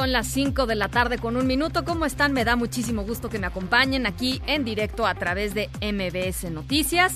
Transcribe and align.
Son 0.00 0.12
las 0.12 0.28
5 0.28 0.64
de 0.64 0.76
la 0.76 0.88
tarde 0.88 1.18
con 1.18 1.36
un 1.36 1.46
minuto. 1.46 1.84
¿Cómo 1.84 2.06
están? 2.06 2.32
Me 2.32 2.46
da 2.46 2.56
muchísimo 2.56 3.02
gusto 3.02 3.28
que 3.28 3.38
me 3.38 3.46
acompañen 3.46 4.06
aquí 4.06 4.40
en 4.46 4.64
directo 4.64 5.06
a 5.06 5.14
través 5.14 5.52
de 5.52 5.68
MBS 5.82 6.50
Noticias. 6.50 7.12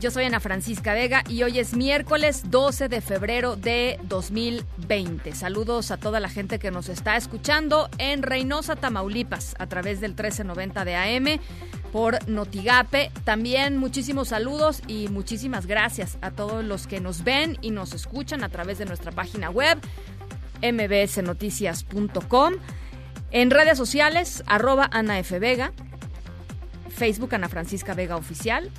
Yo 0.00 0.10
soy 0.10 0.24
Ana 0.24 0.40
Francisca 0.40 0.94
Vega 0.94 1.22
y 1.28 1.44
hoy 1.44 1.60
es 1.60 1.74
miércoles 1.74 2.50
12 2.50 2.88
de 2.88 3.00
febrero 3.02 3.54
de 3.54 4.00
2020. 4.02 5.32
Saludos 5.32 5.92
a 5.92 5.96
toda 5.96 6.18
la 6.18 6.28
gente 6.28 6.58
que 6.58 6.72
nos 6.72 6.88
está 6.88 7.16
escuchando 7.16 7.88
en 7.98 8.24
Reynosa, 8.24 8.74
Tamaulipas, 8.74 9.54
a 9.60 9.68
través 9.68 10.00
del 10.00 10.10
1390 10.10 10.84
de 10.84 10.96
AM 10.96 11.40
por 11.92 12.28
Notigape. 12.28 13.12
También 13.22 13.76
muchísimos 13.76 14.28
saludos 14.28 14.82
y 14.88 15.06
muchísimas 15.06 15.66
gracias 15.66 16.18
a 16.20 16.32
todos 16.32 16.64
los 16.64 16.88
que 16.88 17.00
nos 17.00 17.22
ven 17.22 17.58
y 17.60 17.70
nos 17.70 17.92
escuchan 17.92 18.42
a 18.42 18.48
través 18.48 18.78
de 18.78 18.86
nuestra 18.86 19.12
página 19.12 19.50
web 19.50 19.78
mbsnoticias.com. 20.62 22.54
En 23.30 23.50
redes 23.50 23.76
sociales, 23.76 24.42
arroba 24.46 24.88
Ana 24.90 25.18
F. 25.18 25.38
Vega, 25.38 25.72
Facebook 26.88 27.34
Ana 27.34 27.48
Francisca 27.48 27.94
Vega 27.94 28.16
Oficial, 28.16 28.70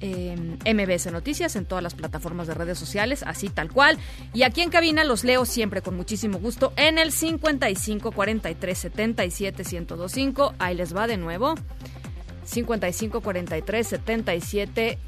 eh, 0.00 0.36
MBS 0.64 1.10
Noticias 1.10 1.56
en 1.56 1.64
todas 1.64 1.82
las 1.82 1.94
plataformas 1.94 2.46
de 2.46 2.54
redes 2.54 2.78
sociales, 2.78 3.22
así 3.26 3.48
tal 3.48 3.70
cual. 3.70 3.98
Y 4.34 4.42
aquí 4.42 4.62
en 4.62 4.70
cabina 4.70 5.04
los 5.04 5.24
leo 5.24 5.44
siempre 5.44 5.82
con 5.82 5.96
muchísimo 5.96 6.38
gusto 6.38 6.72
en 6.76 6.98
el 6.98 7.12
55 7.12 8.12
43 8.12 8.78
77 8.78 9.62
1025. 9.64 10.54
Ahí 10.58 10.74
les 10.74 10.94
va 10.94 11.06
de 11.06 11.16
nuevo. 11.16 11.54
55 12.44 13.20
43 13.20 13.86
77 13.86 14.98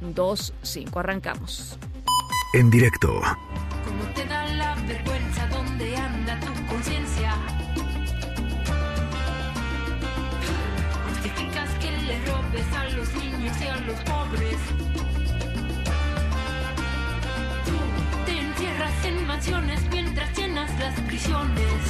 1025. 0.00 0.98
Arrancamos. 0.98 1.78
En 2.54 2.70
directo 2.70 3.08
¿Cómo 3.84 4.04
te 4.14 4.26
da 4.26 4.46
la 4.46 4.74
los 12.96 13.12
niños 13.14 13.56
y 13.60 13.66
a 13.66 13.76
los 13.76 13.98
pobres. 14.00 14.58
Tú 17.66 17.76
te 18.26 18.38
encierras 18.38 19.04
en 19.04 19.26
mansiones 19.26 19.80
mientras 19.90 20.36
llenas 20.36 20.70
las 20.78 20.98
prisiones. 21.00 21.82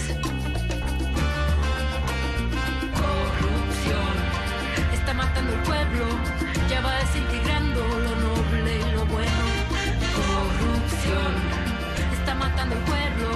Corrupción 3.01 4.15
está 4.93 5.15
matando 5.15 5.53
el 5.53 5.61
pueblo, 5.61 6.05
ya 6.69 6.81
va 6.81 6.95
desintegrando 6.99 7.81
lo 7.81 8.17
noble 8.29 8.77
y 8.77 8.93
lo 8.95 9.07
bueno. 9.07 9.45
Corrupción 10.19 11.33
está 12.19 12.35
matando 12.35 12.77
el 12.77 12.83
pueblo, 12.83 13.29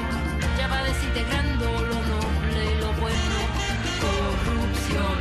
ya 0.59 0.69
va 0.69 0.83
desintegrando 0.85 1.65
lo 1.65 1.99
noble 2.15 2.61
y 2.73 2.81
lo 2.81 2.93
bueno. 3.01 3.37
Corrupción 4.05 5.17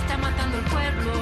está 0.00 0.16
matando 0.18 0.58
el 0.58 0.64
pueblo, 0.64 1.12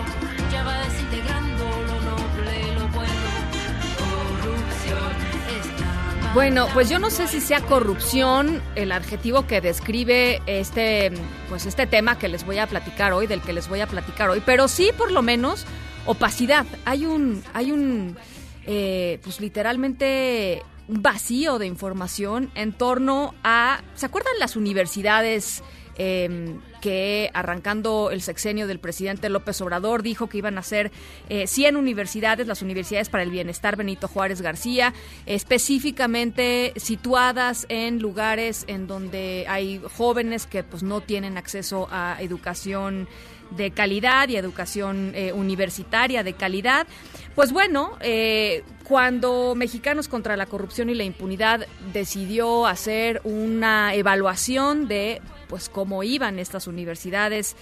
Bueno, 6.35 6.67
pues 6.73 6.89
yo 6.89 6.99
no 6.99 7.11
sé 7.11 7.29
si 7.29 7.43
sea 7.43 7.61
corrupción 7.61 8.63
el 8.75 8.91
adjetivo 8.93 9.47
que 9.47 9.61
describe 9.61 10.41
este, 10.47 11.13
pues 11.51 11.67
este 11.67 11.87
tema 11.87 12.19
que 12.19 12.29
les 12.29 12.47
voy 12.47 12.57
a 12.57 12.67
platicar 12.67 13.13
hoy, 13.13 13.27
del 13.27 13.43
que 13.43 13.53
les 13.53 13.69
voy 13.69 13.81
a 13.81 13.87
platicar 13.87 14.31
hoy, 14.31 14.43
pero 14.45 14.67
sí 14.67 14.93
por 14.97 15.13
lo 15.13 15.21
menos 15.21 15.67
opacidad. 16.07 16.65
Hay 16.87 17.05
un, 17.05 17.45
hay 17.53 17.71
un, 17.71 18.17
eh, 18.65 19.21
pues 19.23 19.43
literalmente 19.43 20.63
un 20.89 21.03
vacío 21.03 21.59
de 21.59 21.67
información 21.67 22.51
en 22.55 22.73
torno 22.73 23.35
a, 23.45 23.83
¿se 23.95 24.07
acuerdan 24.07 24.33
las 24.39 24.57
universidades? 24.57 25.63
Eh, 25.97 26.57
que 26.81 27.31
arrancando 27.33 28.11
el 28.11 28.23
sexenio 28.23 28.67
del 28.67 28.79
presidente 28.79 29.29
López 29.29 29.61
Obrador 29.61 30.03
dijo 30.03 30.29
que 30.29 30.39
iban 30.39 30.59
a 30.59 30.63
ser 30.63 30.91
eh, 31.29 31.47
100 31.47 31.77
universidades, 31.77 32.47
las 32.47 32.63
universidades 32.63 33.09
para 33.09 33.23
el 33.23 33.31
bienestar 33.31 33.77
Benito 33.77 34.09
Juárez 34.09 34.43
García, 34.43 34.93
específicamente 35.27 36.73
situadas 36.77 37.67
en 37.69 38.01
lugares 38.01 38.65
en 38.67 38.87
donde 38.87 39.47
hay 39.49 39.81
jóvenes 39.97 40.47
que 40.47 40.65
pues 40.65 40.83
no 40.83 41.01
tienen 41.01 41.39
acceso 41.39 41.89
a 41.91 42.17
educación 42.21 43.09
de 43.57 43.71
calidad 43.71 44.29
y 44.29 44.37
educación 44.37 45.13
eh, 45.15 45.33
universitaria 45.33 46.23
de 46.23 46.33
calidad. 46.33 46.87
Pues 47.35 47.53
bueno, 47.53 47.97
eh, 48.01 48.63
cuando 48.85 49.55
Mexicanos 49.55 50.09
contra 50.09 50.37
la 50.37 50.47
Corrupción 50.47 50.91
y 50.91 50.95
la 50.95 51.05
Impunidad 51.05 51.67
decidió 51.93 52.67
hacer 52.67 53.21
una 53.25 53.95
evaluación 53.95 54.89
de 54.89 55.21
pues 55.53 55.69
cómo 55.69 56.03
iban 56.03 56.39
estas 56.39 56.67
universidades 56.67 57.57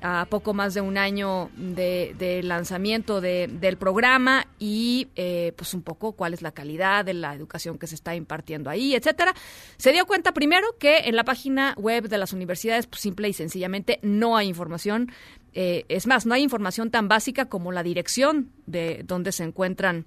a 0.00 0.26
poco 0.30 0.54
más 0.54 0.72
de 0.72 0.80
un 0.80 0.96
año 0.96 1.50
de, 1.58 2.40
lanzamiento 2.42 3.20
de- 3.20 3.48
del 3.50 3.76
programa 3.76 4.46
y 4.58 5.08
eh, 5.14 5.52
pues 5.56 5.74
un 5.74 5.82
poco 5.82 6.12
cuál 6.12 6.32
es 6.32 6.40
la 6.40 6.52
calidad 6.52 7.04
de 7.04 7.12
la 7.12 7.34
educación 7.34 7.76
que 7.78 7.86
se 7.86 7.96
está 7.96 8.14
impartiendo 8.14 8.70
ahí, 8.70 8.94
etcétera. 8.94 9.34
Se 9.76 9.92
dio 9.92 10.06
cuenta 10.06 10.32
primero 10.32 10.66
que 10.78 11.00
en 11.00 11.16
la 11.16 11.24
página 11.24 11.74
web 11.76 12.08
de 12.08 12.16
las 12.16 12.32
universidades, 12.32 12.86
pues 12.86 13.02
simple 13.02 13.28
y 13.28 13.34
sencillamente 13.34 13.98
no 14.00 14.38
hay 14.38 14.48
información. 14.48 15.12
eh, 15.52 15.84
es 15.90 16.06
más, 16.06 16.24
no 16.24 16.32
hay 16.32 16.42
información 16.42 16.90
tan 16.90 17.08
básica 17.08 17.44
como 17.50 17.72
la 17.72 17.82
dirección 17.82 18.52
de 18.64 19.02
donde 19.06 19.32
se 19.32 19.44
encuentran 19.44 20.06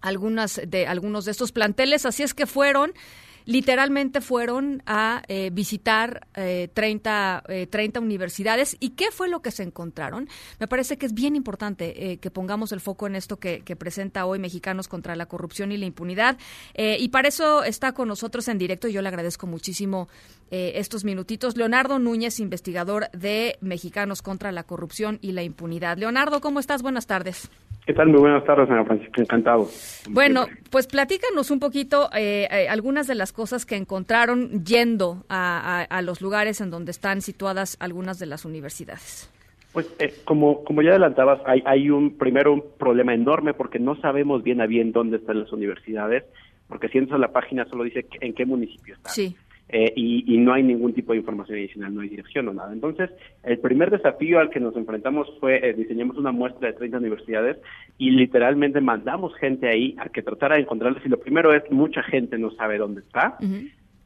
algunas 0.00 0.58
de 0.66 0.86
algunos 0.86 1.26
de 1.26 1.32
estos 1.32 1.52
planteles, 1.52 2.06
así 2.06 2.22
es 2.22 2.32
que 2.32 2.46
fueron 2.46 2.92
literalmente 3.48 4.20
fueron 4.20 4.82
a 4.84 5.22
eh, 5.26 5.48
visitar 5.50 6.26
eh, 6.34 6.68
30, 6.74 7.44
eh, 7.48 7.66
30 7.66 7.98
universidades. 7.98 8.76
¿Y 8.78 8.90
qué 8.90 9.10
fue 9.10 9.30
lo 9.30 9.40
que 9.40 9.50
se 9.50 9.62
encontraron? 9.62 10.28
Me 10.60 10.68
parece 10.68 10.98
que 10.98 11.06
es 11.06 11.14
bien 11.14 11.34
importante 11.34 12.12
eh, 12.12 12.18
que 12.18 12.30
pongamos 12.30 12.72
el 12.72 12.80
foco 12.80 13.06
en 13.06 13.16
esto 13.16 13.38
que, 13.38 13.60
que 13.60 13.74
presenta 13.74 14.26
hoy 14.26 14.38
Mexicanos 14.38 14.86
contra 14.86 15.16
la 15.16 15.24
Corrupción 15.24 15.72
y 15.72 15.78
la 15.78 15.86
Impunidad. 15.86 16.36
Eh, 16.74 16.98
y 17.00 17.08
para 17.08 17.28
eso 17.28 17.64
está 17.64 17.92
con 17.92 18.08
nosotros 18.08 18.46
en 18.48 18.58
directo 18.58 18.86
yo 18.86 19.00
le 19.00 19.08
agradezco 19.08 19.46
muchísimo 19.46 20.08
eh, 20.50 20.72
estos 20.76 21.04
minutitos. 21.04 21.56
Leonardo 21.56 21.98
Núñez, 21.98 22.40
investigador 22.40 23.10
de 23.12 23.56
Mexicanos 23.60 24.22
contra 24.22 24.52
la 24.52 24.64
Corrupción 24.64 25.18
y 25.22 25.32
la 25.32 25.42
Impunidad. 25.42 25.96
Leonardo, 25.98 26.40
¿cómo 26.40 26.60
estás? 26.60 26.82
Buenas 26.82 27.06
tardes. 27.06 27.50
¿Qué 27.86 27.94
tal? 27.94 28.08
Muy 28.08 28.20
buenas 28.20 28.44
tardes, 28.44 28.68
Ana 28.70 28.84
Francisca. 28.84 29.22
Encantado. 29.22 29.68
Bueno, 30.10 30.46
pues 30.70 30.86
platícanos 30.86 31.50
un 31.50 31.58
poquito 31.58 32.10
eh, 32.14 32.46
eh, 32.50 32.68
algunas 32.68 33.06
de 33.06 33.14
las 33.14 33.32
cosas 33.32 33.64
que 33.64 33.76
encontraron 33.76 34.62
yendo 34.64 35.24
a, 35.28 35.80
a- 35.80 35.84
a 35.84 36.02
los 36.02 36.20
lugares 36.20 36.60
en 36.60 36.70
donde 36.70 36.90
están 36.90 37.22
situadas 37.22 37.76
algunas 37.80 38.18
de 38.18 38.26
las 38.26 38.44
universidades. 38.44 39.30
Pues 39.72 39.86
eh, 39.98 40.14
como, 40.24 40.64
como 40.64 40.82
ya 40.82 40.90
adelantabas, 40.90 41.40
hay, 41.46 41.62
hay 41.66 41.90
un 41.90 42.16
primero 42.18 42.52
un 42.52 42.62
problema 42.78 43.14
enorme 43.14 43.54
porque 43.54 43.78
no 43.78 43.96
sabemos 44.00 44.42
bien 44.42 44.60
a 44.60 44.66
bien 44.66 44.92
dónde 44.92 45.18
están 45.18 45.40
las 45.40 45.52
universidades, 45.52 46.24
porque 46.68 46.88
si 46.88 46.98
entras 46.98 47.16
a 47.16 47.20
la 47.20 47.32
página 47.32 47.64
solo 47.70 47.84
dice 47.84 48.02
que- 48.04 48.18
en 48.26 48.34
qué 48.34 48.44
municipio 48.44 48.94
están. 48.96 49.12
Sí. 49.14 49.36
Eh, 49.70 49.92
y, 49.96 50.34
y 50.34 50.38
no 50.38 50.54
hay 50.54 50.62
ningún 50.62 50.94
tipo 50.94 51.12
de 51.12 51.18
información 51.18 51.58
adicional, 51.58 51.94
no 51.94 52.00
hay 52.00 52.08
dirección 52.08 52.48
o 52.48 52.54
nada. 52.54 52.72
Entonces, 52.72 53.10
el 53.42 53.58
primer 53.58 53.90
desafío 53.90 54.38
al 54.38 54.48
que 54.48 54.60
nos 54.60 54.74
enfrentamos 54.76 55.28
fue 55.40 55.56
eh, 55.62 55.74
diseñamos 55.74 56.16
una 56.16 56.32
muestra 56.32 56.68
de 56.68 56.74
30 56.78 56.96
universidades 56.96 57.58
y 57.98 58.10
literalmente 58.10 58.80
mandamos 58.80 59.34
gente 59.36 59.68
ahí 59.68 59.94
a 59.98 60.08
que 60.08 60.22
tratara 60.22 60.54
de 60.54 60.62
encontrarlas. 60.62 61.04
Y 61.04 61.10
lo 61.10 61.20
primero 61.20 61.52
es, 61.52 61.70
mucha 61.70 62.02
gente 62.02 62.38
no 62.38 62.50
sabe 62.52 62.78
dónde 62.78 63.02
está, 63.02 63.36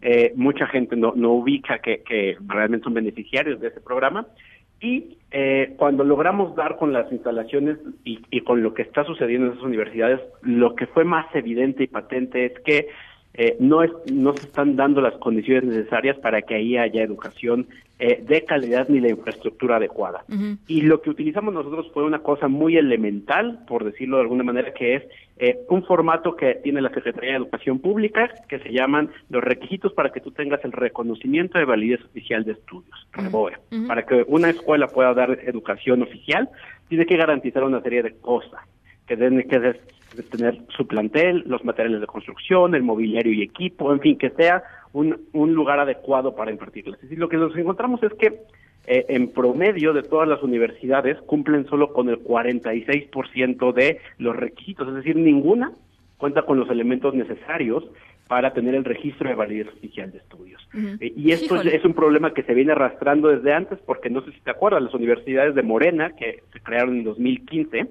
eh, 0.01 0.33
mucha 0.35 0.67
gente 0.67 0.97
no, 0.97 1.13
no 1.15 1.33
ubica 1.35 1.79
que, 1.79 2.03
que 2.03 2.37
realmente 2.45 2.85
son 2.85 2.95
beneficiarios 2.95 3.61
de 3.61 3.69
ese 3.69 3.81
programa. 3.81 4.27
Y 4.81 5.19
eh, 5.31 5.75
cuando 5.77 6.03
logramos 6.03 6.57
dar 6.57 6.77
con 6.77 6.93
las 6.93 7.11
instalaciones 7.13 7.79
y, 8.05 8.19
y 8.33 8.41
con 8.41 8.65
lo 8.65 8.75
que 8.75 8.83
está 8.83 9.05
sucediendo 9.05 9.47
en 9.47 9.53
esas 9.53 9.65
universidades, 9.65 10.21
lo 10.43 10.75
que 10.75 10.89
fue 10.89 11.05
más 11.05 11.33
evidente 11.37 11.85
y 11.85 11.87
patente 11.87 12.47
es 12.47 12.59
que 12.65 12.89
eh, 13.35 13.57
no, 13.61 13.83
es, 13.83 13.91
no 14.13 14.35
se 14.35 14.47
están 14.47 14.77
dando 14.77 15.01
las 15.01 15.15
condiciones 15.15 15.65
necesarias 15.65 16.19
para 16.19 16.43
que 16.43 16.55
ahí 16.55 16.77
haya 16.77 17.03
educación 17.03 17.67
eh, 17.99 18.23
de 18.27 18.45
calidad 18.45 18.89
ni 18.89 19.01
la 19.01 19.11
infraestructura 19.11 19.77
adecuada. 19.77 20.25
Y 20.67 20.83
lo 20.83 21.01
que 21.01 21.11
utilizamos 21.11 21.55
nosotros 21.55 21.91
fue 21.95 22.05
una 22.05 22.19
cosa 22.19 22.49
muy 22.49 22.77
elemental, 22.77 23.61
por 23.67 23.85
decirlo 23.85 24.17
de 24.17 24.23
alguna 24.25 24.43
manera, 24.43 24.75
que 24.75 24.97
es 24.97 25.03
eh, 25.39 25.61
un 25.69 25.85
formato 25.85 26.37
que 26.37 26.57
tiene 26.57 26.83
la 26.83 26.91
Secretaría 26.91 27.31
de 27.31 27.37
Educación 27.37 27.79
Pública, 27.79 28.29
que 28.49 28.59
se 28.59 28.73
llaman 28.73 29.11
los 29.31 29.43
requisitos 29.43 29.93
para 29.93 30.11
que 30.11 30.21
tú 30.21 30.33
tengas 30.33 30.65
el 30.65 30.73
reconocimiento 30.73 31.59
de 31.59 31.65
validez 31.65 32.05
oficial 32.05 32.45
de 32.45 32.53
estudios, 32.53 33.09
REBOE. 33.13 33.53
Para 33.87 34.05
que 34.05 34.25
una 34.27 34.51
escuela 34.51 34.89
pueda 34.89 35.15
dar 35.15 35.39
educación 35.45 36.03
oficial, 36.03 36.51
tiene 36.89 37.07
que 37.07 37.17
garantizar 37.17 37.65
una 37.65 37.81
serie 37.81 38.03
de 38.03 38.17
cosas 38.17 38.61
que 39.07 39.17
tienen 39.17 39.49
que 39.49 39.59
de 40.15 40.23
tener 40.23 40.59
su 40.77 40.87
plantel, 40.87 41.45
los 41.47 41.65
materiales 41.65 42.01
de 42.01 42.07
construcción, 42.07 42.75
el 42.75 42.83
mobiliario 42.83 43.33
y 43.33 43.43
equipo, 43.43 43.93
en 43.93 44.01
fin, 44.01 44.19
que 44.19 44.31
sea 44.31 44.63
un, 44.93 45.21
un 45.33 45.55
lugar 45.55 45.81
adecuado 45.81 46.35
para 46.35 46.51
impartirlas. 46.51 47.01
Decir, 47.01 47.19
lo 47.19 47.29
que 47.29 47.37
nos 47.37 47.57
encontramos 47.57 48.03
es 48.03 48.13
que 48.15 48.41
eh, 48.87 49.07
en 49.09 49.29
promedio 49.29 49.93
de 49.93 50.03
todas 50.03 50.29
las 50.29 50.43
universidades 50.43 51.17
cumplen 51.23 51.67
solo 51.67 51.93
con 51.93 52.09
el 52.09 52.23
46% 52.23 53.73
de 53.73 54.01
los 54.19 54.35
requisitos, 54.35 54.89
es 54.89 54.95
decir, 54.95 55.17
ninguna 55.17 55.73
cuenta 56.17 56.43
con 56.43 56.59
los 56.59 56.69
elementos 56.69 57.15
necesarios 57.15 57.85
para 58.29 58.53
tener 58.53 58.75
el 58.75 58.85
registro 58.85 59.29
de 59.29 59.35
validez 59.35 59.69
oficial 59.69 60.11
de 60.11 60.19
estudios. 60.19 60.67
Eh, 61.01 61.13
y 61.17 61.33
esto 61.33 61.61
es, 61.61 61.67
es, 61.67 61.85
un 61.85 61.95
problema 61.95 62.33
que 62.33 62.43
se 62.45 62.55
viene 62.55 62.73
arrastrando 62.73 63.29
desde 63.29 63.53
antes, 63.53 63.79
porque 63.85 64.09
no 64.09 64.25
sé 64.25 64.33
si 64.33 64.41
te 64.41 64.51
acuerdas, 64.51 64.83
las 64.83 64.95
universidades 64.95 65.55
de 65.55 65.63
Morena, 65.63 66.11
que 66.17 66.43
se 66.53 66.61
crearon 66.61 66.99
en 66.99 67.05
2015, 67.05 67.89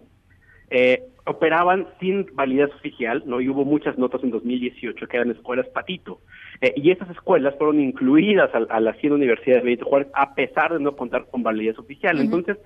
eh, 0.71 1.03
operaban 1.25 1.87
sin 1.99 2.27
validez 2.33 2.73
oficial, 2.73 3.23
¿no? 3.25 3.41
Y 3.41 3.49
hubo 3.49 3.63
muchas 3.63 3.97
notas 3.97 4.23
en 4.23 4.31
2018 4.31 5.07
que 5.07 5.17
eran 5.17 5.31
escuelas 5.31 5.67
patito. 5.69 6.19
Eh, 6.61 6.73
y 6.75 6.91
esas 6.91 7.09
escuelas 7.09 7.55
fueron 7.57 7.79
incluidas 7.79 8.49
a, 8.53 8.79
las 8.79 8.97
100 8.97 9.13
universidades 9.13 9.63
de 9.63 9.65
Benito 9.65 9.85
Juárez 9.85 10.07
a 10.13 10.33
pesar 10.33 10.73
de 10.73 10.79
no 10.79 10.95
contar 10.95 11.27
con 11.29 11.43
validez 11.43 11.77
oficial. 11.77 12.19
Entonces, 12.19 12.57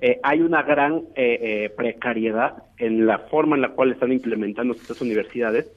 eh, 0.00 0.20
hay 0.22 0.40
una 0.40 0.62
gran 0.62 1.02
eh, 1.16 1.72
precariedad 1.76 2.64
en 2.78 3.06
la 3.06 3.18
forma 3.18 3.56
en 3.56 3.62
la 3.62 3.70
cual 3.70 3.92
están 3.92 4.12
implementando 4.12 4.74
estas 4.74 5.00
universidades. 5.00 5.70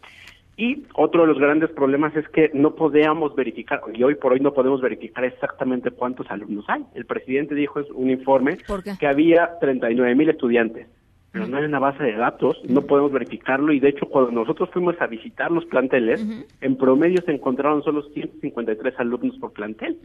Y 0.60 0.86
otro 0.96 1.22
de 1.22 1.28
los 1.28 1.38
grandes 1.38 1.70
problemas 1.70 2.16
es 2.16 2.28
que 2.30 2.50
no 2.52 2.74
podíamos 2.74 3.36
verificar, 3.36 3.80
y 3.94 4.02
hoy 4.02 4.16
por 4.16 4.34
hoy 4.34 4.40
no 4.40 4.56
podemos 4.56 4.82
verificar 4.82 5.24
exactamente 5.24 5.92
cuántos 5.92 6.32
alumnos 6.32 6.66
hay. 6.68 6.84
El 6.96 7.06
presidente 7.06 7.54
dijo 7.54 7.80
en 7.80 7.86
un 7.94 8.10
informe 8.10 8.58
que 9.00 9.06
había 9.06 9.60
39 9.60 10.16
mil 10.16 10.30
estudiantes 10.30 10.88
pero 11.32 11.48
no 11.48 11.58
hay 11.58 11.66
una 11.66 11.80
base 11.80 12.04
de 12.04 12.14
datos, 12.14 12.58
no 12.68 12.82
podemos 12.82 13.12
verificarlo 13.12 13.74
y 13.74 13.80
de 13.80 13.90
hecho 13.90 14.08
cuando 14.08 14.32
nosotros 14.32 14.70
fuimos 14.72 15.00
a 15.02 15.08
visitar 15.08 15.52
los 15.52 15.66
planteles, 15.66 16.26
en 16.62 16.78
promedio 16.78 17.22
se 17.26 17.34
encontraron 17.34 17.84
solo 17.84 18.04
153 18.14 18.94
alumnos 19.00 19.38
por 19.38 19.54
plantel. 19.54 19.98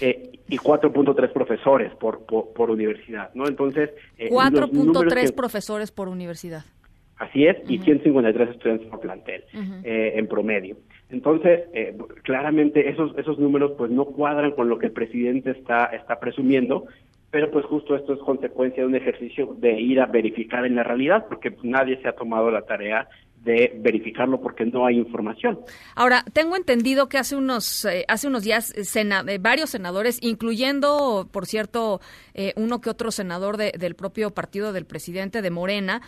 Eh, 0.00 0.40
y 0.48 0.58
4.3 0.58 1.32
profesores 1.32 1.94
por, 1.94 2.26
por, 2.26 2.70
universidad, 2.70 3.30
¿no? 3.34 3.46
Entonces... 3.46 3.90
Eh, 4.16 4.30
4.3 4.30 5.32
profesores 5.32 5.92
por 5.92 6.08
universidad. 6.08 6.64
Así 7.18 7.46
es, 7.46 7.56
y 7.68 7.78
153 7.78 8.50
estudiantes 8.50 8.88
por 8.88 9.00
plantel 9.00 9.44
eh, 9.84 10.12
en 10.16 10.28
promedio. 10.28 10.76
Entonces, 11.10 11.62
eh, 11.72 11.96
claramente 12.22 12.90
esos 12.90 13.16
esos 13.18 13.38
números 13.38 13.72
pues 13.76 13.90
no 13.90 14.04
cuadran 14.04 14.52
con 14.52 14.68
lo 14.68 14.78
que 14.78 14.86
el 14.86 14.92
presidente 14.92 15.50
está 15.50 15.86
está 15.86 16.20
presumiendo 16.20 16.86
pero 17.30 17.50
pues 17.50 17.64
justo 17.66 17.94
esto 17.94 18.14
es 18.14 18.20
consecuencia 18.20 18.82
de 18.82 18.88
un 18.88 18.94
ejercicio 18.94 19.54
de 19.58 19.80
ir 19.80 20.00
a 20.00 20.06
verificar 20.06 20.64
en 20.64 20.76
la 20.76 20.82
realidad, 20.82 21.26
porque 21.28 21.50
pues, 21.50 21.64
nadie 21.64 22.00
se 22.00 22.08
ha 22.08 22.12
tomado 22.12 22.50
la 22.50 22.62
tarea 22.62 23.08
de 23.42 23.72
verificarlo 23.76 24.40
porque 24.40 24.64
no 24.64 24.84
hay 24.84 24.96
información. 24.96 25.60
Ahora, 25.94 26.24
tengo 26.32 26.56
entendido 26.56 27.08
que 27.08 27.18
hace 27.18 27.36
unos 27.36 27.84
eh, 27.84 28.04
hace 28.08 28.26
unos 28.26 28.42
días 28.42 28.74
eh, 28.76 29.08
eh, 29.28 29.38
varios 29.40 29.70
senadores, 29.70 30.18
incluyendo, 30.22 31.28
por 31.30 31.46
cierto, 31.46 32.00
uno 32.56 32.80
que 32.80 32.90
otro 32.90 33.10
senador 33.10 33.56
del 33.56 33.94
propio 33.96 34.30
partido 34.30 34.72
del 34.72 34.86
presidente 34.86 35.42
de 35.42 35.50
Morena, 35.50 36.02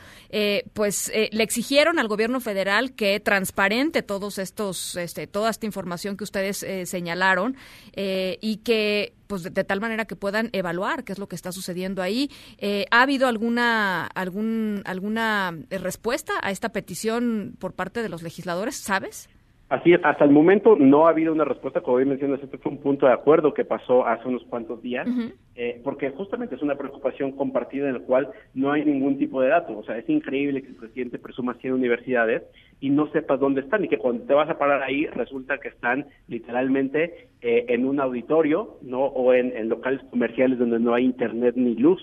pues 0.75 1.11
le 1.13 1.43
exigieron 1.43 1.99
al 1.99 2.07
gobierno 2.07 2.39
federal 2.39 2.95
que 2.95 3.19
transparente 3.19 4.03
todos 4.03 4.39
estos, 4.39 4.95
este, 4.95 5.27
toda 5.27 5.51
esta 5.51 5.67
información 5.67 6.17
que 6.17 6.23
ustedes 6.23 6.65
señalaron 6.85 7.57
y 7.97 8.59
que 8.59 9.15
pues 9.31 9.45
de, 9.45 9.65
tal 9.65 9.81
manera 9.81 10.07
que 10.07 10.17
puedan 10.17 10.51
evaluar 10.53 11.05
qué 11.05 11.13
es 11.13 11.21
lo 11.21 11.29
que 11.29 11.37
está 11.37 11.53
sucediendo 11.53 12.03
ahí. 12.03 12.33
Eh, 12.59 12.87
¿Ha 12.91 13.03
habido 13.03 13.29
alguna 13.29 14.07
algún 14.07 14.83
alguna 14.85 15.57
respuesta 15.71 16.33
a 16.43 16.51
esta 16.51 16.71
petición 16.71 17.55
por 17.61 17.75
parte 17.75 18.03
de 18.03 18.09
los 18.09 18.25
legisladores? 18.25 18.75
¿Sabes? 18.75 19.29
Así 19.71 19.93
es, 19.93 20.01
hasta 20.03 20.25
el 20.25 20.33
momento 20.33 20.75
no 20.75 21.07
ha 21.07 21.11
habido 21.11 21.33
una 21.33 21.45
respuesta, 21.45 21.81
como 21.81 21.99
bien 21.99 22.09
mencionas, 22.09 22.43
este 22.43 22.59
fue 22.59 22.73
un 22.73 22.79
punto 22.79 23.07
de 23.07 23.13
acuerdo 23.13 23.55
que 23.55 23.65
pasó 23.65 24.05
hace 24.05 24.27
unos 24.27 24.43
cuantos 24.47 24.83
días, 24.83 25.07
eh, 25.55 25.81
porque 25.85 26.11
justamente 26.11 26.57
es 26.57 26.63
una 26.63 26.75
preocupación 26.75 27.31
compartida 27.31 27.87
en 27.87 27.95
la 27.95 28.01
cual 28.01 28.31
no 28.53 28.73
hay 28.73 28.85
ningún 28.85 29.17
tipo 29.17 29.41
de 29.41 29.49
datos. 29.49 29.77
O 29.79 29.85
sea, 29.85 29.97
es 29.97 30.09
increíble 30.09 30.63
que 30.63 30.71
el 30.71 30.75
presidente 30.75 31.21
presuma 31.21 31.55
100 31.55 31.75
universidades 31.75 32.43
y 32.81 32.91
no 32.91 33.13
sepas 33.13 33.39
dónde 33.39 33.61
están 33.61 33.85
y 33.85 33.89
que 33.89 33.99
cuando 33.99 34.25
te 34.25 34.35
vas 34.35 34.51
a 34.51 34.59
parar 34.59 34.83
ahí 34.83 35.07
resulta 35.07 35.59
que 35.59 35.69
están 35.69 36.07
literalmente 36.27 37.29
eh, 37.41 37.67
en 37.69 37.87
un 37.87 38.01
auditorio, 38.01 38.79
¿no? 38.83 39.05
O 39.05 39.33
en, 39.35 39.69
locales 39.69 40.01
comerciales 40.11 40.59
donde 40.59 40.81
no 40.81 40.95
hay 40.95 41.05
internet 41.05 41.55
ni 41.57 41.77
luz, 41.77 42.03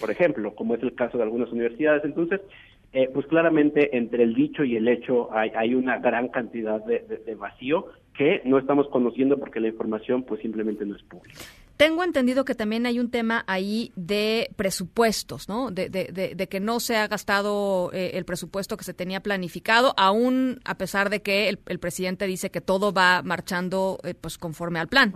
por 0.00 0.10
ejemplo, 0.10 0.52
como 0.56 0.74
es 0.74 0.82
el 0.82 0.96
caso 0.96 1.16
de 1.16 1.22
algunas 1.22 1.52
universidades. 1.52 2.04
Entonces, 2.04 2.40
eh, 2.96 3.10
pues 3.12 3.26
claramente 3.26 3.96
entre 3.96 4.22
el 4.22 4.34
dicho 4.34 4.62
y 4.62 4.76
el 4.76 4.86
hecho 4.86 5.28
hay, 5.34 5.50
hay 5.56 5.74
una 5.74 5.98
gran 5.98 6.28
cantidad 6.28 6.80
de, 6.84 7.34
vacío 7.34 7.86
que 8.16 8.40
no 8.44 8.56
estamos 8.56 8.86
conociendo 8.88 9.36
porque 9.36 9.58
la 9.58 9.66
información 9.66 10.22
pues 10.22 10.40
simplemente 10.40 10.86
no 10.86 10.94
es 10.94 11.02
pública. 11.02 11.40
Tengo 11.76 12.04
entendido 12.04 12.44
que 12.44 12.54
también 12.54 12.86
hay 12.86 13.00
un 13.00 13.10
tema 13.10 13.42
ahí 13.48 13.90
de 13.96 14.48
presupuestos, 14.54 15.48
¿no? 15.48 15.72
De, 15.72 15.88
de, 15.88 16.46
que 16.46 16.60
no 16.60 16.78
se 16.78 16.94
ha 16.94 17.08
gastado 17.08 17.90
eh, 17.92 18.12
el 18.14 18.24
presupuesto 18.24 18.76
que 18.76 18.84
se 18.84 18.94
tenía 18.94 19.18
planificado, 19.18 19.92
aún 19.96 20.60
a 20.64 20.76
pesar 20.76 21.10
de 21.10 21.20
que 21.20 21.48
el, 21.48 21.78
presidente 21.80 22.28
dice 22.28 22.50
que 22.50 22.60
todo 22.60 22.92
va 22.92 23.22
marchando 23.24 23.98
eh, 24.04 24.14
pues 24.14 24.38
conforme 24.38 24.78
al 24.78 24.86
plan. 24.86 25.12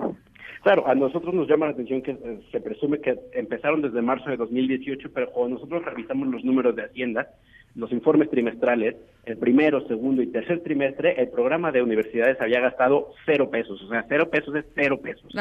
Claro, 0.64 0.88
a 0.88 0.96
nosotros 0.96 1.32
nos 1.32 1.48
llama 1.48 1.66
la 1.66 1.72
atención 1.72 2.02
que 2.02 2.18
se 2.50 2.60
presume 2.60 3.00
que 3.00 3.16
empezaron 3.34 3.82
desde 3.82 4.02
marzo 4.02 4.28
de 4.30 4.36
2018, 4.36 5.12
pero 5.14 5.30
cuando 5.30 5.58
nosotros 5.58 5.84
revisamos 5.84 6.26
los 6.26 6.42
números 6.42 6.74
de 6.74 6.82
Hacienda, 6.82 7.28
los 7.78 7.92
informes 7.92 8.28
trimestrales, 8.28 8.96
el 9.28 9.36
primero, 9.38 9.86
segundo 9.86 10.22
y 10.22 10.26
tercer 10.28 10.62
trimestre, 10.62 11.20
el 11.20 11.28
programa 11.28 11.70
de 11.70 11.82
universidades 11.82 12.40
había 12.40 12.60
gastado 12.60 13.12
cero 13.26 13.50
pesos, 13.50 13.82
o 13.82 13.88
sea, 13.88 14.04
cero 14.08 14.28
pesos 14.30 14.54
es 14.54 14.64
cero 14.74 15.00
pesos. 15.00 15.32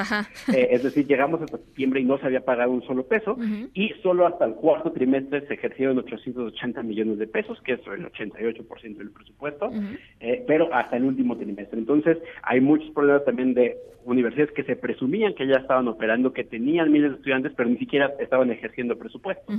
Eh, 0.53 0.69
es 0.71 0.83
decir, 0.83 1.05
llegamos 1.07 1.41
hasta 1.41 1.57
septiembre 1.57 1.99
y 1.99 2.05
no 2.05 2.17
se 2.17 2.25
había 2.25 2.41
pagado 2.41 2.71
un 2.71 2.83
solo 2.83 3.05
peso, 3.05 3.37
y 3.73 3.89
solo 4.01 4.27
hasta 4.27 4.45
el 4.45 4.53
cuarto 4.55 4.91
trimestre 4.91 5.45
se 5.47 5.53
ejercieron 5.53 5.97
880 5.99 6.83
millones 6.83 7.17
de 7.17 7.27
pesos, 7.27 7.59
que 7.61 7.73
es 7.73 7.79
el 7.87 8.11
88% 8.11 8.97
del 8.97 9.11
presupuesto, 9.11 9.71
eh, 10.19 10.43
pero 10.47 10.73
hasta 10.73 10.97
el 10.97 11.03
último 11.03 11.37
trimestre. 11.37 11.79
Entonces, 11.79 12.17
hay 12.43 12.61
muchos 12.61 12.89
problemas 12.91 13.25
también 13.25 13.53
de 13.53 13.77
universidades 14.07 14.51
que 14.53 14.63
se 14.63 14.75
presumían 14.75 15.33
que 15.33 15.45
ya 15.47 15.57
estaban 15.57 15.87
operando, 15.87 16.31
que 16.31 16.43
tenían 16.43 16.91
miles 16.91 17.11
de 17.11 17.17
estudiantes, 17.17 17.51
pero 17.55 17.69
ni 17.69 17.77
siquiera 17.77 18.13
estaban 18.19 18.49
ejerciendo 18.51 18.97
presupuesto. 18.97 19.51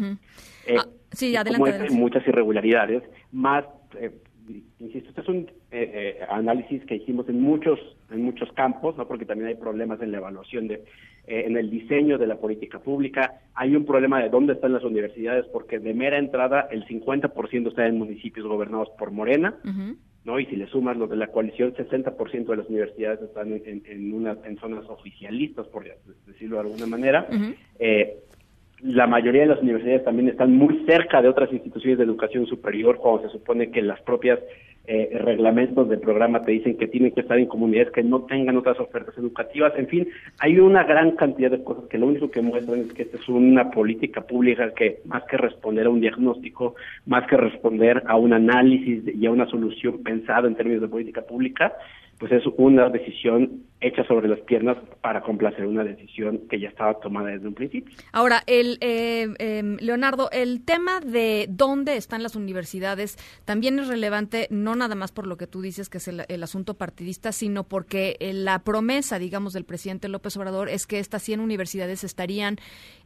Eh, 0.67 0.77
ah, 0.79 0.87
sí, 1.13 1.37
adelante. 1.37 1.91
muchas 1.91 2.27
irregularidades, 2.27 3.03
más, 3.31 3.65
eh, 3.97 4.11
insisto, 4.79 5.11
este 5.11 5.21
es 5.21 5.29
un 5.29 5.51
eh, 5.71 6.21
análisis 6.29 6.85
que 6.85 6.97
hicimos 6.97 7.29
en 7.29 7.41
muchos 7.41 7.79
en 8.11 8.23
muchos 8.23 8.51
campos, 8.53 8.97
no 8.97 9.07
porque 9.07 9.27
también 9.27 9.49
hay 9.49 9.55
problemas 9.57 10.01
en 10.01 10.13
la 10.13 10.19
evaluación 10.19 10.69
de 10.69 10.85
en 11.31 11.59
el 11.59 11.69
diseño 11.69 12.17
de 12.17 12.27
la 12.27 12.37
política 12.37 12.79
pública, 12.79 13.41
hay 13.55 13.77
un 13.77 13.85
problema 13.85 14.23
de 14.23 14.31
dónde 14.31 14.55
están 14.55 14.73
las 14.73 14.83
universidades, 14.83 15.45
porque 15.53 15.79
de 15.79 15.93
mera 15.93 16.19
entrada 16.19 16.69
el 16.71 16.87
50% 16.87 17.69
está 17.69 17.87
en 17.87 17.99
municipios 17.99 18.47
gobernados 18.47 18.89
por 18.99 19.11
Morena, 19.11 19.55
¿no? 20.25 20.41
Y 20.41 20.47
si 20.47 20.57
le 20.57 20.67
sumas 20.69 20.97
lo 20.97 21.07
de 21.07 21.17
la 21.17 21.27
coalición, 21.27 21.75
60% 21.75 22.47
de 22.47 22.57
las 22.57 22.69
universidades 22.69 23.21
están 23.21 23.53
en, 23.53 23.83
en, 23.85 24.13
una, 24.15 24.39
en 24.45 24.59
zonas 24.59 24.87
oficialistas, 24.89 25.67
por 25.67 25.85
decirlo 26.27 26.57
de 26.57 26.63
alguna 26.63 26.87
manera. 26.87 27.27
eh, 27.79 28.17
la 28.83 29.07
mayoría 29.07 29.43
de 29.43 29.49
las 29.49 29.63
universidades 29.63 30.05
también 30.05 30.29
están 30.29 30.55
muy 30.55 30.85
cerca 30.87 31.21
de 31.21 31.29
otras 31.29 31.53
instituciones 31.53 31.99
de 31.99 32.05
educación 32.05 32.47
superior, 32.47 32.97
cuando 32.97 33.29
se 33.29 33.39
supone 33.39 33.71
que 33.71 33.83
las 33.83 34.01
propias 34.03 34.39
eh, 34.91 35.19
reglamentos 35.21 35.87
del 35.89 36.01
programa 36.01 36.43
te 36.45 36.53
dicen 36.53 36.79
que 36.79 36.87
tienen 36.87 37.13
que 37.13 37.21
estar 37.21 37.39
en 37.39 37.45
comunidades 37.45 37.93
que 37.93 38.03
no 38.03 38.23
tengan 38.23 38.57
otras 38.57 38.81
ofertas 38.81 39.19
educativas. 39.19 39.75
En 39.77 39.87
fin, 39.87 40.09
hay 40.39 40.59
una 40.59 40.85
gran 40.85 41.11
cantidad 41.11 41.51
de 41.51 41.63
cosas 41.63 41.85
que 41.91 41.99
lo 41.99 42.07
único 42.07 42.31
que 42.31 42.41
muestran 42.41 42.81
es 42.81 42.93
que 42.95 43.03
esta 43.03 43.19
es 43.19 43.29
una 43.29 43.71
política 43.71 44.23
pública 44.23 44.73
que 44.73 45.01
más 45.05 45.25
que 45.25 45.37
responder 45.37 45.87
a 45.87 45.91
un 45.91 46.01
diagnóstico, 46.01 46.75
más 47.05 47.27
que 47.27 47.37
responder 47.37 48.03
a 48.07 48.17
un 48.17 48.33
análisis 48.33 49.03
y 49.15 49.27
a 49.27 49.31
una 49.31 49.47
solución 49.51 50.03
pensada 50.03 50.49
en 50.49 50.55
términos 50.55 50.81
de 50.81 50.89
política 50.89 51.21
pública, 51.21 51.75
pues 52.19 52.33
es 52.33 52.45
una 52.57 52.89
decisión 52.89 53.65
hecha 53.81 54.05
sobre 54.09 54.27
las 54.29 54.41
piernas 54.41 54.77
para 55.01 55.23
complacer 55.23 55.65
una 55.65 55.85
decisión 55.85 56.49
que 56.51 56.59
ya 56.59 56.69
estaba 56.69 56.99
tomada 56.99 57.29
desde 57.29 57.47
un 57.47 57.55
principio. 57.55 57.95
Ahora, 58.11 58.43
el 58.49 58.77
eh, 58.81 59.29
eh, 59.39 59.77
Leonardo, 59.79 60.31
el 60.33 60.65
tema 60.65 60.99
de 60.99 61.47
dónde 61.49 61.97
están 61.97 62.25
las 62.25 62.35
universidades 62.35 63.17
también 63.45 63.79
es 63.79 63.87
relevante, 63.87 64.49
no 64.51 64.75
nada 64.75 64.97
más 64.97 65.13
por 65.13 65.29
lo 65.29 65.37
que 65.37 65.47
tú 65.47 65.63
dices 65.63 65.89
que 65.89 65.99
es 65.99 66.09
el, 66.09 66.43
asunto 66.43 66.75
partidista, 66.75 67.31
sino 67.31 67.63
porque 67.65 68.17
eh, 68.19 68.33
la 68.33 68.59
promesa, 68.61 69.19
digamos, 69.21 69.53
del 69.53 69.65
presidente 69.65 70.09
López 70.09 70.37
Obrador 70.37 70.69
es 70.69 70.87
que 70.87 70.99
estas 70.99 71.23
100 71.23 71.39
universidades 71.39 72.03
estarían 72.03 72.57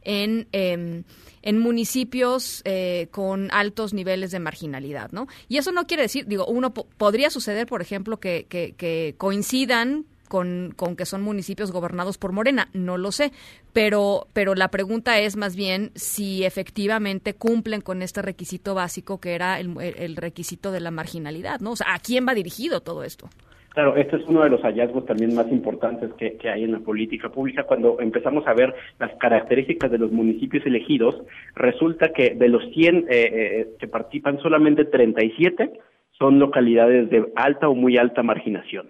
en, 0.01 0.47
em, 0.53 1.03
en 1.43 1.59
municipios 1.59 2.63
eh, 2.65 3.09
con 3.11 3.49
altos 3.51 3.93
niveles 3.93 4.31
de 4.31 4.39
marginalidad, 4.39 5.11
¿no? 5.11 5.27
Y 5.47 5.57
eso 5.57 5.71
no 5.71 5.85
quiere 5.85 6.03
decir, 6.03 6.25
digo, 6.25 6.47
uno 6.47 6.73
po- 6.73 6.87
podría 6.97 7.29
suceder, 7.29 7.67
por 7.67 7.81
ejemplo, 7.81 8.19
que 8.19 9.15
coincidan 9.17 10.05
con, 10.33 10.73
con 10.75 10.95
que 10.95 11.05
son 11.05 11.21
municipios 11.21 11.71
gobernados 11.71 12.17
por 12.17 12.31
Morena, 12.31 12.65
no 12.73 12.97
lo 12.97 13.11
sé, 13.11 13.29
pero, 13.71 14.25
pero 14.33 14.55
la 14.55 14.69
pregunta 14.69 15.19
es 15.19 15.37
más 15.37 15.55
bien 15.55 15.91
si 15.93 16.43
efectivamente 16.43 17.35
cumplen 17.35 17.81
con 17.81 18.01
este 18.01 18.23
requisito 18.23 18.73
básico 18.73 19.19
que 19.19 19.35
era 19.35 19.59
el, 19.59 19.79
el 19.79 20.15
requisito 20.15 20.71
de 20.71 20.79
la 20.79 20.89
marginalidad, 20.89 21.59
¿no? 21.59 21.73
O 21.73 21.75
sea, 21.75 21.93
¿a 21.93 21.99
quién 21.99 22.25
va 22.27 22.33
dirigido 22.33 22.81
todo 22.81 23.03
esto? 23.03 23.29
Claro, 23.75 23.95
este 23.95 24.15
es 24.15 24.23
uno 24.27 24.41
de 24.41 24.49
los 24.49 24.61
hallazgos 24.63 25.05
también 25.05 25.35
más 25.35 25.51
importantes 25.51 26.11
que, 26.13 26.35
que 26.37 26.49
hay 26.49 26.63
en 26.63 26.71
la 26.71 26.79
política 26.79 27.29
pública. 27.29 27.65
Cuando 27.65 27.99
empezamos 27.99 28.47
a 28.47 28.55
ver 28.55 28.73
las 28.97 29.15
características 29.17 29.91
de 29.91 29.99
los 29.99 30.11
municipios 30.11 30.65
elegidos, 30.65 31.21
resulta 31.53 32.11
que 32.11 32.31
de 32.33 32.47
los 32.47 32.63
100 32.73 32.95
eh, 32.97 33.03
eh, 33.09 33.67
que 33.77 33.87
participan, 33.87 34.39
solamente 34.39 34.85
37 34.85 35.79
son 36.17 36.39
localidades 36.39 37.11
de 37.11 37.31
alta 37.35 37.69
o 37.69 37.75
muy 37.75 37.97
alta 37.97 38.23
marginación. 38.23 38.89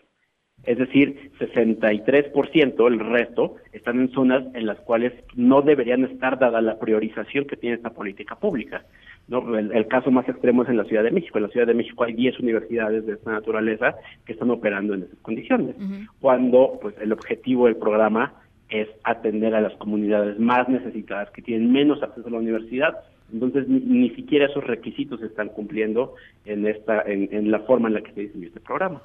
Es 0.63 0.77
decir, 0.77 1.31
63%, 1.39 2.87
el 2.87 2.99
resto, 2.99 3.55
están 3.73 3.99
en 3.99 4.11
zonas 4.11 4.43
en 4.53 4.65
las 4.65 4.79
cuales 4.79 5.11
no 5.35 5.61
deberían 5.61 6.05
estar 6.05 6.39
dada 6.39 6.61
la 6.61 6.79
priorización 6.79 7.45
que 7.45 7.57
tiene 7.57 7.75
esta 7.75 7.89
política 7.89 8.35
pública. 8.35 8.85
¿no? 9.27 9.57
El, 9.57 9.73
el 9.73 9.87
caso 9.87 10.09
más 10.09 10.27
extremo 10.29 10.63
es 10.63 10.69
en 10.69 10.77
la 10.77 10.85
Ciudad 10.85 11.03
de 11.03 11.11
México. 11.11 11.37
En 11.37 11.43
la 11.43 11.49
Ciudad 11.49 11.67
de 11.67 11.73
México 11.73 12.05
hay 12.05 12.13
10 12.13 12.39
universidades 12.39 13.05
de 13.05 13.13
esta 13.13 13.31
naturaleza 13.31 13.95
que 14.25 14.33
están 14.33 14.51
operando 14.51 14.93
en 14.93 15.03
esas 15.03 15.19
condiciones. 15.19 15.75
Cuando 16.21 16.79
pues 16.81 16.95
el 17.01 17.11
objetivo 17.11 17.65
del 17.65 17.75
programa 17.75 18.33
es 18.69 18.87
atender 19.03 19.53
a 19.55 19.61
las 19.61 19.73
comunidades 19.75 20.39
más 20.39 20.69
necesitadas 20.69 21.29
que 21.31 21.41
tienen 21.41 21.71
menos 21.71 22.01
acceso 22.01 22.27
a 22.27 22.31
la 22.31 22.39
universidad. 22.39 22.99
Entonces 23.31 23.67
ni, 23.67 23.79
ni 23.81 24.09
siquiera 24.11 24.45
esos 24.45 24.63
requisitos 24.63 25.19
se 25.19 25.25
están 25.25 25.49
cumpliendo 25.49 26.15
en 26.45 26.65
esta 26.67 27.01
en, 27.01 27.27
en 27.31 27.51
la 27.51 27.59
forma 27.59 27.89
en 27.89 27.95
la 27.95 28.01
que 28.01 28.13
se 28.13 28.21
diseñó 28.21 28.47
este 28.47 28.61
programa. 28.61 29.01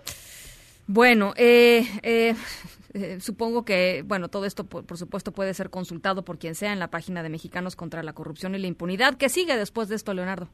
Bueno, 0.90 1.34
eh, 1.36 1.82
eh, 2.02 2.32
eh, 2.94 3.20
supongo 3.20 3.62
que, 3.62 4.02
bueno, 4.06 4.28
todo 4.28 4.46
esto, 4.46 4.64
por, 4.64 4.86
por, 4.86 4.96
supuesto, 4.96 5.32
puede 5.32 5.52
ser 5.52 5.68
consultado 5.68 6.24
por 6.24 6.38
quien 6.38 6.54
sea 6.54 6.72
en 6.72 6.78
la 6.78 6.88
página 6.88 7.22
de 7.22 7.28
Mexicanos 7.28 7.76
contra 7.76 8.02
la 8.02 8.14
Corrupción 8.14 8.54
y 8.54 8.58
la 8.58 8.68
Impunidad. 8.68 9.18
¿Qué 9.18 9.28
sigue 9.28 9.54
después 9.58 9.90
de 9.90 9.96
esto, 9.96 10.14
Leonardo? 10.14 10.48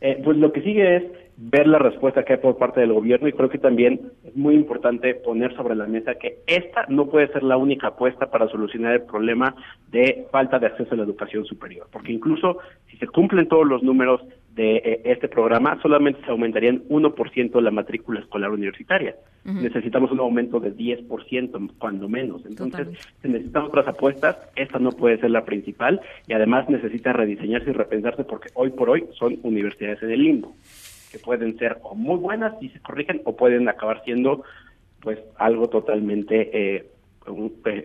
Eh, 0.00 0.20
pues 0.22 0.36
lo 0.36 0.52
que 0.52 0.60
sigue 0.60 0.96
es 0.96 1.02
ver 1.38 1.66
la 1.66 1.78
respuesta 1.78 2.22
que 2.22 2.34
hay 2.34 2.38
por 2.38 2.58
parte 2.58 2.80
del 2.80 2.92
gobierno 2.92 3.28
y 3.28 3.32
creo 3.32 3.48
que 3.48 3.58
también 3.58 4.12
es 4.24 4.36
muy 4.36 4.54
importante 4.54 5.14
poner 5.14 5.54
sobre 5.56 5.74
la 5.74 5.86
mesa 5.86 6.14
que 6.14 6.38
esta 6.46 6.84
no 6.88 7.06
puede 7.06 7.28
ser 7.32 7.42
la 7.42 7.56
única 7.56 7.88
apuesta 7.88 8.30
para 8.30 8.48
solucionar 8.48 8.92
el 8.92 9.02
problema 9.02 9.54
de 9.90 10.26
falta 10.30 10.58
de 10.58 10.66
acceso 10.66 10.92
a 10.92 10.98
la 10.98 11.04
educación 11.04 11.46
superior, 11.46 11.88
porque 11.90 12.12
incluso 12.12 12.58
si 12.90 12.98
se 12.98 13.06
cumplen 13.06 13.48
todos 13.48 13.66
los 13.66 13.82
números 13.82 14.20
de 14.56 14.76
eh, 14.76 15.00
este 15.04 15.28
programa, 15.28 15.78
solamente 15.82 16.22
se 16.24 16.30
aumentarían 16.30 16.82
1% 16.88 17.60
la 17.60 17.70
matrícula 17.70 18.20
escolar 18.20 18.50
universitaria. 18.50 19.14
Uh 19.44 19.50
-huh. 19.50 19.60
Necesitamos 19.60 20.10
un 20.10 20.20
aumento 20.20 20.58
de 20.60 20.74
10%, 20.74 21.72
cuando 21.78 22.08
menos. 22.08 22.44
Entonces, 22.46 22.88
si 23.20 23.28
necesitamos 23.28 23.68
otras 23.68 23.86
apuestas, 23.86 24.38
esta 24.56 24.78
no 24.78 24.92
puede 24.92 25.18
ser 25.18 25.30
la 25.30 25.44
principal 25.44 26.00
y 26.26 26.32
además 26.32 26.70
necesita 26.70 27.12
rediseñarse 27.12 27.68
y 27.68 27.74
repensarse 27.74 28.24
porque 28.24 28.48
hoy 28.54 28.70
por 28.70 28.88
hoy 28.88 29.04
son 29.18 29.38
universidades 29.42 30.02
en 30.02 30.10
el 30.10 30.22
limbo, 30.22 30.56
que 31.12 31.18
pueden 31.18 31.58
ser 31.58 31.76
o 31.82 31.94
muy 31.94 32.16
buenas 32.16 32.58
si 32.58 32.70
se 32.70 32.80
corrigen 32.80 33.20
o 33.24 33.36
pueden 33.36 33.68
acabar 33.68 34.02
siendo 34.04 34.42
pues 35.00 35.18
algo 35.36 35.68
totalmente 35.68 36.50
eh, 36.52 36.86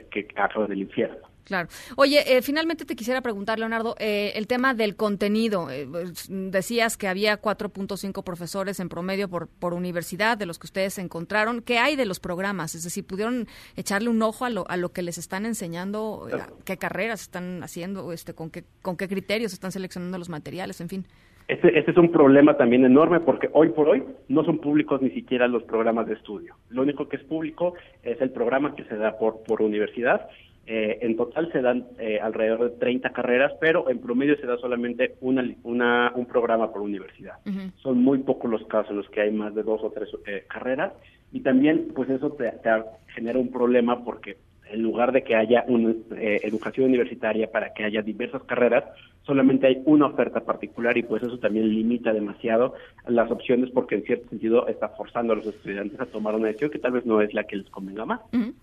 que 0.10 0.28
acaba 0.38 0.68
del 0.68 0.80
infierno. 0.80 1.31
Claro. 1.44 1.70
Oye, 1.96 2.38
eh, 2.38 2.42
finalmente 2.42 2.86
te 2.86 2.96
quisiera 2.96 3.22
preguntar, 3.22 3.60
Leonardo, 3.60 3.96
eh, 4.00 4.34
el 4.36 4.48
tema 4.48 4.74
del 4.74 4.96
contenido. 4.96 5.70
Eh, 5.70 5.88
decías 6.30 6.98
que 6.98 7.08
había 7.08 7.42
4.5 7.42 8.24
profesores 8.24 8.80
en 8.80 8.90
promedio 8.90 9.30
por, 9.30 9.48
por 9.48 9.74
universidad, 9.74 10.38
de 10.38 10.46
los 10.46 10.60
que 10.60 10.68
ustedes 10.68 10.98
encontraron. 10.98 11.62
¿Qué 11.62 11.80
hay 11.80 11.96
de 11.96 12.06
los 12.06 12.20
programas? 12.20 12.76
Es 12.76 12.84
decir, 12.84 13.06
¿pudieron 13.06 13.48
echarle 13.76 14.10
un 14.10 14.22
ojo 14.22 14.46
a 14.46 14.50
lo, 14.50 14.70
a 14.70 14.78
lo 14.78 14.90
que 14.90 15.02
les 15.02 15.18
están 15.18 15.46
enseñando? 15.46 16.28
¿Qué 16.66 16.78
carreras 16.78 17.22
están 17.22 17.64
haciendo? 17.64 18.12
Este, 18.12 18.34
con, 18.34 18.52
qué, 18.52 18.64
¿Con 18.82 18.98
qué 18.98 19.08
criterios 19.08 19.54
están 19.54 19.72
seleccionando 19.72 20.18
los 20.18 20.30
materiales? 20.30 20.82
En 20.82 20.90
fin. 20.90 21.06
Este, 21.48 21.78
este, 21.78 21.92
es 21.92 21.98
un 21.98 22.12
problema 22.12 22.56
también 22.56 22.86
enorme 22.86 23.20
porque 23.20 23.50
hoy 23.52 23.70
por 23.70 23.90
hoy 23.90 24.04
no 24.30 24.46
son 24.46 24.60
públicos 24.60 25.02
ni 25.02 25.10
siquiera 25.10 25.50
los 25.50 25.64
programas 25.64 26.08
de 26.08 26.14
estudio. 26.14 26.56
Lo 26.70 26.82
único 26.82 27.10
que 27.10 27.18
es 27.18 27.24
público 27.24 27.74
es 28.04 28.22
el 28.22 28.30
programa 28.30 28.74
que 28.74 28.86
se 28.86 28.96
da 28.96 29.18
por, 29.18 29.44
por 29.44 29.62
universidad 29.62 30.30
eh, 30.68 31.00
en 31.02 31.18
total 31.18 31.52
se 31.52 31.62
dan 31.62 31.88
eh, 31.98 32.20
alrededor 32.22 32.72
de 32.72 32.78
30 32.78 33.10
carreras, 33.10 33.52
pero 33.60 33.90
en 33.90 34.00
promedio 34.00 34.38
se 34.38 34.46
da 34.46 34.58
solamente 34.58 35.16
una, 35.20 35.44
una 35.64 36.12
un 36.16 36.26
programa 36.28 36.72
por 36.72 36.82
universidad. 36.82 37.36
Uh 37.46 37.50
-huh. 37.50 37.72
Son 37.82 37.98
muy 38.04 38.20
pocos 38.20 38.50
los 38.50 38.66
casos 38.68 38.92
en 38.92 38.98
los 38.98 39.10
que 39.10 39.22
hay 39.22 39.32
más 39.32 39.56
de 39.56 39.64
dos 39.64 39.82
o 39.84 39.92
tres 39.92 40.10
eh, 40.28 40.46
carreras 40.48 40.94
y 41.32 41.40
también 41.40 41.88
pues 41.96 42.10
eso 42.10 42.32
te, 42.34 42.52
te, 42.52 42.70
genera 43.16 43.40
un 43.40 43.52
problema 43.52 44.04
porque 44.04 44.38
en 44.72 44.84
lugar 44.84 45.12
de 45.12 45.24
que 45.24 45.36
haya 45.36 45.66
una 45.68 45.94
educación 46.12 46.88
universitaria 46.88 47.52
para 47.52 47.74
que 47.74 47.84
haya 47.84 48.02
diversas 48.02 48.42
carreras, 48.44 48.86
solamente 49.24 49.68
hay 49.68 49.82
una 49.86 50.06
oferta 50.06 50.40
particular 50.42 50.98
y 50.98 51.04
pues 51.04 51.24
eso 51.24 51.38
también 51.40 51.68
limita 51.68 52.14
demasiado 52.14 52.76
las 53.08 53.30
opciones 53.30 53.70
porque 53.72 53.96
en 53.96 54.04
cierto 54.04 54.30
sentido 54.30 54.68
está 54.68 54.88
forzando 54.90 55.34
a 55.34 55.36
los 55.36 55.46
estudiantes 55.46 56.00
a 56.00 56.06
tomar 56.06 56.36
una 56.36 56.48
decisión 56.48 56.72
que 56.72 56.80
tal 56.80 56.94
vez 56.94 57.06
no 57.06 57.20
es 57.20 57.34
la 57.34 57.44
que 57.44 57.58
les 57.58 57.70
convenga 57.70 58.06
más. 58.06 58.22
Uh 58.32 58.38
-huh. 58.38 58.54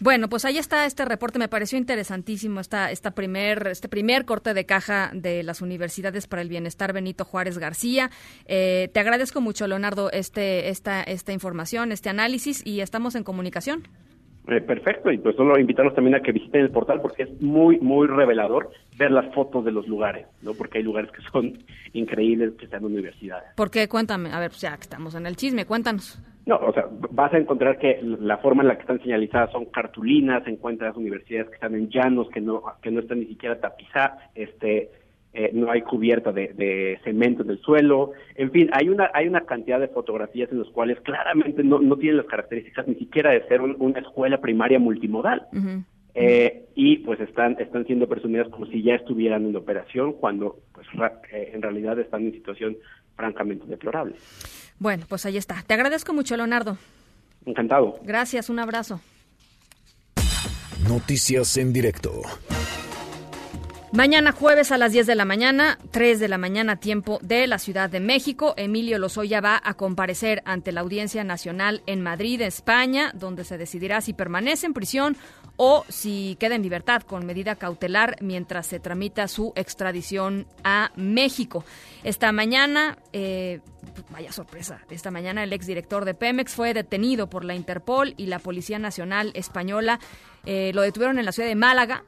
Bueno, 0.00 0.28
pues 0.28 0.44
ahí 0.44 0.58
está 0.58 0.86
este 0.86 1.04
reporte, 1.04 1.38
me 1.38 1.48
pareció 1.48 1.78
interesantísimo 1.78 2.58
esta, 2.58 2.90
esta 2.90 3.12
primer, 3.12 3.68
este 3.68 3.88
primer 3.88 4.24
corte 4.24 4.52
de 4.52 4.66
caja 4.66 5.10
de 5.14 5.44
las 5.44 5.62
universidades 5.62 6.26
para 6.26 6.42
el 6.42 6.48
bienestar 6.48 6.92
Benito 6.92 7.24
Juárez 7.24 7.58
García. 7.58 8.10
Eh, 8.46 8.90
te 8.92 8.98
agradezco 8.98 9.40
mucho, 9.40 9.68
Leonardo, 9.68 10.10
este, 10.10 10.68
esta, 10.68 11.02
esta 11.02 11.32
información, 11.32 11.92
este 11.92 12.08
análisis 12.08 12.66
y 12.66 12.80
estamos 12.80 13.14
en 13.14 13.22
comunicación. 13.22 13.86
Eh, 14.48 14.60
perfecto, 14.60 15.10
y 15.10 15.18
pues 15.18 15.36
solo 15.36 15.58
invitarlos 15.58 15.94
también 15.94 16.16
a 16.16 16.20
que 16.20 16.32
visiten 16.32 16.62
el 16.62 16.70
portal 16.70 17.00
porque 17.00 17.22
es 17.22 17.40
muy, 17.40 17.78
muy 17.78 18.08
revelador 18.08 18.72
ver 18.98 19.10
las 19.10 19.32
fotos 19.32 19.64
de 19.64 19.72
los 19.72 19.86
lugares, 19.86 20.26
¿no? 20.42 20.54
Porque 20.54 20.78
hay 20.78 20.84
lugares 20.84 21.10
que 21.12 21.22
son 21.32 21.64
increíbles, 21.94 22.52
que 22.58 22.66
sean 22.66 22.84
universidades. 22.84 23.54
¿Por 23.56 23.70
qué? 23.70 23.88
Cuéntame, 23.88 24.32
a 24.32 24.40
ver, 24.40 24.50
pues 24.50 24.60
ya 24.60 24.76
que 24.76 24.82
estamos 24.82 25.14
en 25.14 25.26
el 25.26 25.36
chisme, 25.36 25.64
cuéntanos. 25.64 26.20
No, 26.46 26.56
o 26.56 26.72
sea, 26.72 26.86
vas 27.10 27.32
a 27.32 27.38
encontrar 27.38 27.78
que 27.78 28.00
la 28.02 28.36
forma 28.38 28.62
en 28.62 28.68
la 28.68 28.74
que 28.74 28.82
están 28.82 29.00
señalizadas 29.00 29.50
son 29.50 29.64
cartulinas, 29.66 30.46
encuentras 30.46 30.94
universidades 30.96 31.48
que 31.48 31.54
están 31.54 31.74
en 31.74 31.88
llanos, 31.88 32.28
que 32.28 32.40
no, 32.40 32.62
que 32.82 32.90
no 32.90 33.00
están 33.00 33.20
ni 33.20 33.26
siquiera 33.26 33.60
tapizadas, 33.60 34.20
este, 34.34 34.90
eh, 35.32 35.50
no 35.54 35.70
hay 35.70 35.80
cubierta 35.80 36.32
de, 36.32 36.52
de, 36.52 37.00
cemento 37.02 37.42
en 37.42 37.50
el 37.50 37.60
suelo, 37.60 38.12
en 38.34 38.50
fin, 38.50 38.68
hay 38.72 38.90
una, 38.90 39.10
hay 39.14 39.26
una 39.26 39.40
cantidad 39.46 39.80
de 39.80 39.88
fotografías 39.88 40.52
en 40.52 40.60
las 40.60 40.68
cuales 40.68 41.00
claramente 41.00 41.64
no, 41.64 41.80
no 41.80 41.96
tienen 41.96 42.18
las 42.18 42.26
características 42.26 42.86
ni 42.88 42.96
siquiera 42.96 43.30
de 43.30 43.46
ser 43.48 43.62
un, 43.62 43.74
una 43.78 44.00
escuela 44.00 44.40
primaria 44.40 44.78
multimodal. 44.78 45.46
Uh 45.52 45.56
-huh. 45.56 45.84
Eh, 46.16 46.66
y 46.76 46.98
pues 46.98 47.18
están 47.18 47.56
están 47.58 47.84
siendo 47.86 48.06
presumidas 48.06 48.48
como 48.48 48.66
si 48.66 48.84
ya 48.84 48.94
estuvieran 48.94 49.46
en 49.46 49.56
operación 49.56 50.12
cuando 50.12 50.58
pues 50.72 50.86
eh, 51.32 51.50
en 51.52 51.60
realidad 51.60 51.98
están 51.98 52.26
en 52.26 52.32
situación 52.32 52.76
francamente 53.16 53.66
deplorable. 53.66 54.16
Bueno, 54.78 55.06
pues 55.08 55.24
ahí 55.26 55.36
está. 55.36 55.62
Te 55.66 55.74
agradezco 55.74 56.12
mucho, 56.12 56.36
Leonardo. 56.36 56.76
Encantado. 57.46 57.98
Gracias, 58.02 58.48
un 58.48 58.58
abrazo. 58.58 59.00
Noticias 60.88 61.56
en 61.56 61.72
directo. 61.72 62.22
Mañana 63.94 64.32
jueves 64.32 64.72
a 64.72 64.76
las 64.76 64.90
10 64.90 65.06
de 65.06 65.14
la 65.14 65.24
mañana, 65.24 65.78
3 65.92 66.18
de 66.18 66.26
la 66.26 66.36
mañana 66.36 66.80
tiempo 66.80 67.20
de 67.22 67.46
la 67.46 67.60
Ciudad 67.60 67.88
de 67.88 68.00
México, 68.00 68.52
Emilio 68.56 68.98
Lozoya 68.98 69.40
va 69.40 69.60
a 69.62 69.74
comparecer 69.74 70.42
ante 70.46 70.72
la 70.72 70.80
Audiencia 70.80 71.22
Nacional 71.22 71.84
en 71.86 72.02
Madrid, 72.02 72.40
España, 72.40 73.12
donde 73.14 73.44
se 73.44 73.56
decidirá 73.56 74.00
si 74.00 74.12
permanece 74.12 74.66
en 74.66 74.74
prisión 74.74 75.16
o 75.56 75.84
si 75.88 76.36
queda 76.40 76.54
en 76.54 76.62
libertad 76.62 77.02
con 77.02 77.26
medida 77.26 77.56
cautelar 77.56 78.16
mientras 78.20 78.66
se 78.66 78.80
tramita 78.80 79.28
su 79.28 79.52
extradición 79.56 80.46
a 80.64 80.90
México. 80.96 81.64
Esta 82.02 82.32
mañana, 82.32 82.98
eh, 83.12 83.60
vaya 84.10 84.32
sorpresa, 84.32 84.80
esta 84.90 85.10
mañana 85.10 85.44
el 85.44 85.52
exdirector 85.52 86.04
de 86.04 86.14
Pemex 86.14 86.54
fue 86.54 86.74
detenido 86.74 87.30
por 87.30 87.44
la 87.44 87.54
Interpol 87.54 88.14
y 88.16 88.26
la 88.26 88.38
Policía 88.38 88.78
Nacional 88.78 89.32
Española. 89.34 90.00
Eh, 90.44 90.72
lo 90.74 90.82
detuvieron 90.82 91.18
en 91.18 91.24
la 91.24 91.32
ciudad 91.32 91.48
de 91.48 91.54
Málaga, 91.54 92.04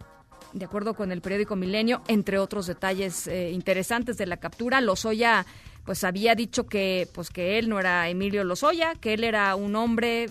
de 0.53 0.65
acuerdo 0.65 0.95
con 0.95 1.13
el 1.13 1.21
periódico 1.21 1.55
Milenio, 1.55 2.03
entre 2.09 2.39
otros 2.39 2.67
detalles 2.67 3.27
eh, 3.27 3.51
interesantes 3.51 4.17
de 4.17 4.27
la 4.27 4.39
captura, 4.39 4.81
Lozoya 4.81 5.47
pues 5.85 6.03
había 6.03 6.35
dicho 6.35 6.67
que 6.67 7.09
pues 7.15 7.31
que 7.31 7.61
él 7.61 7.69
no 7.69 7.79
era 7.79 8.09
Emilio 8.09 8.43
Lozoya, 8.43 8.95
que 8.97 9.15
él 9.15 9.23
era 9.23 9.55
un 9.55 9.77
hombre 9.77 10.29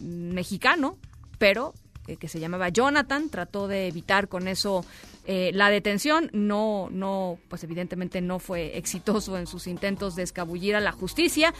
mexicano, 0.00 0.98
pero 1.38 1.72
eh, 2.06 2.16
que 2.16 2.28
se 2.28 2.40
llamaba 2.40 2.68
Jonathan, 2.68 3.28
trató 3.30 3.68
de 3.68 3.88
evitar 3.88 4.28
con 4.28 4.48
eso 4.48 4.84
eh, 5.26 5.50
la 5.54 5.70
detención. 5.70 6.30
No, 6.32 6.88
no, 6.90 7.38
pues 7.48 7.64
evidentemente 7.64 8.20
no 8.20 8.38
fue 8.38 8.76
exitoso 8.78 9.38
en 9.38 9.46
sus 9.46 9.66
intentos 9.66 10.16
de 10.16 10.22
escabullir 10.22 10.76
a 10.76 10.80
la 10.80 10.92
justicia. 10.92 11.52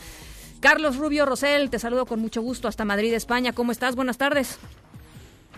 Carlos 0.61 0.97
Rubio 0.97 1.27
Rosel, 1.27 1.71
te 1.71 1.79
saludo 1.79 2.07
con 2.07 2.21
mucho 2.21 2.41
gusto 2.41 2.69
hasta 2.69 2.85
Madrid, 2.85 3.13
España. 3.13 3.53
¿Cómo 3.53 3.73
estás? 3.73 3.95
Buenas 3.97 4.19
tardes. 4.19 4.59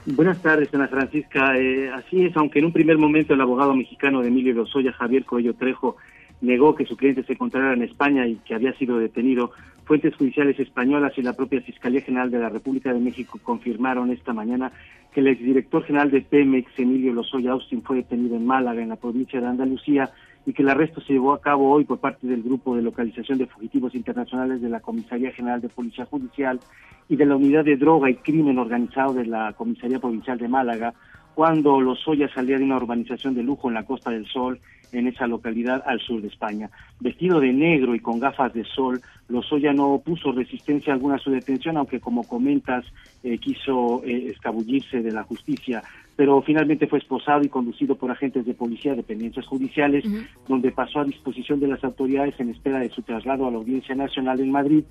Buenas 0.07 0.41
tardes, 0.41 0.73
Ana 0.73 0.89
Francisca. 0.89 1.57
Eh, 1.57 1.91
así 1.91 2.25
es, 2.25 2.37
aunque 2.37 2.61
en 2.61 2.65
un 2.65 2.73
primer 2.73 2.97
momento 2.97 3.35
el 3.35 3.41
abogado 3.41 3.75
mexicano 3.75 4.23
de 4.23 4.29
Emilio 4.29 4.55
Lozoya, 4.55 4.93
Javier 4.93 5.25
Coello 5.25 5.55
Trejo, 5.55 5.97
negó 6.41 6.75
que 6.75 6.87
su 6.87 6.97
cliente 6.97 7.25
se 7.25 7.33
encontrara 7.33 7.73
en 7.73 7.83
España 7.83 8.27
y 8.27 8.37
que 8.37 8.55
había 8.55 8.73
sido 8.75 8.99
detenido, 8.99 9.53
fuentes 9.85 10.15
judiciales 10.17 10.59
españolas 10.61 11.13
y 11.17 11.23
la 11.23 11.33
propia 11.33 11.63
Fiscalía 11.63 12.03
General 12.03 12.31
de 12.31 12.39
la 12.39 12.51
República 12.51 12.93
de 12.93 13.01
México 13.01 13.41
confirmaron 13.43 14.11
esta 14.11 14.33
mañana 14.33 14.71
que 15.13 15.21
el 15.21 15.29
exdirector 15.29 15.85
general 15.85 16.11
de 16.11 16.21
Pemex, 16.21 16.79
Emilio 16.79 17.13
Lozoya 17.13 17.53
Austin, 17.53 17.83
fue 17.83 17.97
detenido 17.97 18.37
en 18.37 18.47
Málaga, 18.47 18.83
en 18.83 18.91
la 18.91 18.97
provincia 18.97 19.41
de 19.41 19.47
Andalucía, 19.47 20.11
y 20.45 20.53
que 20.53 20.63
el 20.63 20.69
arresto 20.69 21.01
se 21.01 21.15
llevó 21.15 21.33
a 21.33 21.41
cabo 21.41 21.71
hoy 21.71 21.85
por 21.85 21.99
parte 21.99 22.27
del 22.27 22.43
Grupo 22.43 22.77
de 22.77 22.83
Localización 22.83 23.39
de 23.39 23.47
Fugitivos 23.47 23.95
Internacionales 23.95 24.61
de 24.61 24.69
la 24.69 24.81
Comisaría 24.81 25.33
General 25.33 25.61
de 25.61 25.69
Policía 25.69 26.05
Judicial 26.05 26.61
y 27.09 27.17
de 27.17 27.27
la 27.27 27.37
Unidad 27.37 27.65
de 27.65 27.77
Droga 27.77 28.11
y 28.11 28.17
Crimen 28.17 28.59
Organizado 28.59 29.15
de 29.15 29.27
la 29.27 29.53
Comisaría 29.55 29.99
Provincial 29.99 30.39
de 30.39 30.49
Málaga, 30.49 30.95
cuando 31.35 31.81
Lozoya 31.81 32.29
salía 32.35 32.59
de 32.59 32.65
una 32.65 32.77
urbanización 32.77 33.35
de 33.35 33.43
lujo 33.43 33.69
en 33.69 33.75
la 33.75 33.85
Costa 33.85 34.11
del 34.11 34.27
Sol, 34.27 34.61
en 34.93 35.07
esa 35.07 35.27
localidad 35.27 35.83
al 35.87 36.01
sur 36.01 36.21
de 36.21 36.29
España. 36.29 36.71
Vestido 37.01 37.41
de 37.41 37.53
negro 37.53 37.95
y 37.95 38.01
con 38.01 38.19
gafas 38.19 38.53
de 38.55 38.65
sol, 38.65 39.01
Lozoya 39.29 39.73
no 39.73 39.89
opuso 39.89 40.33
resistencia 40.33 40.93
alguna 40.93 41.17
a 41.17 41.19
su 41.19 41.31
detención, 41.31 41.77
aunque 41.77 42.01
como 42.01 42.27
comentas, 42.27 42.85
eh, 43.23 43.39
quiso 43.39 44.03
eh, 44.05 44.31
escabullirse 44.31 45.03
de 45.03 45.13
la 45.13 45.23
justicia 45.25 45.83
pero 46.19 46.43
finalmente 46.43 46.89
fue 46.89 46.99
esposado 46.99 47.45
y 47.45 47.49
conducido 47.49 47.95
por 47.95 48.11
agentes 48.11 48.45
de 48.45 48.53
policía, 48.53 48.93
dependencias 48.93 49.47
judiciales, 49.47 50.05
donde 50.49 50.73
pasó 50.73 50.99
a 50.99 51.05
disposición 51.05 51.61
de 51.61 51.69
las 51.69 51.85
autoridades 51.85 52.35
en 52.41 52.51
espera 52.51 52.81
de 52.81 52.91
su 52.91 53.03
traslado 53.03 53.47
a 53.47 53.53
la 53.53 53.59
Audiencia 53.59 53.95
Nacional 53.95 54.41
en 54.41 54.51
Madrid, 54.51 54.83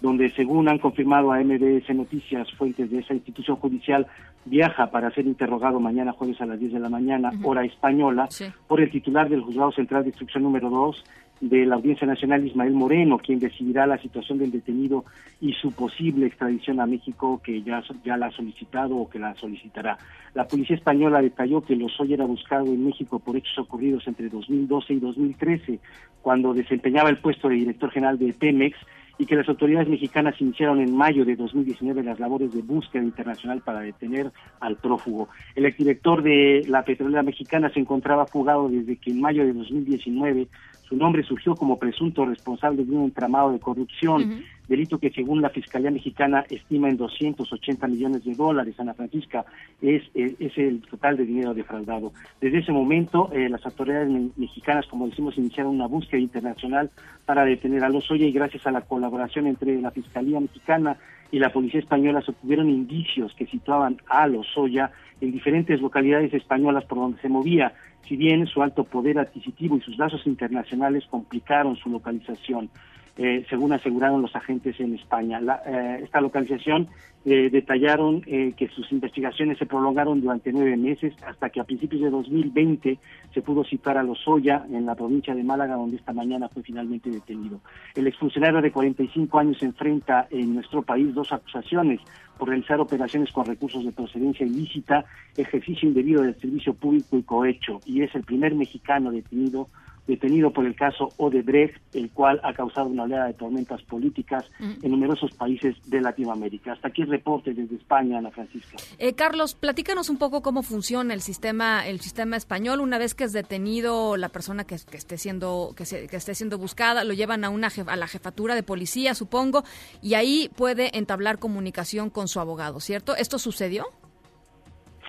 donde 0.00 0.30
según 0.36 0.68
han 0.68 0.78
confirmado 0.78 1.32
a 1.32 1.40
MBS 1.40 1.92
Noticias, 1.92 2.46
fuentes 2.52 2.88
de 2.88 3.00
esa 3.00 3.14
institución 3.14 3.56
judicial, 3.56 4.06
viaja 4.44 4.88
para 4.92 5.10
ser 5.10 5.26
interrogado 5.26 5.80
mañana 5.80 6.12
jueves 6.12 6.40
a 6.40 6.46
las 6.46 6.60
10 6.60 6.74
de 6.74 6.78
la 6.78 6.88
mañana, 6.88 7.32
hora 7.42 7.64
española, 7.64 8.28
por 8.68 8.80
el 8.80 8.88
titular 8.88 9.28
del 9.28 9.40
Juzgado 9.46 9.72
Central 9.72 10.02
de 10.02 10.10
Instrucción 10.10 10.42
número 10.42 10.68
2, 10.68 11.04
de 11.40 11.66
la 11.66 11.76
Audiencia 11.76 12.06
Nacional 12.06 12.46
Ismael 12.46 12.72
Moreno, 12.72 13.18
quien 13.18 13.38
decidirá 13.38 13.86
la 13.86 13.98
situación 13.98 14.38
del 14.38 14.50
detenido 14.50 15.04
y 15.40 15.52
su 15.52 15.72
posible 15.72 16.26
extradición 16.26 16.80
a 16.80 16.86
México, 16.86 17.40
que 17.44 17.62
ya, 17.62 17.82
ya 18.04 18.16
la 18.16 18.26
ha 18.26 18.30
solicitado 18.32 18.96
o 18.96 19.08
que 19.08 19.18
la 19.18 19.34
solicitará. 19.34 19.98
La 20.34 20.48
policía 20.48 20.76
española 20.76 21.20
detalló 21.20 21.62
que 21.62 21.76
Lozoya 21.76 22.14
era 22.14 22.24
buscado 22.24 22.66
en 22.66 22.84
México 22.84 23.18
por 23.18 23.36
hechos 23.36 23.58
ocurridos 23.58 24.06
entre 24.06 24.28
2012 24.28 24.94
y 24.94 25.00
2013, 25.00 25.78
cuando 26.22 26.54
desempeñaba 26.54 27.10
el 27.10 27.18
puesto 27.18 27.48
de 27.48 27.56
director 27.56 27.90
general 27.90 28.18
de 28.18 28.32
Pemex 28.32 28.76
y 29.18 29.26
que 29.26 29.36
las 29.36 29.48
autoridades 29.48 29.88
mexicanas 29.88 30.40
iniciaron 30.40 30.80
en 30.80 30.94
mayo 30.94 31.24
de 31.24 31.36
2019 31.36 32.02
las 32.02 32.20
labores 32.20 32.52
de 32.52 32.62
búsqueda 32.62 33.02
internacional 33.02 33.62
para 33.62 33.80
detener 33.80 34.30
al 34.60 34.76
prófugo. 34.76 35.28
El 35.54 35.64
exdirector 35.64 36.22
de 36.22 36.64
la 36.68 36.84
petrolera 36.84 37.22
mexicana 37.22 37.70
se 37.70 37.80
encontraba 37.80 38.26
fugado 38.26 38.68
desde 38.68 38.96
que 38.96 39.10
en 39.10 39.20
mayo 39.20 39.44
de 39.44 39.54
2019 39.54 40.48
su 40.88 40.96
nombre 40.96 41.22
surgió 41.24 41.54
como 41.54 41.78
presunto 41.78 42.24
responsable 42.24 42.84
de 42.84 42.92
un 42.92 43.04
entramado 43.04 43.50
de 43.50 43.58
corrupción, 43.58 44.42
delito 44.68 44.98
que 44.98 45.10
según 45.10 45.42
la 45.42 45.50
Fiscalía 45.50 45.90
Mexicana 45.90 46.44
estima 46.48 46.88
en 46.88 46.96
280 46.96 47.86
millones 47.88 48.24
de 48.24 48.34
dólares. 48.34 48.78
Ana 48.78 48.94
Francisca 48.94 49.44
es, 49.82 50.02
es, 50.14 50.58
el 50.58 50.80
total 50.82 51.16
de 51.16 51.24
dinero 51.24 51.54
defraudado. 51.54 52.12
Desde 52.40 52.58
ese 52.58 52.72
momento, 52.72 53.30
eh, 53.32 53.48
las 53.48 53.64
autoridades 53.66 54.08
mexicanas, 54.36 54.86
como 54.86 55.08
decimos, 55.08 55.36
iniciaron 55.38 55.74
una 55.74 55.86
búsqueda 55.86 56.20
internacional 56.20 56.90
para 57.24 57.44
detener 57.44 57.82
a 57.82 57.88
Lozoya 57.88 58.26
y 58.26 58.32
gracias 58.32 58.66
a 58.66 58.70
la 58.70 58.82
colaboración 58.82 59.46
entre 59.46 59.80
la 59.80 59.90
Fiscalía 59.90 60.40
Mexicana 60.40 60.96
y 61.32 61.38
la 61.40 61.52
Policía 61.52 61.80
Española 61.80 62.22
se 62.22 62.30
obtuvieron 62.30 62.70
indicios 62.70 63.34
que 63.34 63.46
situaban 63.46 63.98
a 64.08 64.26
Lozoya 64.28 64.92
en 65.20 65.32
diferentes 65.32 65.80
localidades 65.80 66.32
españolas 66.32 66.84
por 66.84 66.98
donde 66.98 67.20
se 67.20 67.28
movía 67.28 67.72
si 68.08 68.16
bien 68.16 68.46
su 68.46 68.62
alto 68.62 68.84
poder 68.84 69.18
adquisitivo 69.18 69.76
y 69.76 69.80
sus 69.80 69.98
lazos 69.98 70.26
internacionales 70.26 71.04
complicaron 71.10 71.76
su 71.76 71.90
localización. 71.90 72.70
Eh, 73.18 73.46
según 73.48 73.72
aseguraron 73.72 74.20
los 74.20 74.36
agentes 74.36 74.78
en 74.78 74.94
España. 74.94 75.40
Eh, 75.66 76.00
esta 76.02 76.20
localización 76.20 76.88
eh, 77.24 77.48
detallaron 77.50 78.20
que 78.20 78.68
sus 78.74 78.92
investigaciones 78.92 79.56
se 79.56 79.64
prolongaron 79.64 80.20
durante 80.20 80.52
nueve 80.52 80.76
meses 80.76 81.14
hasta 81.26 81.48
que 81.48 81.58
a 81.58 81.64
principios 81.64 82.02
de 82.02 82.10
2020 82.10 82.98
se 83.32 83.42
pudo 83.42 83.64
citar 83.64 83.96
a 83.96 84.02
Lozoya 84.02 84.66
en 84.70 84.84
la 84.84 84.94
provincia 84.94 85.34
de 85.34 85.42
Málaga, 85.42 85.76
donde 85.76 85.96
esta 85.96 86.12
mañana 86.12 86.50
fue 86.50 86.62
finalmente 86.62 87.08
detenido. 87.08 87.60
El 87.94 88.06
exfuncionario 88.06 88.60
de 88.60 88.70
45 88.70 89.38
años 89.38 89.62
enfrenta 89.62 90.28
en 90.30 90.54
nuestro 90.54 90.82
país 90.82 91.14
dos 91.14 91.32
acusaciones 91.32 92.00
por 92.38 92.48
realizar 92.48 92.80
operaciones 92.80 93.32
con 93.32 93.46
recursos 93.46 93.84
de 93.84 93.92
procedencia 93.92 94.46
ilícita, 94.46 95.04
ejercicio 95.36 95.88
indebido 95.88 96.22
del 96.22 96.38
servicio 96.40 96.74
público 96.74 97.16
y 97.16 97.22
cohecho, 97.22 97.80
y 97.86 98.02
es 98.02 98.14
el 98.14 98.24
primer 98.24 98.54
mexicano 98.54 99.10
detenido 99.10 99.68
detenido 100.06 100.52
por 100.52 100.66
el 100.66 100.74
caso 100.74 101.08
Odebrecht, 101.16 101.76
el 101.94 102.10
cual 102.10 102.40
ha 102.44 102.52
causado 102.52 102.88
una 102.88 103.04
oleada 103.04 103.26
de 103.26 103.34
tormentas 103.34 103.82
políticas 103.82 104.50
en 104.60 104.90
numerosos 104.90 105.32
países 105.32 105.74
de 105.86 106.00
Latinoamérica. 106.00 106.72
Hasta 106.72 106.88
aquí 106.88 107.02
el 107.02 107.08
reporte 107.08 107.52
desde 107.54 107.76
España, 107.76 108.18
Ana 108.18 108.30
Francisca. 108.30 108.76
Eh, 108.98 109.14
Carlos, 109.14 109.54
platícanos 109.54 110.08
un 110.08 110.18
poco 110.18 110.42
cómo 110.42 110.62
funciona 110.62 111.12
el 111.14 111.20
sistema, 111.20 111.86
el 111.86 112.00
sistema 112.00 112.36
español. 112.36 112.80
Una 112.80 112.98
vez 112.98 113.14
que 113.14 113.24
es 113.24 113.32
detenido 113.32 114.16
la 114.16 114.28
persona 114.28 114.64
que, 114.64 114.74
esté 114.76 115.18
siendo 115.18 115.74
que, 115.76 115.82
esté 115.82 116.34
siendo 116.34 116.58
buscada, 116.58 117.04
lo 117.04 117.12
llevan 117.12 117.44
a 117.44 117.50
una 117.50 117.68
a 117.86 117.96
la 117.96 118.06
jefatura 118.06 118.54
de 118.54 118.62
policía, 118.62 119.14
supongo, 119.14 119.64
y 120.02 120.14
ahí 120.14 120.48
puede 120.56 120.96
entablar 120.96 121.38
comunicación 121.38 122.10
con 122.10 122.28
su 122.28 122.40
abogado, 122.40 122.80
¿cierto? 122.80 123.16
¿Esto 123.16 123.38
sucedió? 123.38 123.86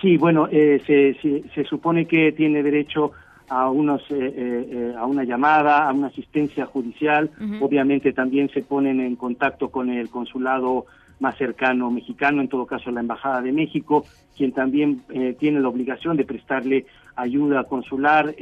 Sí, 0.00 0.16
bueno, 0.16 0.48
eh, 0.50 0.80
se, 0.86 1.50
se 1.54 1.64
supone 1.64 2.06
que 2.06 2.32
tiene 2.32 2.62
derecho 2.62 3.12
a 3.48 3.70
unos 3.70 4.02
eh, 4.10 4.14
eh, 4.14 4.68
eh, 4.70 4.94
a 4.96 5.06
una 5.06 5.24
llamada, 5.24 5.88
a 5.88 5.92
una 5.92 6.08
asistencia 6.08 6.66
judicial. 6.66 7.30
Obviamente 7.60 8.12
también 8.12 8.50
se 8.50 8.62
ponen 8.62 9.00
en 9.00 9.16
contacto 9.16 9.70
con 9.70 9.90
el 9.90 10.10
consulado 10.10 10.86
más 11.20 11.36
cercano 11.36 11.90
mexicano, 11.90 12.40
en 12.40 12.48
todo 12.48 12.66
caso 12.66 12.90
la 12.90 13.00
Embajada 13.00 13.42
de 13.42 13.52
México, 13.52 14.04
quien 14.36 14.52
también 14.52 15.02
tiene 15.38 15.58
la 15.58 15.68
obligación 15.68 16.16
de 16.16 16.24
prestarle 16.24 16.86
ayuda 17.16 17.64
consular 17.64 18.32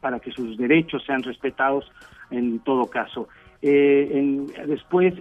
para 0.00 0.18
que 0.18 0.32
sus 0.32 0.56
derechos 0.56 1.04
sean 1.06 1.22
respetados 1.22 1.90
en 2.32 2.58
todo 2.60 2.86
caso. 2.86 3.28
después, 3.60 5.14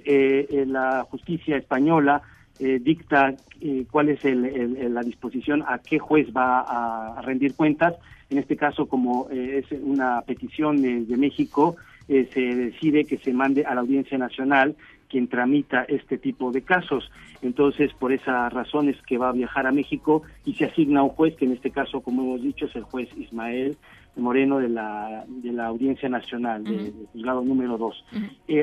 la 0.66 1.06
justicia 1.08 1.58
española 1.58 2.24
eh, 2.64 2.80
dicta 2.80 3.34
eh, 3.60 3.86
cuál 3.90 4.10
es 4.10 4.24
la 4.24 5.02
disposición 5.02 5.64
a 5.68 5.80
qué 5.80 5.98
juez 5.98 6.28
va 6.32 6.60
a, 6.60 7.20
rendir 7.24 7.56
cuentas. 7.56 7.96
En 8.30 8.38
este 8.38 8.56
caso, 8.56 8.86
como 8.86 9.28
eh, 9.32 9.64
es 9.66 9.80
una 9.82 10.22
petición 10.22 10.80
de, 10.80 11.18
México, 11.18 11.76
se 12.08 12.40
decide 12.40 13.06
que 13.06 13.18
se 13.18 13.34
mande 13.34 13.66
a 13.66 13.74
la 13.74 13.82
Audiencia 13.82 14.16
Nacional 14.20 14.76
quien 15.10 15.28
tramita 15.28 15.86
este 15.88 16.20
tipo 16.20 16.52
de 16.52 16.62
casos. 16.62 17.10
Entonces, 17.42 17.92
por 17.94 18.12
esa 18.12 18.48
razón 18.50 18.90
es 18.90 19.02
que 19.08 19.18
va 19.18 19.30
a 19.30 19.34
viajar 19.34 19.66
a 19.66 19.72
México 19.72 20.22
y 20.46 20.54
se 20.54 20.66
asigna 20.66 21.02
un 21.02 21.10
juez, 21.10 21.36
que 21.36 21.46
en 21.46 21.54
este 21.54 21.72
caso, 21.72 22.02
como 22.02 22.22
hemos 22.22 22.44
dicho, 22.44 22.68
es 22.68 22.76
el 22.76 22.84
juez 22.84 23.10
Ismael 23.18 23.76
Moreno 24.16 24.60
de 24.60 24.70
la, 24.70 25.26
de 25.28 25.52
la 25.52 25.66
Audiencia 25.66 26.10
Nacional, 26.10 26.64
del 26.64 26.94
juzgado 27.12 27.42
número 27.42 27.80
2. 27.80 28.06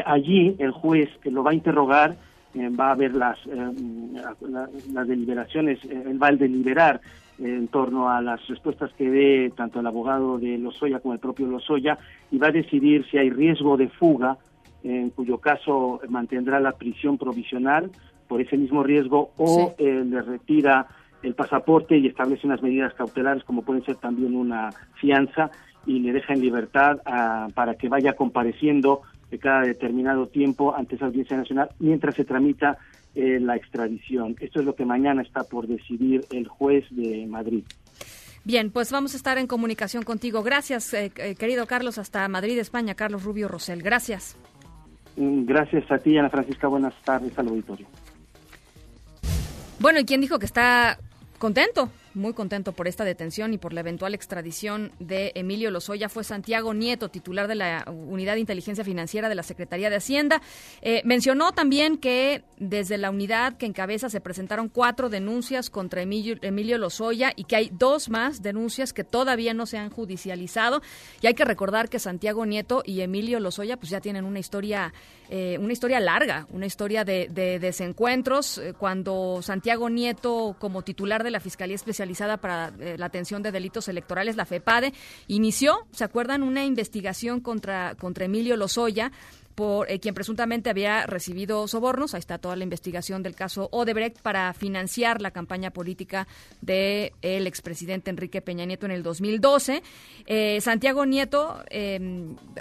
allí 0.07 0.55
el 0.61 0.71
juez 0.71 1.09
lo 1.25 1.43
va 1.43 1.51
a 1.51 1.55
interrogar 1.55 2.13
eh, 2.13 2.38
va 2.55 2.89
a 2.89 2.93
haber 2.93 3.15
las, 3.15 3.39
eh, 3.47 3.73
las 4.93 5.09
deliberaciones, 5.09 5.85
eh, 5.85 6.05
él 6.07 6.23
va 6.23 6.29
a 6.29 6.33
deliberar 6.33 7.01
en 7.39 7.69
torno 7.69 8.11
a 8.11 8.21
las 8.21 8.45
respuestas 8.49 8.93
que 8.95 9.09
dé 9.09 9.53
tanto 9.57 9.81
el 9.81 9.87
abogado 9.87 10.39
de 10.39 10.59
Lozoya 10.59 10.99
como 10.99 11.15
el 11.15 11.21
propio 11.21 11.47
Lozoya 11.47 11.99
y 12.33 12.39
va 12.39 12.49
a 12.49 12.53
decidir 12.53 13.07
si 13.11 13.17
hay 13.17 13.31
riesgo 13.31 13.77
de 13.77 13.89
fuga, 13.89 14.39
en 14.83 15.11
cuyo 15.11 15.39
caso 15.39 16.01
mantendrá 16.09 16.59
la 16.61 16.73
prisión 16.73 17.19
provisional 17.19 17.91
por 18.27 18.41
ese 18.41 18.57
mismo 18.57 18.83
riesgo 18.83 19.31
o 19.37 19.75
le 19.79 20.23
retira 20.23 20.87
el 21.23 21.35
pasaporte 21.35 21.97
y 21.97 22.07
establece 22.07 22.47
unas 22.47 22.63
medidas 22.63 22.95
cautelares 22.95 23.45
como 23.45 23.63
pueden 23.63 23.85
ser 23.85 23.97
también 23.97 24.37
una 24.37 24.71
fianza 24.95 25.51
y 25.87 26.01
le 26.01 26.13
deja 26.13 26.35
en 26.35 26.41
libertad 26.41 27.01
ah, 27.07 27.49
para 27.55 27.75
que 27.75 27.89
vaya 27.89 28.15
compareciendo 28.15 29.03
de 29.31 29.39
cada 29.39 29.63
determinado 29.63 30.27
tiempo 30.27 30.75
ante 30.75 30.97
esa 30.97 31.07
audiencia 31.07 31.37
nacional 31.37 31.71
mientras 31.79 32.15
se 32.15 32.25
tramita 32.25 32.79
eh, 33.15 33.41
la 33.41 33.57
extradición. 33.57 34.37
Esto 34.41 34.61
es 34.61 34.67
lo 34.67 34.75
que 34.75 34.85
mañana 34.85 35.23
está 35.23 35.45
por 35.45 35.67
decidir 35.67 36.25
el 36.31 36.47
juez 36.47 36.85
de 36.91 37.27
Madrid. 37.27 37.65
Bien, 38.45 38.71
pues 38.71 38.93
vamos 38.93 39.15
a 39.15 39.17
estar 39.17 39.39
en 39.39 39.47
comunicación 39.47 40.05
contigo. 40.05 40.43
Gracias, 40.43 40.95
eh, 40.95 41.13
eh, 41.17 41.35
querido 41.35 41.67
Carlos, 41.67 41.99
hasta 41.99 42.27
Madrid, 42.29 42.59
España. 42.59 42.95
Carlos 42.95 43.25
Rubio 43.25 43.49
Rosell. 43.49 43.83
Gracias. 43.83 44.37
Mm, 45.17 45.45
Gracias 45.45 45.91
a 45.91 45.99
ti, 45.99 46.17
Ana 46.17 46.31
Francisca. 46.31 46.69
Buenas 46.69 46.95
tardes 47.05 47.39
al 47.39 47.49
auditorio. 47.49 47.87
Bueno, 49.81 50.01
¿y 50.01 50.05
quién 50.05 50.21
dijo 50.21 50.39
que 50.39 50.47
está 50.47 50.99
contento? 51.39 51.91
Muy 52.15 52.33
contento 52.33 52.73
por 52.73 52.89
esta 52.89 53.05
detención 53.05 53.53
y 53.53 53.59
por 53.59 53.73
la 53.73 53.81
eventual 53.81 54.15
extradición 54.15 54.93
de 54.99 55.33
Emilio 55.35 55.71
Lozoya 55.71 56.09
fue 56.09 56.25
Santiago 56.25 56.73
Nieto, 56.73 57.11
titular 57.11 57.49
de 57.49 57.55
la 57.55 57.85
Unidad 57.89 58.35
de 58.35 58.41
Inteligencia 58.41 58.83
Financiera 58.83 59.29
de 59.29 59.35
la 59.35 59.43
Secretaría 59.43 59.91
de 59.91 59.97
Hacienda. 59.97 60.41
Eh, 60.81 61.03
mencionó 61.05 61.53
también 61.53 61.99
que 61.99 62.45
desde 62.57 62.99
la 62.99 63.11
unidad 63.11 63.57
que 63.57 63.67
encabeza 63.67 64.09
se 64.09 64.21
presentaron 64.21 64.69
cuatro 64.69 65.11
denuncias 65.11 65.71
contra 65.71 66.03
Emilio, 66.03 66.37
Emilio 66.41 66.79
Lozoya 66.79 67.33
y 67.37 67.45
que 67.45 67.57
hay 67.57 67.71
dos 67.73 68.09
más 68.09 68.43
denuncias 68.43 68.93
que 68.93 69.05
todavía 69.05 69.53
no 69.53 69.67
se 69.67 69.79
han 69.79 69.91
judicializado. 69.91 70.83
Y 71.21 71.27
hay 71.27 71.35
que 71.35 71.45
recordar 71.45 71.89
que 71.89 71.99
Santiago 71.99 72.47
Nieto 72.47 72.83
y 72.85 73.03
Emilio 73.03 73.39
Lozoya 73.39 73.77
pues 73.77 73.91
ya 73.91 74.01
tienen 74.01 74.25
una 74.25 74.39
historia, 74.39 74.93
eh, 75.29 75.59
una 75.61 75.73
historia 75.73 76.01
larga, 76.01 76.47
una 76.51 76.67
historia 76.67 77.05
de, 77.05 77.29
de 77.31 77.59
desencuentros. 77.59 78.59
Eh, 78.59 78.75
Cuando 78.79 79.41
Santiago 79.43 79.91
Nieto, 79.91 80.57
como 80.59 80.83
titular 80.83 81.23
de 81.23 81.31
la 81.31 81.41
Fiscalía 81.41 81.75
Especializada 81.99 82.37
para 82.37 82.73
eh, 82.79 82.97
la 82.97 83.07
atención 83.07 83.43
de 83.43 83.51
delitos 83.51 83.89
electorales, 83.89 84.37
la 84.37 84.45
FEPADE, 84.45 84.93
inició, 85.27 85.89
¿se 85.91 86.05
acuerdan?, 86.05 86.45
una 86.45 86.65
investigación 86.65 87.41
contra, 87.41 87.97
contra 87.97 88.27
Emilio 88.27 88.57
Lozoya 88.57 89.11
por 89.59 89.91
eh, 89.91 89.99
quien 89.99 90.15
presuntamente 90.15 90.71
había 90.71 91.05
recibido 91.05 91.67
sobornos. 91.67 92.15
Ahí 92.15 92.21
está 92.21 92.39
toda 92.39 92.55
la 92.55 92.63
investigación 92.63 93.25
del 93.25 93.35
caso 93.35 93.69
Odebrecht 93.73 94.21
para 94.23 94.55
financiar 94.55 95.21
la 95.21 95.33
campaña 95.33 95.73
política 95.73 96.29
del 96.61 97.11
expresidente 97.45 98.09
Enrique 98.09 98.41
Peña 98.41 98.65
Nieto 98.67 98.87
en 98.87 98.93
el 98.93 99.03
2012. 99.03 99.83
Eh, 100.27 100.61
Santiago 100.61 101.05
Nieto 101.07 101.61
eh, 101.71 101.99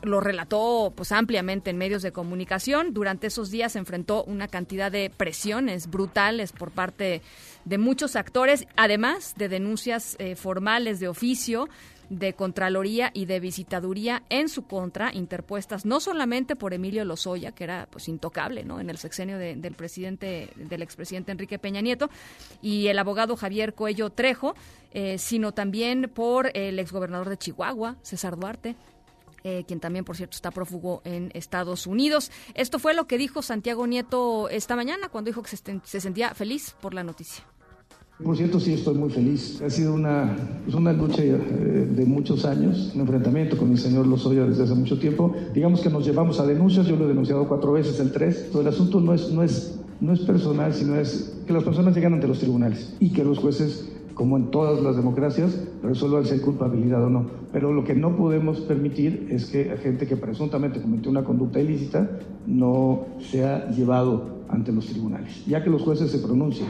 lo 0.01 0.21
relató 0.21 0.91
pues 0.95 1.11
ampliamente 1.11 1.69
en 1.69 1.77
medios 1.77 2.01
de 2.01 2.11
comunicación. 2.11 2.95
Durante 2.95 3.27
esos 3.27 3.51
días 3.51 3.75
enfrentó 3.75 4.23
una 4.23 4.47
cantidad 4.47 4.91
de 4.91 5.11
presiones 5.15 5.91
brutales 5.91 6.51
por 6.51 6.71
parte 6.71 7.21
de 7.63 7.77
muchos 7.77 8.15
actores, 8.15 8.65
además 8.75 9.35
de 9.37 9.49
denuncias 9.49 10.15
eh, 10.17 10.35
formales 10.35 10.99
de 10.99 11.09
oficio 11.09 11.69
de 12.09 12.33
Contraloría 12.33 13.11
y 13.13 13.25
de 13.25 13.39
Visitaduría 13.39 14.23
en 14.29 14.47
su 14.49 14.65
contra, 14.65 15.13
interpuestas 15.13 15.85
no 15.85 15.99
solamente 15.99 16.55
por 16.55 16.73
Emilio 16.73 17.03
Lozoya, 17.05 17.51
que 17.51 17.65
era 17.65 17.87
pues 17.91 18.07
intocable 18.07 18.63
¿no? 18.63 18.79
en 18.79 18.89
el 18.89 18.97
sexenio 18.97 19.37
de- 19.37 19.55
del 19.55 19.73
presidente, 19.75 20.49
del 20.55 20.81
expresidente 20.81 21.31
Enrique 21.31 21.59
Peña 21.59 21.81
Nieto, 21.81 22.09
y 22.61 22.87
el 22.87 22.97
abogado 22.99 23.35
Javier 23.35 23.73
Coello 23.73 24.09
Trejo, 24.09 24.55
eh, 24.91 25.17
sino 25.17 25.51
también 25.53 26.09
por 26.13 26.49
el 26.55 26.79
exgobernador 26.79 27.27
de 27.29 27.37
Chihuahua, 27.37 27.97
César 28.03 28.37
Duarte, 28.37 28.75
eh, 29.43 29.63
quien 29.67 29.79
también, 29.79 30.03
por 30.03 30.15
cierto, 30.17 30.35
está 30.35 30.51
prófugo 30.51 31.01
en 31.05 31.29
Estados 31.33 31.87
Unidos. 31.87 32.31
Esto 32.53 32.79
fue 32.79 32.93
lo 32.93 33.05
que 33.07 33.17
dijo 33.17 33.41
Santiago 33.41 33.85
Nieto 33.85 34.49
esta 34.49 34.75
mañana, 34.75 35.09
cuando 35.09 35.29
dijo 35.29 35.43
que 35.43 35.55
se, 35.55 35.99
sentía 36.01 36.33
feliz 36.33 36.75
por 36.81 36.93
la 36.93 37.03
noticia. 37.03 37.45
Por 38.23 38.35
cierto, 38.35 38.59
sí 38.59 38.73
estoy 38.73 38.95
muy 38.95 39.11
feliz. 39.11 39.61
Ha 39.61 39.69
sido 39.69 39.93
una, 39.93 40.35
pues 40.63 40.75
una 40.75 40.91
lucha 40.91 41.21
eh, 41.23 41.87
de 41.95 42.05
muchos 42.05 42.45
años, 42.45 42.91
un 42.95 43.01
enfrentamiento 43.01 43.57
con 43.57 43.69
el 43.71 43.77
señor 43.77 44.07
Lozoya 44.07 44.43
desde 44.45 44.63
hace 44.63 44.73
mucho 44.73 44.97
tiempo. 44.97 45.35
Digamos 45.53 45.81
que 45.81 45.91
nos 45.91 46.03
llevamos 46.03 46.39
a 46.39 46.47
denuncias, 46.47 46.87
yo 46.87 46.95
lo 46.95 47.05
he 47.05 47.09
denunciado 47.09 47.47
cuatro 47.47 47.73
veces, 47.73 47.99
el 47.99 48.11
tres. 48.11 48.49
Todo 48.51 48.63
el 48.63 48.69
asunto 48.69 48.99
no 48.99 49.13
es, 49.13 49.31
no, 49.31 49.43
es, 49.43 49.79
no 50.01 50.13
es 50.13 50.21
personal, 50.21 50.73
sino 50.73 50.95
es 50.95 51.37
que 51.45 51.53
las 51.53 51.63
personas 51.63 51.93
llegan 51.93 52.15
ante 52.15 52.27
los 52.27 52.39
tribunales 52.39 52.95
y 52.99 53.11
que 53.13 53.23
los 53.23 53.37
jueces, 53.37 53.87
como 54.15 54.35
en 54.37 54.49
todas 54.49 54.81
las 54.81 54.95
democracias, 54.95 55.61
resuelvan 55.83 56.25
si 56.25 56.33
hay 56.33 56.39
culpabilidad 56.39 57.03
o 57.03 57.11
no. 57.11 57.27
Pero 57.53 57.71
lo 57.71 57.83
que 57.83 57.93
no 57.93 58.17
podemos 58.17 58.61
permitir 58.61 59.27
es 59.29 59.45
que 59.45 59.65
gente 59.83 60.07
que 60.07 60.17
presuntamente 60.17 60.81
cometió 60.81 61.11
una 61.11 61.23
conducta 61.23 61.59
ilícita 61.59 62.09
no 62.47 63.05
sea 63.19 63.69
llevado 63.69 64.37
ante 64.49 64.71
los 64.71 64.87
tribunales, 64.87 65.45
ya 65.45 65.63
que 65.63 65.69
los 65.69 65.83
jueces 65.83 66.09
se 66.09 66.17
pronuncien. 66.17 66.67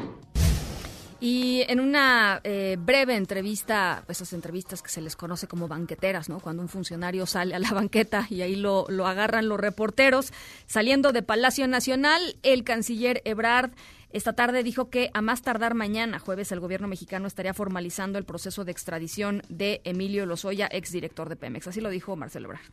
Y 1.19 1.63
en 1.67 1.79
una 1.79 2.41
eh, 2.43 2.77
breve 2.79 3.15
entrevista, 3.15 4.03
esas 4.07 4.33
entrevistas 4.33 4.81
que 4.81 4.89
se 4.89 5.01
les 5.01 5.15
conoce 5.15 5.47
como 5.47 5.67
banqueteras, 5.67 6.29
¿no? 6.29 6.39
Cuando 6.39 6.61
un 6.61 6.69
funcionario 6.69 7.25
sale 7.25 7.55
a 7.55 7.59
la 7.59 7.71
banqueta 7.71 8.27
y 8.29 8.41
ahí 8.41 8.55
lo, 8.55 8.85
lo 8.89 9.07
agarran 9.07 9.49
los 9.49 9.59
reporteros, 9.59 10.31
saliendo 10.67 11.11
de 11.11 11.23
Palacio 11.23 11.67
Nacional, 11.67 12.35
el 12.43 12.63
canciller 12.63 13.21
Ebrard 13.25 13.71
esta 14.11 14.33
tarde 14.33 14.63
dijo 14.63 14.89
que 14.89 15.11
a 15.13 15.21
más 15.21 15.41
tardar 15.41 15.73
mañana, 15.73 16.19
jueves, 16.19 16.51
el 16.51 16.61
gobierno 16.61 16.87
mexicano 16.87 17.27
estaría 17.27 17.53
formalizando 17.53 18.17
el 18.17 18.23
proceso 18.23 18.63
de 18.63 18.71
extradición 18.71 19.41
de 19.49 19.81
Emilio 19.83 20.25
Lozoya, 20.25 20.67
exdirector 20.71 21.27
de 21.27 21.35
Pemex. 21.35 21.67
Así 21.67 21.81
lo 21.81 21.89
dijo 21.89 22.15
Marcelo 22.15 22.47
Ebrard. 22.47 22.63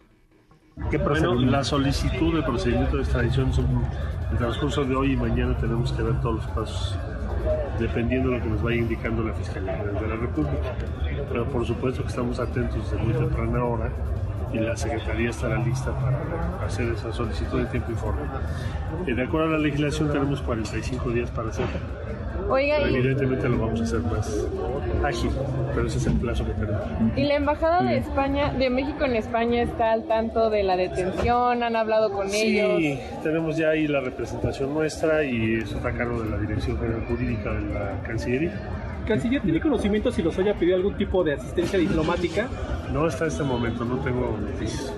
Bueno, 0.77 1.35
la 1.35 1.63
solicitud 1.63 2.35
del 2.35 2.45
procedimiento 2.45 2.97
de 2.97 3.03
extradición 3.03 3.53
son 3.53 3.85
el 4.31 4.39
transcurso 4.39 4.85
de 4.85 4.95
hoy 4.95 5.13
y 5.13 5.17
mañana 5.17 5.57
tenemos 5.59 5.93
que 5.93 6.03
ver 6.03 6.21
todos 6.21 6.37
los 6.37 6.47
pasos 6.49 6.99
dependiendo 7.79 8.31
de 8.31 8.39
lo 8.39 8.43
que 8.43 8.51
nos 8.51 8.63
vaya 8.63 8.77
indicando 8.77 9.23
la 9.23 9.33
Fiscalía 9.35 9.77
de 9.77 10.09
la 10.09 10.17
República. 10.17 10.75
Pero 11.29 11.45
por 11.47 11.67
supuesto 11.67 12.03
que 12.03 12.09
estamos 12.09 12.39
atentos 12.39 12.91
desde 12.91 13.03
muy 13.03 13.15
temprana 13.15 13.65
hora 13.65 13.91
y 14.55 14.59
la 14.59 14.77
Secretaría 14.77 15.31
estará 15.31 15.59
lista 15.59 15.91
para 15.99 16.65
hacer 16.67 16.89
esa 16.93 17.13
solicitud 17.13 17.61
en 17.61 17.69
tiempo 17.69 17.93
y 17.93 17.95
forma. 17.97 18.41
Eh, 19.07 19.15
De 19.15 19.23
acuerdo 19.25 19.49
a 19.49 19.51
la 19.53 19.59
legislación 19.59 20.11
tenemos 20.13 20.41
45 20.43 21.11
días 21.11 21.31
para 21.31 21.49
hacerlo. 21.51 21.73
Oiga, 22.49 22.77
Pero 22.79 22.91
y, 22.91 22.97
evidentemente 22.97 23.49
lo 23.49 23.59
vamos 23.59 23.81
a 23.81 23.85
hacer 23.85 24.01
más 24.01 24.47
ágil, 25.03 25.31
pero 25.75 25.87
ese 25.87 25.97
es 25.99 26.07
el 26.07 26.15
plazo 26.15 26.45
que 26.45 26.53
tenemos. 26.53 26.83
y 27.17 27.23
la 27.25 27.37
embajada 27.37 27.83
de 27.83 27.97
España, 27.97 28.53
de 28.53 28.69
México 28.69 29.05
en 29.05 29.17
España 29.17 29.63
está 29.63 29.93
al 29.93 30.05
tanto 30.07 30.51
de 30.51 30.63
la 30.63 30.77
detención, 30.77 31.63
han 31.63 31.75
hablado 31.75 32.13
con 32.13 32.29
Sí, 32.29 32.59
ellos. 32.61 33.01
tenemos 33.23 33.57
ya 33.57 33.71
ahí 33.71 33.87
la 33.89 34.01
representación 34.01 34.75
nuestra 34.75 35.25
y 35.25 35.55
eso 35.55 35.77
está 35.77 35.89
a 35.89 35.93
cargo 35.93 36.23
de 36.23 36.29
la 36.31 36.37
Dirección 36.39 36.79
General 36.79 37.05
Jurídica 37.09 37.51
de 37.55 37.61
la 37.75 38.03
Cancillería. 38.07 38.53
Canciller, 39.07 39.43
¿tiene 39.43 39.61
conocimiento 39.61 40.11
si 40.11 40.23
los 40.23 40.39
haya 40.39 40.55
pedido 40.55 40.77
algún 40.77 40.95
tipo 40.97 41.23
de 41.25 41.35
asistencia 41.35 41.79
diplomática? 41.79 42.47
No 42.93 43.07
hasta 43.07 43.27
este 43.27 43.43
momento, 43.43 43.85
no 43.85 43.99
tengo 43.99 44.37
noticias. 44.39 44.93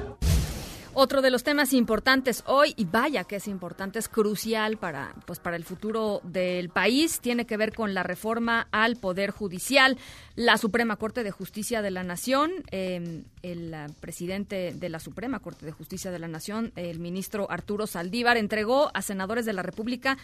Otro 0.99 1.21
de 1.21 1.31
los 1.31 1.45
temas 1.45 1.75
importantes 1.75 2.43
hoy, 2.47 2.73
y 2.75 2.87
vaya 2.87 3.25
que 3.25 3.37
es 3.37 3.49
importante, 3.49 3.99
es 3.99 4.09
crucial 4.09 4.79
para, 4.79 5.15
pues, 5.27 5.41
para 5.41 5.57
el 5.57 5.65
futuro 5.65 6.23
del 6.25 6.71
país, 6.71 7.21
tiene 7.21 7.45
que 7.45 7.59
ver 7.59 7.75
con 7.75 7.93
la 7.93 8.03
reforma 8.03 8.67
al 8.71 8.97
Poder 8.97 9.31
Judicial. 9.31 9.99
La 10.37 10.57
Suprema 10.57 10.97
Corte 10.97 11.23
de 11.23 11.31
Justicia 11.31 11.83
de 11.83 11.91
la 11.91 12.03
Nación, 12.03 12.51
eh, 12.71 13.25
el 13.43 13.77
presidente 14.01 14.73
de 14.75 14.89
la 14.89 14.99
Suprema 14.99 15.41
Corte 15.41 15.67
de 15.67 15.73
Justicia 15.73 16.11
de 16.11 16.19
la 16.19 16.29
Nación, 16.29 16.73
el 16.77 16.99
ministro 16.99 17.51
Arturo 17.51 17.87
Saldívar, 17.87 18.39
entregó 18.39 18.91
a 18.95 19.03
senadores 19.03 19.45
de 19.45 19.53
la 19.53 19.63
República 19.63 20.17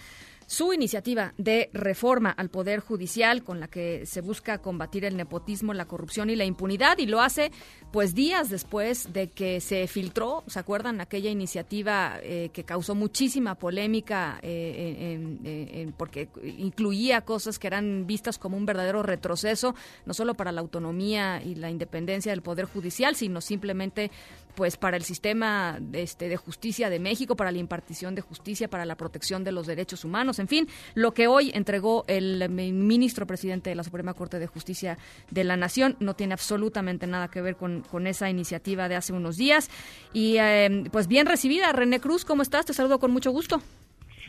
su 0.46 0.72
iniciativa 0.72 1.35
de 1.38 1.70
reforma 1.72 2.31
al 2.31 2.50
Poder 2.50 2.81
Judicial 2.81 3.42
con 3.42 3.61
la 3.61 3.68
que 3.68 4.07
se 4.07 4.20
busca 4.20 4.59
combatir 4.59 5.05
el 5.05 5.16
nepotismo, 5.16 5.74
la 5.74 5.87
corrupción 5.87 6.31
y 6.31 6.37
la 6.37 6.44
impunidad 6.44 6.98
y 6.98 7.07
lo 7.07 7.20
hace 7.20 7.52
pues 7.92 8.14
días 8.14 8.48
después 8.48 9.12
de 9.12 9.28
que 9.28 9.61
se 9.61 9.87
filtró, 9.87 10.44
¿se 10.46 10.59
acuerdan? 10.59 11.00
Aquella 11.00 11.31
iniciativa 11.31 12.18
eh, 12.22 12.50
que 12.52 12.64
causó 12.64 12.94
muchísima 12.94 13.55
polémica 13.55 14.38
eh, 14.42 15.92
porque 15.96 16.28
incluía 16.59 17.20
cosas 17.20 17.59
que 17.59 17.66
eran 17.66 18.07
vistas 18.07 18.38
como 18.38 18.57
un 18.57 18.64
verdadero 18.64 19.02
retroceso, 19.02 19.74
no 20.07 20.14
solo 20.14 20.35
para 20.35 20.52
la 20.52 20.61
autonomía 20.61 21.42
y 21.42 21.55
la 21.55 21.70
independencia 21.70 22.33
del 22.33 22.42
Poder 22.42 22.66
Judicial, 22.66 23.14
sino 23.14 23.40
simplemente 23.40 24.11
pues 24.55 24.77
para 24.77 24.97
el 24.97 25.03
sistema 25.05 25.79
este, 25.93 26.29
de 26.29 26.37
justicia 26.37 26.91
de 26.91 26.99
México, 26.99 27.37
para 27.37 27.51
la 27.51 27.59
impartición 27.59 28.15
de 28.15 28.23
justicia, 28.23 28.69
para 28.69 28.85
la 28.85 28.97
protección 28.97 29.45
de 29.45 29.53
los 29.53 29.67
derechos 29.67 30.05
humanos, 30.05 30.38
en 30.38 30.49
fin, 30.49 30.69
lo 30.95 31.12
que 31.15 31.27
hoy 31.27 31.51
entregó 31.55 32.05
el 32.07 32.49
mi- 32.51 32.73
ministro 32.73 33.27
presidente 33.27 33.71
de 33.71 33.77
la 33.77 33.85
Suprema 33.85 34.15
Corte 34.15 34.38
de 34.38 34.47
Justicia 34.47 34.99
de 35.31 35.45
la 35.45 35.57
Nación 35.57 35.97
no 36.01 36.15
tiene 36.15 36.35
absolutamente 36.35 37.07
nada 37.07 37.29
que 37.29 37.41
ver 37.41 37.57
con, 37.57 37.81
con 37.83 38.07
esa 38.07 38.29
iniciativa 38.29 38.88
de 38.88 38.97
hace 38.97 39.12
unos 39.12 39.37
días. 39.37 39.71
Y 40.12 40.37
eh, 40.38 40.85
pues 40.93 41.09
bien 41.09 41.27
recibida, 41.27 41.73
René 41.73 42.01
Cruz, 42.01 42.25
¿cómo 42.25 42.43
estás? 42.43 42.67
Te 42.67 42.75
saludo 42.75 42.99
con 42.99 43.11
mucho 43.11 43.31
gusto. 43.31 43.62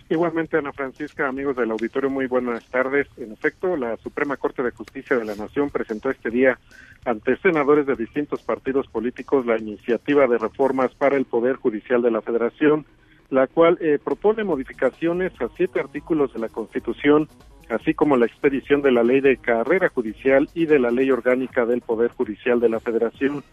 Igualmente, 0.10 0.58
Ana 0.58 0.74
Francisca, 0.74 1.28
amigos 1.28 1.56
del 1.56 1.72
auditorio, 1.72 2.10
muy 2.10 2.28
buenas 2.28 2.66
tardes. 2.66 3.08
En 3.18 3.32
efecto, 3.32 3.78
la 3.78 3.96
Suprema 3.98 4.36
Corte 4.36 4.62
de 4.62 4.72
Justicia 4.72 5.18
de 5.18 5.26
la 5.26 5.36
Nación 5.36 5.70
presentó 5.70 6.10
este 6.10 6.30
día 6.30 6.60
ante 7.06 7.38
senadores 7.38 7.86
de 7.86 7.96
distintos 7.96 8.42
partidos 8.42 8.88
políticos 8.88 9.46
la 9.46 9.58
iniciativa 9.58 10.28
de 10.28 10.38
reformas 10.38 10.94
para 10.94 11.16
el 11.16 11.26
Poder 11.26 11.56
Judicial 11.56 12.02
de 12.02 12.12
la 12.12 12.22
Federación, 12.22 12.86
la 13.30 13.48
cual 13.48 13.78
eh, 13.82 13.98
propone 14.04 14.44
modificaciones 14.44 15.32
a 15.42 15.48
siete 15.56 15.80
artículos 15.80 16.34
de 16.34 16.40
la 16.40 16.50
Constitución, 16.50 17.30
así 17.70 17.94
como 17.94 18.18
la 18.18 18.26
expedición 18.26 18.82
de 18.82 18.92
la 18.92 19.04
Ley 19.04 19.22
de 19.22 19.38
Carrera 19.38 19.90
Judicial 19.90 20.50
y 20.54 20.66
de 20.66 20.80
la 20.80 20.92
Ley 20.92 21.10
Orgánica 21.12 21.66
del 21.66 21.82
Poder 21.82 22.12
Judicial 22.12 22.60
de 22.60 22.70
la 22.70 22.82
Federación. 22.82 23.44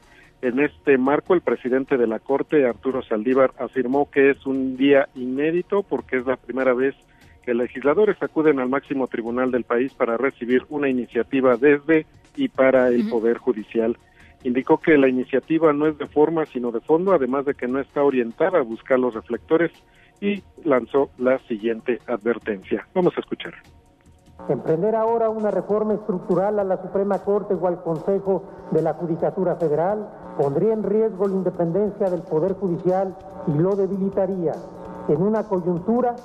En 0.42 0.59
este 0.59 0.96
marco, 0.96 1.35
el 1.35 1.42
presidente 1.42 1.98
de 1.98 2.07
la 2.07 2.18
Corte, 2.18 2.66
Arturo 2.66 3.03
Saldívar, 3.03 3.53
afirmó 3.59 4.11
que 4.11 4.31
es 4.31 4.46
un 4.46 4.76
día 4.76 5.09
inédito 5.14 5.83
porque 5.83 6.16
es 6.16 6.26
la 6.26 6.37
primera 6.37 6.72
vez 6.72 6.94
que 7.44 7.53
legisladores 7.53 8.16
acuden 8.22 8.59
al 8.59 8.68
máximo 8.68 9.07
tribunal 9.07 9.50
del 9.50 9.64
país 9.64 9.92
para 9.92 10.16
recibir 10.16 10.64
una 10.70 10.88
iniciativa 10.88 11.57
desde 11.57 12.07
y 12.37 12.48
para 12.48 12.88
el 12.88 13.09
Poder 13.09 13.37
Judicial. 13.37 13.98
Indicó 14.42 14.79
que 14.79 14.96
la 14.96 15.09
iniciativa 15.09 15.72
no 15.74 15.87
es 15.87 15.98
de 15.98 16.07
forma 16.07 16.46
sino 16.46 16.70
de 16.70 16.81
fondo, 16.81 17.12
además 17.12 17.44
de 17.44 17.55
que 17.55 17.68
no 17.68 17.79
está 17.79 18.03
orientada 18.03 18.59
a 18.59 18.62
buscar 18.62 18.98
los 18.98 19.12
reflectores 19.12 19.70
y 20.22 20.42
lanzó 20.64 21.11
la 21.18 21.38
siguiente 21.40 21.98
advertencia. 22.07 22.87
Vamos 22.94 23.14
a 23.16 23.20
escuchar. 23.20 23.55
Emprender 24.48 24.96
ahora 24.96 25.29
una 25.29 25.50
reforma 25.50 25.94
estructural 25.94 26.59
a 26.59 26.64
la 26.64 26.81
Suprema 26.83 27.18
Corte 27.20 27.55
o 27.55 27.66
al 27.66 27.83
Consejo 27.83 28.42
de 28.70 28.83
la 28.83 28.94
Judicatura 28.94 29.57
Federal 29.57 30.09
pondría 30.37 30.72
en 30.72 30.83
riesgo 30.83 31.29
la 31.29 31.35
independencia 31.35 32.11
del 32.11 32.22
Poder 32.22 32.55
Judicial 32.59 33.14
y 33.46 33.53
lo 33.53 33.76
debilitaría 33.76 34.53
en 35.09 35.22
una 35.22 35.44
coyuntura 35.44 36.16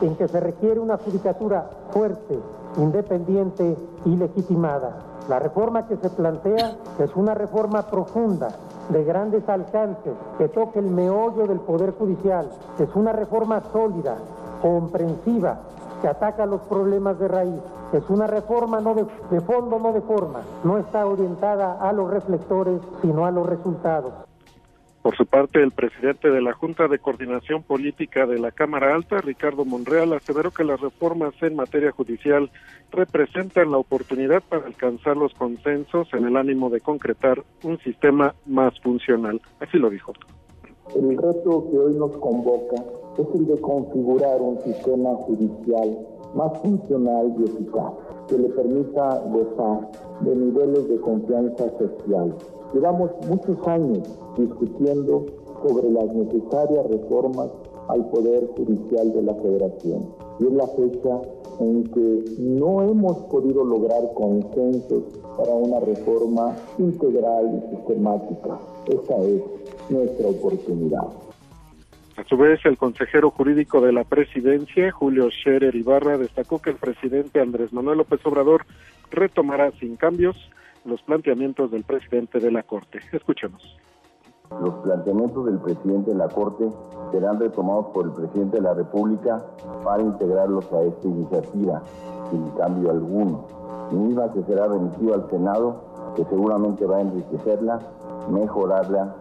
en 0.00 0.16
que 0.16 0.28
se 0.28 0.40
requiere 0.40 0.80
una 0.80 0.96
judicatura 0.96 1.68
fuerte, 1.90 2.38
independiente 2.76 3.76
y 4.04 4.16
legitimada. 4.16 4.98
La 5.28 5.38
reforma 5.38 5.86
que 5.86 5.96
se 5.96 6.08
plantea 6.10 6.76
es 6.98 7.14
una 7.16 7.34
reforma 7.34 7.82
profunda, 7.82 8.48
de 8.88 9.04
grandes 9.04 9.46
alcances, 9.48 10.14
que 10.38 10.48
toque 10.48 10.78
el 10.78 10.90
meollo 10.90 11.46
del 11.46 11.60
Poder 11.60 11.92
Judicial. 11.92 12.48
Es 12.78 12.94
una 12.94 13.12
reforma 13.12 13.60
sólida, 13.72 14.16
comprensiva, 14.62 15.60
que 16.00 16.08
ataca 16.08 16.46
los 16.46 16.60
problemas 16.62 17.18
de 17.18 17.28
raíz. 17.28 17.60
Es 17.92 18.08
una 18.08 18.26
reforma 18.26 18.80
no 18.80 18.94
de, 18.94 19.06
de 19.30 19.40
fondo, 19.40 19.78
no 19.78 19.92
de 19.92 20.00
forma. 20.02 20.40
No 20.64 20.78
está 20.78 21.06
orientada 21.06 21.78
a 21.80 21.92
los 21.92 22.10
reflectores, 22.10 22.80
sino 23.02 23.26
a 23.26 23.30
los 23.30 23.46
resultados. 23.46 24.12
Por 25.02 25.16
su 25.16 25.24
parte, 25.24 25.62
el 25.62 25.70
presidente 25.70 26.28
de 26.28 26.42
la 26.42 26.52
Junta 26.52 26.86
de 26.86 26.98
Coordinación 26.98 27.62
Política 27.62 28.26
de 28.26 28.38
la 28.38 28.50
Cámara 28.50 28.94
Alta, 28.94 29.18
Ricardo 29.22 29.64
Monreal, 29.64 30.12
aseveró 30.12 30.50
que 30.50 30.64
las 30.64 30.80
reformas 30.80 31.32
en 31.40 31.56
materia 31.56 31.92
judicial 31.92 32.50
representan 32.90 33.70
la 33.70 33.78
oportunidad 33.78 34.42
para 34.46 34.66
alcanzar 34.66 35.16
los 35.16 35.32
consensos 35.32 36.08
en 36.12 36.26
el 36.26 36.36
ánimo 36.36 36.68
de 36.68 36.80
concretar 36.80 37.42
un 37.62 37.78
sistema 37.78 38.34
más 38.44 38.78
funcional. 38.80 39.40
Así 39.60 39.78
lo 39.78 39.88
dijo. 39.88 40.12
El 40.94 41.16
reto 41.16 41.68
que 41.70 41.78
hoy 41.78 41.94
nos 41.94 42.16
convoca 42.18 42.82
es 43.18 43.34
el 43.34 43.46
de 43.46 43.60
configurar 43.60 44.40
un 44.40 44.58
sistema 44.60 45.14
judicial 45.16 46.06
más 46.34 46.58
funcional 46.60 47.34
y 47.38 47.44
eficaz, 47.44 47.92
que 48.28 48.38
le 48.38 48.48
permita 48.50 49.22
gozar 49.30 49.90
de 50.20 50.36
niveles 50.36 50.88
de 50.88 51.00
confianza 51.00 51.70
social. 51.78 52.34
Llevamos 52.74 53.10
muchos 53.28 53.66
años 53.66 54.02
discutiendo 54.36 55.24
sobre 55.66 55.90
las 55.90 56.14
necesarias 56.14 56.86
reformas 56.86 57.48
al 57.88 58.08
Poder 58.10 58.46
Judicial 58.56 59.12
de 59.12 59.22
la 59.22 59.34
Federación. 59.34 60.06
Y 60.38 60.46
es 60.46 60.52
la 60.52 60.66
fecha 60.68 61.20
en 61.60 61.84
que 61.84 62.24
no 62.38 62.82
hemos 62.82 63.16
podido 63.24 63.64
lograr 63.64 64.12
consensos 64.14 65.04
para 65.36 65.54
una 65.54 65.80
reforma 65.80 66.54
integral 66.78 67.62
y 67.64 67.76
sistemática. 67.76 68.58
Esa 68.86 69.16
es 69.18 69.42
nuestra 69.88 70.28
oportunidad. 70.28 71.27
A 72.18 72.24
su 72.24 72.36
vez, 72.36 72.58
el 72.64 72.76
consejero 72.76 73.30
jurídico 73.30 73.80
de 73.80 73.92
la 73.92 74.02
presidencia, 74.02 74.90
Julio 74.90 75.30
Scherer 75.30 75.76
Ibarra, 75.76 76.18
destacó 76.18 76.60
que 76.60 76.70
el 76.70 76.76
presidente 76.76 77.40
Andrés 77.40 77.72
Manuel 77.72 77.98
López 77.98 78.18
Obrador 78.26 78.66
retomará 79.12 79.70
sin 79.78 79.94
cambios 79.94 80.36
los 80.84 81.00
planteamientos 81.02 81.70
del 81.70 81.84
presidente 81.84 82.40
de 82.40 82.50
la 82.50 82.64
Corte. 82.64 82.98
Escuchemos. 83.12 83.62
Los 84.50 84.74
planteamientos 84.82 85.46
del 85.46 85.60
presidente 85.60 86.10
de 86.10 86.16
la 86.16 86.26
Corte 86.26 86.68
serán 87.12 87.38
retomados 87.38 87.86
por 87.94 88.06
el 88.06 88.12
presidente 88.12 88.56
de 88.56 88.62
la 88.64 88.74
República 88.74 89.40
para 89.84 90.02
integrarlos 90.02 90.72
a 90.72 90.82
esta 90.82 91.06
iniciativa, 91.06 91.84
sin 92.32 92.50
cambio 92.58 92.90
alguno. 92.90 93.46
Misma 93.92 94.32
que 94.32 94.42
será 94.42 94.66
remitida 94.66 95.14
al 95.14 95.30
Senado, 95.30 96.14
que 96.16 96.24
seguramente 96.24 96.84
va 96.84 96.96
a 96.96 97.02
enriquecerla, 97.02 97.78
mejorarla 98.28 99.14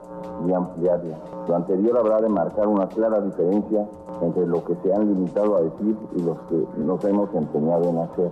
y 0.48 0.54
ampliarla. 0.54 1.18
Lo 1.48 1.56
anterior 1.56 1.98
habrá 1.98 2.22
de 2.22 2.30
marcar 2.30 2.68
una 2.68 2.88
clara 2.88 3.22
diferencia 3.22 3.88
entre 4.22 4.46
lo 4.48 4.64
que 4.66 4.76
se 4.84 4.94
han 4.94 5.08
limitado 5.08 5.58
a 5.58 5.62
decir 5.62 5.96
y 6.16 6.24
los 6.24 6.38
que 6.50 6.80
nos 6.80 7.04
hemos 7.06 7.34
empeñado 7.34 7.90
en 7.90 7.98
hacer. 7.98 8.32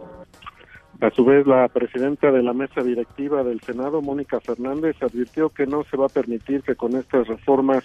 A 1.01 1.09
su 1.11 1.25
vez, 1.25 1.45
la 1.45 1.67
presidenta 1.67 2.31
de 2.31 2.41
la 2.41 2.53
mesa 2.53 2.81
directiva 2.81 3.43
del 3.43 3.59
Senado, 3.61 4.01
Mónica 4.01 4.39
Fernández, 4.39 4.95
advirtió 5.01 5.49
que 5.49 5.67
no 5.67 5.83
se 5.83 5.97
va 5.97 6.05
a 6.05 6.09
permitir 6.09 6.63
que 6.63 6.75
con 6.75 6.95
estas 6.95 7.27
reformas 7.27 7.83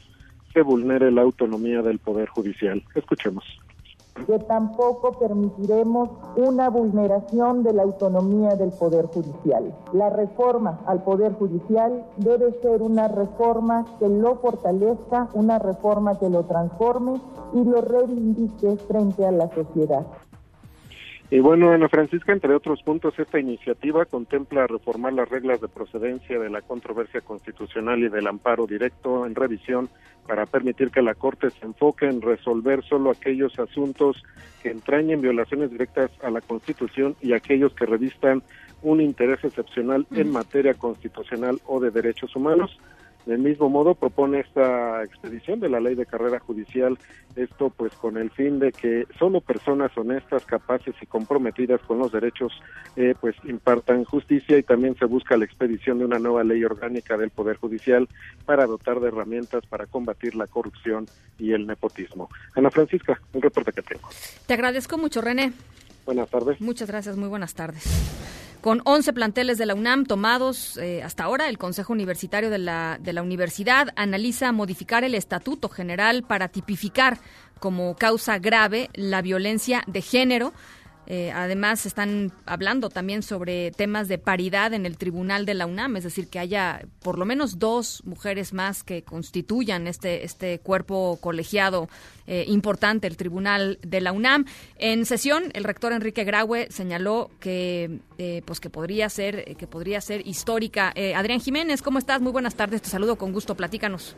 se 0.53 0.63
vulnere 0.63 1.11
la 1.11 1.23
autonomía 1.23 1.83
del 1.83 1.99
Poder 1.99 2.29
Judicial. 2.29 2.83
Escuchemos. 2.95 3.45
Que 4.27 4.39
tampoco 4.39 5.13
permitiremos 5.13 6.11
una 6.37 6.69
vulneración 6.71 7.63
de 7.63 7.73
la 7.73 7.83
autonomía 7.83 8.55
del 8.57 8.71
Poder 8.71 9.07
Judicial. 9.07 9.75
La 9.93 10.11
reforma 10.11 10.81
al 10.87 11.03
Poder 11.03 11.35
Judicial 11.35 12.05
debe 12.17 12.53
ser 12.61 12.83
una 12.83 13.09
reforma 13.09 13.85
que 13.99 14.09
lo 14.09 14.37
fortalezca, 14.37 15.29
una 15.35 15.59
reforma 15.59 16.19
que 16.19 16.29
lo 16.29 16.45
transforme 16.45 17.21
y 17.53 17.65
lo 17.65 17.81
reivindique 17.81 18.77
frente 18.77 19.27
a 19.27 19.33
la 19.33 19.49
sociedad. 19.55 20.07
Y 21.33 21.39
bueno, 21.39 21.71
Ana 21.71 21.89
Francisca, 21.89 22.33
entre 22.33 22.53
otros 22.57 22.83
puntos, 22.83 23.17
esta 23.17 23.39
iniciativa 23.39 24.05
contempla 24.05 24.67
reformar 24.67 25.13
las 25.13 25.29
reglas 25.29 25.61
de 25.61 25.69
procedencia 25.69 26.41
de 26.41 26.51
la 26.51 26.61
controversia 26.61 27.21
constitucional 27.21 28.01
y 28.01 28.09
del 28.09 28.27
amparo 28.27 28.67
directo 28.67 29.25
en 29.25 29.37
revisión 29.37 29.89
para 30.27 30.47
permitir 30.47 30.91
que 30.91 31.03
la 31.03 31.15
Corte 31.15 31.51
se 31.51 31.65
enfoque 31.65 32.07
en 32.07 32.21
resolver 32.21 32.83
solo 32.83 33.11
aquellos 33.11 33.57
asuntos 33.61 34.21
que 34.61 34.71
entrañen 34.71 35.21
violaciones 35.21 35.71
directas 35.71 36.11
a 36.21 36.31
la 36.31 36.41
Constitución 36.41 37.15
y 37.21 37.33
aquellos 37.33 37.75
que 37.75 37.87
revistan 37.87 38.43
un 38.83 39.01
interés 39.01 39.45
excepcional 39.45 40.09
en 40.11 40.33
materia 40.33 40.75
constitucional 40.75 41.61
o 41.65 41.79
de 41.79 41.93
derechos 41.93 42.35
humanos. 42.35 42.77
Del 43.27 43.39
mismo 43.39 43.69
modo, 43.69 43.95
propone 43.95 44.41
esta 44.41 45.05
expedición 45.05 45.61
de 45.61 45.69
la 45.69 45.81
ley 45.81 45.95
de 45.95 46.07
carrera 46.07 46.41
judicial, 46.41 46.99
esto 47.37 47.71
pues 47.71 47.93
con 47.95 48.17
el 48.17 48.31
fin 48.31 48.59
de 48.59 48.73
que 48.73 49.07
solo 49.19 49.41
personas 49.41 49.97
honestas, 49.97 50.45
capaces 50.45 50.95
y 51.01 51.07
comprometidas 51.07 51.81
con 51.83 51.99
los 51.99 52.13
derechos 52.13 52.53
eh, 52.97 53.15
pues 53.21 53.37
impartan 53.45 54.05
justicia 54.05 54.59
y 54.59 54.63
también 54.63 54.97
se 54.97 55.05
busca 55.05 55.37
la 55.37 55.45
expedición 55.45 55.99
de 55.99 56.07
una 56.07 56.19
nueva 56.19 56.45
ley 56.45 56.65
orgánica 56.65 57.17
del 57.17 57.31
Poder 57.31 57.57
Judicial 57.57 58.09
para 58.47 58.67
dotar 58.67 59.01
de 59.01 59.09
herramientas 59.09 59.65
para 59.67 59.87
combatir 59.87 60.35
la 60.35 60.47
corrupción 60.47 61.07
y 61.39 61.53
el 61.53 61.67
nepotismo. 61.67 62.29
Ana 62.57 62.71
Francisca, 62.71 63.21
el 63.33 63.43
reporte 63.43 63.73
que 63.73 63.83
tengo. 63.83 64.09
Te 64.47 64.55
agradezco 64.55 64.99
mucho, 64.99 65.21
René. 65.21 65.53
Buenas 66.07 66.29
tardes. 66.31 66.61
Muchas 66.61 66.89
gracias, 66.89 67.17
muy 67.17 67.29
buenas 67.29 67.55
tardes. 67.55 67.85
Con 68.61 68.83
11 68.85 69.15
planteles 69.15 69.57
de 69.57 69.65
la 69.65 69.75
UNAM 69.75 70.05
tomados 70.05 70.77
eh, 70.77 71.03
hasta 71.03 71.25
ahora, 71.25 71.49
el 71.49 71.57
Consejo 71.57 71.95
Universitario 71.95 72.51
de 72.51 72.59
la, 72.59 72.99
de 73.01 73.15
la 73.15 73.23
Universidad 73.23 73.89
analiza 73.97 74.53
modificar 74.53 75.03
el 75.03 75.15
Estatuto 75.15 75.71
General 75.71 76.23
para 76.25 76.49
tipificar 76.49 77.19
como 77.59 77.97
causa 77.97 78.39
grave 78.39 78.91
la 78.93 79.23
violencia 79.23 79.83
de 79.87 80.03
género. 80.03 80.53
Eh, 81.13 81.33
además, 81.33 81.87
están 81.87 82.31
hablando 82.47 82.89
también 82.89 83.25
sobre 83.25 83.73
temas 83.73 84.07
de 84.07 84.17
paridad 84.17 84.73
en 84.75 84.87
el 84.87 84.97
tribunal 84.97 85.45
de 85.45 85.55
la 85.55 85.67
UNAM, 85.67 85.97
es 85.97 86.05
decir, 86.05 86.29
que 86.29 86.39
haya 86.39 86.87
por 87.03 87.19
lo 87.19 87.25
menos 87.25 87.59
dos 87.59 88.01
mujeres 88.05 88.53
más 88.53 88.85
que 88.85 89.03
constituyan 89.03 89.89
este, 89.89 90.25
este 90.25 90.61
cuerpo 90.61 91.19
colegiado 91.21 91.89
eh, 92.29 92.45
importante, 92.47 93.09
el 93.09 93.17
tribunal 93.17 93.81
de 93.83 94.01
la 94.01 94.13
UNAM. 94.13 94.45
En 94.79 95.05
sesión, 95.05 95.51
el 95.55 95.65
rector 95.65 95.93
Enrique 95.93 96.23
Graue 96.23 96.69
señaló 96.71 97.33
que, 97.41 97.99
eh, 98.19 98.43
pues 98.45 98.61
que 98.61 98.71
podría 98.71 99.09
ser, 99.09 99.57
que 99.57 99.67
podría 99.67 100.01
ser 100.01 100.25
histórica. 100.25 100.95
Adrián 101.17 101.41
Jiménez, 101.41 101.83
¿cómo 101.83 101.99
estás? 101.99 102.21
Muy 102.21 102.31
buenas 102.31 102.55
tardes, 102.55 102.83
te 102.83 102.89
saludo 102.89 103.17
con 103.17 103.33
gusto, 103.33 103.57
platícanos. 103.57 104.15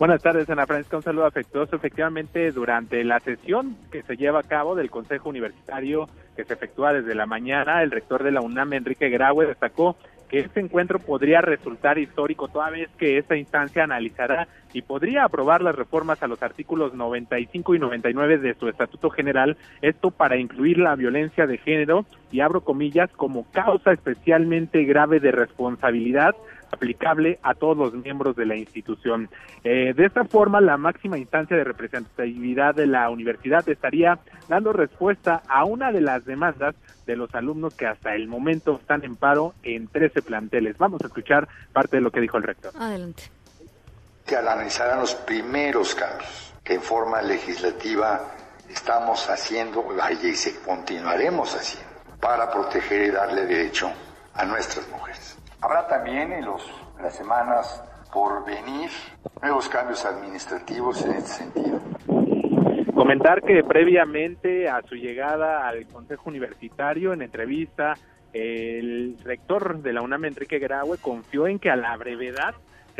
Buenas 0.00 0.22
tardes, 0.22 0.48
Ana 0.48 0.66
Francisca. 0.66 0.96
Un 0.96 1.02
saludo 1.02 1.26
afectuoso. 1.26 1.76
Efectivamente, 1.76 2.50
durante 2.52 3.04
la 3.04 3.20
sesión 3.20 3.76
que 3.92 4.02
se 4.02 4.16
lleva 4.16 4.40
a 4.40 4.44
cabo 4.44 4.74
del 4.74 4.90
Consejo 4.90 5.28
Universitario 5.28 6.08
que 6.34 6.46
se 6.46 6.54
efectúa 6.54 6.94
desde 6.94 7.14
la 7.14 7.26
mañana, 7.26 7.82
el 7.82 7.90
rector 7.90 8.22
de 8.22 8.30
la 8.30 8.40
UNAM, 8.40 8.72
Enrique 8.72 9.10
Graue, 9.10 9.44
destacó 9.44 9.98
que 10.30 10.38
este 10.38 10.60
encuentro 10.60 11.00
podría 11.00 11.42
resultar 11.42 11.98
histórico 11.98 12.48
toda 12.48 12.70
vez 12.70 12.88
que 12.96 13.18
esta 13.18 13.36
instancia 13.36 13.84
analizará 13.84 14.48
y 14.72 14.80
podría 14.80 15.24
aprobar 15.24 15.60
las 15.60 15.74
reformas 15.74 16.22
a 16.22 16.28
los 16.28 16.42
artículos 16.42 16.94
95 16.94 17.74
y 17.74 17.78
99 17.78 18.38
de 18.38 18.54
su 18.54 18.68
Estatuto 18.68 19.10
General, 19.10 19.58
esto 19.82 20.12
para 20.12 20.38
incluir 20.38 20.78
la 20.78 20.94
violencia 20.94 21.46
de 21.46 21.58
género 21.58 22.06
y 22.30 22.40
abro 22.40 22.62
comillas 22.62 23.10
como 23.16 23.44
causa 23.50 23.92
especialmente 23.92 24.84
grave 24.84 25.20
de 25.20 25.32
responsabilidad 25.32 26.34
aplicable 26.70 27.38
a 27.42 27.54
todos 27.54 27.76
los 27.76 27.94
miembros 27.94 28.36
de 28.36 28.46
la 28.46 28.56
institución. 28.56 29.28
Eh, 29.64 29.92
de 29.94 30.06
esta 30.06 30.24
forma, 30.24 30.60
la 30.60 30.76
máxima 30.76 31.18
instancia 31.18 31.56
de 31.56 31.64
representatividad 31.64 32.74
de 32.74 32.86
la 32.86 33.10
universidad 33.10 33.68
estaría 33.68 34.18
dando 34.48 34.72
respuesta 34.72 35.42
a 35.48 35.64
una 35.64 35.92
de 35.92 36.00
las 36.00 36.24
demandas 36.24 36.74
de 37.06 37.16
los 37.16 37.34
alumnos 37.34 37.74
que 37.74 37.86
hasta 37.86 38.14
el 38.14 38.28
momento 38.28 38.78
están 38.80 39.04
en 39.04 39.16
paro 39.16 39.54
en 39.62 39.88
13 39.88 40.22
planteles. 40.22 40.78
Vamos 40.78 41.02
a 41.02 41.06
escuchar 41.06 41.48
parte 41.72 41.96
de 41.96 42.02
lo 42.02 42.10
que 42.10 42.20
dijo 42.20 42.36
el 42.36 42.44
rector. 42.44 42.72
Adelante. 42.78 43.24
Que 44.26 44.36
analizarán 44.36 45.00
los 45.00 45.14
primeros 45.14 45.94
cambios 45.94 46.54
que 46.62 46.74
en 46.74 46.82
forma 46.82 47.20
legislativa 47.22 48.20
estamos 48.68 49.28
haciendo 49.28 49.84
y 50.22 50.34
se 50.34 50.60
continuaremos 50.60 51.54
haciendo 51.54 51.90
para 52.20 52.50
proteger 52.50 53.06
y 53.06 53.10
darle 53.10 53.46
derecho 53.46 53.90
a 54.34 54.44
nuestras 54.44 54.86
mujeres. 54.88 55.29
Habrá 55.62 55.86
también 55.86 56.32
en, 56.32 56.44
los, 56.44 56.62
las 57.00 57.14
semanas 57.14 57.84
por 58.12 58.44
venir 58.44 58.90
nuevos 59.42 59.68
cambios 59.68 60.04
administrativos 60.04 61.04
en 61.04 61.12
este 61.12 61.30
sentido. 61.30 61.80
Comentar 62.94 63.42
que 63.42 63.62
previamente 63.62 64.68
a 64.68 64.82
su 64.82 64.94
llegada 64.94 65.66
al 65.66 65.86
Consejo 65.86 66.24
Universitario, 66.28 67.12
en 67.12 67.22
entrevista, 67.22 67.94
el 68.32 69.16
rector 69.24 69.80
de 69.82 69.92
la 69.92 70.02
UNAM, 70.02 70.26
Enrique 70.26 70.58
Graue, 70.58 70.98
confió 70.98 71.46
en 71.46 71.58
que 71.58 71.70
a 71.70 71.76
la 71.76 71.96
brevedad 71.96 72.54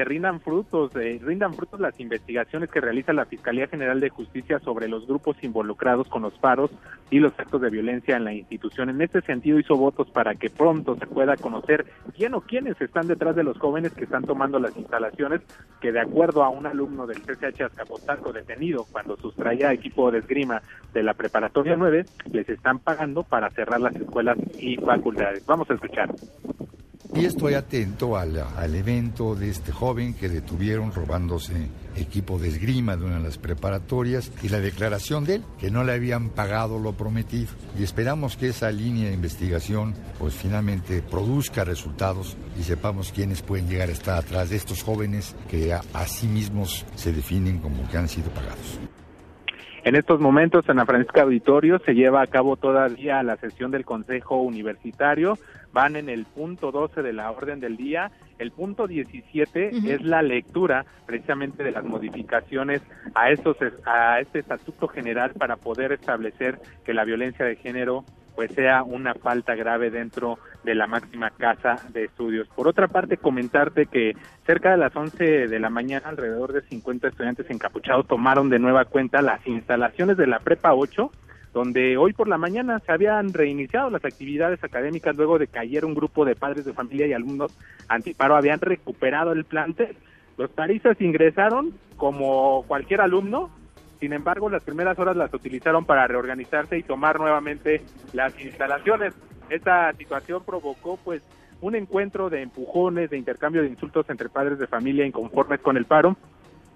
rindan 0.04 0.40
frutos, 0.40 0.94
eh, 0.96 1.20
rindan 1.22 1.54
frutos 1.54 1.80
las 1.80 1.98
investigaciones 2.00 2.70
que 2.70 2.80
realiza 2.80 3.12
la 3.12 3.24
Fiscalía 3.24 3.66
General 3.66 4.00
de 4.00 4.08
Justicia 4.08 4.58
sobre 4.60 4.88
los 4.88 5.06
grupos 5.06 5.36
involucrados 5.42 6.08
con 6.08 6.22
los 6.22 6.34
paros 6.38 6.70
y 7.10 7.18
los 7.18 7.38
actos 7.38 7.60
de 7.60 7.70
violencia 7.70 8.16
en 8.16 8.24
la 8.24 8.32
institución. 8.32 8.90
En 8.90 9.02
este 9.02 9.20
sentido 9.22 9.58
hizo 9.58 9.76
votos 9.76 10.10
para 10.10 10.34
que 10.34 10.50
pronto 10.50 10.96
se 10.96 11.06
pueda 11.06 11.36
conocer 11.36 11.86
quién 12.16 12.34
o 12.34 12.40
quiénes 12.40 12.80
están 12.80 13.06
detrás 13.06 13.34
de 13.36 13.44
los 13.44 13.58
jóvenes 13.58 13.92
que 13.92 14.04
están 14.04 14.24
tomando 14.24 14.58
las 14.58 14.76
instalaciones, 14.76 15.40
que 15.80 15.92
de 15.92 16.00
acuerdo 16.00 16.42
a 16.42 16.48
un 16.48 16.66
alumno 16.66 17.06
del 17.06 17.22
CCH 17.22 17.62
Azcapotzalco 17.62 18.32
detenido 18.32 18.86
cuando 18.90 19.16
sustraía 19.16 19.72
equipo 19.72 20.10
de 20.10 20.18
esgrima 20.18 20.62
de 20.92 21.02
la 21.02 21.14
preparatoria 21.14 21.76
9, 21.76 22.04
les 22.32 22.48
están 22.48 22.78
pagando 22.78 23.22
para 23.22 23.50
cerrar 23.50 23.80
las 23.80 23.94
escuelas 23.96 24.38
y 24.58 24.76
facultades. 24.76 25.44
Vamos 25.46 25.70
a 25.70 25.74
escuchar. 25.74 26.10
Y 27.12 27.24
estoy 27.24 27.54
atento 27.54 28.16
al, 28.16 28.36
al, 28.56 28.74
evento 28.74 29.34
de 29.34 29.50
este 29.50 29.72
joven 29.72 30.14
que 30.14 30.28
detuvieron 30.28 30.92
robándose 30.92 31.68
equipo 31.96 32.38
de 32.38 32.48
esgrima 32.48 32.96
de 32.96 33.04
una 33.04 33.16
de 33.16 33.24
las 33.24 33.36
preparatorias 33.36 34.32
y 34.42 34.48
la 34.48 34.60
declaración 34.60 35.24
de 35.24 35.36
él, 35.36 35.44
que 35.58 35.72
no 35.72 35.82
le 35.82 35.92
habían 35.92 36.30
pagado 36.30 36.78
lo 36.78 36.92
prometido. 36.92 37.50
Y 37.78 37.82
esperamos 37.82 38.36
que 38.36 38.48
esa 38.48 38.70
línea 38.70 39.08
de 39.08 39.14
investigación 39.14 39.94
pues 40.18 40.34
finalmente 40.34 41.02
produzca 41.02 41.64
resultados 41.64 42.36
y 42.58 42.62
sepamos 42.62 43.12
quiénes 43.12 43.42
pueden 43.42 43.68
llegar 43.68 43.88
a 43.88 43.92
estar 43.92 44.16
atrás 44.16 44.50
de 44.50 44.56
estos 44.56 44.82
jóvenes 44.82 45.34
que 45.50 45.72
a, 45.72 45.80
a 45.92 46.06
sí 46.06 46.28
mismos 46.28 46.86
se 46.94 47.12
definen 47.12 47.58
como 47.58 47.88
que 47.88 47.98
han 47.98 48.08
sido 48.08 48.30
pagados. 48.30 48.78
En 49.82 49.96
estos 49.96 50.20
momentos 50.20 50.68
en 50.68 50.76
la 50.76 50.84
Francisca 50.84 51.22
Auditorio 51.22 51.78
se 51.78 51.94
lleva 51.94 52.20
a 52.22 52.26
cabo 52.26 52.56
todavía 52.56 53.22
la 53.22 53.36
sesión 53.36 53.70
del 53.70 53.86
Consejo 53.86 54.36
Universitario. 54.36 55.38
Van 55.72 55.96
en 55.96 56.08
el 56.08 56.24
punto 56.24 56.72
12 56.72 57.02
de 57.02 57.12
la 57.12 57.30
orden 57.30 57.60
del 57.60 57.76
día. 57.76 58.10
El 58.38 58.50
punto 58.50 58.86
17 58.86 59.70
uh 59.72 59.76
-huh. 59.76 59.90
es 59.90 60.02
la 60.02 60.22
lectura 60.22 60.84
precisamente 61.06 61.62
de 61.62 61.70
las 61.70 61.84
modificaciones 61.84 62.82
a 63.14 63.30
estos 63.30 63.56
a 63.84 64.20
este 64.20 64.38
estatuto 64.40 64.88
general 64.88 65.32
para 65.38 65.56
poder 65.56 65.92
establecer 65.92 66.58
que 66.84 66.94
la 66.94 67.04
violencia 67.04 67.44
de 67.44 67.56
género 67.56 68.04
pues 68.34 68.52
sea 68.52 68.82
una 68.82 69.14
falta 69.14 69.54
grave 69.54 69.90
dentro 69.90 70.38
de 70.64 70.74
la 70.74 70.86
máxima 70.86 71.30
casa 71.30 71.76
de 71.90 72.04
estudios. 72.04 72.48
Por 72.48 72.68
otra 72.68 72.88
parte, 72.88 73.16
comentarte 73.16 73.84
que 73.84 74.16
cerca 74.46 74.70
de 74.70 74.78
las 74.78 74.94
11 74.96 75.48
de 75.48 75.60
la 75.60 75.68
mañana, 75.68 76.08
alrededor 76.08 76.52
de 76.52 76.62
50 76.62 77.08
estudiantes 77.08 77.50
encapuchados 77.50 78.06
tomaron 78.06 78.48
de 78.48 78.58
nueva 78.58 78.84
cuenta 78.86 79.20
las 79.20 79.46
instalaciones 79.46 80.16
de 80.16 80.26
la 80.26 80.38
Prepa 80.38 80.72
8, 80.74 81.10
donde 81.52 81.96
hoy 81.96 82.12
por 82.12 82.28
la 82.28 82.38
mañana 82.38 82.78
se 82.80 82.92
habían 82.92 83.32
reiniciado 83.32 83.90
las 83.90 84.04
actividades 84.04 84.62
académicas 84.62 85.16
luego 85.16 85.38
de 85.38 85.48
que 85.48 85.84
un 85.84 85.94
grupo 85.94 86.24
de 86.24 86.36
padres 86.36 86.64
de 86.64 86.72
familia 86.72 87.06
y 87.06 87.12
alumnos 87.12 87.56
antiparo 87.88 88.36
habían 88.36 88.60
recuperado 88.60 89.32
el 89.32 89.44
plantel. 89.44 89.96
Los 90.36 90.50
paristas 90.50 91.00
ingresaron 91.00 91.74
como 91.96 92.64
cualquier 92.66 93.00
alumno, 93.00 93.50
sin 93.98 94.14
embargo, 94.14 94.48
las 94.48 94.62
primeras 94.62 94.98
horas 94.98 95.16
las 95.16 95.32
utilizaron 95.34 95.84
para 95.84 96.06
reorganizarse 96.06 96.78
y 96.78 96.82
tomar 96.82 97.20
nuevamente 97.20 97.82
las 98.14 98.38
instalaciones. 98.40 99.12
Esta 99.50 99.92
situación 99.92 100.42
provocó, 100.44 100.98
pues, 101.04 101.22
un 101.60 101.74
encuentro 101.74 102.30
de 102.30 102.40
empujones, 102.40 103.10
de 103.10 103.18
intercambio 103.18 103.60
de 103.60 103.68
insultos 103.68 104.08
entre 104.08 104.30
padres 104.30 104.58
de 104.58 104.66
familia 104.66 105.04
inconformes 105.04 105.60
con 105.60 105.76
el 105.76 105.84
paro 105.84 106.16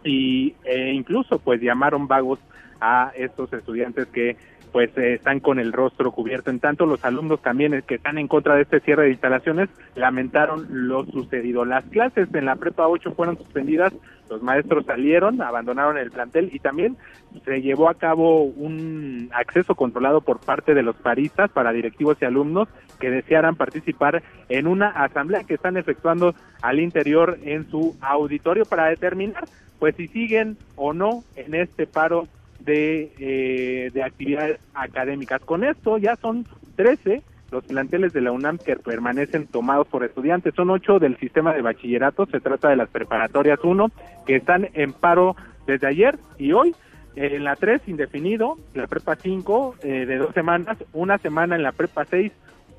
y 0.03 0.55
e 0.65 0.93
incluso, 0.93 1.39
pues, 1.39 1.63
llamaron 1.63 2.07
vagos 2.07 2.39
a 2.79 3.13
estos 3.17 3.51
estudiantes 3.55 4.07
que 4.09 4.37
pues 4.75 4.91
eh, 4.99 5.15
están 5.15 5.39
con 5.39 5.61
el 5.61 5.73
rostro 5.73 6.11
cubierto. 6.11 6.51
En 6.51 6.59
tanto, 6.59 6.85
los 6.85 7.05
alumnos 7.05 7.41
también 7.41 7.81
que 7.87 7.95
están 7.95 8.19
en 8.19 8.27
contra 8.27 8.57
de 8.57 8.63
este 8.63 8.81
cierre 8.81 9.05
de 9.05 9.11
instalaciones 9.11 9.69
lamentaron 9.95 10.67
lo 10.69 11.07
sucedido. 11.07 11.65
Las 11.65 11.85
clases 11.85 12.29
en 12.35 12.45
la 12.45 12.57
Prepa 12.57 12.89
8 12.89 13.13
fueron 13.13 13.39
suspendidas, 13.39 13.93
los 14.29 14.43
maestros 14.43 14.85
salieron, 14.85 15.41
abandonaron 15.41 15.97
el 15.97 16.11
plantel 16.11 16.51
y 16.53 16.59
también 16.59 16.97
se 17.45 17.63
llevó 17.63 17.89
a 17.89 17.95
cabo 17.95 18.43
un 18.43 19.31
acceso 19.33 19.77
controlado 19.77 20.23
por 20.23 20.41
parte 20.41 20.75
de 20.75 20.83
los 20.83 20.97
paristas 20.97 21.53
para 21.53 21.71
directivos 21.71 22.19
y 22.21 22.25
alumnos 22.25 22.67
que 22.99 23.11
desearan 23.11 23.55
participar 23.55 24.25
en 24.49 24.67
una 24.67 24.89
asamblea 24.89 25.45
que 25.45 25.55
están 25.55 25.77
efectuando 25.77 26.35
al 26.63 26.81
interior 26.81 27.39
en 27.45 27.71
su 27.71 27.97
auditorio 28.01 28.65
para 28.65 28.87
determinar 28.87 29.45
pues 29.79 29.95
si 29.95 30.09
siguen 30.09 30.57
o 30.75 30.93
no 30.93 31.23
en 31.37 31.55
este 31.55 31.87
paro 31.87 32.27
de, 32.65 33.13
eh, 33.19 33.91
de 33.93 34.03
actividades 34.03 34.61
académicas. 34.75 35.41
Con 35.43 35.65
esto 35.65 35.99
ya 35.99 36.17
son 36.17 36.47
13 36.77 37.23
los 37.51 37.65
planteles 37.65 38.13
de 38.13 38.21
la 38.21 38.33
UNAM 38.33 38.59
que 38.59 38.75
permanecen 38.75 39.47
tomados 39.47 39.87
por 39.87 40.05
estudiantes. 40.05 40.55
Son 40.55 40.71
ocho 40.71 40.99
del 40.99 41.17
sistema 41.19 41.55
de 41.55 41.63
bachillerato. 41.63 42.27
Se 42.27 42.41
trata 42.41 42.69
de 42.69 42.77
las 42.77 42.89
preparatorias 42.89 43.61
1 43.63 43.91
que 44.27 44.37
están 44.37 44.69
en 44.75 44.93
paro 44.93 45.37
desde 45.67 45.87
ayer 45.87 46.19
y 46.37 46.53
hoy. 46.53 46.75
En 47.17 47.45
la 47.45 47.55
3 47.55 47.83
indefinido, 47.87 48.59
la 48.75 48.89
prepa 48.89 49.15
5 49.15 49.77
eh, 49.83 50.05
de 50.05 50.17
dos 50.17 50.35
semanas, 50.35 50.79
una 50.93 51.17
semana 51.19 51.55
en 51.55 51.63
la 51.63 51.71
prepa 51.71 52.05
6, 52.05 52.33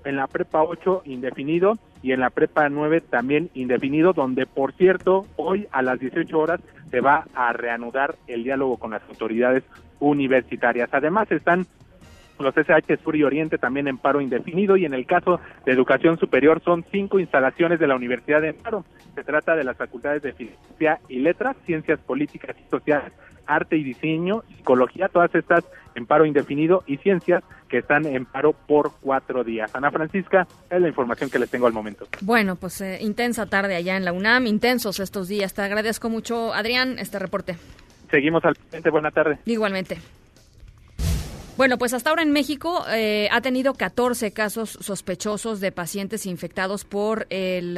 en 0.03 0.17
la 0.17 0.27
prepa 0.27 0.61
8 0.61 1.03
indefinido 1.05 1.75
y 2.05 2.11
en 2.11 2.19
la 2.19 2.29
prepa 2.29 2.69
9 2.69 3.01
también 3.01 3.49
indefinido, 3.55 4.13
donde 4.13 4.45
por 4.45 4.73
cierto 4.73 5.25
hoy 5.37 5.67
a 5.71 5.81
las 5.81 5.99
18 5.99 6.37
horas 6.37 6.61
se 6.91 7.01
va 7.01 7.25
a 7.33 7.51
reanudar 7.51 8.13
el 8.27 8.43
diálogo 8.43 8.77
con 8.77 8.91
las 8.91 9.01
autoridades 9.09 9.63
universitarias. 9.99 10.87
Además 10.91 11.31
están 11.31 11.65
los 12.39 12.55
SH 12.55 12.97
Sur 13.03 13.15
y 13.15 13.23
Oriente 13.23 13.57
también 13.57 13.87
en 13.87 13.97
paro 13.97 14.21
indefinido 14.21 14.77
y 14.77 14.85
en 14.85 14.93
el 14.93 15.05
caso 15.05 15.39
de 15.65 15.71
educación 15.71 16.17
superior 16.17 16.61
son 16.63 16.85
cinco 16.91 17.19
instalaciones 17.19 17.79
de 17.79 17.87
la 17.87 17.95
Universidad 17.95 18.41
de 18.41 18.53
paro. 18.53 18.85
Se 19.13 19.23
trata 19.23 19.55
de 19.55 19.63
las 19.63 19.77
facultades 19.77 20.21
de 20.21 20.33
Filosofía 20.33 20.99
y 21.07 21.19
Letras, 21.19 21.55
Ciencias 21.65 21.99
Políticas 21.99 22.55
y 22.65 22.69
Sociales, 22.69 23.13
Arte 23.47 23.77
y 23.77 23.83
Diseño, 23.83 24.43
Psicología, 24.57 25.07
todas 25.07 25.33
estas 25.33 25.63
en 25.95 26.05
paro 26.05 26.25
indefinido 26.25 26.83
y 26.85 26.97
Ciencias 26.97 27.43
que 27.69 27.79
están 27.79 28.05
en 28.05 28.25
paro 28.25 28.53
por 28.53 28.91
cuatro 29.01 29.43
días. 29.43 29.73
Ana 29.73 29.91
Francisca, 29.91 30.47
es 30.69 30.81
la 30.81 30.87
información 30.87 31.29
que 31.29 31.39
les 31.39 31.49
tengo 31.49 31.67
al 31.67 31.73
momento. 31.73 32.07
Bueno, 32.21 32.55
pues 32.55 32.81
eh, 32.81 32.99
intensa 33.01 33.45
tarde 33.45 33.75
allá 33.75 33.97
en 33.97 34.05
la 34.05 34.13
UNAM, 34.13 34.47
intensos 34.47 34.99
estos 34.99 35.27
días. 35.27 35.53
Te 35.53 35.61
agradezco 35.61 36.09
mucho, 36.09 36.53
Adrián, 36.53 36.99
este 36.99 37.17
reporte. 37.17 37.55
Seguimos 38.11 38.45
al 38.45 38.55
frente. 38.55 38.89
Buena 38.89 39.11
tarde. 39.11 39.39
Igualmente. 39.45 39.97
Bueno, 41.57 41.77
pues 41.77 41.93
hasta 41.93 42.09
ahora 42.09 42.21
en 42.21 42.33
México 42.33 42.83
eh, 42.89 43.29
ha 43.31 43.39
tenido 43.39 43.75
14 43.75 44.31
casos 44.31 44.77
sospechosos 44.81 45.61
de 45.61 45.71
pacientes 45.71 46.25
infectados 46.25 46.83
por 46.83 47.27
el, 47.29 47.77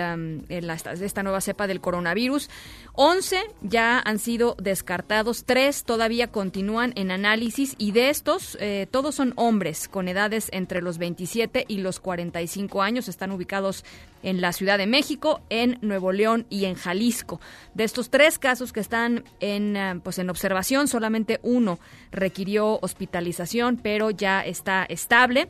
esta 0.49 1.21
nueva 1.21 1.41
cepa 1.41 1.67
del 1.67 1.79
coronavirus. 1.79 2.49
11 2.93 3.39
ya 3.61 4.01
han 4.03 4.17
sido 4.17 4.55
descartados, 4.59 5.43
3 5.45 5.83
todavía 5.83 6.25
continúan 6.31 6.91
en 6.95 7.11
análisis 7.11 7.75
y 7.77 7.91
de 7.91 8.09
estos 8.09 8.57
eh, 8.59 8.87
todos 8.89 9.13
son 9.13 9.33
hombres 9.35 9.87
con 9.87 10.07
edades 10.07 10.49
entre 10.53 10.81
los 10.81 10.97
27 10.97 11.65
y 11.67 11.77
los 11.77 11.99
45 11.99 12.81
años. 12.81 13.07
Están 13.07 13.31
ubicados 13.31 13.85
en 14.23 14.41
la 14.41 14.53
Ciudad 14.53 14.77
de 14.77 14.87
México, 14.87 15.41
en 15.49 15.77
Nuevo 15.81 16.11
León 16.11 16.45
y 16.49 16.65
en 16.65 16.75
Jalisco. 16.75 17.39
De 17.73 17.83
estos 17.83 18.09
tres 18.09 18.39
casos 18.39 18.73
que 18.73 18.79
están 18.79 19.23
en, 19.39 19.77
uh, 19.77 19.99
pues 20.01 20.19
en 20.19 20.29
observación, 20.29 20.87
solamente 20.87 21.39
uno 21.43 21.79
requirió 22.11 22.79
hospitalización, 22.81 23.77
pero 23.77 24.11
ya 24.11 24.41
está 24.41 24.83
estable. 24.83 25.49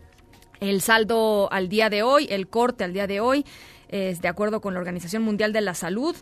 El 0.59 0.81
saldo 0.81 1.49
al 1.51 1.69
día 1.69 1.89
de 1.89 2.03
hoy, 2.03 2.27
el 2.29 2.47
corte 2.47 2.83
al 2.83 2.93
día 2.93 3.07
de 3.07 3.19
hoy, 3.19 3.45
es 3.89 4.21
de 4.21 4.27
acuerdo 4.27 4.59
con 4.61 4.73
la 4.73 4.79
Organización 4.79 5.23
Mundial 5.23 5.53
de 5.53 5.61
la 5.61 5.73
Salud, 5.73 6.15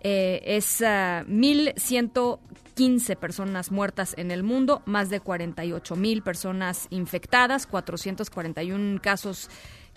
eh, 0.00 0.42
es 0.44 0.80
uh, 0.82 1.24
1.115 1.26 3.16
personas 3.16 3.70
muertas 3.72 4.14
en 4.18 4.30
el 4.30 4.42
mundo, 4.42 4.82
más 4.84 5.08
de 5.08 5.20
48 5.20 5.96
mil 5.96 6.22
personas 6.22 6.86
infectadas, 6.90 7.66
441 7.66 9.00
casos 9.00 9.48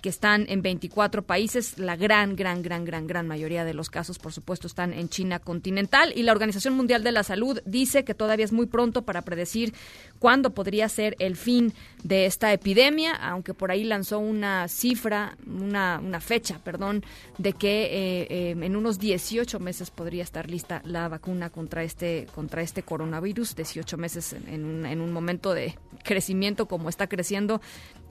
que 0.02 0.10
están 0.10 0.46
en 0.50 0.62
24 0.62 1.24
países. 1.24 1.78
La 1.78 1.96
gran, 1.96 2.36
gran, 2.36 2.62
gran, 2.62 2.86
gran, 2.86 3.08
gran 3.08 3.28
mayoría 3.28 3.66
de 3.66 3.74
los 3.74 3.90
casos, 3.90 4.20
por 4.20 4.34
supuesto, 4.34 4.68
están 4.68 4.94
en 4.94 5.10
China 5.10 5.40
continental. 5.40 6.14
Y 6.16 6.24
la 6.24 6.32
Organización 6.32 6.76
Mundial 6.76 7.04
de 7.04 7.12
la 7.12 7.24
Salud 7.24 7.62
dice 7.66 8.04
que 8.04 8.14
todavía 8.14 8.46
es 8.46 8.52
muy 8.52 8.66
pronto 8.66 9.04
para 9.04 9.22
predecir 9.22 9.74
cuándo 10.20 10.52
podría 10.52 10.90
ser 10.90 11.16
el 11.20 11.36
fin 11.36 11.74
de 12.04 12.26
esta 12.26 12.54
epidemia, 12.54 13.14
aunque 13.16 13.54
por 13.54 13.72
ahí 13.72 13.84
lanzó 13.84 14.20
una 14.20 14.68
cifra, 14.68 15.38
una, 15.46 16.00
una 16.04 16.20
fecha, 16.20 16.60
perdón, 16.64 17.04
de 17.38 17.54
que 17.54 17.84
eh, 17.84 18.28
eh, 18.30 18.56
en 18.60 18.76
unos 18.76 19.00
18 19.00 19.60
meses 19.60 19.92
podría 19.92 20.24
estar 20.24 20.50
lista 20.50 20.82
la 20.86 21.08
vacuna 21.08 21.50
contra 21.50 21.84
este, 21.84 22.28
contra 22.34 22.62
este 22.62 22.84
coronavirus. 22.84 23.56
18 23.56 23.98
meses 23.98 24.34
en, 24.34 24.48
en, 24.48 24.66
un, 24.66 24.86
en 24.86 25.02
un 25.02 25.12
momento 25.12 25.54
de 25.54 25.78
crecimiento 26.04 26.68
como 26.68 26.90
está 26.90 27.08
creciendo 27.08 27.62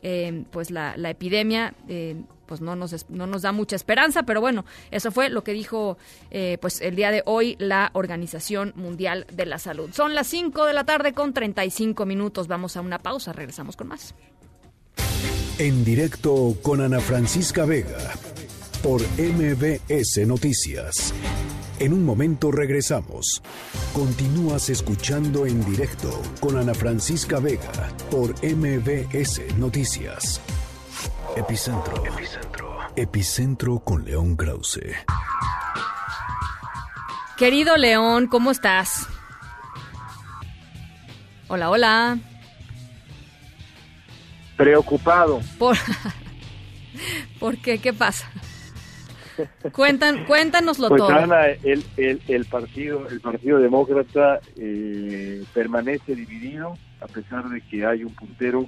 eh, 0.02 0.44
pues 0.50 0.70
la, 0.70 0.96
la 0.96 1.10
epidemia 1.10 1.74
eh, 1.88 2.16
pues 2.46 2.60
no 2.60 2.74
nos 2.74 3.08
no 3.10 3.26
nos 3.26 3.42
da 3.42 3.52
mucha 3.52 3.76
esperanza 3.76 4.24
pero 4.24 4.40
bueno 4.40 4.64
eso 4.90 5.12
fue 5.12 5.28
lo 5.28 5.44
que 5.44 5.52
dijo 5.52 5.98
eh, 6.30 6.58
pues 6.60 6.80
el 6.80 6.96
día 6.96 7.10
de 7.10 7.22
hoy 7.26 7.56
la 7.58 7.90
Organización 7.92 8.72
Mundial 8.74 9.26
de 9.32 9.46
la 9.46 9.58
Salud. 9.58 9.90
Son 9.92 10.14
las 10.14 10.26
5 10.28 10.64
de 10.64 10.72
la 10.72 10.84
tarde 10.84 11.12
con 11.12 11.32
35 11.34 12.06
minutos. 12.06 12.48
Vamos 12.48 12.76
a 12.76 12.80
una 12.80 12.98
pausa 12.98 13.32
regresamos 13.32 13.76
con 13.76 13.88
más. 13.88 14.14
En 15.58 15.84
directo 15.84 16.56
con 16.62 16.80
Ana 16.80 17.00
Francisca 17.00 17.64
Vega 17.64 18.14
por 18.82 19.02
MBS 19.18 20.26
Noticias. 20.26 21.12
En 21.80 21.92
un 21.92 22.04
momento 22.04 22.50
regresamos. 22.50 23.40
Continúas 23.92 24.68
escuchando 24.68 25.46
en 25.46 25.64
directo 25.64 26.10
con 26.40 26.56
Ana 26.58 26.74
Francisca 26.74 27.38
Vega 27.38 27.70
por 28.10 28.30
MBS 28.42 29.56
Noticias. 29.56 30.40
Epicentro. 31.36 32.04
Epicentro. 32.04 32.78
Epicentro 32.96 33.78
con 33.78 34.04
León 34.04 34.34
Krause. 34.34 34.80
Querido 37.36 37.76
León, 37.76 38.26
¿cómo 38.26 38.50
estás? 38.50 39.06
Hola, 41.46 41.70
hola. 41.70 42.18
Preocupado. 44.56 45.40
¿Por, 45.60 45.76
¿Por 47.38 47.56
qué? 47.58 47.78
¿Qué 47.78 47.92
pasa? 47.92 48.28
Cuentan, 49.72 50.24
cuéntanoslo 50.24 50.88
pues 50.88 51.00
todo. 51.00 51.10
Ana, 51.10 51.46
el, 51.48 51.84
el, 51.96 52.20
el 52.28 52.44
partido 52.46 53.06
el 53.08 53.20
partido 53.20 53.58
demócrata 53.58 54.40
eh, 54.56 55.44
permanece 55.54 56.14
dividido 56.14 56.76
a 57.00 57.06
pesar 57.06 57.48
de 57.48 57.60
que 57.60 57.84
hay 57.86 58.04
un 58.04 58.14
puntero 58.14 58.66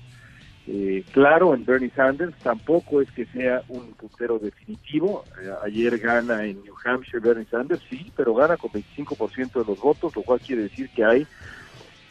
eh, 0.66 1.04
claro 1.12 1.54
en 1.54 1.64
Bernie 1.64 1.90
Sanders 1.90 2.36
tampoco 2.42 3.00
es 3.00 3.10
que 3.12 3.26
sea 3.26 3.62
un 3.68 3.92
puntero 3.94 4.38
definitivo 4.38 5.24
Eh, 5.42 5.50
ayer 5.64 5.98
gana 5.98 6.44
en 6.44 6.62
New 6.62 6.74
Hampshire 6.84 7.20
Bernie 7.20 7.46
Sanders 7.50 7.82
sí 7.88 8.12
pero 8.16 8.34
gana 8.34 8.56
con 8.56 8.70
25% 8.70 9.52
de 9.52 9.64
los 9.64 9.80
votos 9.80 10.14
lo 10.14 10.22
cual 10.22 10.40
quiere 10.40 10.62
decir 10.62 10.90
que 10.90 11.04
hay 11.04 11.26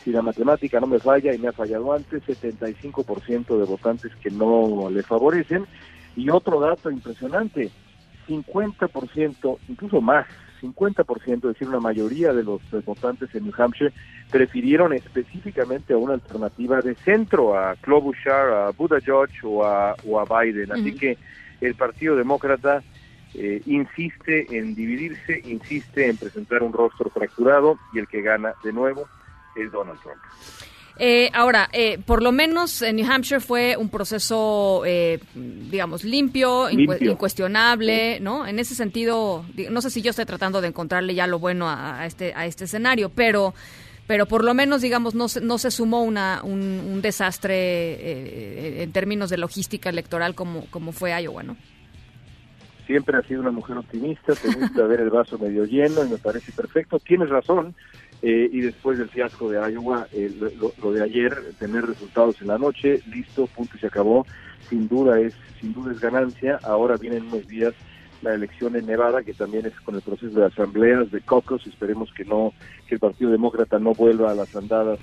si 0.04 0.12
la 0.12 0.22
matemática 0.22 0.80
no 0.80 0.88
me 0.88 1.00
falla 1.00 1.34
y 1.34 1.38
me 1.38 1.50
ha 1.50 1.54
fallado 1.54 1.94
antes 1.94 2.24
75% 2.24 3.58
de 3.58 3.66
votantes 3.66 4.12
que 4.22 4.32
no 4.32 4.90
le 4.90 5.04
favorecen 5.04 5.66
y 6.16 6.30
otro 6.30 6.60
dato 6.60 6.90
impresionante 6.90 7.70
50%, 8.30 9.58
incluso 9.68 10.02
más, 10.02 10.28
50%, 10.62 11.36
es 11.36 11.42
decir, 11.42 11.68
una 11.68 11.80
mayoría 11.80 12.34
de 12.34 12.44
los 12.44 12.62
votantes 12.86 13.34
en 13.34 13.46
New 13.46 13.54
Hampshire 13.58 13.94
prefirieron 14.30 14.94
específicamente 14.94 15.94
a 15.94 15.98
una 15.98 16.14
alternativa 16.14 16.82
de 16.82 16.96
centro, 16.96 17.58
a 17.58 17.76
Klobuchar, 17.78 18.50
a 18.50 18.72
Buttigieg 18.72 19.30
o 19.44 19.66
a, 19.66 19.96
o 20.06 20.20
a 20.20 20.44
Biden. 20.44 20.72
Así 20.72 20.94
que 20.94 21.18
el 21.62 21.76
Partido 21.76 22.16
Demócrata 22.16 22.84
eh, 23.34 23.62
insiste 23.66 24.58
en 24.58 24.76
dividirse, 24.76 25.42
insiste 25.46 26.10
en 26.10 26.18
presentar 26.18 26.64
un 26.64 26.74
rostro 26.74 27.10
fracturado 27.10 27.78
y 27.94 28.00
el 28.00 28.08
que 28.08 28.22
gana 28.22 28.54
de 28.64 28.74
nuevo 28.74 29.08
es 29.56 29.72
Donald 29.72 30.00
Trump. 30.02 30.20
Eh, 31.02 31.30
ahora, 31.34 31.70
eh, 31.72 31.98
por 32.06 32.22
lo 32.22 32.32
menos 32.34 32.82
en 32.82 32.98
New 32.98 33.10
Hampshire 33.10 33.40
fue 33.40 33.78
un 33.78 33.88
proceso, 33.90 34.84
eh, 34.86 35.20
digamos, 35.34 36.04
limpio, 36.04 36.70
incue- 36.70 36.76
Limpio. 37.00 37.12
incuestionable, 37.12 38.20
¿no? 38.20 38.46
En 38.46 38.60
ese 38.60 38.76
sentido, 38.76 39.46
no 39.72 39.82
sé 39.82 39.90
si 39.92 40.02
yo 40.02 40.10
estoy 40.10 40.26
tratando 40.26 40.60
de 40.60 40.68
encontrarle 40.68 41.16
ya 41.16 41.26
lo 41.26 41.40
bueno 41.40 41.70
a, 41.70 42.02
a 42.02 42.06
este 42.06 42.34
a 42.36 42.46
este 42.46 42.66
escenario, 42.66 43.10
pero 43.10 43.54
pero 44.08 44.26
por 44.26 44.44
lo 44.44 44.54
menos, 44.56 44.82
digamos, 44.82 45.14
no 45.16 45.28
se, 45.30 45.40
no 45.40 45.58
se 45.60 45.70
sumó 45.72 46.02
una, 46.04 46.42
un, 46.44 46.60
un 46.62 47.02
desastre 47.02 47.54
eh, 47.56 48.84
en 48.84 48.92
términos 48.92 49.30
de 49.30 49.38
logística 49.38 49.90
electoral 49.90 50.34
como, 50.36 50.66
como 50.72 50.92
fue 50.92 51.12
Iowa, 51.22 51.44
¿no? 51.44 51.56
siempre 52.88 53.16
has 53.20 53.26
sido 53.28 53.42
una 53.42 53.52
mujer 53.52 53.78
optimista, 53.78 54.34
te 54.34 54.48
gusta 54.52 54.82
ver 54.88 55.02
el 55.02 55.12
vaso 55.12 55.38
medio 55.38 55.64
lleno 55.64 56.04
y 56.04 56.10
me 56.10 56.18
parece 56.18 56.52
perfecto. 56.52 56.98
Tienes 56.98 57.30
razón. 57.30 57.76
Eh, 58.22 58.50
y 58.52 58.62
después 58.62 58.98
del 58.98 59.10
fiasco 59.10 59.50
de 59.50 59.58
Iowa, 59.72 60.08
eh, 60.12 60.30
lo, 60.56 60.74
lo- 60.78 60.92
de 60.92 61.04
ayer, 61.04 61.56
tener 61.58 61.86
resultados 61.86 62.40
en 62.42 62.48
la 62.48 62.58
noche, 62.58 63.02
listo, 63.06 63.48
punto 63.48 63.78
y 63.78 63.80
se 63.80 63.88
acabó. 63.88 64.28
Sin 64.70 64.88
duda 64.88 65.20
es, 65.20 65.34
sin 65.60 65.74
duda 65.74 65.92
es 65.94 66.00
ganancia. 66.00 66.60
Ahora 66.64 66.98
vienen 66.98 67.24
unos 67.28 67.48
días 67.48 67.74
la 68.22 68.34
elección 68.34 68.76
en 68.76 68.86
Nevada, 68.86 69.24
que 69.24 69.34
también 69.34 69.66
es 69.66 69.74
con 69.82 69.96
el 69.96 70.02
proceso 70.02 70.38
de 70.38 70.46
asambleas, 70.46 71.10
de 71.12 71.22
caucus. 71.22 71.66
Esperemos 71.68 72.10
que 72.16 72.26
no, 72.26 72.54
que 72.88 72.96
el 72.96 73.00
Partido 73.00 73.32
Demócrata 73.32 73.80
no 73.80 73.96
vuelva 73.96 74.32
a 74.32 74.36
las 74.36 74.54
andadas 74.56 75.00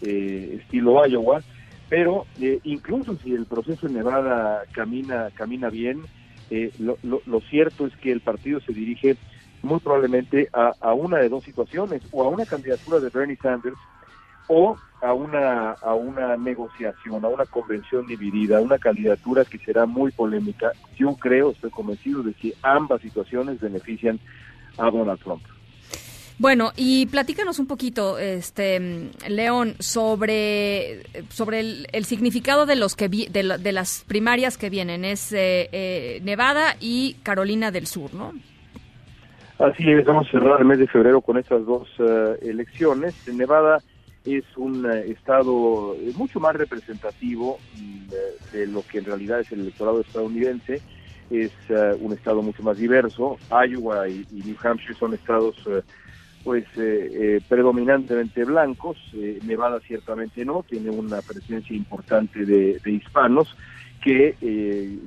eh, 0.00 0.58
estilo 0.60 1.04
Iowa. 1.06 1.42
Pero 1.88 2.26
eh, 2.40 2.60
incluso 2.62 3.18
si 3.18 3.34
el 3.34 3.46
proceso 3.46 3.86
en 3.86 3.94
Nevada 3.94 4.62
camina, 4.72 5.30
camina 5.34 5.68
bien, 5.68 6.06
eh, 6.48 6.70
lo, 6.78 6.98
lo- 7.02 7.22
lo 7.26 7.40
cierto 7.40 7.86
es 7.86 7.94
que 7.96 8.12
el 8.12 8.20
partido 8.20 8.60
se 8.60 8.72
dirige 8.72 9.16
muy 9.62 9.78
probablemente 9.80 10.48
a, 10.52 10.72
a 10.80 10.92
una 10.92 11.18
de 11.18 11.28
dos 11.28 11.44
situaciones, 11.44 12.02
o 12.10 12.24
a 12.24 12.28
una 12.28 12.44
candidatura 12.44 13.00
de 13.00 13.08
Bernie 13.10 13.36
Sanders 13.36 13.76
o 14.48 14.76
a 15.00 15.12
una, 15.12 15.72
a 15.72 15.94
una 15.94 16.36
negociación, 16.36 17.24
a 17.24 17.28
una 17.28 17.46
convención 17.46 18.06
dividida, 18.06 18.60
una 18.60 18.78
candidatura 18.78 19.44
que 19.44 19.58
será 19.58 19.86
muy 19.86 20.10
polémica. 20.12 20.72
Yo 20.96 21.14
creo, 21.16 21.50
estoy 21.50 21.70
convencido 21.70 22.22
de 22.22 22.34
que 22.34 22.54
ambas 22.62 23.00
situaciones 23.00 23.60
benefician 23.60 24.18
a 24.78 24.90
Donald 24.90 25.20
Trump. 25.20 25.42
Bueno, 26.38 26.72
y 26.76 27.06
platícanos 27.06 27.58
un 27.60 27.66
poquito, 27.66 28.18
este 28.18 29.10
León, 29.28 29.74
sobre, 29.78 31.02
sobre 31.28 31.60
el, 31.60 31.86
el 31.92 32.04
significado 32.04 32.66
de 32.66 32.74
los 32.74 32.96
que 32.96 33.08
vi- 33.08 33.28
de, 33.28 33.58
de 33.58 33.72
las 33.72 34.04
primarias 34.08 34.56
que 34.58 34.70
vienen. 34.70 35.04
Es 35.04 35.32
eh, 35.32 35.68
eh, 35.72 36.20
Nevada 36.24 36.76
y 36.80 37.14
Carolina 37.22 37.70
del 37.70 37.86
Sur, 37.86 38.12
¿no? 38.14 38.32
Así 39.62 39.88
es, 39.88 40.04
vamos 40.04 40.26
a 40.26 40.30
cerrar 40.32 40.58
el 40.58 40.66
mes 40.66 40.80
de 40.80 40.88
febrero 40.88 41.20
con 41.20 41.38
estas 41.38 41.64
dos 41.64 41.88
eh, 42.00 42.36
elecciones. 42.42 43.14
Nevada 43.28 43.78
es 44.24 44.42
un 44.56 44.84
eh, 44.90 45.04
estado 45.06 45.94
eh, 45.94 46.10
mucho 46.16 46.40
más 46.40 46.56
representativo 46.56 47.60
mm, 47.76 48.08
de, 48.52 48.66
lo 48.66 48.82
que 48.82 48.98
en 48.98 49.04
realidad 49.04 49.38
es 49.38 49.52
el 49.52 49.60
electorado 49.60 50.00
estadounidense. 50.00 50.82
Es 51.30 51.52
un 52.00 52.12
estado 52.12 52.42
mucho 52.42 52.62
más 52.64 52.76
diverso. 52.76 53.38
Iowa 53.50 54.08
y, 54.08 54.26
New 54.32 54.56
Hampshire 54.62 54.98
son 54.98 55.14
estados 55.14 55.56
pues 56.44 56.64
eh, 56.76 57.40
predominantemente 57.48 58.44
blancos. 58.44 58.98
Nevada 59.46 59.78
ciertamente 59.80 60.44
no, 60.44 60.62
tiene 60.68 60.90
una 60.90 61.22
presencia 61.22 61.74
importante 61.74 62.44
de, 62.44 62.80
hispanos 62.84 63.56
que 64.02 64.34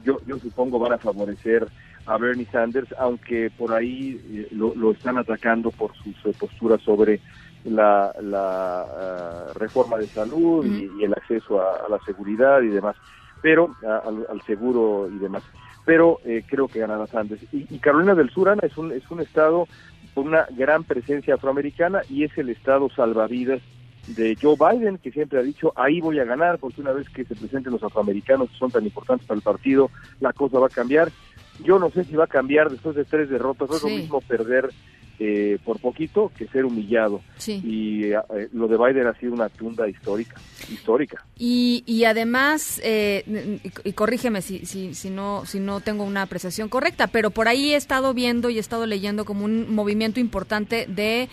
yo, 0.03 0.19
yo 0.25 0.39
supongo 0.39 0.79
van 0.79 0.93
a 0.93 0.97
favorecer 0.97 1.67
a 2.05 2.17
Bernie 2.17 2.47
Sanders, 2.51 2.93
aunque 2.99 3.49
por 3.57 3.73
ahí 3.73 4.19
eh, 4.31 4.47
lo, 4.51 4.73
lo 4.75 4.91
están 4.91 5.17
atacando 5.17 5.71
por 5.71 5.91
sus 5.95 6.15
eh, 6.25 6.35
posturas 6.37 6.81
sobre 6.81 7.19
la, 7.63 8.13
la 8.21 8.81
ah, 8.81 9.51
reforma 9.55 9.97
de 9.97 10.07
salud 10.07 10.65
y, 10.65 11.01
y 11.01 11.03
el 11.03 11.13
acceso 11.13 11.59
a, 11.61 11.85
a 11.85 11.89
la 11.89 11.99
seguridad 11.99 12.61
y 12.61 12.67
demás, 12.67 12.95
pero 13.41 13.75
a- 13.85 14.07
al, 14.07 14.25
al 14.29 14.41
seguro 14.45 15.07
y 15.11 15.17
demás. 15.17 15.43
Pero 15.83 16.19
eh, 16.25 16.43
creo 16.47 16.67
que 16.67 16.79
ganará 16.79 17.05
Sanders. 17.07 17.41
Y, 17.51 17.65
y 17.69 17.79
Carolina 17.79 18.15
del 18.15 18.29
Sur, 18.31 18.49
Ana, 18.49 18.61
es 18.63 18.75
un, 18.77 18.91
es 18.91 19.03
un 19.11 19.21
estado 19.21 19.67
con 20.13 20.27
una 20.27 20.45
gran 20.51 20.83
presencia 20.83 21.35
afroamericana 21.35 22.01
y 22.09 22.23
es 22.23 22.35
el 22.37 22.49
estado 22.49 22.89
salvavidas 22.95 23.61
de 24.07 24.37
Joe 24.39 24.55
Biden, 24.55 24.99
que 24.99 25.11
siempre 25.11 25.39
ha 25.39 25.43
dicho, 25.43 25.73
ahí 25.75 25.99
voy 25.99 26.19
a 26.19 26.23
ganar, 26.25 26.59
porque 26.59 26.81
una 26.81 26.91
vez 26.91 27.09
que 27.09 27.25
se 27.25 27.35
presenten 27.35 27.73
los 27.73 27.83
afroamericanos, 27.83 28.49
que 28.51 28.57
son 28.57 28.69
tan 28.71 28.83
importantes 28.83 29.27
para 29.27 29.37
el 29.37 29.43
partido, 29.43 29.89
la 30.19 30.31
cosa 30.33 30.59
va 30.59 30.67
a 30.67 30.69
cambiar. 30.69 31.11
Yo 31.63 31.79
no 31.79 31.89
sé 31.89 32.03
si 32.03 32.15
va 32.15 32.25
a 32.25 32.27
cambiar 32.27 32.69
después 32.69 32.95
de 32.95 33.05
tres 33.05 33.29
derrotas, 33.29 33.69
no 33.69 33.75
es 33.75 33.81
Sí. 33.81 33.89
lo 33.89 33.95
mismo 33.95 34.21
perder 34.21 34.69
eh, 35.17 35.57
por 35.63 35.79
poquito 35.79 36.29
que 36.37 36.45
ser 36.47 36.65
humillado. 36.65 37.21
Sí. 37.37 37.61
Y 37.63 38.03
eh, 38.11 38.17
lo 38.51 38.67
de 38.67 38.77
Biden 38.77 39.07
ha 39.07 39.13
sido 39.17 39.31
una 39.31 39.47
tunda 39.47 39.87
histórica, 39.87 40.35
histórica. 40.69 41.23
Y, 41.37 41.83
y 41.85 42.03
además, 42.03 42.81
eh, 42.83 43.59
y 43.85 43.93
corrígeme 43.93 44.41
si, 44.41 44.65
si, 44.65 44.93
si, 44.93 45.09
no, 45.09 45.45
si 45.45 45.61
no 45.61 45.79
tengo 45.79 46.03
una 46.03 46.23
apreciación 46.23 46.67
correcta, 46.67 47.07
pero 47.07 47.29
por 47.29 47.47
ahí 47.47 47.71
he 47.73 47.77
estado 47.77 48.13
viendo 48.13 48.49
y 48.49 48.57
he 48.57 48.59
estado 48.59 48.85
leyendo 48.85 49.23
como 49.23 49.45
un 49.45 49.73
movimiento 49.73 50.19
importante 50.19 50.85
de, 50.89 51.29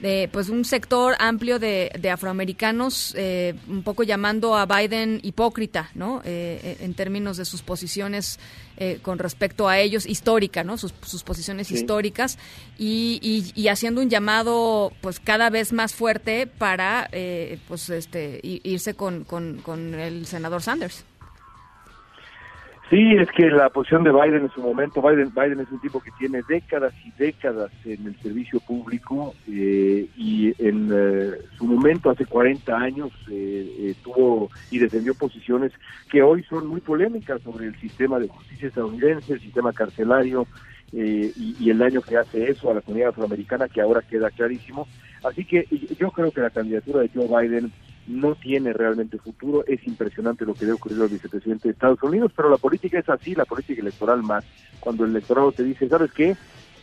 de 0.00 0.28
pues 0.32 0.48
un 0.48 0.64
sector 0.64 1.14
amplio 1.18 1.58
de, 1.58 1.90
de 1.98 2.10
afroamericanos, 2.10 3.14
eh, 3.16 3.54
un 3.68 3.82
poco 3.82 4.02
llamando 4.02 4.54
a 4.56 4.66
Biden 4.66 5.20
hipócrita, 5.22 5.90
¿no? 5.94 6.20
Eh, 6.24 6.60
eh, 6.62 6.76
en 6.80 6.94
términos 6.94 7.36
de 7.38 7.44
sus 7.44 7.62
posiciones 7.62 8.38
eh, 8.76 8.98
con 9.02 9.18
respecto 9.18 9.68
a 9.68 9.78
ellos, 9.78 10.04
histórica, 10.06 10.62
¿no? 10.64 10.76
Sus, 10.76 10.92
sus 11.02 11.22
posiciones 11.22 11.68
Sí. 11.68 11.74
históricas 11.74 12.38
y, 12.78 13.18
y, 13.22 13.58
y 13.60 13.68
haciendo 13.68 14.00
un 14.02 14.10
llamado 14.10 14.92
pues 15.00 15.18
cada 15.18 15.48
vez 15.50 15.72
más 15.72 15.94
fuerte 15.94 16.46
para 16.46 17.08
eh, 17.12 17.58
pues 17.66 17.88
este 17.88 18.40
irse 18.42 18.94
con, 18.94 19.24
con, 19.24 19.58
con 19.62 19.94
el 19.94 20.26
senador 20.26 20.62
Sanders. 20.62 21.04
Sí, 22.88 23.16
es 23.18 23.28
que 23.32 23.50
la 23.50 23.68
posición 23.68 24.04
de 24.04 24.12
Biden 24.12 24.42
en 24.42 24.50
su 24.50 24.60
momento, 24.60 25.02
Biden, 25.02 25.32
Biden 25.34 25.58
es 25.58 25.70
un 25.72 25.80
tipo 25.80 26.00
que 26.00 26.12
tiene 26.20 26.42
décadas 26.48 26.94
y 27.04 27.10
décadas 27.18 27.72
en 27.84 28.06
el 28.06 28.16
servicio 28.20 28.60
público 28.60 29.34
eh, 29.48 30.06
y 30.16 30.54
en 30.64 30.90
eh, 30.92 31.32
su 31.58 31.64
momento, 31.66 32.10
hace 32.10 32.24
40 32.26 32.76
años, 32.76 33.10
eh, 33.28 33.92
tuvo 34.04 34.50
y 34.70 34.78
defendió 34.78 35.14
posiciones 35.14 35.72
que 36.08 36.22
hoy 36.22 36.44
son 36.44 36.68
muy 36.68 36.80
polémicas 36.80 37.42
sobre 37.42 37.66
el 37.66 37.74
sistema 37.80 38.20
de 38.20 38.28
justicia 38.28 38.68
estadounidense, 38.68 39.32
el 39.32 39.40
sistema 39.40 39.72
carcelario 39.72 40.46
y, 40.92 41.56
y 41.58 41.70
el 41.70 41.78
daño 41.78 42.00
que 42.02 42.16
hace 42.16 42.48
eso 42.48 42.70
a 42.70 42.74
la 42.74 42.82
comunidad 42.82 43.08
afroamericana, 43.08 43.68
que 43.68 43.80
ahora 43.80 44.00
queda 44.02 44.30
clarísimo. 44.30 44.86
Así 45.24 45.44
que 45.44 45.66
yo 45.98 46.12
creo 46.12 46.30
que 46.30 46.40
la 46.40 46.50
candidatura 46.50 47.00
de 47.00 47.10
Joe 47.12 47.26
Biden 47.26 47.72
no 48.06 48.34
tiene 48.34 48.72
realmente 48.72 49.18
futuro. 49.18 49.64
Es 49.66 49.86
impresionante 49.86 50.44
lo 50.44 50.54
que 50.54 50.64
le 50.64 50.72
ocurrido 50.72 51.04
al 51.04 51.10
vicepresidente 51.10 51.68
de 51.68 51.72
Estados 51.72 52.02
Unidos, 52.02 52.32
pero 52.34 52.48
la 52.48 52.56
política 52.56 52.98
es 52.98 53.08
así, 53.08 53.34
la 53.34 53.44
política 53.44 53.80
electoral 53.80 54.22
más. 54.22 54.44
Cuando 54.80 55.04
el 55.04 55.10
electorado 55.10 55.52
te 55.52 55.64
dice, 55.64 55.88
¿sabes 55.88 56.12
qué? 56.12 56.36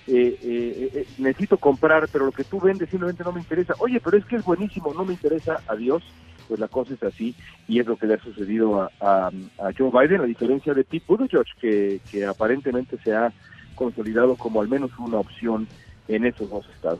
Eh, 0.06 0.38
eh, 0.44 0.90
eh, 0.94 1.08
necesito 1.18 1.58
comprar, 1.58 2.10
pero 2.12 2.26
lo 2.26 2.34
que 2.34 2.44
tú 2.44 2.60
vendes 2.60 2.90
simplemente 2.90 3.24
no 3.24 3.32
me 3.32 3.40
interesa. 3.40 3.74
Oye, 3.80 4.02
pero 4.04 4.18
es 4.18 4.26
que 4.26 4.36
es 4.36 4.44
buenísimo, 4.44 4.94
no 4.94 5.06
me 5.06 5.14
interesa, 5.14 5.62
adiós. 5.68 6.04
Pues 6.48 6.60
la 6.60 6.68
cosa 6.68 6.94
es 6.94 7.02
así 7.02 7.34
y 7.70 7.80
es 7.80 7.88
lo 7.88 7.96
que 7.96 8.06
le 8.06 8.16
ha 8.16 8.20
sucedido 8.20 8.90
a, 9.00 9.32
Joe 9.78 9.92
Biden, 9.92 10.20
a 10.20 10.26
diferencia 10.26 10.74
de 10.74 10.84
Pete 10.84 11.06
Buttigieg, 11.08 11.46
que, 11.60 12.02
que 12.12 12.26
aparentemente 12.26 12.98
se 13.02 13.14
ha 13.14 13.32
consolidado 13.76 14.36
como 14.36 14.60
al 14.60 14.68
menos 14.68 14.92
una 15.00 15.20
opción 15.20 15.70
en 16.10 16.26
esos 16.26 16.50
dos 16.50 16.68
estados 16.76 17.00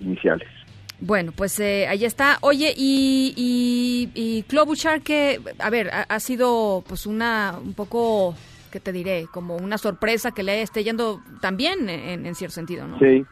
iniciales. 0.00 0.48
Bueno, 1.04 1.32
pues 1.34 1.58
eh, 1.58 1.88
ahí 1.88 2.04
está. 2.04 2.38
Oye, 2.42 2.72
y, 2.76 3.34
y, 3.36 4.10
y 4.14 4.44
Klobuchar, 4.44 5.00
que, 5.02 5.40
a 5.58 5.68
ver, 5.68 5.90
ha, 5.92 6.20
sido 6.20 6.84
pues 6.86 7.06
una, 7.06 7.58
un 7.60 7.74
poco, 7.74 8.36
¿qué 8.70 8.78
te 8.78 8.92
diré? 8.92 9.26
Como 9.32 9.56
una 9.56 9.78
sorpresa 9.78 10.30
que 10.30 10.44
le 10.44 10.62
esté 10.62 10.84
yendo 10.84 11.20
también 11.40 11.88
en, 11.88 12.32
cierto 12.36 12.54
sentido, 12.54 12.86
¿no? 12.86 13.00
Sí. 13.00 13.24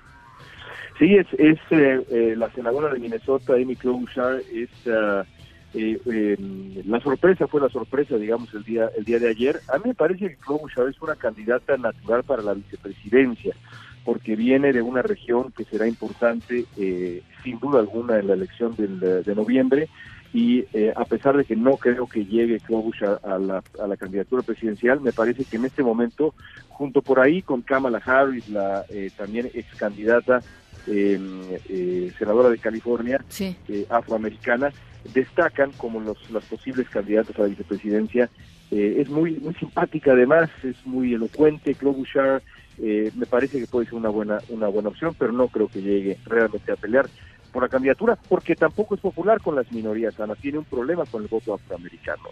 Sí, 0.99 1.15
es, 1.17 1.29
es 1.39 1.59
eh, 1.71 2.05
eh, 2.11 2.35
la 2.37 2.51
senadora 2.51 2.93
de 2.93 2.99
Minnesota, 2.99 3.55
Amy 3.55 3.77
Klobuchar, 3.77 4.41
es... 4.53 4.71
Uh, 5.73 6.35
la 6.85 6.99
sorpresa 6.99 7.47
fue 7.47 7.61
la 7.61 7.69
sorpresa, 7.69 8.17
digamos, 8.17 8.53
el 8.55 8.65
día 8.65 8.91
el 8.99 9.05
día 9.05 9.21
de 9.21 9.29
ayer. 9.29 9.61
A 9.73 9.79
mí 9.79 9.85
me 9.85 9.95
parece 9.95 10.31
que 10.31 10.35
Klobuchar 10.35 10.89
es 10.89 11.01
una 11.01 11.15
candidata 11.15 11.77
natural 11.77 12.25
para 12.25 12.43
la 12.43 12.55
vicepresidencia 12.55 13.55
porque 14.05 14.37
viene 14.37 14.73
de 14.73 14.83
una 14.83 15.03
región 15.03 15.53
que 15.57 15.65
será 15.65 15.87
importante, 15.87 16.65
eh, 16.79 17.23
sin 17.43 17.59
duda 17.59 17.81
alguna, 17.81 18.19
en 18.19 18.29
la 18.29 18.35
elección 18.35 18.75
del, 18.77 19.01
de 19.01 19.35
noviembre. 19.35 19.89
Y 20.33 20.65
eh, 20.73 20.93
a 20.95 21.05
pesar 21.05 21.37
de 21.37 21.45
que 21.45 21.57
no 21.57 21.77
creo 21.77 22.07
que 22.07 22.25
llegue 22.25 22.61
Klobuchar 22.61 23.21
a, 23.25 23.37
la, 23.39 23.65
a 23.83 23.87
la 23.87 23.97
candidatura 23.97 24.43
presidencial, 24.43 25.01
me 25.01 25.13
parece 25.13 25.45
que 25.45 25.57
en 25.57 25.65
este 25.65 25.83
momento, 25.83 26.35
junto 26.69 27.03
por 27.03 27.19
ahí 27.19 27.43
con 27.43 27.63
Kamala 27.63 28.01
Harris, 28.05 28.49
la 28.49 28.85
eh, 28.91 29.11
también 29.17 29.51
ex 29.53 29.75
candidata 29.75 30.41
em, 30.87 31.43
senadora 32.17 32.49
de 32.49 32.59
California, 32.59 33.23
afroamericana, 33.91 34.73
destacan 35.13 35.73
como 35.73 35.99
los, 35.99 36.31
las 36.31 36.45
posibles 36.45 36.89
candidatas 36.89 37.37
a 37.37 37.43
la 37.43 37.49
vicepresidencia. 37.49 38.31
es 38.71 39.09
muy, 39.09 39.33
muy 39.41 39.55
simpática 39.55 40.13
además, 40.13 40.49
es 40.63 40.77
muy 40.87 41.15
elocuente 41.15 41.75
Klobuchar, 41.75 42.41
eh, 42.83 43.11
me 43.15 43.27
parece 43.27 43.59
que 43.59 43.67
puede 43.67 43.87
ser 43.87 43.95
una 43.95 44.09
buena 44.09 44.39
una 44.49 44.69
buena 44.69 44.89
opción, 44.89 45.15
pero 45.19 45.33
no 45.33 45.49
creo 45.49 45.69
que 45.69 45.83
llegue 45.83 46.19
realmente 46.25 46.73
a 46.73 46.77
pelear 46.77 47.09
por 47.53 47.63
la 47.63 47.69
candidatura, 47.69 48.17
porque 48.29 48.55
tampoco 48.55 48.95
es 48.95 49.01
popular 49.01 49.41
con 49.41 49.57
las 49.57 49.71
minorías, 49.73 50.19
Ana, 50.21 50.35
tiene 50.37 50.59
un 50.59 50.65
problema 50.65 51.05
con 51.07 51.23
el 51.23 51.29
voto 51.29 51.55
afroamericano. 51.55 52.23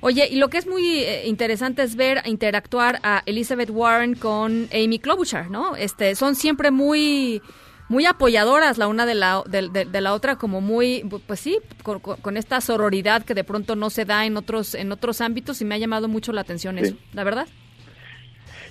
Oye, 0.00 0.28
y 0.28 0.36
lo 0.36 0.48
que 0.48 0.58
es 0.58 0.66
muy 0.66 1.00
eh, 1.00 1.26
interesante 1.26 1.82
es 1.82 1.96
ver 1.96 2.22
interactuar 2.24 3.00
a 3.02 3.22
Elizabeth 3.26 3.70
Warren 3.70 4.14
con 4.14 4.68
Amy 4.72 4.98
Klobuchar, 4.98 5.50
¿no? 5.50 5.74
Este, 5.76 6.14
son 6.14 6.34
siempre 6.34 6.70
muy 6.70 7.40
muy 7.88 8.04
apoyadoras 8.04 8.76
la 8.76 8.86
una 8.86 9.06
de 9.06 9.14
la, 9.14 9.42
de, 9.48 10.00
la 10.00 10.12
otra, 10.12 10.36
como 10.36 10.60
muy, 10.60 11.08
pues 11.26 11.40
sí, 11.40 11.58
con, 11.82 12.36
esta 12.36 12.60
sororidad 12.60 13.24
que 13.24 13.32
de 13.32 13.44
pronto 13.44 13.76
no 13.76 13.88
se 13.88 14.04
da 14.04 14.26
en 14.26 14.36
otros, 14.36 14.74
en 14.74 14.92
otros 14.92 15.22
ámbitos 15.22 15.62
y 15.62 15.64
me 15.64 15.74
ha 15.74 15.78
llamado 15.78 16.06
mucho 16.06 16.32
la 16.32 16.42
atención 16.42 16.78
eso, 16.78 16.96
¿la 17.14 17.24
verdad? 17.24 17.48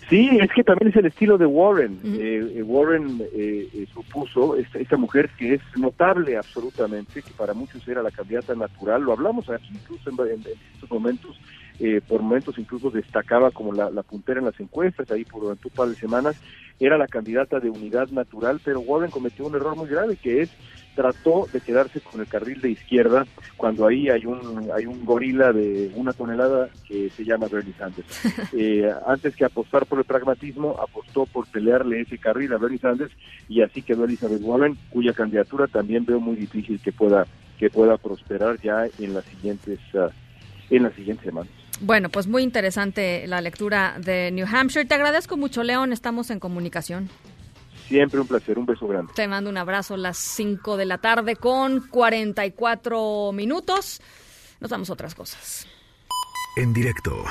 Sí, 0.09 0.29
es 0.39 0.49
que 0.53 0.63
también 0.63 0.89
es 0.89 0.95
el 0.95 1.07
estilo 1.07 1.37
de 1.37 1.45
Warren. 1.45 1.99
Eh, 2.05 2.53
eh, 2.55 2.63
Warren 2.63 3.21
eh, 3.33 3.85
supuso, 3.93 4.55
esta, 4.55 4.79
esta, 4.79 4.95
mujer 4.95 5.29
que 5.37 5.55
es 5.55 5.61
notable 5.75 6.37
absolutamente, 6.37 7.21
que 7.21 7.31
para 7.31 7.53
muchos 7.53 7.85
era 7.87 8.01
la 8.01 8.11
candidata 8.11 8.55
natural, 8.55 9.03
lo 9.03 9.11
hablamos 9.11 9.49
aquí 9.49 9.69
incluso 9.73 10.09
en, 10.25 10.39
estos 10.73 10.89
momentos, 10.89 11.37
por 12.07 12.21
momentos 12.21 12.57
incluso 12.57 12.89
destacaba 12.89 13.51
como 13.51 13.73
la, 13.73 13.89
la, 13.89 14.01
puntera 14.01 14.39
en 14.39 14.45
las 14.45 14.59
encuestas, 14.59 15.11
ahí 15.11 15.25
por 15.25 15.41
durante 15.41 15.67
un 15.67 15.73
par 15.73 15.89
de 15.89 15.95
semanas, 15.95 16.41
era 16.79 16.97
la 16.97 17.07
candidata 17.07 17.59
de 17.59 17.69
unidad 17.69 18.07
natural, 18.09 18.61
pero 18.63 18.79
Warren 18.79 19.11
cometió 19.11 19.45
un 19.45 19.55
error 19.55 19.75
muy 19.75 19.89
grave 19.89 20.15
que 20.15 20.41
es 20.41 20.51
trató 20.97 21.47
de 21.53 21.61
quedarse 21.61 22.01
con 22.01 22.21
el 22.21 22.27
carril 22.27 22.59
de 22.59 22.71
izquierda 22.71 23.27
cuando 23.55 23.85
ahí 23.85 24.09
hay 24.09 24.25
un 24.25 24.67
hay 24.75 24.87
un 24.87 25.05
gorila 25.05 25.53
de 25.53 25.91
una 25.93 26.11
tonelada 26.11 26.69
que 26.87 27.11
se 27.11 27.23
llama 27.23 27.47
Bernie 27.47 27.73
Sanders. 27.77 28.07
Eh, 28.59 28.89
antes 29.05 29.35
que 29.35 29.45
apostar 29.45 29.85
por 29.85 29.99
el 29.99 30.05
pragmatismo, 30.05 30.77
apostó 30.81 31.25
por 31.25 31.45
pelearle 31.47 32.01
ese 32.01 32.17
carril 32.17 32.53
a 32.53 32.57
Bernie 32.57 32.79
Sanders 32.79 33.11
y 33.47 33.61
así 33.61 33.81
quedó 33.83 34.05
Elizabeth 34.05 34.41
Warren, 34.41 34.77
cuya 34.89 35.13
candidatura 35.13 35.67
también 35.67 36.05
veo 36.05 36.19
muy 36.19 36.35
difícil 36.35 36.79
que 36.79 36.91
pueda 36.91 37.27
que 37.59 37.69
pueda 37.69 37.97
prosperar 37.97 38.59
ya 38.61 38.85
en 38.97 39.13
las 39.13 39.25
siguientes 39.25 39.79
uh, 39.93 40.09
en 40.71 40.83
las 40.83 40.93
siguientes 40.93 41.25
semanas. 41.25 41.51
Bueno, 41.81 42.09
pues 42.09 42.25
muy 42.25 42.41
interesante 42.41 43.27
la 43.27 43.41
lectura 43.41 43.97
de 43.99 44.31
New 44.31 44.47
Hampshire. 44.51 44.85
Te 44.85 44.95
agradezco 44.95 45.37
mucho, 45.37 45.61
León. 45.61 45.93
Estamos 45.93 46.31
en 46.31 46.39
comunicación. 46.39 47.09
Siempre 47.87 48.19
un 48.19 48.27
placer, 48.27 48.59
un 48.59 48.65
beso 48.65 48.87
grande. 48.87 49.13
Te 49.15 49.27
mando 49.27 49.49
un 49.49 49.57
abrazo 49.57 49.93
a 49.93 49.97
las 49.97 50.17
5 50.17 50.77
de 50.77 50.85
la 50.85 50.97
tarde 50.97 51.35
con 51.35 51.87
44 51.87 53.31
minutos. 53.33 54.01
Nos 54.59 54.69
damos 54.69 54.89
otras 54.89 55.15
cosas. 55.15 55.67
En 56.57 56.73
directo. 56.73 57.23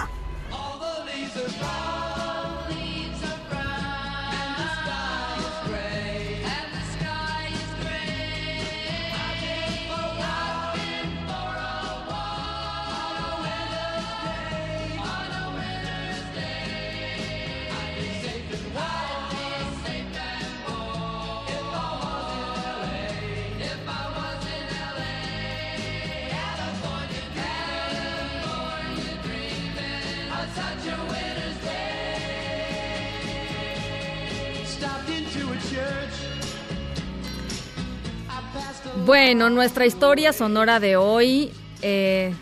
Bueno, 39.07 39.51
nuestra 39.51 39.87
historia 39.87 40.33
sonora 40.33 40.81
de 40.81 40.97
hoy, 40.97 41.53
eh, 41.81 42.35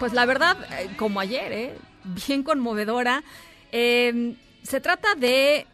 pues 0.00 0.12
la 0.12 0.26
verdad, 0.26 0.56
eh, 0.72 0.90
como 0.96 1.20
ayer, 1.20 1.52
eh, 1.52 1.78
bien 2.02 2.42
conmovedora. 2.42 3.22
se 3.70 4.80
trata 4.82 5.14
de 5.14 5.68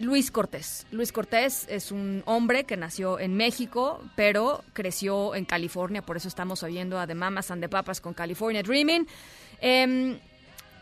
Luis 0.00 0.30
Cortés. 0.30 0.86
Luis 0.90 1.12
Cortés 1.12 1.66
es 1.70 1.92
un 1.92 2.22
hombre 2.26 2.64
que 2.64 2.76
nació 2.76 3.18
en 3.18 3.38
México, 3.38 4.04
pero 4.16 4.64
creció 4.74 5.34
en 5.34 5.46
California, 5.46 6.02
por 6.02 6.18
eso 6.18 6.28
estamos 6.28 6.62
oyendo 6.62 6.98
a 7.00 7.06
The 7.06 7.14
Mamas 7.14 7.50
and 7.50 7.62
the 7.62 7.70
Papas 7.70 8.02
con 8.02 8.12
California 8.12 8.62
Dreaming. 8.62 9.06
Em, 9.62 10.20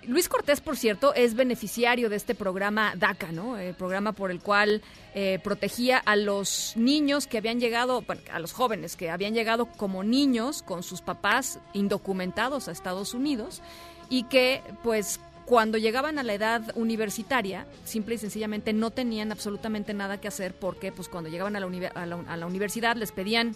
Luis 0.08 0.30
Cortés, 0.30 0.62
por 0.62 0.74
cierto, 0.78 1.12
es 1.12 1.34
beneficiario 1.34 2.08
de 2.08 2.16
este 2.16 2.34
programa 2.34 2.94
DACA, 2.96 3.30
¿no? 3.30 3.58
El 3.58 3.74
programa 3.74 4.12
por 4.12 4.30
el 4.30 4.40
cual 4.40 4.80
eh, 5.14 5.38
protegía 5.44 5.98
a 5.98 6.16
los 6.16 6.72
niños 6.76 7.26
que 7.26 7.36
habían 7.36 7.60
llegado, 7.60 8.02
a 8.32 8.38
los 8.38 8.54
jóvenes 8.54 8.96
que 8.96 9.10
habían 9.10 9.34
llegado 9.34 9.66
como 9.66 10.02
niños 10.04 10.62
con 10.62 10.82
sus 10.82 11.02
papás 11.02 11.58
indocumentados 11.74 12.68
a 12.68 12.72
Estados 12.72 13.12
Unidos 13.12 13.60
y 14.08 14.22
que, 14.24 14.62
pues, 14.82 15.20
cuando 15.44 15.76
llegaban 15.76 16.18
a 16.18 16.22
la 16.22 16.32
edad 16.32 16.62
universitaria, 16.74 17.66
simple 17.84 18.14
y 18.14 18.18
sencillamente 18.18 18.72
no 18.72 18.90
tenían 18.90 19.30
absolutamente 19.30 19.92
nada 19.92 20.18
que 20.18 20.28
hacer 20.28 20.54
porque, 20.54 20.90
pues, 20.90 21.10
cuando 21.10 21.28
llegaban 21.28 21.54
a 21.54 21.60
la 21.60 22.46
universidad 22.46 22.96
les 22.96 23.12
pedían 23.12 23.54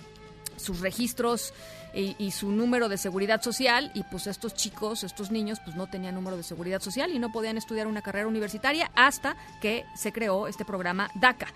sus 0.56 0.80
registros 0.80 1.54
y, 1.94 2.30
su 2.30 2.50
número 2.50 2.88
de 2.88 2.96
seguridad 2.96 3.42
social 3.42 3.90
y 3.94 4.02
pues 4.04 4.26
estos 4.26 4.54
chicos, 4.54 5.04
estos 5.04 5.30
niños 5.30 5.60
pues 5.62 5.76
no 5.76 5.86
tenían 5.86 6.14
número 6.14 6.36
de 6.36 6.42
seguridad 6.42 6.80
social 6.80 7.12
y 7.12 7.18
no 7.18 7.30
podían 7.30 7.58
estudiar 7.58 7.86
una 7.86 8.00
carrera 8.00 8.26
universitaria 8.26 8.90
hasta 8.94 9.36
que 9.60 9.84
se 9.94 10.12
creó 10.12 10.48
este 10.48 10.64
programa 10.64 11.10
DACA. 11.14 11.48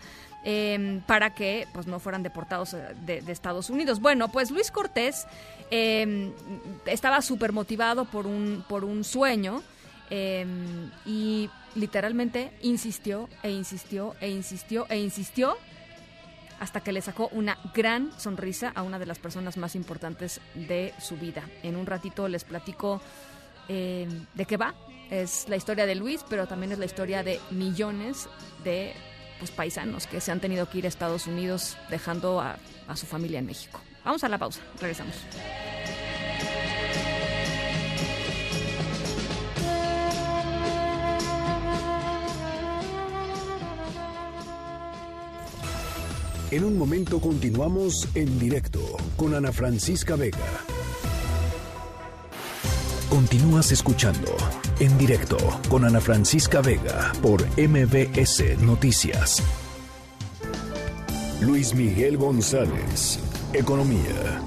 Em, 0.48 1.00
para 1.00 1.34
que 1.34 1.66
pues 1.72 1.88
no 1.88 1.98
fueran 1.98 2.22
deportados 2.22 2.72
eh, 2.72 2.94
de, 3.04 3.32
Estados 3.32 3.68
Unidos. 3.68 3.98
Bueno, 3.98 4.28
pues 4.28 4.52
Luis 4.52 4.70
Cortés 4.70 5.26
em, 5.72 6.30
estaba 6.84 7.20
súper 7.20 7.50
motivado 7.50 8.04
por 8.04 8.28
un, 8.28 8.64
por 8.68 8.84
un 8.84 9.02
sueño 9.02 9.64
em, 10.08 10.88
y 11.04 11.50
literalmente 11.74 12.52
insistió 12.62 13.28
e 13.42 13.50
insistió 13.50 14.14
e 14.20 14.30
insistió 14.30 14.86
e 14.88 15.00
insistió 15.00 15.56
hasta 16.60 16.80
que 16.80 16.92
le 16.92 17.02
sacó 17.02 17.28
una 17.32 17.58
gran 17.74 18.10
sonrisa 18.18 18.72
a 18.74 18.82
una 18.82 18.98
de 18.98 19.06
las 19.06 19.18
personas 19.18 19.56
más 19.56 19.74
importantes 19.74 20.40
de 20.54 20.94
su 20.98 21.16
vida. 21.16 21.42
En 21.62 21.76
un 21.76 21.86
ratito 21.86 22.28
les 22.28 22.44
platico 22.44 23.00
eh, 23.68 24.08
de 24.34 24.44
qué 24.44 24.56
va. 24.56 24.74
Es 25.10 25.48
la 25.48 25.56
historia 25.56 25.86
de 25.86 25.94
Luis, 25.94 26.24
pero 26.28 26.46
también 26.46 26.72
es 26.72 26.78
la 26.78 26.86
historia 26.86 27.22
de 27.22 27.40
millones 27.50 28.28
de 28.64 28.92
pues, 29.38 29.50
paisanos 29.50 30.06
que 30.06 30.20
se 30.20 30.32
han 30.32 30.40
tenido 30.40 30.68
que 30.68 30.78
ir 30.78 30.84
a 30.86 30.88
Estados 30.88 31.26
Unidos 31.26 31.76
dejando 31.90 32.40
a, 32.40 32.56
a 32.88 32.96
su 32.96 33.06
familia 33.06 33.38
en 33.38 33.46
México. 33.46 33.80
Vamos 34.04 34.24
a 34.24 34.28
la 34.28 34.38
pausa, 34.38 34.60
regresamos. 34.80 35.14
En 46.52 46.62
un 46.62 46.78
momento 46.78 47.20
continuamos 47.20 48.08
en 48.14 48.38
directo 48.38 48.78
con 49.16 49.34
Ana 49.34 49.50
Francisca 49.50 50.14
Vega. 50.14 50.38
Continúas 53.10 53.72
escuchando 53.72 54.36
en 54.78 54.96
directo 54.96 55.38
con 55.68 55.84
Ana 55.84 56.00
Francisca 56.00 56.60
Vega 56.60 57.12
por 57.20 57.44
MBS 57.58 58.60
Noticias. 58.60 59.42
Luis 61.40 61.74
Miguel 61.74 62.16
González, 62.16 63.18
Economía. 63.52 64.40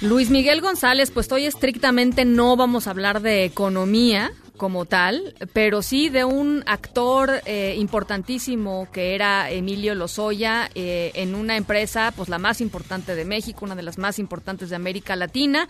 Luis 0.00 0.30
Miguel 0.30 0.62
González, 0.62 1.12
pues 1.12 1.30
hoy 1.30 1.46
estrictamente 1.46 2.24
no 2.24 2.56
vamos 2.56 2.88
a 2.88 2.90
hablar 2.90 3.22
de 3.22 3.44
economía 3.44 4.32
como 4.56 4.84
tal, 4.84 5.34
pero 5.52 5.82
sí 5.82 6.08
de 6.08 6.24
un 6.24 6.62
actor 6.66 7.30
eh, 7.46 7.74
importantísimo 7.78 8.88
que 8.92 9.14
era 9.14 9.50
Emilio 9.50 9.94
Lozoya 9.94 10.68
eh, 10.74 11.12
en 11.14 11.34
una 11.34 11.56
empresa, 11.56 12.12
pues 12.16 12.28
la 12.28 12.38
más 12.38 12.60
importante 12.60 13.14
de 13.14 13.24
México, 13.24 13.64
una 13.64 13.74
de 13.74 13.82
las 13.82 13.98
más 13.98 14.18
importantes 14.18 14.70
de 14.70 14.76
América 14.76 15.16
Latina 15.16 15.68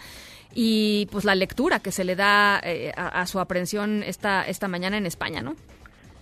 y 0.55 1.07
pues 1.13 1.25
la 1.25 1.35
lectura 1.35 1.81
que 1.81 1.93
se 1.93 2.05
le 2.05 2.17
da 2.17 2.61
eh, 2.63 2.93
a, 2.97 3.21
a, 3.21 3.27
su 3.27 3.41
aprehensión 3.41 4.03
esta 4.03 4.43
esta 4.47 4.69
mañana 4.69 4.97
en 4.97 5.07
España, 5.07 5.43
¿no? 5.43 5.55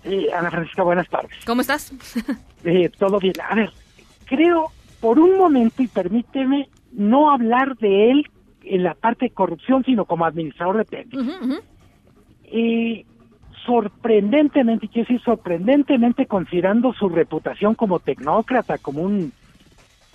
Sí, 0.03 0.29
Ana 0.31 0.51
Francisca, 0.51 0.83
buenas 0.83 1.09
tardes. 1.09 1.33
¿Cómo 1.47 1.63
estás? 1.63 1.93
eh, 2.65 2.91
todo 2.99 3.19
bien. 3.19 3.35
A 3.49 3.55
ver, 3.55 3.71
creo 4.27 4.71
por 5.01 5.19
un 5.19 5.39
momento 5.39 5.83
y 5.83 5.89
permíteme 5.89 6.69
no 6.93 7.31
hablar 7.31 7.77
de 7.77 8.11
él 8.11 8.31
en 8.63 8.83
la 8.83 8.95
parte 8.95 9.27
de 9.27 9.31
corrupción, 9.31 9.85
sino 9.85 10.05
como 10.05 10.25
administrador 10.25 10.79
de 10.79 10.85
Pemex. 10.85 11.15
Uh 11.15 11.21
-huh, 11.21 11.41
uh 11.41 11.47
-huh. 11.47 11.63
Eh, 12.57 13.05
sorprendentemente, 13.67 14.87
quiero 14.87 15.09
decir 15.09 15.21
sorprendentemente 15.25 16.27
considerando 16.27 16.93
su 16.93 17.09
reputación 17.09 17.75
como 17.75 17.99
tecnócrata, 17.99 18.79
como 18.79 19.03
un, 19.03 19.33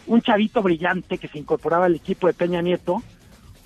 un 0.07 0.21
chavito 0.21 0.61
brillante 0.61 1.17
que 1.17 1.27
se 1.27 1.37
incorporaba 1.37 1.87
al 1.87 1.95
equipo 1.95 2.27
de 2.27 2.33
Peña 2.33 2.61
Nieto, 2.61 3.03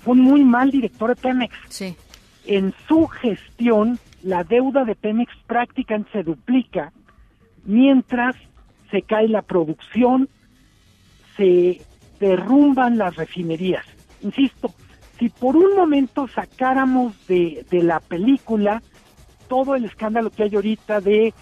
fue 0.00 0.14
un 0.14 0.22
muy 0.22 0.44
mal 0.44 0.72
director 0.72 1.10
de 1.10 1.22
Pemex. 1.22 1.54
Sí. 1.68 1.94
En 2.46 2.74
su 2.88 3.06
gestión, 3.06 4.00
la 4.24 4.42
deuda 4.42 4.84
de 4.84 4.96
Pemex 4.96 5.32
prácticamente 5.46 6.10
se 6.10 6.22
duplica, 6.24 6.92
mientras 7.64 8.34
se 8.90 9.02
cae 9.02 9.28
la 9.28 9.42
producción, 9.42 10.28
se 11.36 11.80
derrumban 12.18 12.98
las 12.98 13.14
refinerías. 13.14 13.86
Insisto, 14.20 14.74
si 15.24 15.30
por 15.30 15.56
un 15.56 15.74
momento 15.74 16.28
sacáramos 16.28 17.14
de, 17.26 17.64
de 17.70 17.82
la 17.82 17.98
película 17.98 18.82
todo 19.48 19.74
el 19.74 19.86
escándalo 19.86 20.30
que 20.30 20.42
hay 20.42 20.54
ahorita 20.54 21.00
de 21.00 21.32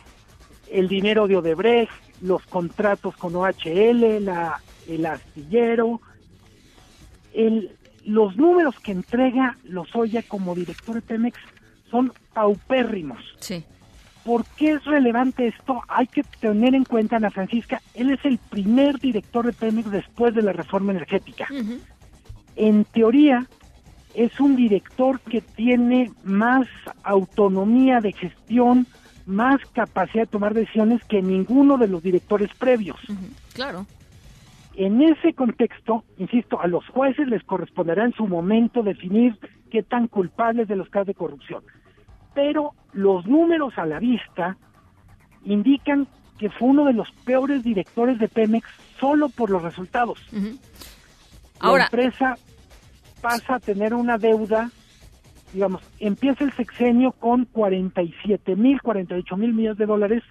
el 0.71 0.87
dinero 0.87 1.27
de 1.27 1.37
Odebrecht, 1.37 1.91
los 2.21 2.47
contratos 2.47 3.17
con 3.17 3.35
OHL, 3.35 4.25
la, 4.25 4.61
el 4.89 5.05
astillero, 5.05 6.01
el, 7.35 7.73
los 8.05 8.37
números 8.37 8.79
que 8.79 8.93
entrega 8.93 9.59
Lozoya 9.65 10.23
como 10.23 10.55
director 10.55 10.95
de 10.95 11.03
Pemex 11.03 11.41
son 11.91 12.13
paupérrimos. 12.33 13.19
Sí. 13.41 13.65
¿Por 14.25 14.45
qué 14.45 14.75
es 14.75 14.85
relevante 14.85 15.49
esto? 15.49 15.83
Hay 15.89 16.07
que 16.07 16.23
tener 16.23 16.77
en 16.77 16.85
cuenta, 16.85 17.17
Ana 17.17 17.33
Francisca, 17.33 17.83
él 17.95 18.13
es 18.13 18.25
el 18.25 18.39
primer 18.39 19.01
director 19.01 19.45
de 19.45 19.53
Pemex 19.53 19.91
después 19.91 20.37
de 20.37 20.43
la 20.43 20.53
reforma 20.53 20.93
energética. 20.93 21.49
Uh 21.51 21.55
-huh. 21.55 21.81
En 22.55 22.85
teoría, 22.85 23.49
es 24.15 24.39
un 24.41 24.57
director 24.57 25.21
que 25.21 25.41
tiene 25.41 26.11
más 26.25 26.67
autonomía 27.03 28.01
de 28.01 28.13
gestión, 28.13 28.87
más 29.27 29.61
capacidad 29.73 30.25
de 30.25 30.31
tomar 30.31 30.55
decisiones 30.55 31.03
que 31.05 31.23
ninguno 31.23 31.79
de 31.79 31.89
los 31.89 32.03
directores 32.03 32.51
previos. 32.59 32.99
Uh 33.09 33.13
-huh. 33.13 33.55
Claro. 33.55 33.87
En 34.75 35.03
ese 35.03 35.35
contexto, 35.35 36.05
insisto, 36.17 36.61
a 36.61 36.67
los 36.67 36.87
jueces 36.89 37.29
les 37.29 37.43
corresponderá 37.45 38.05
en 38.05 38.15
su 38.15 38.27
momento 38.27 38.83
definir 38.83 39.39
qué 39.71 39.83
tan 39.83 40.09
culpables 40.09 40.67
de 40.69 40.77
los 40.77 40.89
casos 40.89 41.09
de 41.09 41.15
corrupción. 41.15 41.63
Pero 42.35 42.73
los 42.93 43.27
números 43.27 43.75
a 43.77 43.85
la 43.85 43.99
vista 43.99 44.57
indican 45.45 46.07
que 46.39 46.49
fue 46.51 46.69
uno 46.69 46.87
de 46.87 46.95
los 46.95 47.11
peores 47.25 47.63
directores 47.63 48.19
de 48.19 48.29
Pemex 48.29 48.67
solo 48.99 49.29
por 49.29 49.51
los 49.51 49.63
resultados. 49.63 50.19
Uh 50.33 50.37
-huh. 50.37 50.59
Ahora, 51.61 51.79
la 51.79 51.85
empresa 51.85 52.37
pasa 53.23 53.55
a 53.55 53.61
tener 53.61 53.95
una 53.95 54.19
deuda, 54.19 54.71
digamos, 55.55 55.81
empieza 56.01 56.45
el 56.45 56.53
sexenio 56.53 57.13
con 57.13 57.47
47 57.47 58.57
mil, 58.57 58.83
48 58.83 59.37
mil 59.37 59.55
millones 59.55 59.79
de 59.79 59.87
dólares. 59.87 60.23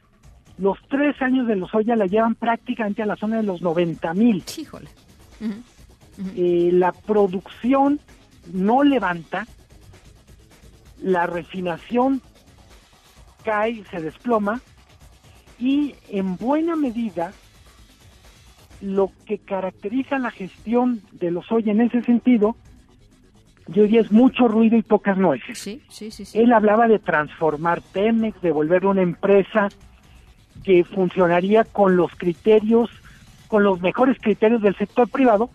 Los 0.59 0.77
tres 0.89 1.19
años 1.21 1.47
de 1.47 1.55
los 1.55 1.73
Lozoya 1.73 1.95
la 1.95 2.05
llevan 2.05 2.35
prácticamente 2.35 3.01
a 3.01 3.07
la 3.07 3.15
zona 3.15 3.37
de 3.37 3.43
los 3.43 3.61
90 3.61 4.13
mil. 4.13 4.43
Híjole. 4.57 4.89
Uh 5.39 5.45
-huh. 5.45 5.49
Uh 5.49 6.21
-huh. 6.21 6.33
eh, 6.35 6.71
la 6.73 6.91
producción 6.91 7.99
no 8.53 8.83
levanta, 8.83 9.47
la 11.01 11.25
refinación 11.25 12.21
cae, 13.43 13.83
se 13.89 14.01
desploma 14.01 14.61
y 15.57 15.95
en 16.09 16.35
buena 16.37 16.75
medida 16.75 17.33
lo 18.81 19.11
que 19.25 19.37
caracteriza 19.37 20.17
la 20.19 20.31
gestión 20.31 21.01
de 21.11 21.31
los 21.31 21.51
hoy 21.51 21.69
en 21.69 21.81
ese 21.81 22.01
sentido, 22.01 22.55
yo 23.72 23.84
diría 23.84 24.01
es 24.01 24.11
mucho 24.11 24.47
ruido 24.47 24.78
y 24.78 24.82
pocas 24.82 25.17
nueces. 25.17 25.57
Sí, 25.57 25.82
sí, 25.89 26.11
sí. 26.11 26.26
Él 26.38 26.53
hablaba 26.53 26.88
de 26.88 26.99
transformar 26.99 27.82
Pemex, 27.93 28.41
de 28.41 28.51
volver 28.51 28.86
una 28.86 29.01
empresa 29.01 29.69
que 30.63 30.84
funcionaría 30.84 31.63
con 31.63 31.95
los 31.95 32.13
criterios, 32.15 32.89
con 33.47 33.63
los 33.63 33.82
mejores 33.82 34.17
criterios 34.22 34.61
del 34.61 34.76
sector 34.76 35.09
privado, 35.09 35.49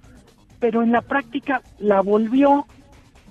pero 0.58 0.82
en 0.82 0.92
la 0.92 1.02
práctica 1.02 1.62
la 1.78 2.00
volvió 2.00 2.66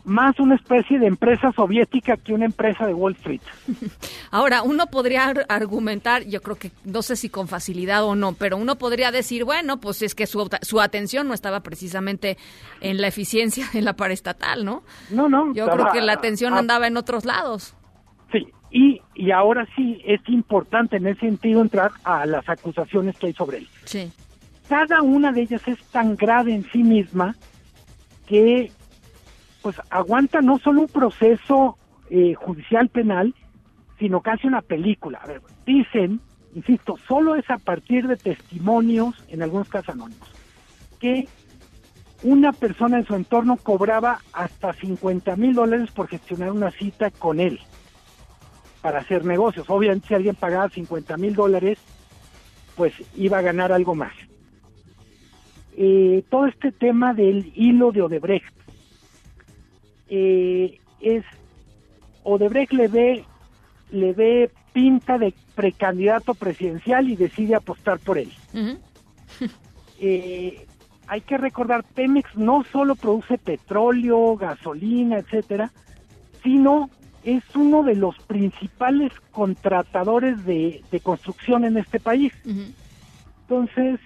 más 0.06 0.39
una 0.39 0.56
especie 0.56 0.99
de 0.99 1.08
empresa 1.08 1.51
soviética 1.51 2.18
que 2.18 2.34
una 2.34 2.45
empresa 2.45 2.86
de 2.86 2.93
Wall 2.93 3.14
Street. 3.14 3.41
Ahora, 4.32 4.62
uno 4.62 4.88
podría 4.88 5.34
argumentar, 5.49 6.24
yo 6.26 6.41
creo 6.41 6.56
que 6.56 6.72
no 6.84 7.01
sé 7.01 7.16
si 7.16 7.30
con 7.30 7.47
facilidad 7.47 8.03
o 8.06 8.16
no, 8.16 8.34
pero 8.34 8.58
uno 8.58 8.78
podría 8.78 9.12
decir, 9.12 9.43
bueno, 9.43 9.80
pues 9.80 10.01
es 10.01 10.16
que 10.16 10.28
su, 10.28 10.49
su 10.62 10.80
atención 10.80 11.28
no 11.28 11.34
estaba 11.34 11.62
precisamente 11.62 12.38
en 12.82 13.01
la 13.01 13.08
eficiencia 13.08 13.66
en 13.74 13.86
la 13.86 13.93
paraestatal, 13.93 14.64
¿no? 14.64 14.84
No, 15.10 15.28
no. 15.28 15.53
Yo 15.53 15.68
creo 15.68 15.91
que 15.91 16.01
la 16.01 16.14
atención 16.14 16.53
a, 16.53 16.60
andaba 16.60 16.88
en 16.88 16.97
otros 16.97 17.26
lados. 17.26 17.76
Sí, 18.32 18.47
y, 18.72 19.01
y 19.16 19.32
ahora 19.32 19.68
sí 19.76 20.01
es 20.06 20.22
importante 20.28 20.97
en 20.97 21.08
ese 21.08 21.22
sentido 21.22 21.62
entrar 21.62 21.91
a 22.03 22.26
las 22.26 22.47
acusaciones 22.47 23.18
que 23.18 23.28
hay 23.28 23.34
sobre 23.34 23.60
él. 23.60 23.68
Sí. 23.86 24.12
Cada 24.68 25.01
una 25.01 25.32
de 25.32 25.41
ellas 25.41 25.68
es 25.68 25.82
tan 25.86 26.16
grave 26.16 26.53
en 26.53 26.64
sí 26.72 26.84
misma 26.84 27.36
que 28.28 28.72
pues 29.66 29.82
aguanta 29.89 30.41
no 30.41 30.59
solo 30.59 30.82
un 30.82 30.88
proceso 30.88 31.76
eh, 32.11 32.36
judicial 32.36 32.88
penal, 32.89 33.34
sino 33.97 34.22
casi 34.22 34.45
una 34.45 34.61
película. 34.61 35.18
A 35.24 35.26
ver, 35.26 35.41
dicen, 35.66 36.22
insisto, 36.53 36.97
solo 37.07 37.34
es 37.34 37.49
a 37.49 37.57
partir 37.57 38.05
de 38.05 38.16
testimonios, 38.16 39.16
en 39.28 39.41
algunos 39.41 39.68
casos 39.68 39.95
anónimos, 39.95 40.32
que 40.99 41.28
una 42.22 42.53
persona 42.53 42.99
en 42.99 43.07
su 43.07 43.16
entorno 43.16 43.57
cobraba 43.57 44.20
hasta 44.34 44.72
50 44.72 45.36
mil 45.36 45.55
dólares 45.55 45.89
por 45.89 46.09
gestionar 46.09 46.51
una 46.51 46.70
cita 46.70 47.09
con 47.09 47.39
él 47.39 47.59
para 48.84 48.99
hacer 48.99 49.26
negocios. 49.26 49.68
Obviamente 49.68 50.09
si 50.09 50.13
alguien 50.13 50.36
pagaba 50.36 50.70
50 50.70 51.18
mil 51.18 51.34
dólares, 51.34 51.80
pues 52.76 52.93
iba 53.16 53.39
a 53.39 53.41
ganar 53.41 53.72
algo 53.72 53.95
más. 53.95 54.13
Eh, 55.76 56.24
todo 56.30 56.45
este 56.45 56.72
tema 56.72 57.16
del 57.16 57.51
hilo 57.55 57.91
de 57.91 58.03
Odebrecht, 58.03 58.55
eh, 60.10 60.80
es 61.01 61.24
Odebrecht 62.24 62.74
le 62.74 62.88
ve 62.88 63.26
le 63.91 64.14
ve 64.14 64.51
pinta 64.74 65.18
de 65.18 65.34
precandidato 65.53 66.34
presidencial 66.34 67.10
y 67.10 67.16
decide 67.16 67.56
apostar 67.56 67.99
por 67.99 68.18
él. 68.18 68.32
Uh 68.53 68.58
-huh. 69.39 69.51
eh, 69.99 70.66
hay 71.08 71.22
que 71.22 71.38
recordar, 71.38 71.84
Pemex 71.84 72.36
no 72.36 72.64
solo 72.72 72.95
produce 72.95 73.38
petróleo, 73.38 74.36
gasolina, 74.38 75.20
etcétera, 75.20 75.72
sino 76.43 76.89
es 77.24 77.43
uno 77.56 77.84
de 77.84 77.95
los 77.95 78.18
principales 78.20 79.12
contratadores 79.32 80.45
de, 80.45 80.84
de 80.91 80.99
construcción 80.99 81.66
en 81.66 81.78
este 81.78 81.99
país. 81.99 82.34
Entonces, 83.41 83.99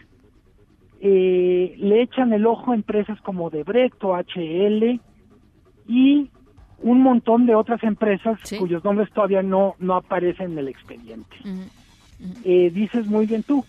eh, 1.02 1.76
le 1.78 2.02
echan 2.02 2.34
el 2.34 2.45
ojo 2.45 2.72
a 2.72 2.76
empresas 2.76 3.20
como 3.22 3.50
Debrecht 3.50 4.04
o 4.04 4.16
HL 4.16 5.00
y 5.90 6.30
un 6.82 7.02
montón 7.02 7.48
de 7.48 7.56
otras 7.56 7.84
empresas 7.84 8.40
cuyos 8.58 8.84
nombres 8.84 9.12
todavía 9.12 9.42
no, 9.42 9.76
no 9.80 9.96
aparecen 9.96 10.54
en 10.54 10.60
el 10.60 10.68
expediente. 10.68 11.36
Eh, 12.44 12.70
dices 12.72 13.08
muy 13.08 13.26
bien 13.26 13.42
tú, 13.44 13.66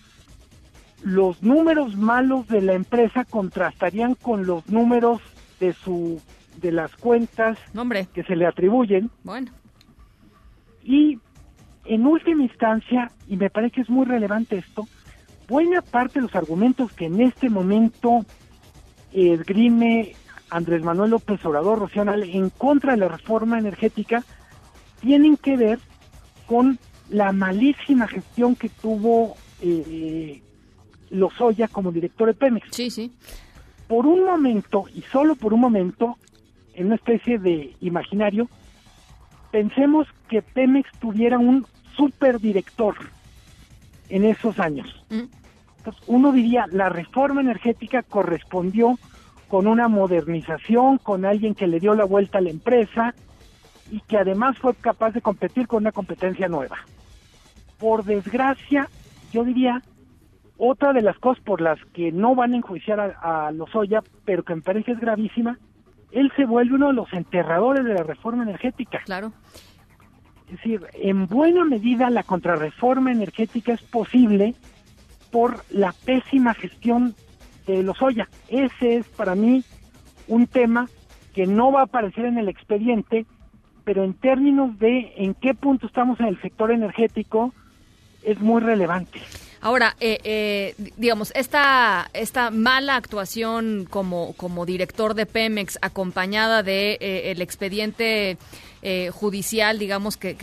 los 1.03 1.41
números 1.41 1.97
malos 1.97 2.47
de 2.47 2.61
la 2.61 2.73
empresa 2.73 3.25
contrastarían 3.25 4.13
con 4.13 4.45
los 4.45 4.69
números 4.69 5.19
de 5.59 5.73
su 5.73 6.21
de 6.61 6.71
las 6.71 6.95
cuentas 6.95 7.57
que 8.13 8.23
se 8.23 8.35
le 8.35 8.45
atribuyen. 8.45 9.09
Bueno. 9.23 9.51
Y 10.83 11.17
en 11.85 12.05
última 12.05 12.43
instancia, 12.43 13.11
y 13.27 13.35
me 13.35 13.49
parece 13.49 13.75
que 13.75 13.81
es 13.81 13.89
muy 13.89 14.05
relevante 14.05 14.57
esto, 14.57 14.87
buena 15.47 15.81
parte 15.81 16.19
de 16.19 16.23
los 16.23 16.35
argumentos 16.35 16.93
que 16.93 17.05
en 17.05 17.19
este 17.21 17.49
momento 17.49 18.25
esgrime 19.11 20.13
Andrés 20.51 20.83
Manuel 20.83 21.11
López 21.11 21.43
Obrador 21.45 21.79
Rocío 21.79 22.03
en 22.03 22.49
contra 22.51 22.91
de 22.91 22.99
la 22.99 23.07
reforma 23.07 23.57
energética 23.57 24.23
tienen 24.99 25.37
que 25.37 25.57
ver 25.57 25.79
con 26.45 26.77
la 27.09 27.31
malísima 27.31 28.07
gestión 28.07 28.55
que 28.55 28.69
tuvo 28.69 29.35
eh, 29.61 30.41
Lozoya 31.09 31.67
como 31.67 31.91
director 31.91 32.27
de 32.27 32.33
Pemex. 32.33 32.67
Sí, 32.71 32.91
sí. 32.91 33.11
Por 33.87 34.05
un 34.05 34.25
momento, 34.25 34.85
y 34.93 35.01
solo 35.03 35.35
por 35.35 35.53
un 35.53 35.61
momento, 35.61 36.17
en 36.73 36.87
una 36.87 36.95
especie 36.95 37.39
de 37.39 37.75
imaginario, 37.81 38.49
pensemos 39.51 40.07
que 40.29 40.41
Pemex 40.41 40.89
tuviera 40.99 41.39
un 41.39 41.65
superdirector 41.95 42.95
en 44.09 44.25
esos 44.25 44.59
años. 44.59 44.87
Mm. 45.09 45.23
Entonces, 45.77 46.03
uno 46.07 46.31
diría, 46.31 46.67
la 46.71 46.89
reforma 46.89 47.41
energética 47.41 48.03
correspondió 48.03 48.97
con 49.51 49.67
una 49.67 49.89
modernización, 49.89 50.97
con 50.97 51.25
alguien 51.25 51.55
que 51.55 51.67
le 51.67 51.81
dio 51.81 51.93
la 51.93 52.05
vuelta 52.05 52.37
a 52.37 52.41
la 52.41 52.51
empresa 52.51 53.13
y 53.91 53.99
que 53.99 54.17
además 54.17 54.57
fue 54.57 54.73
capaz 54.75 55.11
de 55.11 55.19
competir 55.21 55.67
con 55.67 55.83
una 55.83 55.91
competencia 55.91 56.47
nueva. 56.47 56.77
Por 57.77 58.05
desgracia, 58.05 58.87
yo 59.33 59.43
diría, 59.43 59.81
otra 60.55 60.93
de 60.93 61.01
las 61.01 61.17
cosas 61.17 61.43
por 61.43 61.59
las 61.59 61.77
que 61.93 62.13
no 62.13 62.33
van 62.33 62.53
a 62.53 62.55
enjuiciar 62.55 63.01
a, 63.01 63.47
a 63.47 63.51
Lozoya, 63.51 64.01
pero 64.23 64.43
que 64.43 64.55
me 64.55 64.61
parece 64.61 64.93
es 64.93 65.01
gravísima, 65.01 65.59
él 66.13 66.31
se 66.37 66.45
vuelve 66.45 66.75
uno 66.75 66.87
de 66.87 66.93
los 66.93 67.11
enterradores 67.11 67.83
de 67.83 67.93
la 67.93 68.03
reforma 68.03 68.43
energética. 68.43 69.01
Claro. 69.03 69.33
Es 70.45 70.51
decir, 70.51 70.87
en 70.93 71.27
buena 71.27 71.65
medida 71.65 72.09
la 72.09 72.23
contrarreforma 72.23 73.11
energética 73.11 73.73
es 73.73 73.81
posible 73.81 74.55
por 75.29 75.65
la 75.71 75.93
pésima 76.05 76.53
gestión 76.53 77.15
de 77.67 77.83
Lozoya. 77.83 78.27
Ese 78.47 78.97
es 78.97 79.07
para 79.07 79.35
mí 79.35 79.63
un 80.27 80.47
tema 80.47 80.89
que 81.33 81.47
no 81.47 81.71
va 81.71 81.81
a 81.81 81.83
aparecer 81.83 82.25
en 82.25 82.37
el 82.37 82.49
expediente, 82.49 83.25
pero 83.83 84.03
en 84.03 84.13
términos 84.13 84.77
de 84.79 85.13
en 85.17 85.33
qué 85.33 85.53
punto 85.53 85.87
estamos 85.87 86.19
en 86.19 86.27
el 86.27 86.41
sector 86.41 86.71
energético, 86.71 87.53
es 88.23 88.39
muy 88.39 88.61
relevante. 88.61 89.19
Ahora, 89.63 89.95
eh, 89.99 90.17
eh, 90.23 90.75
digamos, 90.97 91.31
esta, 91.35 92.09
esta 92.13 92.49
mala 92.49 92.95
actuación 92.95 93.85
como, 93.87 94.33
como 94.33 94.65
director 94.65 95.13
de 95.13 95.27
Pemex, 95.27 95.77
acompañada 95.83 96.63
de 96.63 96.97
eh, 96.99 97.31
el 97.31 97.41
expediente 97.41 98.37
judicial, 99.11 99.77
digamos, 99.77 100.17
que, 100.17 100.35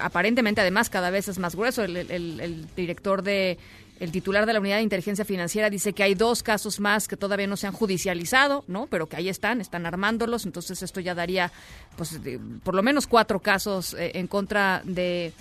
aparentemente 0.00 0.62
además 0.62 0.88
cada 0.88 1.10
vez 1.10 1.28
es 1.28 1.38
más 1.38 1.54
grueso, 1.54 1.82
el, 1.84 2.66
director 2.74 3.22
de 3.22 3.58
el 4.02 4.12
titular 4.12 4.46
de 4.46 4.52
la 4.52 4.60
Unidad 4.60 4.76
de 4.76 4.82
Inteligencia 4.82 5.24
Financiera 5.24 5.70
dice 5.70 5.92
que 5.92 6.02
hay 6.02 6.14
dos 6.14 6.42
casos 6.42 6.80
más 6.80 7.08
que 7.08 7.16
todavía 7.16 7.46
no 7.46 7.56
se 7.56 7.66
han 7.66 7.72
judicializado, 7.72 8.64
¿no? 8.66 8.86
Pero 8.88 9.08
que 9.08 9.16
ahí 9.16 9.28
están, 9.28 9.60
están 9.60 9.86
armándolos, 9.86 10.44
entonces 10.44 10.82
esto 10.82 11.00
ya 11.00 11.14
daría, 11.14 11.52
pues, 11.96 12.20
por 12.64 12.74
lo 12.74 12.82
menos 12.82 13.06
cuatro 13.06 13.40
casos 13.40 13.96
en 13.98 14.26
contra 14.26 14.82
de 14.84 15.32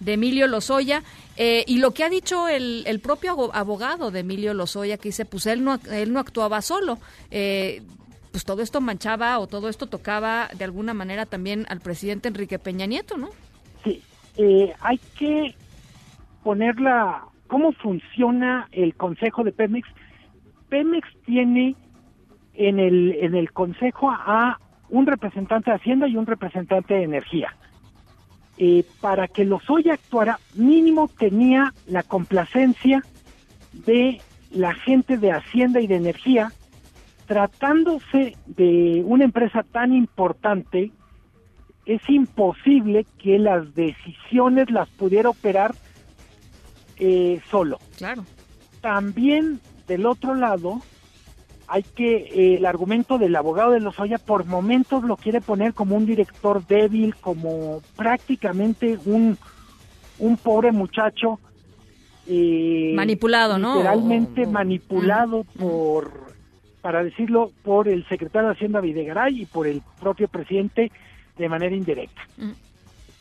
de 0.00 0.14
Emilio 0.14 0.46
Lozoya. 0.48 1.02
Eh, 1.36 1.64
y 1.66 1.78
lo 1.78 1.92
que 1.92 2.04
ha 2.04 2.08
dicho 2.08 2.48
el, 2.48 2.82
el, 2.86 3.00
propio 3.00 3.54
abogado 3.54 4.10
de 4.10 4.20
Emilio 4.20 4.52
Lozoya, 4.54 4.96
que 4.96 5.10
dice, 5.10 5.24
pues 5.24 5.46
él 5.46 5.62
no, 5.62 5.78
él 5.90 6.12
no 6.12 6.20
actuaba 6.20 6.60
solo. 6.62 6.98
Eh, 7.30 7.82
pues 8.32 8.44
todo 8.44 8.62
esto 8.62 8.80
manchaba 8.80 9.38
o 9.38 9.46
todo 9.46 9.68
esto 9.68 9.86
tocaba 9.86 10.48
de 10.56 10.64
alguna 10.64 10.94
manera 10.94 11.26
también 11.26 11.66
al 11.68 11.80
presidente 11.80 12.28
Enrique 12.28 12.58
Peña 12.58 12.86
Nieto, 12.86 13.16
¿no? 13.16 13.30
Sí, 13.84 14.02
eh, 14.36 14.72
hay 14.80 14.98
que 15.18 15.54
ponerla, 16.44 17.24
¿cómo 17.50 17.72
funciona 17.72 18.68
el 18.70 18.94
Consejo 18.94 19.42
de 19.42 19.50
Pemex? 19.50 19.86
Pemex 20.68 21.06
tiene 21.26 21.74
en 22.54 22.78
el, 22.78 23.16
en 23.20 23.34
el 23.34 23.52
Consejo 23.52 24.08
a 24.08 24.58
un 24.88 25.06
representante 25.06 25.70
de 25.70 25.76
Hacienda 25.76 26.06
y 26.06 26.16
un 26.16 26.26
representante 26.26 26.94
de 26.94 27.02
Energía. 27.02 27.54
Eh, 28.56 28.84
para 29.00 29.26
que 29.26 29.44
Lozoya 29.44 29.94
actuara, 29.94 30.38
mínimo 30.54 31.08
tenía 31.08 31.74
la 31.88 32.04
complacencia 32.04 33.02
de 33.72 34.20
la 34.52 34.72
gente 34.74 35.18
de 35.18 35.32
Hacienda 35.32 35.80
y 35.80 35.88
de 35.88 35.96
Energía, 35.96 36.52
tratándose 37.26 38.36
de 38.46 39.02
una 39.04 39.24
empresa 39.24 39.64
tan 39.64 39.92
importante, 39.92 40.92
es 41.84 42.02
imposible 42.08 43.06
que 43.18 43.40
las 43.40 43.74
decisiones 43.74 44.70
las 44.70 44.88
pudiera 44.90 45.30
operar 45.30 45.74
eh, 47.00 47.40
solo. 47.50 47.78
Claro. 47.96 48.24
También 48.80 49.60
del 49.88 50.06
otro 50.06 50.34
lado, 50.34 50.80
hay 51.66 51.82
que, 51.82 52.16
eh, 52.16 52.56
el 52.58 52.66
argumento 52.66 53.18
del 53.18 53.34
abogado 53.34 53.72
de 53.72 53.80
Lozoya 53.80 54.18
por 54.18 54.44
momentos 54.44 55.02
lo 55.04 55.16
quiere 55.16 55.40
poner 55.40 55.74
como 55.74 55.96
un 55.96 56.06
director 56.06 56.66
débil, 56.66 57.14
como 57.16 57.80
prácticamente 57.96 58.98
un, 59.04 59.36
un 60.18 60.36
pobre 60.36 60.72
muchacho. 60.72 61.40
Eh, 62.26 62.92
manipulado, 62.94 63.58
¿no? 63.58 63.76
Literalmente 63.76 64.46
manipulado 64.46 65.44
por, 65.58 66.34
para 66.80 67.02
decirlo, 67.02 67.50
por 67.62 67.88
el 67.88 68.06
secretario 68.08 68.48
de 68.48 68.54
Hacienda 68.54 68.80
Videgaray 68.80 69.42
y 69.42 69.46
por 69.46 69.66
el 69.66 69.82
propio 70.00 70.28
presidente 70.28 70.92
de 71.38 71.48
manera 71.48 71.74
indirecta. 71.74 72.20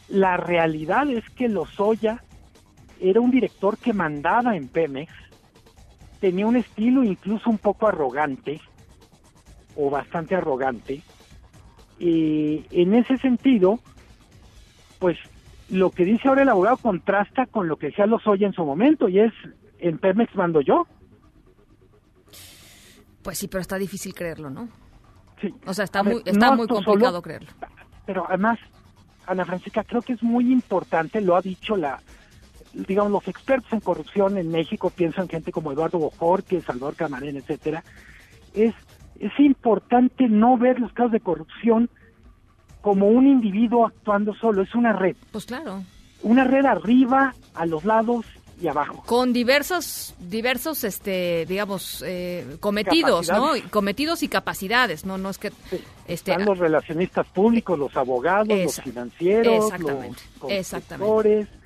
La 0.10 0.38
realidad 0.38 1.10
es 1.10 1.28
que 1.30 1.48
Lozoya 1.48 2.24
era 3.00 3.20
un 3.20 3.32
director 3.32 3.78
que 3.78 3.94
mandaba 3.94 4.56
en 4.56 4.68
Pemex, 4.68 5.12
tenía 6.20 6.46
un 6.46 6.58
estilo 6.58 7.04
incluso 7.04 7.50
un 7.50 7.58
poco 7.58 7.88
arrogante, 7.88 8.60
o 9.76 9.90
bastante 9.90 10.36
arrogante, 10.36 11.02
y 11.98 12.66
en 12.72 12.94
ese 12.94 13.18
sentido, 13.18 13.80
pues 15.00 15.18
lo 15.70 15.92
que 15.92 16.06
dice 16.06 16.28
ahora 16.28 16.42
el 16.42 16.50
abogado 16.50 16.78
contrasta 16.78 17.46
con 17.46 17.68
lo 17.68 17.78
que 17.78 17.88
decía 17.88 18.06
Lozoya 18.06 18.48
en 18.48 18.54
su 18.54 18.66
momento, 18.66 19.08
y 19.08 19.20
es, 19.20 19.34
en 19.80 19.98
Pemex 19.98 20.36
mando 20.36 20.62
yo. 20.62 20.88
Pues 23.22 23.38
sí, 23.38 23.48
pero 23.48 23.62
está 23.62 23.78
difícil 23.78 24.14
creerlo, 24.14 24.50
¿no? 24.50 24.70
Sí. 25.42 25.54
O 25.66 25.74
sea, 25.74 25.86
está 25.86 26.04
muy, 26.04 26.22
está 26.26 26.56
muy 26.56 26.68
complicado 26.68 27.22
creerlo. 27.22 27.50
Pero 28.06 28.26
además, 28.28 28.60
Ana 29.28 29.46
Francisca, 29.46 29.84
creo 29.84 30.02
que 30.02 30.14
es 30.14 30.24
muy 30.24 30.52
importante, 30.52 31.22
lo 31.22 31.36
ha 31.36 31.42
dicho 31.42 31.76
la, 31.76 32.02
digamos, 32.74 33.12
los 33.12 33.28
expertos 33.28 33.72
en 33.74 33.80
corrupción 33.80 34.38
en 34.38 34.50
México 34.50 34.90
piensan 34.90 35.28
gente 35.28 35.52
como 35.52 35.72
Eduardo 35.72 36.00
Bojorque, 36.00 36.62
Salvador 36.62 36.96
Camarén, 36.96 37.38
etcétera, 37.38 37.84
es, 38.54 38.74
es 39.20 39.32
importante 39.40 40.28
no 40.28 40.58
ver 40.58 40.80
los 40.80 40.92
casos 40.94 41.12
de 41.12 41.20
corrupción 41.20 41.90
como 42.82 43.08
un 43.08 43.28
individuo 43.28 43.88
actuando 43.88 44.34
solo, 44.36 44.62
es 44.62 44.74
una 44.76 44.94
red. 44.94 45.16
Pues 45.32 45.46
claro. 45.46 45.84
Una 46.22 46.44
red 46.44 46.66
arriba, 46.66 47.34
a 47.54 47.66
los 47.66 47.86
lados 47.86 48.26
y 48.62 48.68
abajo. 48.68 49.04
Con 49.06 49.32
diversos, 49.32 50.16
diversos, 50.20 50.84
este, 50.84 51.46
digamos, 51.48 52.04
eh, 52.06 52.58
cometidos, 52.60 53.30
¿no? 53.30 53.52
Cometidos 53.70 54.22
y 54.24 54.28
capacidades, 54.28 55.06
¿no? 55.06 55.18
No 55.18 55.30
es 55.30 55.38
que... 55.38 55.48
Este, 56.08 56.32
Están 56.32 56.46
los 56.46 56.58
relacionistas 56.58 57.28
públicos, 57.28 57.78
los 57.78 57.96
abogados, 57.96 58.48
los 58.48 58.82
financieros, 58.82 59.66
exactamente, 59.66 60.22
los 60.42 60.52
exactamente 60.52 61.59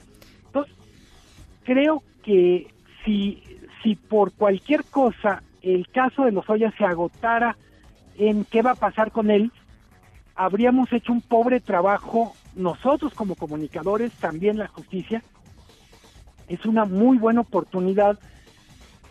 creo 1.63 2.03
que 2.23 2.67
si, 3.03 3.43
si 3.81 3.95
por 3.95 4.31
cualquier 4.33 4.83
cosa 4.85 5.43
el 5.61 5.87
caso 5.87 6.25
de 6.25 6.31
los 6.31 6.47
Lozoya 6.47 6.73
se 6.77 6.85
agotara 6.85 7.57
en 8.17 8.45
qué 8.45 8.61
va 8.61 8.71
a 8.71 8.75
pasar 8.75 9.11
con 9.11 9.31
él, 9.31 9.51
habríamos 10.35 10.91
hecho 10.91 11.11
un 11.11 11.21
pobre 11.21 11.59
trabajo 11.59 12.35
nosotros 12.55 13.13
como 13.13 13.35
comunicadores, 13.35 14.11
también 14.13 14.57
la 14.57 14.67
justicia. 14.67 15.23
Es 16.47 16.65
una 16.65 16.85
muy 16.85 17.17
buena 17.17 17.41
oportunidad 17.41 18.19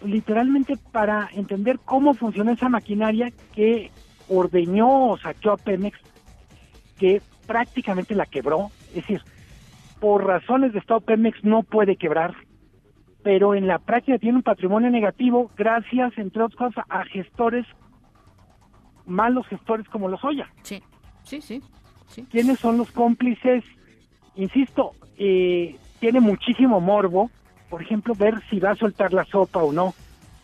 literalmente 0.05 0.77
para 0.91 1.29
entender 1.33 1.79
cómo 1.85 2.15
funciona 2.15 2.53
esa 2.53 2.69
maquinaria 2.69 3.33
que 3.55 3.91
ordeñó 4.29 5.11
o 5.11 5.19
saqueó 5.19 5.53
a 5.53 5.57
Pemex, 5.57 5.99
que 6.99 7.23
prácticamente 7.47 8.15
la 8.15 8.27
quebró. 8.27 8.71
Es 8.89 8.97
decir, 8.97 9.23
por 10.03 10.27
razones 10.27 10.73
de 10.73 10.81
Estado 10.81 11.01
Pemex 11.01 11.45
no 11.45 11.63
puede 11.63 11.95
quebrar, 11.95 12.35
pero 13.23 13.55
en 13.55 13.69
la 13.69 13.79
práctica 13.79 14.19
tiene 14.19 14.39
un 14.39 14.43
patrimonio 14.43 14.91
negativo 14.91 15.49
gracias, 15.57 16.13
entre 16.19 16.43
otras 16.43 16.59
cosas, 16.59 16.85
a 16.89 17.05
gestores, 17.05 17.65
malos 19.07 19.47
gestores 19.47 19.89
como 19.91 20.09
los 20.09 20.25
Oya. 20.25 20.51
Sí, 20.65 20.83
sí, 21.23 21.41
sí. 21.41 21.63
sí. 22.09 22.27
¿Quiénes 22.29 22.59
son 22.59 22.79
los 22.79 22.91
cómplices? 22.91 23.63
Insisto, 24.35 24.91
eh, 25.19 25.77
tiene 26.01 26.19
muchísimo 26.19 26.81
morbo, 26.81 27.31
por 27.71 27.81
ejemplo, 27.81 28.13
ver 28.17 28.43
si 28.51 28.59
va 28.59 28.73
a 28.73 28.77
soltar 28.77 29.13
la 29.13 29.25
sopa 29.27 29.63
o 29.63 29.73
no. 29.73 29.95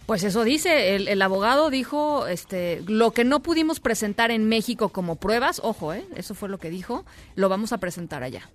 Pues 0.06 0.22
eso 0.22 0.44
dice, 0.44 0.94
el, 0.94 1.08
el, 1.08 1.20
abogado 1.20 1.68
dijo, 1.68 2.28
este, 2.28 2.80
lo 2.86 3.10
que 3.10 3.24
no 3.24 3.40
pudimos 3.40 3.80
presentar 3.80 4.30
en 4.30 4.48
México 4.48 4.90
como 4.90 5.16
pruebas, 5.16 5.60
ojo, 5.64 5.92
¿eh? 5.94 6.04
eso 6.14 6.36
fue 6.36 6.48
lo 6.48 6.58
que 6.58 6.70
dijo, 6.70 7.04
lo 7.34 7.48
vamos 7.48 7.72
a 7.72 7.78
presentar 7.78 8.22
allá. 8.22 8.48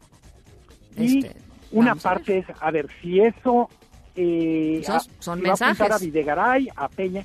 Y 0.98 1.20
este, 1.26 1.36
una 1.72 1.96
parte 1.96 2.40
es, 2.40 2.46
a 2.60 2.72
ver, 2.72 2.88
si 3.02 3.20
eso 3.20 3.70
eh, 4.16 4.80
Esos 4.82 5.10
son 5.20 5.40
si 5.40 5.44
mensajes. 5.44 5.80
Va 5.90 5.94
a, 5.94 5.98
a 5.98 6.00
Videgaray, 6.00 6.70
a 6.76 6.88
Peña, 6.90 7.24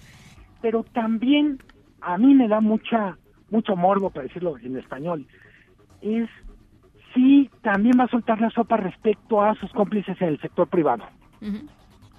pero 0.62 0.82
también 0.84 1.58
a 2.00 2.16
mí 2.18 2.34
me 2.34 2.48
da 2.48 2.60
mucha 2.60 3.16
mucho 3.50 3.76
morbo, 3.76 4.10
para 4.10 4.26
decirlo 4.26 4.58
en 4.58 4.76
español, 4.76 5.26
es 6.02 6.28
si 7.14 7.50
también 7.62 7.98
va 7.98 8.04
a 8.04 8.08
soltar 8.08 8.40
la 8.40 8.50
sopa 8.50 8.76
respecto 8.76 9.42
a 9.42 9.54
sus 9.54 9.72
cómplices 9.72 10.20
en 10.20 10.28
el 10.28 10.40
sector 10.40 10.68
privado. 10.68 11.04
Uh 11.40 11.46
-huh. 11.46 11.68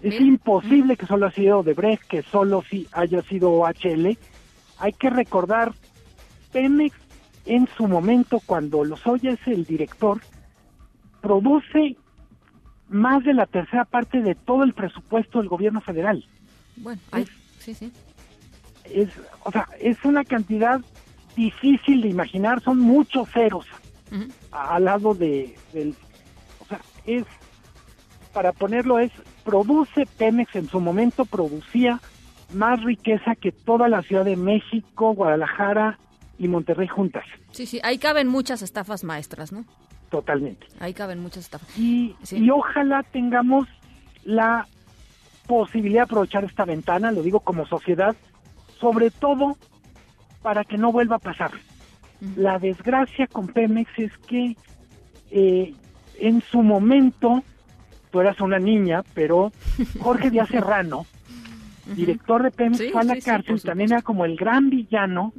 Es 0.01 0.11
Bien. 0.11 0.27
imposible 0.27 0.97
que 0.97 1.05
solo 1.05 1.27
ha 1.27 1.31
sido 1.31 1.61
Debrecht, 1.61 2.03
que 2.07 2.23
solo 2.23 2.63
si 2.63 2.87
haya 2.93 3.21
sido 3.23 3.51
OHL. 3.51 4.17
Hay 4.79 4.93
que 4.93 5.09
recordar, 5.09 5.73
Pemex 6.51 6.95
en 7.45 7.67
su 7.77 7.87
momento, 7.87 8.39
cuando 8.45 8.83
Lozoya 8.85 9.31
es 9.31 9.47
el 9.47 9.65
director, 9.65 10.21
produce 11.21 11.95
más 12.89 13.23
de 13.23 13.33
la 13.33 13.45
tercera 13.45 13.85
parte 13.85 14.21
de 14.21 14.35
todo 14.35 14.63
el 14.63 14.73
presupuesto 14.73 15.39
del 15.39 15.47
gobierno 15.47 15.81
federal. 15.81 16.25
Bueno, 16.77 17.01
ay, 17.11 17.27
sí, 17.59 17.73
sí. 17.73 17.91
Es, 18.85 19.09
o 19.43 19.51
sea, 19.51 19.67
es 19.79 20.03
una 20.03 20.23
cantidad 20.23 20.81
difícil 21.35 22.01
de 22.01 22.09
imaginar, 22.09 22.61
son 22.61 22.79
muchos 22.79 23.29
ceros 23.31 23.65
Uh 24.11 24.15
-huh. 24.15 24.31
al 24.51 24.85
lado 24.85 25.13
de, 25.13 25.55
del... 25.71 25.93
O 26.61 26.65
sea, 26.65 26.79
es, 27.05 27.25
para 28.33 28.53
ponerlo, 28.53 28.97
es, 28.97 29.11
produce 29.43 30.07
Pemex 30.17 30.55
en 30.55 30.67
su 30.67 30.79
momento, 30.79 31.25
producía 31.25 32.01
más 32.51 32.83
riqueza 32.83 33.35
que 33.35 33.51
toda 33.51 33.87
la 33.87 34.01
Ciudad 34.01 34.25
de 34.25 34.35
México, 34.35 35.13
Guadalajara 35.13 35.99
y 36.39 36.47
Monterrey 36.47 36.87
juntas. 36.87 37.23
Sí, 37.51 37.67
sí, 37.67 37.79
ahí 37.83 37.99
caben 37.99 38.27
muchas 38.27 38.63
estafas 38.63 39.03
maestras, 39.03 39.51
¿no? 39.51 39.63
Totalmente. 40.09 40.67
Ahí 40.79 40.93
caben 40.93 41.19
muchas 41.19 41.45
estafas. 41.45 41.77
Y, 41.77 42.15
Sí. 42.23 42.37
y 42.37 42.49
ojalá 42.49 43.03
tengamos 43.03 43.67
la 44.23 44.67
posibilidad 45.47 46.01
de 46.01 46.05
aprovechar 46.05 46.43
esta 46.43 46.65
ventana, 46.65 47.11
lo 47.11 47.21
digo 47.23 47.39
como 47.41 47.65
sociedad, 47.65 48.15
sobre 48.79 49.11
todo 49.11 49.57
para 50.41 50.63
que 50.63 50.77
no 50.77 50.91
vuelva 50.91 51.17
a 51.17 51.19
pasar. 51.19 51.51
La 52.35 52.59
desgracia 52.59 53.27
con 53.27 53.47
Pemex 53.47 53.89
es 53.97 54.17
que 54.27 54.55
eh, 55.31 55.73
en 56.19 56.41
su 56.41 56.61
momento, 56.63 57.43
tú 58.11 58.19
eras 58.19 58.39
una 58.41 58.59
niña, 58.59 59.03
pero 59.13 59.51
Jorge 60.01 60.29
Díaz 60.29 60.49
Serrano, 60.49 61.05
director 61.95 62.43
de 62.43 62.51
Pemex, 62.51 62.77
Sí, 62.77 62.89
fue 62.91 63.01
a 63.01 63.05
la 63.05 63.15
sí, 63.15 63.21
sí, 63.21 63.25
cárcel, 63.29 63.55
por 63.55 63.61
también 63.69 63.91
era 63.91 64.01
como 64.01 64.25
el 64.25 64.35
gran 64.35 64.69
villano, 64.69 65.33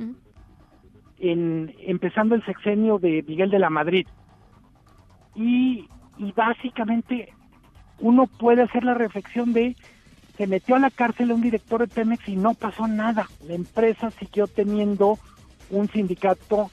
en, 1.19 1.75
empezando 1.81 2.35
el 2.35 2.45
sexenio 2.45 2.99
de 2.99 3.23
Miguel 3.27 3.51
de 3.51 3.59
la 3.59 3.71
Madrid. 3.71 4.07
Y, 5.35 5.89
y 6.19 6.33
básicamente 6.33 7.33
uno 7.99 8.27
puede 8.27 8.63
hacer 8.63 8.85
la 8.85 8.95
reflexión 8.95 9.53
de 9.53 9.77
se 10.37 10.47
metió 10.47 10.77
a 10.77 10.79
la 10.79 10.91
cárcel 10.91 11.33
un 11.33 11.43
director 11.43 11.81
de 11.81 11.89
Pemex 11.89 12.27
y 12.27 12.37
no 12.37 12.55
pasó 12.55 12.87
nada. 12.89 13.29
La 13.47 13.53
empresa 13.53 14.11
siguió 14.13 14.47
teniendo 14.47 15.19
un 15.69 15.89
sindicato 15.91 16.71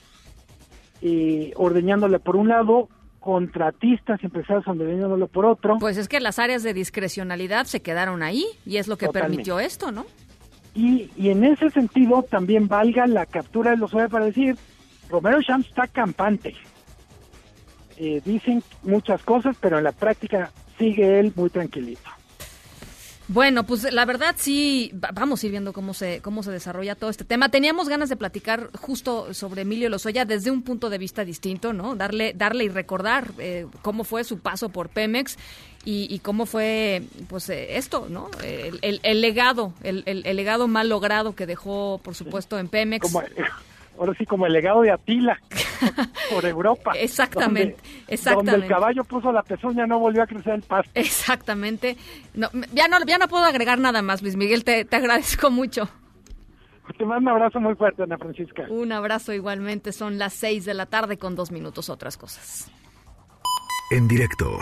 eh, 1.01 1.51
ordeñándole 1.57 2.19
por 2.19 2.37
un 2.37 2.47
lado, 2.47 2.87
contratistas, 3.19 4.23
empresarios 4.23 4.65
ordeñándolo 4.67 5.27
por 5.27 5.45
otro. 5.45 5.79
Pues 5.79 5.97
es 5.97 6.07
que 6.07 6.21
las 6.21 6.39
áreas 6.39 6.63
de 6.63 6.73
discrecionalidad 6.73 7.65
se 7.65 7.81
quedaron 7.81 8.23
ahí 8.23 8.45
y 8.65 8.77
es 8.77 8.87
lo 8.87 8.97
que 8.97 9.07
Totalmente. 9.07 9.35
permitió 9.43 9.59
esto, 9.59 9.91
¿no? 9.91 10.05
Y, 10.73 11.09
y 11.17 11.29
en 11.31 11.43
ese 11.43 11.69
sentido 11.71 12.23
también 12.23 12.69
valga 12.69 13.05
la 13.05 13.25
captura 13.25 13.71
de 13.71 13.77
los 13.77 13.93
OEA 13.93 14.07
para 14.07 14.25
decir, 14.25 14.55
Romero 15.09 15.41
Shams 15.41 15.67
está 15.67 15.87
campante. 15.87 16.55
Eh, 17.97 18.21
dicen 18.23 18.63
muchas 18.83 19.21
cosas, 19.23 19.55
pero 19.59 19.77
en 19.79 19.83
la 19.83 19.91
práctica 19.91 20.51
sigue 20.77 21.19
él 21.19 21.33
muy 21.35 21.49
tranquilito. 21.49 22.09
Bueno, 23.29 23.65
pues 23.65 23.91
la 23.91 24.05
verdad 24.05 24.35
sí, 24.37 24.89
va- 25.03 25.09
vamos 25.11 25.43
a 25.43 25.45
ir 25.47 25.51
viendo 25.51 25.73
cómo 25.73 25.93
se, 25.93 26.21
cómo 26.21 26.43
se 26.43 26.51
desarrolla 26.51 26.95
todo 26.95 27.09
este 27.09 27.25
tema. 27.25 27.49
Teníamos 27.49 27.89
ganas 27.89 28.07
de 28.07 28.15
platicar 28.15 28.69
justo 28.79 29.33
sobre 29.33 29.63
Emilio 29.63 29.89
Lozoya 29.89 30.23
desde 30.23 30.49
un 30.49 30.61
punto 30.61 30.89
de 30.89 30.97
vista 30.97 31.25
distinto, 31.25 31.73
¿no? 31.73 31.97
Darle, 31.97 32.31
darle 32.33 32.63
y 32.63 32.69
recordar 32.69 33.31
eh, 33.37 33.67
cómo 33.81 34.05
fue 34.05 34.23
su 34.23 34.39
paso 34.39 34.69
por 34.69 34.87
Pemex 34.87 35.37
y, 35.83 36.07
y 36.09 36.19
cómo 36.19 36.45
fue, 36.45 37.03
pues, 37.27 37.49
eh, 37.49 37.75
esto, 37.77 38.07
¿no? 38.09 38.29
El, 38.41 38.79
el- 38.81 39.01
el 39.03 39.19
legado, 39.19 39.73
el, 39.83 40.03
el- 40.05 40.25
el 40.25 40.37
legado 40.37 40.69
mal 40.69 40.87
logrado 40.87 41.35
que 41.35 41.45
dejó, 41.45 41.99
por 42.01 42.15
supuesto, 42.15 42.57
en 42.59 42.69
Pemex. 42.69 43.01
Como, 43.11 43.23
ahora 43.97 44.13
sí, 44.17 44.25
como 44.25 44.45
el 44.45 44.53
legado 44.53 44.81
de 44.81 44.91
Atila 44.91 45.39
por 46.33 46.45
Europa. 46.45 46.91
Exactamente, 46.95 47.77
donde- 47.81 48.03
exactamente. 48.13 48.51
Donde 48.51 48.65
el 48.67 48.71
caballo 48.71 49.03
puso 49.03 49.31
la 49.31 49.43
pezuña, 49.43 49.85
no 49.87 49.99
volvió 49.99 50.23
a 50.23 50.27
crecer 50.27 50.53
el 50.53 50.61
pasto. 50.63 50.91
Exactamente. 50.93 51.97
No, 52.33 52.49
ya, 52.73 52.87
no, 52.87 52.97
ya 53.05 53.17
no 53.17 53.27
puedo 53.27 53.43
agregar 53.45 53.79
nada 53.79 54.01
más, 54.01 54.21
Luis 54.21 54.35
Miguel, 54.35 54.63
te, 54.63 54.85
te 54.85 54.95
agradezco 54.95 55.49
mucho. 55.51 55.89
Te 56.97 57.03
mando 57.05 57.29
un 57.31 57.37
abrazo 57.37 57.59
muy 57.59 57.75
fuerte, 57.75 58.03
Ana 58.03 58.17
Francisca. 58.17 58.63
Un 58.69 58.91
abrazo 58.93 59.33
igualmente, 59.33 59.91
son 59.91 60.17
las 60.17 60.33
seis 60.33 60.63
de 60.63 60.73
la 60.73 60.85
tarde 60.85 61.17
con 61.17 61.35
dos 61.35 61.51
minutos 61.51 61.89
otras 61.89 62.15
cosas. 62.17 62.71
En 63.91 64.07
directo. 64.07 64.57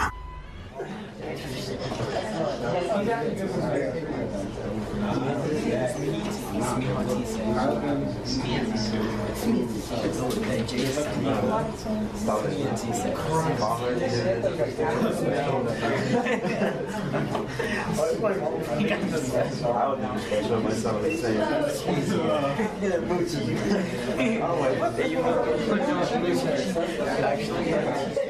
Actually, 27.26 28.25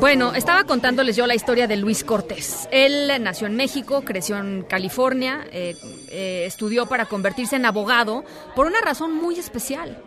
Bueno, 0.00 0.32
estaba 0.34 0.62
contándoles 0.64 1.16
yo 1.16 1.26
la 1.26 1.34
historia 1.34 1.66
de 1.66 1.76
Luis 1.76 2.04
Cortés. 2.04 2.68
Él 2.70 3.10
nació 3.20 3.48
en 3.48 3.56
México, 3.56 4.02
creció 4.04 4.36
en 4.38 4.62
California, 4.62 5.44
eh, 5.50 5.76
eh, 6.08 6.44
estudió 6.46 6.86
para 6.86 7.06
convertirse 7.06 7.56
en 7.56 7.66
abogado 7.66 8.24
por 8.54 8.66
una 8.66 8.80
razón 8.80 9.12
muy 9.12 9.38
especial. 9.38 9.98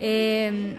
Eh, 0.00 0.78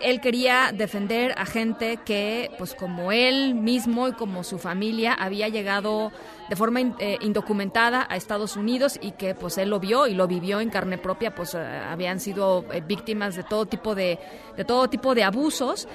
él 0.00 0.20
quería 0.20 0.72
defender 0.72 1.34
a 1.36 1.46
gente 1.46 1.98
que, 2.04 2.50
pues 2.58 2.74
como 2.74 3.10
él 3.12 3.54
mismo 3.54 4.08
y 4.08 4.12
como 4.12 4.44
su 4.44 4.58
familia, 4.58 5.12
había 5.12 5.48
llegado 5.48 6.12
de 6.48 6.56
forma 6.56 6.80
in- 6.80 6.94
eh, 6.98 7.18
indocumentada 7.20 8.06
a 8.08 8.16
Estados 8.16 8.56
Unidos 8.56 8.98
y 9.02 9.12
que 9.12 9.34
pues 9.34 9.58
él 9.58 9.70
lo 9.70 9.78
vio 9.80 10.06
y 10.06 10.14
lo 10.14 10.26
vivió 10.28 10.60
en 10.60 10.70
carne 10.70 10.96
propia, 10.96 11.34
pues 11.34 11.54
eh, 11.54 11.58
habían 11.58 12.20
sido 12.20 12.64
eh, 12.72 12.82
víctimas 12.86 13.34
de 13.36 13.42
todo 13.42 13.66
tipo 13.66 13.94
de, 13.94 14.18
de 14.56 14.64
todo 14.64 14.88
tipo 14.88 15.14
de 15.14 15.24
abusos, 15.24 15.86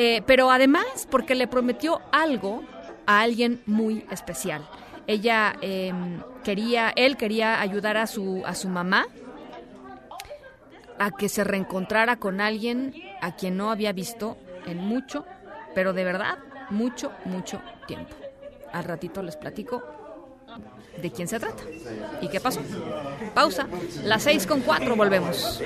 Eh, 0.00 0.22
pero 0.26 0.52
además 0.52 1.08
porque 1.10 1.34
le 1.34 1.48
prometió 1.48 2.00
algo 2.12 2.62
a 3.04 3.20
alguien 3.20 3.60
muy 3.66 4.06
especial. 4.12 4.64
Ella 5.08 5.56
eh, 5.60 5.92
quería, 6.44 6.92
él 6.94 7.16
quería 7.16 7.60
ayudar 7.60 7.96
a 7.96 8.06
su 8.06 8.44
a 8.46 8.54
su 8.54 8.68
mamá 8.68 9.08
a 11.00 11.10
que 11.10 11.28
se 11.28 11.42
reencontrara 11.42 12.14
con 12.14 12.40
alguien 12.40 12.94
a 13.20 13.34
quien 13.34 13.56
no 13.56 13.72
había 13.72 13.92
visto 13.92 14.38
en 14.66 14.78
mucho, 14.78 15.26
pero 15.74 15.92
de 15.92 16.04
verdad, 16.04 16.38
mucho, 16.70 17.10
mucho 17.24 17.60
tiempo. 17.88 18.14
Al 18.72 18.84
ratito 18.84 19.20
les 19.24 19.36
platico 19.36 19.82
de 21.00 21.10
quién 21.10 21.28
se 21.28 21.38
trata 21.38 21.62
y 22.20 22.28
qué 22.28 22.40
pasó. 22.40 22.60
Pausa. 23.34 23.66
Las 24.04 24.22
seis 24.22 24.46
con 24.46 24.60
cuatro 24.60 24.96
volvemos. 24.96 25.60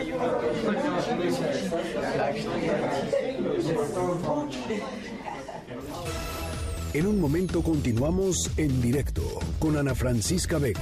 En 6.94 7.06
un 7.06 7.20
momento 7.20 7.62
continuamos 7.62 8.50
en 8.56 8.82
directo 8.82 9.22
con 9.58 9.78
Ana 9.78 9.94
Francisca 9.94 10.58
Vega. 10.58 10.80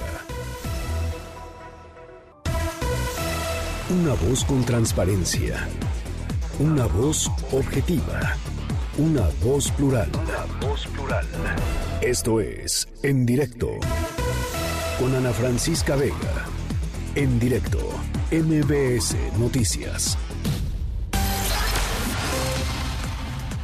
Una 3.90 4.14
voz 4.14 4.44
con 4.44 4.64
transparencia. 4.64 5.68
Una 6.58 6.86
voz 6.86 7.30
objetiva. 7.52 8.36
Una 9.00 9.26
voz 9.42 9.70
plural. 9.72 10.10
Una 10.12 10.44
voz 10.60 10.86
plural. 10.88 11.26
Esto 12.02 12.38
es 12.38 12.86
En 13.02 13.24
Directo. 13.24 13.70
Con 14.98 15.14
Ana 15.14 15.32
Francisca 15.32 15.96
Vega. 15.96 16.44
En 17.14 17.40
directo. 17.40 17.78
MBS 18.30 19.16
Noticias. 19.38 20.18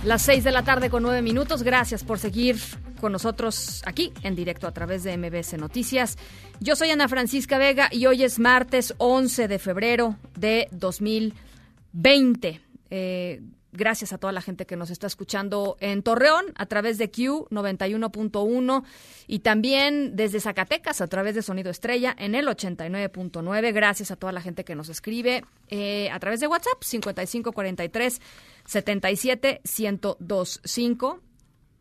Las 0.04 0.22
seis 0.22 0.42
de 0.42 0.52
la 0.52 0.64
tarde 0.64 0.88
con 0.88 1.02
nueve 1.02 1.20
minutos. 1.20 1.62
Gracias 1.62 2.02
por 2.02 2.18
seguir 2.18 2.56
con 2.98 3.12
nosotros 3.12 3.82
aquí 3.84 4.14
en 4.22 4.36
directo 4.36 4.66
a 4.66 4.72
través 4.72 5.02
de 5.02 5.18
MBS 5.18 5.58
Noticias. 5.58 6.16
Yo 6.60 6.76
soy 6.76 6.88
Ana 6.92 7.08
Francisca 7.08 7.58
Vega 7.58 7.90
y 7.92 8.06
hoy 8.06 8.24
es 8.24 8.38
martes 8.38 8.94
11 8.96 9.48
de 9.48 9.58
febrero 9.58 10.16
de 10.34 10.68
2020. 10.72 12.62
Eh, 12.88 13.42
gracias 13.76 14.12
a 14.12 14.18
toda 14.18 14.32
la 14.32 14.40
gente 14.40 14.66
que 14.66 14.76
nos 14.76 14.90
está 14.90 15.06
escuchando 15.06 15.76
en 15.80 16.02
Torreón 16.02 16.46
a 16.56 16.66
través 16.66 16.98
de 16.98 17.10
Q 17.10 17.46
91.1 17.50 18.84
y 19.26 19.38
también 19.40 20.16
desde 20.16 20.40
Zacatecas 20.40 21.00
a 21.00 21.06
través 21.06 21.34
de 21.34 21.42
Sonido 21.42 21.70
Estrella 21.70 22.14
en 22.18 22.34
el 22.34 22.46
89.9. 22.46 23.72
Gracias 23.72 24.10
a 24.10 24.16
toda 24.16 24.32
la 24.32 24.40
gente 24.40 24.64
que 24.64 24.74
nos 24.74 24.88
escribe 24.88 25.44
eh, 25.68 26.10
a 26.10 26.18
través 26.18 26.40
de 26.40 26.46
WhatsApp 26.46 26.82
5543 26.82 28.20
77 28.64 29.60
1025 29.64 31.20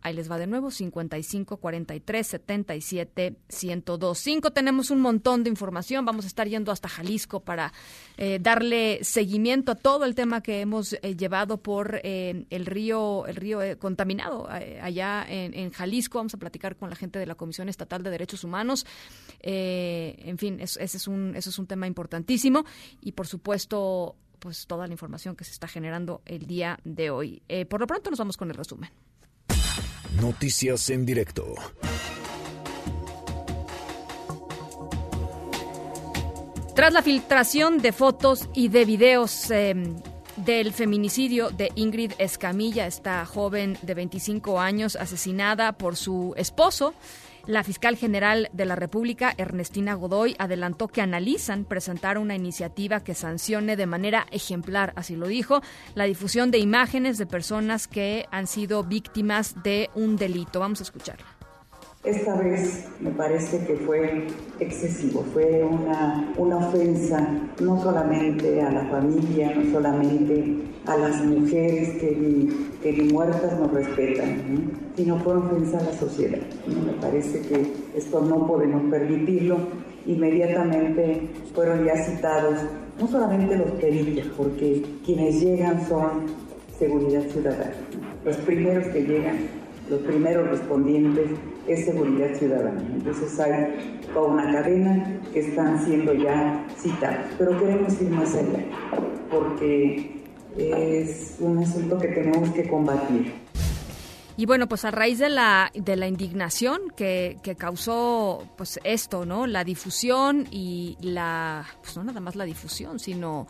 Ahí 0.06 0.14
les 0.14 0.30
va 0.30 0.38
de 0.38 0.46
nuevo, 0.46 0.70
55 0.70 1.58
43 1.58 2.28
77 2.28 3.38
1025. 3.50 4.52
Tenemos 4.52 4.92
un 4.92 5.02
montón 5.02 5.44
de 5.44 5.50
información. 5.50 6.06
Vamos 6.06 6.26
a 6.26 6.28
estar 6.28 6.48
yendo 6.48 6.72
hasta 6.72 6.88
Jalisco 6.88 7.40
para 7.40 7.74
eh, 8.18 8.38
darle 8.40 9.00
seguimiento 9.04 9.72
a 9.72 9.76
todo 9.76 10.06
el 10.06 10.14
tema 10.14 10.42
que 10.42 10.62
hemos 10.62 10.94
eh, 10.94 11.16
llevado 11.18 11.58
por 11.58 12.02
eh, 12.04 12.46
el 12.52 12.68
río, 12.68 13.26
el 13.26 13.36
río 13.36 13.62
contaminado 13.80 14.48
allá 14.48 15.26
en, 15.28 15.72
Jalisco. 15.72 16.20
Vamos 16.20 16.36
a 16.36 16.38
platicar 16.38 16.76
con 16.76 16.92
la 16.92 16.96
gente 16.96 17.18
de 17.18 17.26
la 17.26 17.34
Comisión 17.34 17.68
Estatal 17.68 18.04
de 18.04 18.12
Derechos 18.12 18.44
Humanos. 18.44 18.86
en 19.42 20.38
fin, 20.38 20.60
ese 20.60 20.84
es 20.84 21.08
un, 21.08 21.36
eso 21.36 21.50
es 21.50 21.58
un 21.58 21.66
tema 21.66 21.88
importantísimo. 21.88 22.64
Y 23.02 23.14
por 23.14 23.26
supuesto, 23.26 24.16
pues 24.38 24.68
toda 24.68 24.86
la 24.86 24.94
información 24.94 25.36
que 25.36 25.46
se 25.46 25.52
está 25.52 25.68
generando 25.68 26.22
el 26.26 26.46
día 26.46 26.78
de 26.84 27.10
hoy. 27.10 27.42
por 27.68 27.80
lo 27.80 27.88
pronto 27.88 28.12
nos 28.12 28.20
vamos 28.20 28.38
con 28.38 28.52
el 28.52 28.56
resumen. 28.56 28.92
Noticias 30.22 30.90
en 30.90 31.06
directo. 31.06 31.56
Tras 36.74 36.94
la 36.94 37.02
filtración 37.02 37.80
de 37.80 37.92
fotos 37.92 38.48
y 38.54 38.70
de 38.70 38.86
videos 38.86 39.52
em, 39.52 39.96
del 40.38 40.72
feminicidio 40.72 41.50
de 41.50 41.70
Ingrid 41.76 42.14
Escamilla, 42.18 42.88
esta 42.88 43.26
joven 43.26 43.78
de 43.82 43.94
25 43.94 44.60
años 44.60 44.96
asesinada 44.96 45.74
por 45.74 45.98
su 45.98 46.34
esposo, 46.38 46.94
la 47.48 47.64
fiscal 47.64 47.96
general 47.98 48.50
de 48.54 48.66
la 48.66 48.76
República, 48.76 49.34
Ernestina 49.38 49.94
Godoy, 49.94 50.36
adelantó 50.40 50.88
que 50.88 51.02
analizan 51.02 51.66
presentar 51.66 52.18
una 52.18 52.36
iniciativa 52.36 53.04
que 53.04 53.14
sancione 53.14 53.76
de 53.76 53.86
manera 53.86 54.26
ejemplar, 54.32 54.94
así 54.96 55.16
lo 55.16 55.28
dijo, 55.28 55.62
la 55.94 56.06
difusión 56.06 56.52
de 56.52 56.60
imágenes 56.60 57.18
de 57.18 57.26
personas 57.26 57.88
que 57.88 58.26
han 58.32 58.48
sido 58.48 58.84
víctimas 58.84 59.62
de 59.64 59.90
un 59.96 60.16
delito. 60.16 60.60
Vamos 60.60 60.80
a 60.80 60.84
escucharla. 60.84 61.35
Esta 62.06 62.36
vez 62.36 62.86
me 63.00 63.10
parece 63.10 63.66
que 63.66 63.78
fue 63.78 64.28
excesivo, 64.60 65.26
fue 65.34 65.64
una, 65.64 66.32
una 66.38 66.58
ofensa 66.58 67.28
no 67.60 67.82
solamente 67.82 68.62
a 68.62 68.72
la 68.72 68.86
familia, 68.86 69.52
no 69.56 69.72
solamente 69.72 70.56
a 70.86 70.98
las 70.98 71.26
mujeres 71.26 72.00
que 72.00 72.16
ni, 72.16 72.48
que 72.84 72.94
ni 72.94 73.12
muertas 73.12 73.60
nos 73.60 73.74
respetan, 73.74 74.72
sino 74.96 75.18
fue 75.18 75.36
ofensa 75.36 75.80
a 75.80 75.84
la 75.84 75.94
sociedad. 75.94 76.42
Me 76.68 76.94
parece 77.02 77.42
que 77.42 77.74
esto 77.96 78.22
no 78.22 78.46
podemos 78.46 78.84
permitirlo. 78.92 79.58
Inmediatamente 80.06 81.28
fueron 81.56 81.86
ya 81.86 81.98
citados 81.98 82.60
no 83.00 83.08
solamente 83.08 83.58
los 83.58 83.72
peritos, 83.72 84.32
porque 84.38 84.86
quienes 85.04 85.42
llegan 85.42 85.88
son 85.88 86.28
seguridad 86.78 87.24
ciudadana. 87.32 87.74
Los 88.24 88.38
primeros 88.38 88.86
que 88.90 89.02
llegan, 89.02 89.38
los 89.90 90.02
primeros 90.02 90.50
respondientes 90.52 91.32
es 91.68 91.86
seguridad 91.86 92.34
ciudadana. 92.36 92.82
Entonces 92.94 93.40
hay 93.40 94.00
toda 94.14 94.28
una 94.28 94.52
cadena 94.52 95.22
que 95.34 95.40
están 95.40 95.84
siendo 95.84 96.14
ya 96.14 96.66
citados. 96.78 97.26
Pero 97.38 97.60
queremos 97.60 98.02
ir 98.02 98.10
más 98.10 98.36
allá, 98.36 98.66
porque 99.30 100.24
es 100.58 101.36
un 101.40 101.58
asunto 101.60 101.98
que 101.98 102.08
tenemos 102.10 102.50
que 102.52 102.68
combatir. 102.68 103.34
Y 104.38 104.46
bueno, 104.46 104.68
pues 104.68 104.84
a 104.84 104.92
raíz 104.92 105.20
de 105.20 105.30
la, 105.30 105.72
de 105.74 105.96
la 105.96 106.08
indignación 106.08 106.82
que, 106.96 107.38
que 107.42 107.56
causó 107.56 108.46
pues 108.58 108.80
esto, 108.84 109.26
¿no? 109.26 109.48
La 109.48 109.64
difusión 109.64 110.46
y 110.52 110.98
la, 111.00 111.66
pues 111.82 111.96
no 111.96 112.04
nada 112.04 112.20
más 112.20 112.36
la 112.36 112.44
difusión, 112.44 113.00
sino 113.00 113.48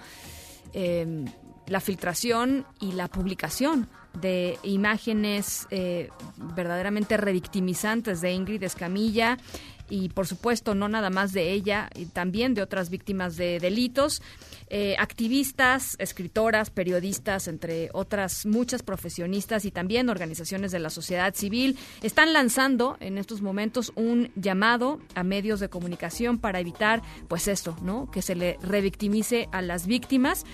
eh, 0.74 1.26
la 1.68 1.80
filtración 1.80 2.66
y 2.80 2.92
la 2.92 3.08
publicación 3.08 3.88
de 4.22 4.58
imágenes 4.64 5.68
eh, 5.72 6.10
verdaderamente 6.56 7.18
revictimizantes 7.18 8.22
de 8.22 8.34
Ingrid 8.34 8.64
Escamilla 8.64 9.38
y 9.90 10.10
por 10.10 10.28
supuesto 10.28 10.76
no 10.76 10.90
nada 10.90 11.10
más 11.10 11.32
de 11.32 11.52
ella, 11.52 11.90
y 11.96 12.06
también 12.06 12.54
de 12.54 12.62
otras 12.62 12.90
víctimas 12.90 13.38
de 13.38 13.60
delitos, 13.60 14.22
eh, 14.68 14.96
activistas, 14.98 15.96
escritoras, 16.00 16.72
periodistas, 16.72 17.48
entre 17.48 17.90
otras 17.94 18.46
muchas 18.46 18.82
profesionistas 18.82 19.64
y 19.66 19.72
también 19.72 20.10
organizaciones 20.10 20.72
de 20.72 20.80
la 20.80 20.90
sociedad 20.90 21.36
civil, 21.36 21.78
están 22.02 22.34
lanzando 22.34 22.98
en 23.00 23.18
estos 23.18 23.42
momentos 23.42 23.92
un 23.96 24.32
llamado 24.36 25.00
a 25.14 25.24
medios 25.24 25.60
de 25.60 25.70
comunicación 25.70 26.40
para 26.40 26.60
evitar 26.60 27.04
pues 27.28 27.48
esto, 27.48 27.78
¿no? 27.84 28.10
Que 28.10 28.24
se 28.24 28.36
le 28.36 28.58
revictimice 28.62 29.50
a 29.52 29.62
las 29.62 29.86
víctimas 29.86 30.46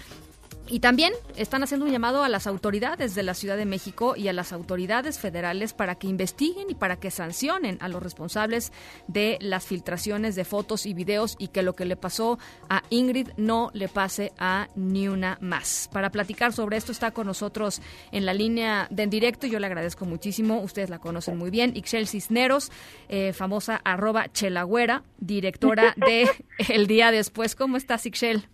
y 0.67 0.79
también 0.79 1.13
están 1.35 1.63
haciendo 1.63 1.85
un 1.85 1.91
llamado 1.91 2.23
a 2.23 2.29
las 2.29 2.47
autoridades 2.47 3.13
de 3.15 3.23
la 3.23 3.33
Ciudad 3.33 3.57
de 3.57 3.65
México 3.65 4.15
y 4.15 4.27
a 4.27 4.33
las 4.33 4.53
autoridades 4.53 5.19
federales 5.19 5.73
para 5.73 5.95
que 5.95 6.07
investiguen 6.07 6.69
y 6.69 6.75
para 6.75 6.97
que 6.97 7.11
sancionen 7.11 7.77
a 7.81 7.89
los 7.89 8.01
responsables 8.01 8.71
de 9.07 9.37
las 9.41 9.65
filtraciones 9.65 10.35
de 10.35 10.45
fotos 10.45 10.85
y 10.85 10.93
videos 10.93 11.35
y 11.39 11.49
que 11.49 11.63
lo 11.63 11.75
que 11.75 11.85
le 11.85 11.97
pasó 11.97 12.39
a 12.69 12.83
Ingrid 12.89 13.29
no 13.37 13.69
le 13.73 13.89
pase 13.89 14.31
a 14.37 14.69
ni 14.75 15.07
una 15.07 15.37
más. 15.41 15.89
Para 15.91 16.09
platicar 16.09 16.53
sobre 16.53 16.77
esto 16.77 16.91
está 16.91 17.11
con 17.11 17.27
nosotros 17.27 17.81
en 18.11 18.25
la 18.25 18.33
línea 18.33 18.87
de 18.89 19.03
en 19.03 19.09
directo 19.09 19.47
y 19.47 19.49
yo 19.49 19.59
le 19.59 19.67
agradezco 19.67 20.05
muchísimo. 20.05 20.61
Ustedes 20.61 20.89
la 20.89 20.99
conocen 20.99 21.37
muy 21.37 21.49
bien. 21.49 21.75
Ixchel 21.75 22.07
Cisneros, 22.07 22.71
eh, 23.09 23.33
famosa 23.33 23.81
arroba 23.83 24.31
chelagüera, 24.31 25.03
directora 25.17 25.93
de 25.97 26.29
El 26.69 26.87
Día 26.87 27.11
Después. 27.11 27.55
¿Cómo 27.55 27.77
estás, 27.77 28.05
Ixchel? 28.05 28.47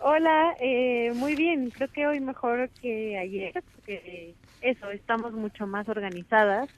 Hola, 0.00 0.56
eh, 0.60 1.12
muy 1.14 1.36
bien. 1.36 1.70
Creo 1.70 1.88
que 1.88 2.06
hoy 2.06 2.20
mejor 2.20 2.70
que 2.80 3.18
ayer, 3.18 3.52
porque 3.74 4.36
eso, 4.60 4.90
estamos 4.90 5.32
mucho 5.32 5.66
más 5.66 5.88
organizadas, 5.88 6.70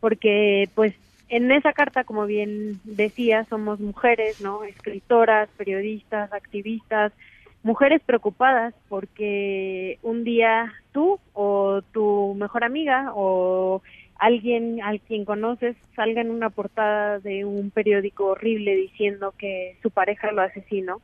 porque 0.00 0.70
pues 0.74 0.94
en 1.28 1.50
esa 1.52 1.72
carta, 1.72 2.04
como 2.04 2.26
bien 2.26 2.80
decía, 2.84 3.46
somos 3.50 3.80
mujeres, 3.80 4.38
¿no? 4.40 4.64
Escritoras, 4.64 5.50
periodistas, 5.56 6.32
activistas, 6.32 7.12
mujeres 7.62 8.02
preocupadas 8.04 8.74
porque 8.88 9.98
un 10.02 10.24
día 10.24 10.72
tú 10.92 11.20
o 11.32 11.82
tu 11.92 12.34
mejor 12.38 12.64
amiga 12.64 13.12
o 13.14 13.82
alguien 14.16 14.82
al 14.82 15.00
quien 15.02 15.24
conoces 15.24 15.76
salga 15.96 16.20
en 16.20 16.30
una 16.30 16.50
portada 16.50 17.20
de 17.20 17.44
un 17.44 17.70
periódico 17.70 18.26
horrible 18.26 18.74
diciendo 18.76 19.34
que 19.38 19.78
su 19.82 19.90
pareja 19.90 20.30
lo 20.32 20.42
asesinó 20.42 21.02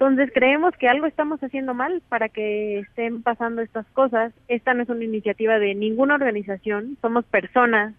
entonces 0.00 0.30
creemos 0.32 0.76
que 0.76 0.86
algo 0.86 1.06
estamos 1.06 1.42
haciendo 1.42 1.74
mal 1.74 2.02
para 2.08 2.28
que 2.28 2.78
estén 2.78 3.20
pasando 3.24 3.62
estas 3.62 3.84
cosas. 3.86 4.32
Esta 4.46 4.72
no 4.72 4.84
es 4.84 4.88
una 4.88 5.02
iniciativa 5.02 5.58
de 5.58 5.74
ninguna 5.74 6.14
organización, 6.14 6.96
somos 7.02 7.24
personas 7.24 7.94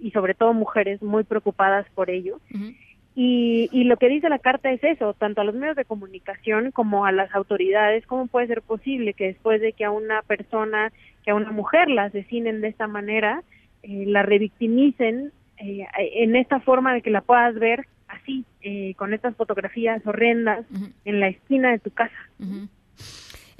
y 0.00 0.10
sobre 0.10 0.34
todo 0.34 0.52
mujeres 0.52 1.00
muy 1.00 1.22
preocupadas 1.22 1.86
por 1.94 2.10
ello. 2.10 2.40
y, 3.14 3.68
y 3.70 3.84
lo 3.84 3.98
que 3.98 4.08
dice 4.08 4.28
la 4.28 4.40
carta 4.40 4.72
es 4.72 4.82
eso, 4.82 5.14
tanto 5.14 5.40
a 5.40 5.44
los 5.44 5.54
medios 5.54 5.76
de 5.76 5.84
comunicación 5.84 6.72
como 6.72 7.06
a 7.06 7.12
las 7.12 7.32
autoridades, 7.36 8.04
¿cómo 8.04 8.26
puede 8.26 8.48
ser 8.48 8.60
posible 8.60 9.14
que 9.14 9.26
después 9.26 9.60
de 9.60 9.74
que 9.74 9.84
a 9.84 9.92
una 9.92 10.22
persona, 10.22 10.90
que 11.24 11.30
a 11.30 11.36
una 11.36 11.52
mujer 11.52 11.88
la 11.88 12.04
asesinen 12.04 12.60
de 12.60 12.68
esta 12.68 12.88
manera, 12.88 13.44
eh, 13.84 14.06
la 14.08 14.24
revictimicen 14.24 15.30
eh, 15.58 15.86
en 15.96 16.34
esta 16.34 16.58
forma 16.58 16.92
de 16.94 17.00
que 17.00 17.10
la 17.10 17.20
puedas 17.20 17.54
ver 17.54 17.86
así, 18.22 18.44
eh, 18.62 18.94
con 18.96 19.12
estas 19.12 19.36
fotografías 19.36 20.06
horrendas 20.06 20.64
en 21.04 21.20
la 21.20 21.28
esquina 21.28 21.70
de 21.70 21.78
tu 21.78 21.90
casa. 21.90 22.30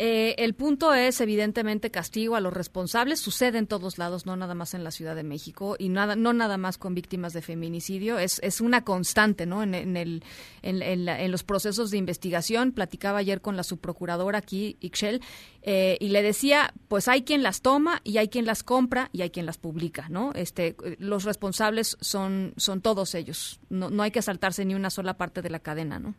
Eh, 0.05 0.34
el 0.38 0.55
punto 0.55 0.92
es, 0.94 1.20
evidentemente, 1.20 1.92
castigo 1.92 2.34
a 2.34 2.40
los 2.40 2.53
responsables. 2.53 3.20
Sucede 3.20 3.59
en 3.59 3.68
todos 3.68 3.98
lados, 3.98 4.26
no 4.26 4.34
nada 4.34 4.53
más 4.57 4.74
en 4.74 4.82
la 4.82 4.90
Ciudad 4.90 5.14
de 5.14 5.22
México 5.22 5.76
y 5.78 5.90
nada, 5.90 6.16
no 6.16 6.32
nada 6.32 6.57
más 6.57 6.76
con 6.76 6.92
víctimas 6.92 7.32
de 7.34 7.40
feminicidio. 7.40 8.18
Es, 8.18 8.40
una 8.61 8.82
constante 8.82 9.46
¿no? 9.46 9.62
en, 9.62 9.74
el, 9.74 10.24
en, 10.62 11.05
la- 11.05 11.22
en 11.22 11.30
los 11.30 11.44
procesos 11.44 11.92
de 11.92 11.98
investigación. 11.98 12.72
Platicaba 12.72 13.18
ayer 13.18 13.40
con 13.40 13.57
la 13.57 13.62
subprocuradora 13.62 14.38
aquí, 14.38 14.76
Ixchel, 14.80 15.20
eh, 15.62 15.98
y 16.00 16.09
le 16.09 16.22
decía, 16.22 16.74
pues 16.88 17.07
hay 17.07 17.22
quien 17.22 17.44
las 17.44 17.62
toma 17.62 18.00
y 18.03 18.16
hay 18.18 18.26
quien 18.26 18.44
las 18.44 18.64
compra 18.64 19.09
y 19.12 19.22
hay 19.22 19.30
quien 19.30 19.46
las 19.46 19.59
publica, 19.59 20.09
¿no? 20.09 20.32
Este, 20.34 20.74
los 20.98 21.22
responsables 21.22 21.96
son, 22.00 22.55
son 22.57 22.80
todos 22.80 23.14
ellos. 23.14 23.61
No, 23.70 23.88
no 23.88 24.03
hay 24.03 24.11
que 24.11 24.20
saltarse 24.20 24.64
ni 24.64 24.74
una 24.74 24.90
sola 24.90 25.16
parte 25.16 25.42
de 25.42 25.50
la 25.50 25.61
cadena, 25.61 26.00
¿no? 26.00 26.16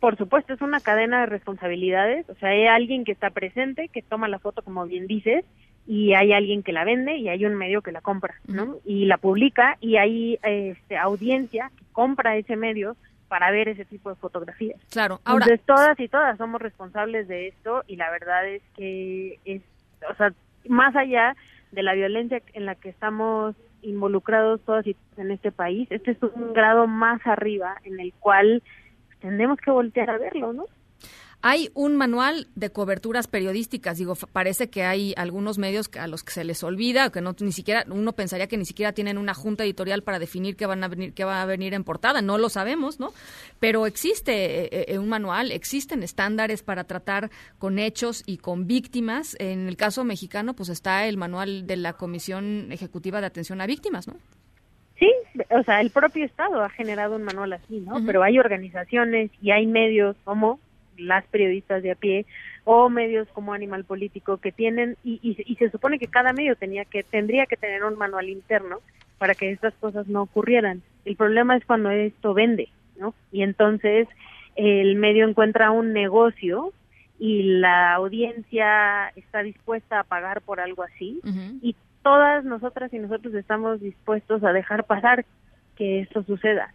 Por 0.00 0.16
supuesto, 0.16 0.54
es 0.54 0.62
una 0.62 0.80
cadena 0.80 1.20
de 1.20 1.26
responsabilidades. 1.26 2.28
O 2.30 2.34
sea, 2.36 2.50
hay 2.50 2.66
alguien 2.66 3.04
que 3.04 3.12
está 3.12 3.30
presente, 3.30 3.88
que 3.88 4.02
toma 4.02 4.28
la 4.28 4.38
foto, 4.38 4.62
como 4.62 4.86
bien 4.86 5.06
dices, 5.06 5.44
y 5.86 6.14
hay 6.14 6.32
alguien 6.32 6.62
que 6.62 6.72
la 6.72 6.84
vende 6.84 7.16
y 7.16 7.28
hay 7.28 7.44
un 7.44 7.54
medio 7.54 7.82
que 7.82 7.92
la 7.92 8.00
compra, 8.00 8.34
¿no? 8.46 8.76
Y 8.84 9.06
la 9.06 9.18
publica 9.18 9.76
y 9.80 9.96
hay 9.96 10.38
este, 10.42 10.96
audiencia 10.96 11.70
que 11.76 11.84
compra 11.92 12.36
ese 12.36 12.56
medio 12.56 12.96
para 13.28 13.50
ver 13.50 13.68
ese 13.68 13.84
tipo 13.84 14.10
de 14.10 14.16
fotografías. 14.16 14.80
Claro, 14.90 15.20
ahora 15.24 15.46
Entonces, 15.46 15.66
todas 15.66 16.00
y 16.00 16.08
todas 16.08 16.36
somos 16.38 16.60
responsables 16.60 17.28
de 17.28 17.48
esto 17.48 17.82
y 17.86 17.96
la 17.96 18.10
verdad 18.10 18.46
es 18.48 18.62
que 18.76 19.38
es, 19.44 19.62
o 20.10 20.14
sea, 20.14 20.32
más 20.68 20.94
allá 20.96 21.36
de 21.72 21.82
la 21.82 21.94
violencia 21.94 22.42
en 22.54 22.66
la 22.66 22.74
que 22.74 22.88
estamos 22.88 23.54
involucrados 23.82 24.60
todas 24.62 24.86
y 24.86 24.94
todos 24.94 25.18
en 25.18 25.30
este 25.30 25.52
país, 25.52 25.86
este 25.90 26.12
es 26.12 26.22
un 26.22 26.52
grado 26.52 26.86
más 26.86 27.24
arriba 27.26 27.76
en 27.84 28.00
el 28.00 28.12
cual 28.14 28.62
tendremos 29.20 29.58
que 29.58 29.70
voltear 29.70 30.10
a 30.10 30.18
verlo, 30.18 30.52
¿no? 30.52 30.64
Hay 31.42 31.70
un 31.72 31.96
manual 31.96 32.48
de 32.54 32.70
coberturas 32.70 33.26
periodísticas. 33.26 33.96
Digo, 33.96 34.14
parece 34.14 34.68
que 34.68 34.84
hay 34.84 35.14
algunos 35.16 35.56
medios 35.56 35.88
a 35.98 36.06
los 36.06 36.22
que 36.22 36.32
se 36.32 36.44
les 36.44 36.62
olvida, 36.62 37.10
que 37.10 37.22
no 37.22 37.34
ni 37.40 37.52
siquiera 37.52 37.86
uno 37.88 38.12
pensaría 38.12 38.46
que 38.46 38.58
ni 38.58 38.66
siquiera 38.66 38.92
tienen 38.92 39.16
una 39.16 39.32
junta 39.32 39.64
editorial 39.64 40.02
para 40.02 40.18
definir 40.18 40.54
qué 40.54 40.66
van 40.66 40.84
a 40.84 40.88
venir, 40.88 41.14
qué 41.14 41.24
va 41.24 41.40
a 41.40 41.46
venir 41.46 41.72
en 41.72 41.82
portada. 41.82 42.20
No 42.20 42.36
lo 42.36 42.50
sabemos, 42.50 43.00
¿no? 43.00 43.14
Pero 43.58 43.86
existe 43.86 44.64
eh, 44.64 44.84
eh, 44.88 44.98
un 44.98 45.08
manual, 45.08 45.50
existen 45.50 46.02
estándares 46.02 46.62
para 46.62 46.84
tratar 46.84 47.30
con 47.58 47.78
hechos 47.78 48.22
y 48.26 48.36
con 48.36 48.66
víctimas. 48.66 49.34
En 49.38 49.66
el 49.66 49.78
caso 49.78 50.04
mexicano, 50.04 50.54
pues 50.54 50.68
está 50.68 51.06
el 51.06 51.16
manual 51.16 51.66
de 51.66 51.76
la 51.78 51.94
Comisión 51.94 52.70
Ejecutiva 52.70 53.22
de 53.22 53.28
Atención 53.28 53.62
a 53.62 53.66
Víctimas, 53.66 54.08
¿no? 54.08 54.16
Sí, 55.00 55.10
o 55.48 55.62
sea, 55.62 55.80
el 55.80 55.90
propio 55.90 56.26
Estado 56.26 56.62
ha 56.62 56.68
generado 56.68 57.16
un 57.16 57.22
manual 57.22 57.54
así, 57.54 57.80
¿no? 57.80 58.04
Pero 58.04 58.22
hay 58.22 58.38
organizaciones 58.38 59.30
y 59.40 59.50
hay 59.50 59.66
medios 59.66 60.14
como 60.24 60.60
las 60.98 61.24
periodistas 61.28 61.82
de 61.82 61.92
a 61.92 61.94
pie 61.94 62.26
o 62.64 62.90
medios 62.90 63.26
como 63.28 63.54
Animal 63.54 63.84
Político 63.84 64.36
que 64.36 64.52
tienen 64.52 64.98
y, 65.02 65.18
y, 65.22 65.36
y 65.50 65.56
se 65.56 65.70
supone 65.70 65.98
que 65.98 66.08
cada 66.08 66.34
medio 66.34 66.54
tenía 66.54 66.84
que 66.84 67.02
tendría 67.02 67.46
que 67.46 67.56
tener 67.56 67.82
un 67.82 67.96
manual 67.96 68.28
interno 68.28 68.80
para 69.16 69.34
que 69.34 69.50
estas 69.50 69.72
cosas 69.74 70.06
no 70.06 70.20
ocurrieran. 70.20 70.82
El 71.06 71.16
problema 71.16 71.56
es 71.56 71.64
cuando 71.64 71.90
esto 71.90 72.34
vende, 72.34 72.68
¿no? 72.98 73.14
Y 73.32 73.42
entonces 73.42 74.06
el 74.54 74.96
medio 74.96 75.26
encuentra 75.26 75.70
un 75.70 75.94
negocio 75.94 76.74
y 77.18 77.42
la 77.42 77.94
audiencia 77.94 79.08
está 79.16 79.42
dispuesta 79.42 80.00
a 80.00 80.04
pagar 80.04 80.42
por 80.42 80.60
algo 80.60 80.82
así 80.82 81.20
y 81.62 81.74
todas 82.02 82.44
nosotras 82.44 82.92
y 82.92 82.98
nosotros 82.98 83.34
estamos 83.34 83.80
dispuestos 83.80 84.42
a 84.44 84.52
dejar 84.52 84.84
pasar 84.84 85.24
que 85.76 86.00
esto 86.00 86.22
suceda. 86.22 86.72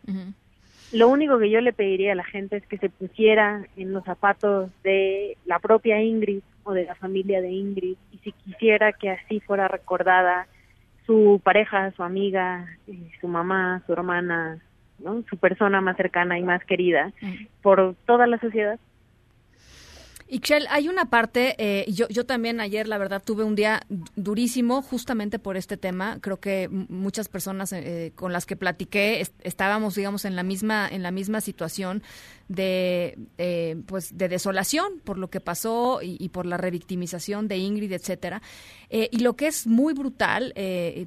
Lo 0.92 1.10
único 1.10 1.40
que 1.40 1.50
yo 1.50 1.62
le 1.62 1.74
pediría 1.74 2.14
a 2.14 2.16
la 2.16 2.24
gente 2.24 2.58
es 2.58 2.66
que 2.68 2.78
se 2.78 2.90
pusiera 2.90 3.66
en 3.76 3.92
los 3.92 4.04
zapatos 4.04 4.70
de 4.84 5.38
la 5.46 5.60
propia 5.60 6.02
Ingrid 6.02 6.42
o 6.64 6.74
de 6.74 6.86
la 6.86 6.96
familia 6.96 7.42
de 7.42 7.52
Ingrid 7.52 7.98
y 8.12 8.18
si 8.20 8.32
quisiera 8.32 8.94
que 8.94 9.10
así 9.10 9.40
fuera 9.40 9.68
recordada 9.68 10.48
su 11.06 11.40
pareja, 11.44 11.92
su 11.92 12.04
amiga, 12.04 12.68
eh, 12.88 13.12
su 13.22 13.28
mamá, 13.28 13.84
su 13.86 13.94
hermana, 13.94 14.60
¿no? 15.00 15.24
su 15.30 15.38
persona 15.38 15.82
más 15.82 15.98
cercana 15.98 16.40
y 16.40 16.44
más 16.44 16.64
querida 16.64 17.12
por 17.62 17.96
toda 18.06 18.28
la 18.28 18.40
sociedad. 18.40 18.80
Ixchel, 20.28 20.66
hay 20.72 20.88
una 20.90 21.12
parte, 21.12 21.54
eh, 21.60 21.86
yo, 21.92 22.08
yo 22.08 22.26
también 22.26 22.60
ayer, 22.60 22.88
la 22.88 22.98
verdad, 22.98 23.22
tuve 23.24 23.44
un 23.44 23.54
día 23.54 23.82
durísimo 24.16 24.82
justamente 24.82 25.38
por 25.38 25.56
este 25.56 25.78
tema. 25.78 26.18
Creo 26.20 26.38
que 26.40 26.68
muchas 26.68 27.30
personas 27.30 27.72
eh, 27.74 28.12
con 28.16 28.34
las 28.34 28.48
que 28.48 28.56
platiqué 28.56 29.22
est- 29.22 29.36
estábamos, 29.44 29.94
digamos, 29.94 30.26
en 30.26 30.36
la 30.36 30.42
misma, 30.42 30.90
en 30.92 31.04
la 31.04 31.12
misma 31.12 31.42
situación 31.42 32.02
de, 32.48 33.18
eh, 33.38 33.76
pues, 33.86 34.18
de 34.18 34.28
desolación 34.28 35.00
por 35.04 35.20
lo 35.20 35.30
que 35.30 35.42
pasó 35.42 36.00
y, 36.02 36.30
por 36.30 36.46
la 36.48 36.58
revictimización 36.58 37.48
de 37.48 37.58
Ingrid, 37.58 37.92
etcétera. 37.94 38.42
Eh, 38.90 39.10
y 39.12 39.20
lo 39.20 39.36
que 39.36 39.46
es 39.48 39.68
muy 39.68 39.94
brutal, 39.94 40.54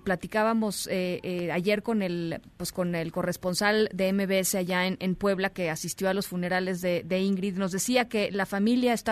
platicábamos 0.05 0.89
ayer 0.89 1.83
con 1.83 2.03
el, 2.03 2.41
pues, 2.57 2.71
con 2.73 2.95
el 2.95 3.11
corresponsal 3.11 3.89
de 3.93 4.13
MBS 4.13 4.55
allá 4.57 4.87
en, 4.87 4.97
en 5.01 5.17
Puebla 5.17 5.51
que 5.51 5.71
asistió 5.71 6.09
a 6.09 6.15
los 6.15 6.29
funerales 6.29 6.81
de, 6.81 7.03
de 7.05 7.21
Ingrid, 7.21 7.57
nos 7.57 7.73
decía 7.73 8.09
que 8.09 8.31
la 8.31 8.47
familia 8.47 8.93
estaba 8.93 9.09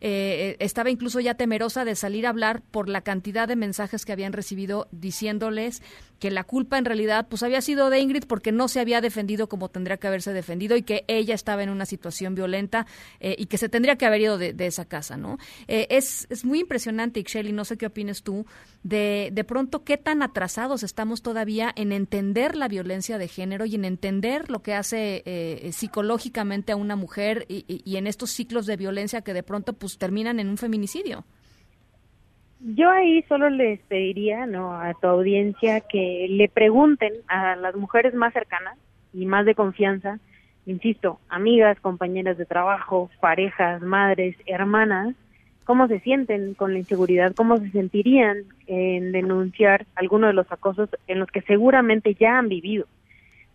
eh, 0.00 0.56
estaba 0.60 0.90
incluso 0.90 1.20
ya 1.20 1.34
temerosa 1.34 1.84
de 1.84 1.94
salir 1.94 2.26
a 2.26 2.30
hablar 2.30 2.62
por 2.70 2.88
la 2.88 3.00
cantidad 3.00 3.48
de 3.48 3.56
mensajes 3.56 4.04
que 4.04 4.12
habían 4.12 4.32
recibido 4.32 4.88
diciéndoles 4.92 5.82
que 6.18 6.30
la 6.30 6.44
culpa 6.44 6.78
en 6.78 6.84
realidad 6.84 7.26
pues 7.28 7.42
había 7.42 7.60
sido 7.60 7.90
de 7.90 8.00
Ingrid 8.00 8.24
porque 8.26 8.52
no 8.52 8.68
se 8.68 8.80
había 8.80 9.00
defendido 9.00 9.48
como 9.48 9.68
tendría 9.68 9.96
que 9.98 10.06
haberse 10.06 10.32
defendido 10.32 10.76
y 10.76 10.82
que 10.82 11.04
ella 11.08 11.34
estaba 11.34 11.62
en 11.62 11.70
una 11.70 11.86
situación 11.86 12.34
violenta 12.34 12.86
eh, 13.20 13.34
y 13.38 13.46
que 13.46 13.58
se 13.58 13.68
tendría 13.68 13.96
que 13.96 14.06
haber 14.06 14.20
ido 14.22 14.38
de, 14.38 14.54
esa 14.66 14.84
casa, 14.86 15.16
¿no? 15.16 15.38
Eh, 15.68 15.86
es, 15.90 16.26
es 16.30 16.44
muy 16.44 16.60
impresionante, 16.60 17.20
Ixchel, 17.20 17.48
y 17.48 17.52
no 17.52 17.64
sé 17.64 17.76
qué 17.76 17.86
opines 17.86 18.22
tú, 18.22 18.46
de, 18.82 19.30
de 19.32 19.44
pronto 19.44 19.84
qué 19.84 19.96
tan 19.98 20.22
atrasados 20.22 20.82
estamos 20.82 21.22
todavía 21.22 21.72
en 21.76 21.92
entender 21.92 22.56
la 22.56 22.68
violencia 22.68 23.18
de 23.18 23.28
género 23.28 23.66
y 23.66 23.74
en 23.74 23.84
entender 23.84 24.50
lo 24.50 24.62
que 24.62 24.74
hace 24.74 25.22
eh, 25.26 25.70
psicológicamente 25.72 26.72
a 26.72 26.76
una 26.76 26.96
mujer 26.96 27.46
y, 27.48 27.64
y- 27.68 27.82
y 27.84 27.96
en 27.96 28.06
estos 28.06 28.30
ciclos 28.30 28.66
de 28.66 28.76
violencia 28.76 29.20
que 29.22 29.34
de 29.34 29.42
pronto 29.42 29.72
pues 29.74 29.98
terminan 29.98 30.40
en 30.40 30.48
un 30.48 30.56
feminicidio. 30.58 31.24
Yo 32.60 32.90
ahí 32.90 33.22
solo 33.28 33.50
les 33.50 33.80
pediría 33.80 34.46
¿no? 34.46 34.72
a 34.72 34.94
tu 34.94 35.06
audiencia 35.06 35.80
que 35.80 36.26
le 36.28 36.48
pregunten 36.48 37.12
a 37.28 37.54
las 37.56 37.76
mujeres 37.76 38.14
más 38.14 38.32
cercanas 38.32 38.78
y 39.12 39.26
más 39.26 39.44
de 39.44 39.54
confianza, 39.54 40.18
insisto, 40.64 41.20
amigas, 41.28 41.78
compañeras 41.80 42.38
de 42.38 42.46
trabajo, 42.46 43.10
parejas, 43.20 43.82
madres, 43.82 44.36
hermanas, 44.46 45.14
cómo 45.64 45.88
se 45.88 46.00
sienten 46.00 46.54
con 46.54 46.72
la 46.72 46.78
inseguridad, 46.78 47.34
cómo 47.34 47.58
se 47.58 47.70
sentirían 47.70 48.44
en 48.66 49.12
denunciar 49.12 49.84
alguno 49.94 50.28
de 50.28 50.32
los 50.32 50.50
acosos 50.50 50.88
en 51.08 51.18
los 51.18 51.28
que 51.30 51.42
seguramente 51.42 52.14
ya 52.14 52.38
han 52.38 52.48
vivido. 52.48 52.86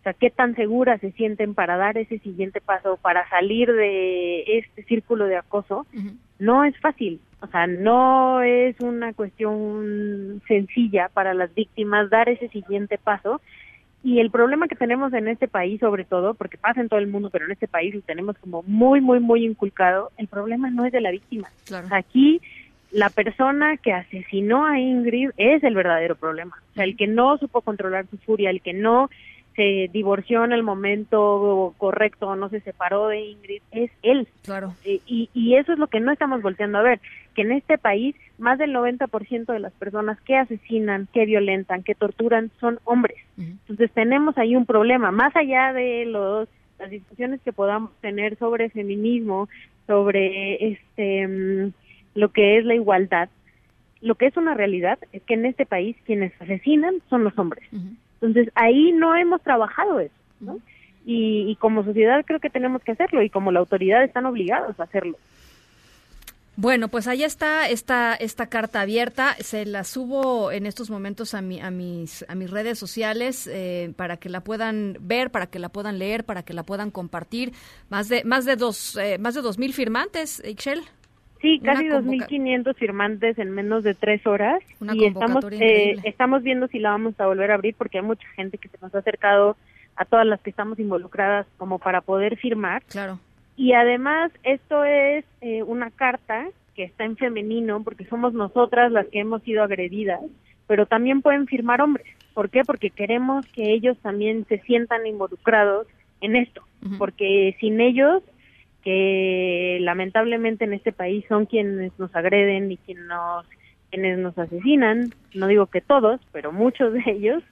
O 0.02 0.04
sea, 0.04 0.14
qué 0.14 0.30
tan 0.30 0.56
seguras 0.56 1.00
se 1.00 1.12
sienten 1.12 1.54
para 1.54 1.76
dar 1.76 1.96
ese 1.96 2.18
siguiente 2.18 2.60
paso, 2.60 2.98
para 3.00 3.28
salir 3.28 3.72
de 3.72 4.58
este 4.58 4.82
círculo 4.82 5.26
de 5.26 5.36
acoso, 5.36 5.86
no 6.40 6.64
es 6.64 6.76
fácil. 6.80 7.20
O 7.40 7.46
sea, 7.46 7.68
no 7.68 8.42
es 8.42 8.74
una 8.80 9.12
cuestión 9.12 10.42
sencilla 10.48 11.08
para 11.08 11.34
las 11.34 11.54
víctimas 11.54 12.10
dar 12.10 12.28
ese 12.28 12.48
siguiente 12.48 12.98
paso. 12.98 13.40
Y 14.02 14.18
el 14.18 14.32
problema 14.32 14.66
que 14.66 14.74
tenemos 14.74 15.12
en 15.12 15.28
este 15.28 15.46
país, 15.46 15.78
sobre 15.78 16.04
todo, 16.04 16.34
porque 16.34 16.58
pasa 16.58 16.80
en 16.80 16.88
todo 16.88 16.98
el 16.98 17.06
mundo, 17.06 17.30
pero 17.30 17.44
en 17.44 17.52
este 17.52 17.68
país 17.68 17.94
lo 17.94 18.00
tenemos 18.00 18.36
como 18.38 18.64
muy, 18.64 19.00
muy, 19.00 19.20
muy 19.20 19.44
inculcado, 19.44 20.10
el 20.16 20.26
problema 20.26 20.68
no 20.68 20.84
es 20.84 20.90
de 20.90 21.00
la 21.00 21.12
víctima. 21.12 21.48
O 21.62 21.68
sea, 21.68 21.84
aquí 21.92 22.40
la 22.90 23.08
persona 23.08 23.76
que 23.76 23.92
asesinó 23.92 24.66
a 24.66 24.80
Ingrid 24.80 25.30
es 25.36 25.62
el 25.62 25.76
verdadero 25.76 26.16
problema. 26.16 26.56
O 26.72 26.74
sea, 26.74 26.82
el 26.82 26.96
que 26.96 27.06
no 27.06 27.38
supo 27.38 27.60
controlar 27.60 28.06
su 28.08 28.18
furia, 28.18 28.50
el 28.50 28.60
que 28.60 28.72
no 28.72 29.08
se 29.54 29.90
divorció 29.92 30.44
en 30.44 30.52
el 30.52 30.62
momento 30.62 31.74
correcto 31.78 32.28
o 32.28 32.36
no 32.36 32.48
se 32.48 32.60
separó 32.60 33.08
de 33.08 33.20
Ingrid, 33.20 33.62
es 33.70 33.90
él. 34.02 34.28
Claro. 34.42 34.74
Y, 34.84 35.02
y, 35.06 35.30
y 35.34 35.56
eso 35.56 35.72
es 35.72 35.78
lo 35.78 35.88
que 35.88 36.00
no 36.00 36.12
estamos 36.12 36.42
volteando 36.42 36.78
a 36.78 36.82
ver, 36.82 37.00
que 37.34 37.42
en 37.42 37.52
este 37.52 37.78
país 37.78 38.16
más 38.38 38.58
del 38.58 38.74
90% 38.74 39.46
de 39.46 39.60
las 39.60 39.72
personas 39.74 40.20
que 40.22 40.36
asesinan, 40.36 41.08
que 41.12 41.26
violentan, 41.26 41.82
que 41.82 41.94
torturan 41.94 42.50
son 42.60 42.80
hombres. 42.84 43.18
Entonces 43.38 43.90
tenemos 43.92 44.36
ahí 44.36 44.56
un 44.56 44.66
problema, 44.66 45.10
más 45.10 45.34
allá 45.36 45.72
de 45.72 46.04
los 46.06 46.48
las 46.78 46.90
discusiones 46.90 47.40
que 47.42 47.52
podamos 47.52 47.92
tener 48.00 48.36
sobre 48.38 48.68
feminismo, 48.68 49.48
sobre 49.86 50.72
este 50.72 51.28
mm, 51.28 51.72
lo 52.14 52.32
que 52.32 52.58
es 52.58 52.64
la 52.64 52.74
igualdad, 52.74 53.28
lo 54.00 54.16
que 54.16 54.26
es 54.26 54.36
una 54.36 54.54
realidad 54.54 54.98
es 55.12 55.22
que 55.22 55.34
en 55.34 55.46
este 55.46 55.64
país 55.64 55.96
quienes 56.04 56.32
asesinan 56.40 56.96
son 57.08 57.22
los 57.22 57.38
hombres. 57.38 57.64
Entonces 58.22 58.52
ahí 58.54 58.92
no 58.92 59.16
hemos 59.16 59.42
trabajado 59.42 59.98
eso, 60.00 60.14
¿no? 60.40 60.58
Y, 61.04 61.50
y 61.50 61.56
como 61.56 61.84
sociedad 61.84 62.24
creo 62.24 62.38
que 62.38 62.48
tenemos 62.48 62.82
que 62.82 62.92
hacerlo 62.92 63.22
y 63.22 63.28
como 63.28 63.50
la 63.50 63.58
autoridad 63.58 64.04
están 64.04 64.24
obligados 64.26 64.78
a 64.78 64.84
hacerlo. 64.84 65.18
Bueno, 66.54 66.88
pues 66.88 67.08
ahí 67.08 67.24
está 67.24 67.68
esta, 67.68 68.14
esta 68.14 68.46
carta 68.46 68.82
abierta. 68.82 69.34
Se 69.40 69.64
la 69.64 69.84
subo 69.84 70.52
en 70.52 70.66
estos 70.66 70.90
momentos 70.90 71.34
a, 71.34 71.40
mi, 71.40 71.60
a, 71.60 71.70
mis, 71.70 72.24
a 72.28 72.34
mis 72.34 72.50
redes 72.50 72.78
sociales 72.78 73.48
eh, 73.50 73.92
para 73.96 74.18
que 74.18 74.28
la 74.28 74.42
puedan 74.42 74.96
ver, 75.00 75.30
para 75.30 75.46
que 75.46 75.58
la 75.58 75.70
puedan 75.70 75.98
leer, 75.98 76.24
para 76.24 76.42
que 76.42 76.52
la 76.52 76.62
puedan 76.62 76.90
compartir. 76.90 77.52
Más 77.88 78.08
de, 78.08 78.22
más 78.24 78.44
de 78.44 78.56
dos, 78.56 78.96
eh, 78.96 79.16
más 79.18 79.34
de 79.34 79.40
dos 79.40 79.58
mil 79.58 79.72
firmantes, 79.72 80.42
Ixchel. 80.44 80.82
Sí, 81.42 81.58
casi 81.58 81.88
convoca- 81.88 82.26
2.500 82.28 82.76
firmantes 82.76 83.38
en 83.38 83.50
menos 83.50 83.82
de 83.82 83.94
tres 83.94 84.26
horas 84.26 84.62
Una 84.80 84.94
y 84.94 85.04
estamos 85.04 85.44
eh, 85.50 85.96
estamos 86.04 86.42
viendo 86.44 86.68
si 86.68 86.78
la 86.78 86.90
vamos 86.90 87.18
a 87.20 87.26
volver 87.26 87.50
a 87.50 87.54
abrir 87.54 87.74
porque 87.76 87.98
hay 87.98 88.04
mucha 88.04 88.26
gente 88.36 88.58
que 88.58 88.68
se 88.68 88.78
nos 88.80 88.94
ha 88.94 88.98
acercado 88.98 89.56
a 89.96 90.04
todas 90.04 90.24
las 90.24 90.40
que 90.40 90.50
estamos 90.50 90.78
involucradas 90.78 91.46
como 91.58 91.78
para 91.78 92.00
poder 92.00 92.36
firmar. 92.36 92.82
Claro. 92.84 93.18
Y 93.56 93.72
además 93.74 94.32
esto 94.44 94.84
es 94.84 95.24
eh, 95.40 95.62
una 95.64 95.90
carta 95.90 96.46
que 96.74 96.84
está 96.84 97.04
en 97.04 97.16
femenino 97.16 97.82
porque 97.82 98.06
somos 98.06 98.32
nosotras 98.32 98.92
las 98.92 99.06
que 99.08 99.20
hemos 99.20 99.42
sido 99.42 99.62
agredidas, 99.62 100.20
pero 100.66 100.86
también 100.86 101.22
pueden 101.22 101.46
firmar 101.46 101.80
hombres. 101.82 102.06
¿Por 102.34 102.48
qué? 102.50 102.62
Porque 102.64 102.90
queremos 102.90 103.44
que 103.48 103.72
ellos 103.74 103.98
también 103.98 104.46
se 104.48 104.58
sientan 104.60 105.06
involucrados 105.06 105.86
en 106.22 106.36
esto, 106.36 106.62
porque 106.98 107.56
sin 107.60 107.80
ellos 107.80 108.22
que 108.82 109.78
lamentablemente 109.80 110.64
en 110.64 110.74
este 110.74 110.92
país 110.92 111.24
son 111.28 111.46
quienes 111.46 111.92
nos 111.98 112.14
agreden 112.14 112.70
y 112.72 112.76
quienes 112.76 113.04
nos 113.06 113.46
quienes 113.90 114.18
nos 114.18 114.38
asesinan, 114.38 115.12
no 115.34 115.46
digo 115.48 115.66
que 115.66 115.82
todos, 115.82 116.18
pero 116.32 116.50
muchos 116.50 116.94
de 116.94 117.02
ellos, 117.06 117.42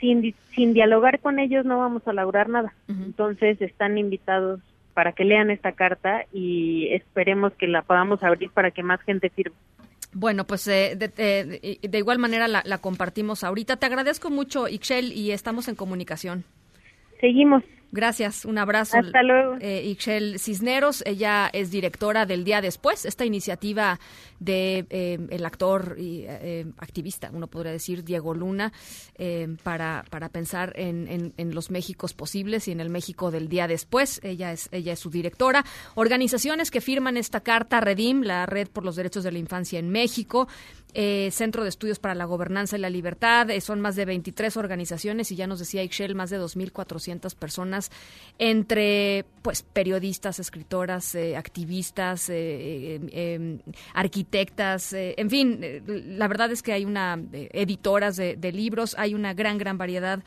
sin, 0.00 0.22
di- 0.22 0.34
sin 0.52 0.74
dialogar 0.74 1.20
con 1.20 1.38
ellos 1.38 1.64
no 1.64 1.78
vamos 1.78 2.02
a 2.08 2.12
lograr 2.12 2.48
nada. 2.48 2.74
Entonces 2.88 3.60
están 3.62 3.96
invitados 3.96 4.58
para 4.92 5.12
que 5.12 5.24
lean 5.24 5.50
esta 5.52 5.70
carta 5.70 6.24
y 6.32 6.88
esperemos 6.92 7.52
que 7.52 7.68
la 7.68 7.82
podamos 7.82 8.24
abrir 8.24 8.50
para 8.50 8.72
que 8.72 8.82
más 8.82 9.00
gente 9.02 9.30
firme. 9.30 9.54
Bueno, 10.12 10.44
pues 10.48 10.66
eh, 10.66 10.96
de, 10.96 11.06
de- 11.08 11.78
de 11.88 11.98
igual 11.98 12.18
manera 12.18 12.48
la, 12.48 12.62
la 12.66 12.78
compartimos 12.78 13.44
ahorita. 13.44 13.76
Te 13.76 13.86
agradezco 13.86 14.30
mucho, 14.30 14.66
Ixchel, 14.66 15.12
y 15.12 15.30
estamos 15.30 15.68
en 15.68 15.76
comunicación. 15.76 16.42
Seguimos. 17.20 17.62
Gracias, 17.94 18.44
un 18.44 18.58
abrazo. 18.58 18.96
Hasta 18.98 19.22
luego. 19.22 19.56
Eh, 19.60 19.84
Ixchel 19.86 20.40
Cisneros, 20.40 21.04
ella 21.06 21.48
es 21.52 21.70
directora 21.70 22.26
del 22.26 22.42
Día 22.42 22.60
Después, 22.60 23.04
esta 23.04 23.24
iniciativa 23.24 24.00
de 24.40 24.84
eh, 24.90 25.18
el 25.30 25.46
actor 25.46 25.94
y 25.96 26.24
eh, 26.26 26.66
activista, 26.78 27.30
uno 27.32 27.46
podría 27.46 27.70
decir, 27.70 28.02
Diego 28.02 28.34
Luna, 28.34 28.72
eh, 29.16 29.46
para, 29.62 30.04
para 30.10 30.28
pensar 30.28 30.72
en, 30.76 31.06
en- 31.06 31.32
en 31.36 31.54
los 31.54 31.70
Méxicos 31.70 32.14
posibles 32.14 32.66
y 32.66 32.72
en 32.72 32.80
el 32.80 32.90
México 32.90 33.30
del 33.30 33.48
Día 33.48 33.68
Después. 33.68 34.20
Ella 34.24 34.52
es, 34.52 34.68
ella 34.72 34.92
es 34.94 34.98
su 34.98 35.08
directora. 35.10 35.64
Organizaciones 35.94 36.72
que 36.72 36.80
firman 36.80 37.16
esta 37.16 37.40
carta, 37.40 37.80
Redim, 37.80 38.22
la 38.22 38.44
Red 38.46 38.68
por 38.68 38.84
los 38.84 38.96
Derechos 38.96 39.22
de 39.22 39.30
la 39.30 39.38
Infancia 39.38 39.78
en 39.78 39.88
México, 39.90 40.48
eh, 40.96 41.30
Centro 41.32 41.62
de 41.64 41.68
Estudios 41.70 41.98
para 41.98 42.14
la 42.14 42.24
Gobernanza 42.24 42.76
y 42.76 42.80
la 42.80 42.88
Libertad, 42.90 43.50
eh, 43.50 43.60
son 43.60 43.80
más 43.80 43.96
de 43.96 44.04
23 44.04 44.56
organizaciones 44.56 45.32
y 45.32 45.36
ya 45.36 45.46
nos 45.48 45.58
decía 45.58 45.82
Ixchel, 45.82 46.14
más 46.14 46.30
de 46.30 46.38
2.400 46.40 47.34
personas 47.34 47.83
entre 48.38 49.24
pues 49.42 49.62
periodistas, 49.62 50.40
escritoras, 50.40 51.14
eh, 51.14 51.36
activistas, 51.36 52.28
eh, 52.28 52.34
eh, 52.34 53.00
eh, 53.12 53.58
arquitectas, 53.92 54.92
en 54.92 55.30
fin, 55.30 55.60
la 55.86 56.26
verdad 56.26 56.50
es 56.50 56.62
que 56.62 56.72
hay 56.72 56.84
una 56.84 57.18
editoras 57.32 58.16
de, 58.16 58.36
de 58.36 58.52
libros, 58.52 58.96
hay 58.98 59.14
una 59.14 59.34
gran 59.34 59.58
gran 59.58 59.78
variedad 59.78 60.20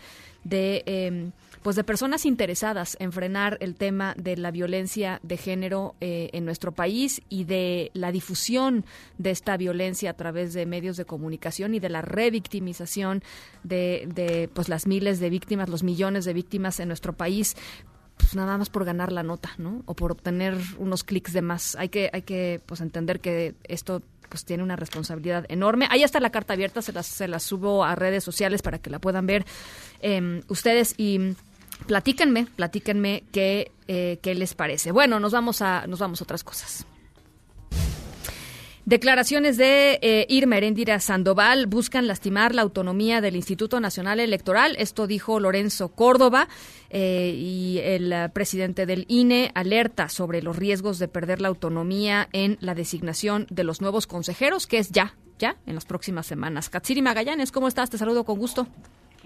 de 0.48 0.84
eh, 0.86 1.32
pues 1.64 1.76
de 1.76 1.84
personas 1.84 2.26
interesadas 2.26 2.98
en 3.00 3.12
frenar 3.12 3.58
el 3.62 3.76
tema 3.76 4.14
de 4.18 4.38
la 4.38 4.52
violencia 4.52 5.20
de 5.24 5.38
género 5.38 5.96
eh, 6.02 6.30
en 6.34 6.46
nuestro 6.46 6.72
país 6.72 7.22
y 7.30 7.44
de 7.44 7.92
la 7.94 8.12
difusión 8.12 8.86
de 9.18 9.32
esta 9.32 9.58
violencia 9.58 10.12
a 10.12 10.14
través 10.14 10.54
de 10.54 10.66
medios 10.66 10.98
de 10.98 11.06
comunicación 11.06 11.76
y 11.76 11.80
de 11.80 11.90
la 11.90 12.02
revictimización 12.02 13.24
de, 13.64 14.08
de 14.14 14.50
pues 14.54 14.70
las 14.70 14.88
miles 14.88 15.20
de 15.20 15.30
víctimas, 15.30 15.70
los 15.70 15.84
millones 15.84 16.26
de 16.26 16.34
víctimas 16.34 16.80
en 16.80 16.88
nuestro 16.88 17.14
país 17.14 17.56
pues 18.18 18.36
nada 18.36 18.58
más 18.58 18.70
por 18.70 18.84
ganar 18.84 19.12
la 19.12 19.24
nota, 19.24 19.52
¿no? 19.58 19.84
O 19.86 19.96
por 19.96 20.12
obtener 20.12 20.58
unos 20.80 21.04
clics 21.04 21.34
de 21.34 21.42
más. 21.42 21.76
Hay 21.76 21.90
que, 21.90 22.10
hay 22.12 22.24
que 22.24 22.60
pues 22.66 22.82
entender 22.82 23.20
que 23.20 23.56
esto 23.64 24.02
pues 24.28 24.44
tiene 24.44 24.64
una 24.64 24.76
responsabilidad 24.76 25.46
enorme. 25.50 25.88
Ahí 25.90 26.04
está 26.04 26.20
la 26.20 26.32
carta 26.32 26.54
abierta, 26.54 26.82
se 26.82 26.92
las, 26.92 27.08
se 27.08 27.28
las 27.28 27.44
subo 27.44 27.84
a 27.84 27.96
redes 27.96 28.24
sociales 28.24 28.62
para 28.62 28.80
que 28.80 28.90
la 28.90 29.00
puedan 29.00 29.26
ver 29.26 29.46
eh, 30.02 30.42
ustedes 30.48 30.96
y 30.98 31.36
platíquenme, 31.86 32.48
platíquenme 32.56 33.24
qué, 33.32 33.72
eh, 33.88 34.20
qué 34.22 34.36
les 34.36 34.54
parece. 34.54 34.92
Bueno, 34.92 35.20
nos 35.20 35.32
vamos 35.32 35.62
a, 35.62 35.86
nos 35.88 36.00
vamos 36.00 36.22
a 36.22 36.24
otras 36.24 36.44
cosas. 36.44 36.86
Declaraciones 38.88 39.58
de 39.58 40.00
eh, 40.02 40.26
Irma 40.30 40.56
Heréndira 40.56 41.02
Sandoval 41.02 41.68
buscan 41.68 42.08
lastimar 42.08 42.56
la 42.56 42.62
autonomía 42.62 43.20
del 43.20 43.36
Instituto 43.36 43.82
Nacional 43.82 44.22
Electoral. 44.22 44.78
Esto 44.80 45.08
dijo 45.08 45.42
Lorenzo 45.42 45.90
Córdoba 45.90 46.48
eh, 46.90 47.34
y 47.36 47.80
el 47.84 48.14
eh, 48.14 48.30
presidente 48.30 48.86
del 48.86 49.04
INE 49.10 49.52
alerta 49.56 50.08
sobre 50.08 50.42
los 50.42 50.56
riesgos 50.56 51.00
de 51.00 51.10
perder 51.10 51.42
la 51.42 51.50
autonomía 51.50 52.30
en 52.32 52.58
la 52.62 52.76
designación 52.76 53.46
de 53.50 53.66
los 53.66 53.82
nuevos 53.82 54.08
consejeros, 54.08 54.68
que 54.68 54.78
es 54.78 54.90
ya, 54.90 55.18
ya 55.38 55.58
en 55.66 55.76
las 55.76 55.84
próximas 55.84 56.26
semanas. 56.26 56.70
Katsiri 56.70 57.02
Magallanes, 57.02 57.52
¿cómo 57.52 57.68
estás? 57.68 57.90
Te 57.90 57.98
saludo 57.98 58.24
con 58.24 58.40
gusto. 58.40 58.70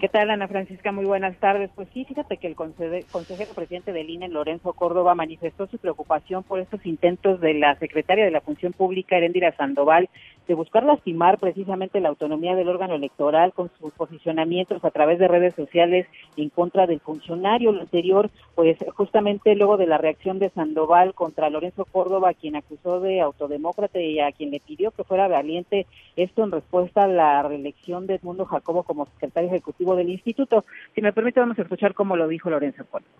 ¿Qué 0.02 0.08
tal, 0.08 0.30
Ana 0.30 0.48
Francisca? 0.48 0.90
Muy 0.90 1.04
buenas 1.04 1.36
tardes. 1.36 1.70
Pues 1.76 1.86
sí, 1.94 2.04
fíjate 2.04 2.36
que 2.36 2.48
el 2.48 2.56
consejero 2.56 3.54
presidente 3.54 3.92
del 3.92 4.10
INE, 4.10 4.28
Lorenzo 4.28 4.72
Córdoba, 4.72 5.14
manifestó 5.14 5.68
su 5.68 5.78
preocupación 5.78 6.42
por 6.42 6.58
estos 6.58 6.84
intentos 6.84 7.40
de 7.40 7.54
la 7.54 7.78
secretaria 7.78 8.24
de 8.24 8.32
la 8.32 8.40
Función 8.40 8.72
Pública, 8.72 9.16
Heréndira 9.16 9.54
Sandoval, 9.54 10.08
de 10.46 10.54
buscar 10.54 10.82
lastimar 10.82 11.38
precisamente 11.38 12.00
la 12.00 12.08
autonomía 12.08 12.54
del 12.54 12.68
órgano 12.68 12.94
electoral 12.94 13.52
con 13.52 13.70
sus 13.78 13.92
posicionamientos 13.92 14.84
a 14.84 14.90
través 14.90 15.18
de 15.18 15.28
redes 15.28 15.54
sociales 15.54 16.06
en 16.36 16.48
contra 16.48 16.86
del 16.86 17.00
funcionario. 17.00 17.72
Lo 17.72 17.80
anterior, 17.80 18.30
pues 18.54 18.76
justamente 18.94 19.54
luego 19.54 19.76
de 19.76 19.86
la 19.86 19.98
reacción 19.98 20.38
de 20.38 20.50
Sandoval 20.50 21.14
contra 21.14 21.50
Lorenzo 21.50 21.84
Córdoba, 21.84 22.34
quien 22.34 22.56
acusó 22.56 23.00
de 23.00 23.20
autodemócrata 23.20 24.00
y 24.00 24.20
a 24.20 24.32
quien 24.32 24.50
le 24.50 24.60
pidió 24.60 24.90
que 24.90 25.04
fuera 25.04 25.28
valiente, 25.28 25.86
esto 26.16 26.44
en 26.44 26.52
respuesta 26.52 27.04
a 27.04 27.08
la 27.08 27.42
reelección 27.42 28.06
de 28.06 28.14
Edmundo 28.16 28.44
Jacobo 28.44 28.82
como 28.82 29.06
secretario 29.06 29.48
ejecutivo 29.48 29.96
del 29.96 30.10
instituto. 30.10 30.64
Si 30.94 31.00
me 31.00 31.12
permite, 31.12 31.40
vamos 31.40 31.58
a 31.58 31.62
escuchar 31.62 31.94
cómo 31.94 32.16
lo 32.16 32.28
dijo 32.28 32.50
Lorenzo 32.50 32.84
Córdoba. 32.90 33.12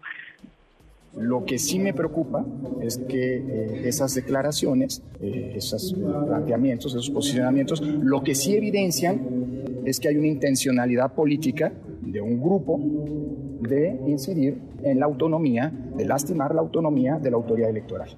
Lo 1.16 1.44
que 1.44 1.58
sí 1.58 1.78
me 1.78 1.92
preocupa 1.92 2.44
es 2.80 2.98
que 2.98 3.36
eh, 3.36 3.88
esas 3.88 4.14
declaraciones, 4.14 5.02
eh, 5.20 5.52
esos 5.56 5.94
planteamientos, 5.94 6.94
esos 6.94 7.10
posicionamientos, 7.10 7.80
lo 7.80 8.22
que 8.22 8.34
sí 8.34 8.56
evidencian 8.56 9.82
es 9.84 10.00
que 10.00 10.08
hay 10.08 10.16
una 10.16 10.28
intencionalidad 10.28 11.12
política 11.12 11.72
de 12.00 12.20
un 12.20 12.40
grupo 12.40 12.80
de 13.60 14.00
incidir 14.06 14.58
en 14.82 15.00
la 15.00 15.06
autonomía, 15.06 15.70
de 15.96 16.04
lastimar 16.06 16.54
la 16.54 16.62
autonomía 16.62 17.18
de 17.18 17.30
la 17.30 17.36
autoridad 17.36 17.70
electoral. 17.70 18.08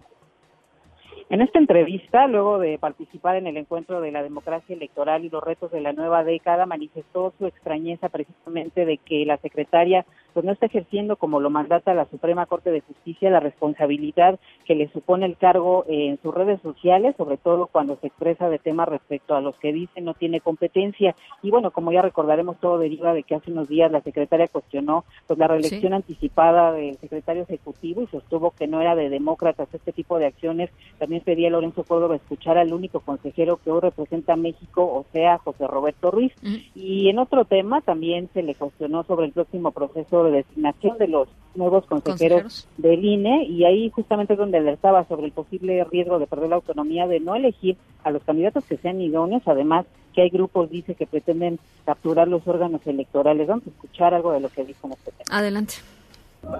En 1.30 1.40
esta 1.40 1.58
entrevista, 1.58 2.26
luego 2.26 2.58
de 2.58 2.78
participar 2.78 3.36
en 3.36 3.46
el 3.46 3.56
encuentro 3.56 4.00
de 4.00 4.12
la 4.12 4.22
democracia 4.22 4.76
electoral 4.76 5.24
y 5.24 5.30
los 5.30 5.42
retos 5.42 5.72
de 5.72 5.80
la 5.80 5.92
nueva 5.92 6.22
década, 6.22 6.66
manifestó 6.66 7.32
su 7.38 7.46
extrañeza 7.46 8.08
precisamente 8.08 8.84
de 8.84 8.98
que 8.98 9.24
la 9.24 9.38
secretaria 9.38 10.04
pues 10.34 10.44
no 10.44 10.52
está 10.52 10.66
ejerciendo 10.66 11.16
como 11.16 11.40
lo 11.40 11.48
mandata 11.48 11.94
la 11.94 12.04
Suprema 12.06 12.46
Corte 12.46 12.70
de 12.70 12.80
Justicia 12.80 13.30
la 13.30 13.40
responsabilidad 13.40 14.38
que 14.66 14.74
le 14.74 14.88
supone 14.88 15.26
el 15.26 15.36
cargo 15.36 15.84
en 15.88 16.18
sus 16.20 16.34
redes 16.34 16.60
sociales, 16.60 17.14
sobre 17.16 17.36
todo 17.36 17.68
cuando 17.68 17.96
se 17.96 18.08
expresa 18.08 18.48
de 18.48 18.58
temas 18.58 18.88
respecto 18.88 19.34
a 19.34 19.40
los 19.40 19.54
que 19.56 19.72
dice 19.72 20.00
no 20.00 20.14
tiene 20.14 20.40
competencia. 20.40 21.14
Y 21.42 21.50
bueno, 21.50 21.70
como 21.70 21.92
ya 21.92 22.02
recordaremos, 22.02 22.58
todo 22.60 22.78
deriva 22.78 23.14
de 23.14 23.22
que 23.22 23.34
hace 23.36 23.50
unos 23.50 23.68
días 23.68 23.90
la 23.90 24.02
secretaria 24.02 24.48
cuestionó 24.48 25.04
pues 25.26 25.38
la 25.38 25.48
reelección 25.48 25.92
Sí. 25.92 25.94
anticipada 25.94 26.72
del 26.72 26.96
secretario 26.98 27.42
ejecutivo 27.42 28.02
y 28.02 28.06
sostuvo 28.08 28.50
que 28.50 28.66
no 28.66 28.80
era 28.80 28.94
de 28.94 29.08
demócratas 29.08 29.68
este 29.72 29.92
tipo 29.92 30.18
de 30.18 30.26
acciones. 30.26 30.70
También 30.98 31.22
pedía 31.22 31.48
a 31.48 31.50
Lorenzo 31.52 31.84
Córdoba 31.84 32.16
escuchar 32.16 32.58
al 32.58 32.72
único 32.72 33.00
consejero 33.00 33.58
que 33.62 33.70
hoy 33.70 33.80
representa 33.80 34.32
a 34.32 34.36
México, 34.36 34.82
o 34.82 35.04
sea, 35.12 35.38
José 35.38 35.66
Roberto 35.66 36.10
Ruiz. 36.10 36.32
Y 36.74 37.08
en 37.08 37.18
otro 37.18 37.44
tema 37.44 37.80
también 37.80 38.28
se 38.32 38.42
le 38.42 38.54
cuestionó 38.54 39.04
sobre 39.04 39.26
el 39.26 39.32
próximo 39.32 39.70
proceso 39.72 40.23
de 40.24 40.38
designación 40.38 40.98
de 40.98 41.08
los 41.08 41.28
nuevos 41.54 41.86
consejeros, 41.86 42.42
Consejeros. 42.42 42.68
del 42.78 43.04
INE 43.04 43.44
y 43.44 43.64
ahí 43.64 43.90
justamente 43.90 44.32
es 44.32 44.38
donde 44.38 44.58
alertaba 44.58 45.06
sobre 45.06 45.26
el 45.26 45.32
posible 45.32 45.84
riesgo 45.84 46.18
de 46.18 46.26
perder 46.26 46.48
la 46.48 46.56
autonomía 46.56 47.06
de 47.06 47.20
no 47.20 47.36
elegir 47.36 47.76
a 48.02 48.10
los 48.10 48.22
candidatos 48.24 48.64
que 48.64 48.76
sean 48.76 49.00
idóneos, 49.00 49.42
además 49.46 49.86
que 50.14 50.22
hay 50.22 50.30
grupos, 50.30 50.70
dice, 50.70 50.94
que 50.94 51.06
pretenden 51.06 51.58
capturar 51.84 52.28
los 52.28 52.46
órganos 52.46 52.86
electorales. 52.86 53.48
Vamos 53.48 53.66
a 53.66 53.70
escuchar 53.70 54.14
algo 54.14 54.32
de 54.32 54.40
lo 54.40 54.48
que 54.48 54.64
dijo 54.64 54.86
en 54.86 54.92
este 54.92 55.10
tema. 55.10 55.38
Adelante. 55.38 55.74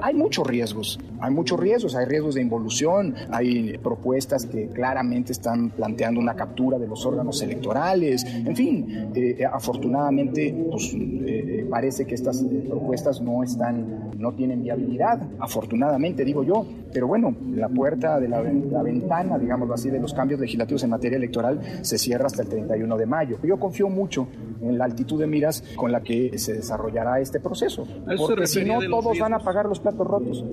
Hay 0.03 0.15
muchos 0.15 0.47
riesgos, 0.47 0.99
hay 1.21 1.33
muchos 1.33 1.59
riesgos, 1.59 1.95
hay 1.95 2.07
riesgos 2.07 2.35
de 2.35 2.43
involución, 2.43 3.15
hay 3.31 3.79
propuestas 3.79 4.47
que 4.47 4.69
claramente 4.69 5.33
están 5.33 5.71
planteando 5.71 6.21
una 6.21 6.35
captura 6.35 6.79
de 6.79 6.87
los 6.87 7.05
órganos 7.07 7.41
electorales, 7.43 8.25
en 8.25 8.57
fin, 8.57 9.11
eh, 9.15 9.45
afortunadamente 9.51 10.55
pues, 10.71 10.95
eh, 10.95 11.67
parece 11.71 12.07
que 12.07 12.15
estas 12.15 12.43
eh, 12.43 12.65
propuestas 12.69 13.21
no 13.21 13.43
están, 13.43 14.11
no 14.19 14.33
tienen 14.33 14.63
viabilidad, 14.63 15.21
afortunadamente 15.39 16.25
digo 16.25 16.43
yo, 16.43 16.67
pero 16.93 17.07
bueno, 17.07 17.35
la 17.55 17.69
puerta 17.69 18.21
de 18.21 18.29
la, 18.29 18.43
la 18.43 18.83
ventana, 18.83 19.39
digámoslo 19.39 19.75
así, 19.75 19.91
de 19.91 20.01
los 20.01 20.15
cambios 20.15 20.41
legislativos 20.41 20.83
en 20.85 20.91
materia 20.91 21.17
electoral 21.17 21.61
se 21.83 21.99
cierra 21.99 22.27
hasta 22.27 22.43
el 22.43 22.49
31 22.49 22.97
de 22.97 23.07
mayo. 23.07 23.39
Yo 23.43 23.59
confío 23.59 23.89
mucho 23.89 24.29
en 24.61 24.79
la 24.79 24.85
altitud 24.85 25.21
de 25.21 25.27
miras 25.27 25.63
con 25.77 25.93
la 25.93 26.03
que 26.03 26.39
se 26.39 26.55
desarrollará 26.55 27.21
este 27.21 27.41
proceso, 27.41 27.87
¿A 28.07 28.15
eso 28.15 28.27
se 28.27 28.35
porque 28.35 28.47
si 28.47 28.65
no 28.65 28.81
todos 28.89 29.19
van 29.19 29.35
a 29.35 29.39
pagar 29.39 29.67
los 29.67 29.74
platos 29.81 30.07
rotos. 30.07 30.45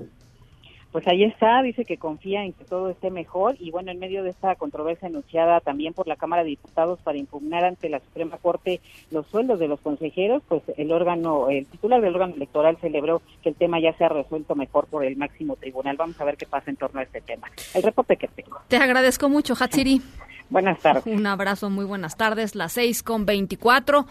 pues 0.92 1.08
ahí 1.08 1.24
está, 1.24 1.62
dice 1.62 1.86
que 1.86 1.96
confía 1.96 2.44
en 2.44 2.52
que 2.52 2.64
todo 2.64 2.90
esté 2.90 3.10
mejor 3.10 3.56
y 3.58 3.70
bueno, 3.70 3.90
en 3.90 3.98
medio 3.98 4.22
de 4.22 4.30
esta 4.30 4.54
controversia 4.56 5.08
anunciada 5.08 5.60
también 5.60 5.94
por 5.94 6.06
la 6.06 6.16
Cámara 6.16 6.44
de 6.44 6.50
Diputados 6.50 7.00
para 7.00 7.16
impugnar 7.16 7.64
ante 7.64 7.88
la 7.88 8.00
Suprema 8.00 8.36
Corte 8.36 8.80
los 9.10 9.26
sueldos 9.28 9.58
de 9.58 9.68
los 9.68 9.80
consejeros, 9.80 10.42
pues 10.46 10.62
el 10.76 10.92
órgano, 10.92 11.48
el 11.48 11.64
titular 11.64 12.02
del 12.02 12.14
órgano 12.14 12.34
electoral 12.34 12.76
celebró 12.82 13.22
que 13.42 13.48
el 13.48 13.54
tema 13.54 13.80
ya 13.80 13.94
se 13.96 14.04
ha 14.04 14.10
resuelto 14.10 14.54
mejor 14.54 14.86
por 14.86 15.02
el 15.02 15.16
máximo 15.16 15.56
tribunal. 15.56 15.96
Vamos 15.96 16.20
a 16.20 16.24
ver 16.24 16.36
qué 16.36 16.44
pasa 16.44 16.70
en 16.70 16.76
torno 16.76 17.00
a 17.00 17.04
este 17.04 17.22
tema. 17.22 17.48
El 17.72 17.82
reporte 17.82 18.18
que 18.18 18.28
tengo. 18.28 18.58
Te 18.68 18.76
agradezco 18.76 19.30
mucho, 19.30 19.54
Hatsiri. 19.58 20.02
Buenas 20.50 20.78
tardes. 20.80 21.06
Un 21.06 21.26
abrazo, 21.26 21.70
muy 21.70 21.86
buenas 21.86 22.18
tardes. 22.18 22.54
Las 22.54 22.72
seis 22.72 23.02
con 23.02 23.24
veinticuatro. 23.24 24.04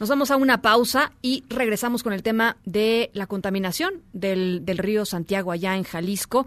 Nos 0.00 0.08
vamos 0.08 0.30
a 0.30 0.36
una 0.36 0.62
pausa 0.62 1.12
y 1.22 1.42
regresamos 1.48 2.04
con 2.04 2.12
el 2.12 2.22
tema 2.22 2.56
de 2.64 3.10
la 3.14 3.26
contaminación 3.26 4.02
del, 4.12 4.62
río 4.64 5.04
Santiago 5.04 5.50
allá 5.50 5.76
en 5.76 5.82
Jalisco. 5.82 6.46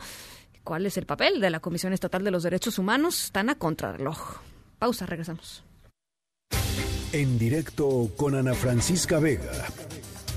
¿Cuál 0.63 0.85
es 0.85 0.95
el 0.95 1.05
papel 1.05 1.41
de 1.41 1.49
la 1.49 1.59
Comisión 1.59 1.91
Estatal 1.91 2.23
de 2.23 2.31
los 2.31 2.43
Derechos 2.43 2.79
Humanos? 2.79 3.25
Están 3.25 3.49
a 3.49 3.55
contrarreloj. 3.55 4.37
Pausa, 4.79 5.05
regresamos. 5.05 5.63
En 7.11 7.37
directo 7.37 8.09
con 8.15 8.35
Ana 8.35 8.53
Francisca 8.53 9.19
Vega 9.19 9.65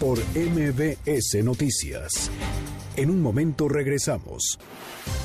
por 0.00 0.18
MBS 0.34 1.44
Noticias. 1.44 2.32
En 2.96 3.10
un 3.10 3.22
momento 3.22 3.68
regresamos. 3.68 4.58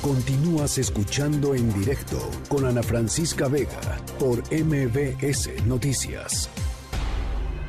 Continúas 0.00 0.78
escuchando 0.78 1.56
en 1.56 1.72
directo 1.74 2.20
con 2.48 2.66
Ana 2.66 2.84
Francisca 2.84 3.48
Vega 3.48 3.98
por 4.20 4.42
MBS 4.52 5.66
Noticias. 5.66 6.48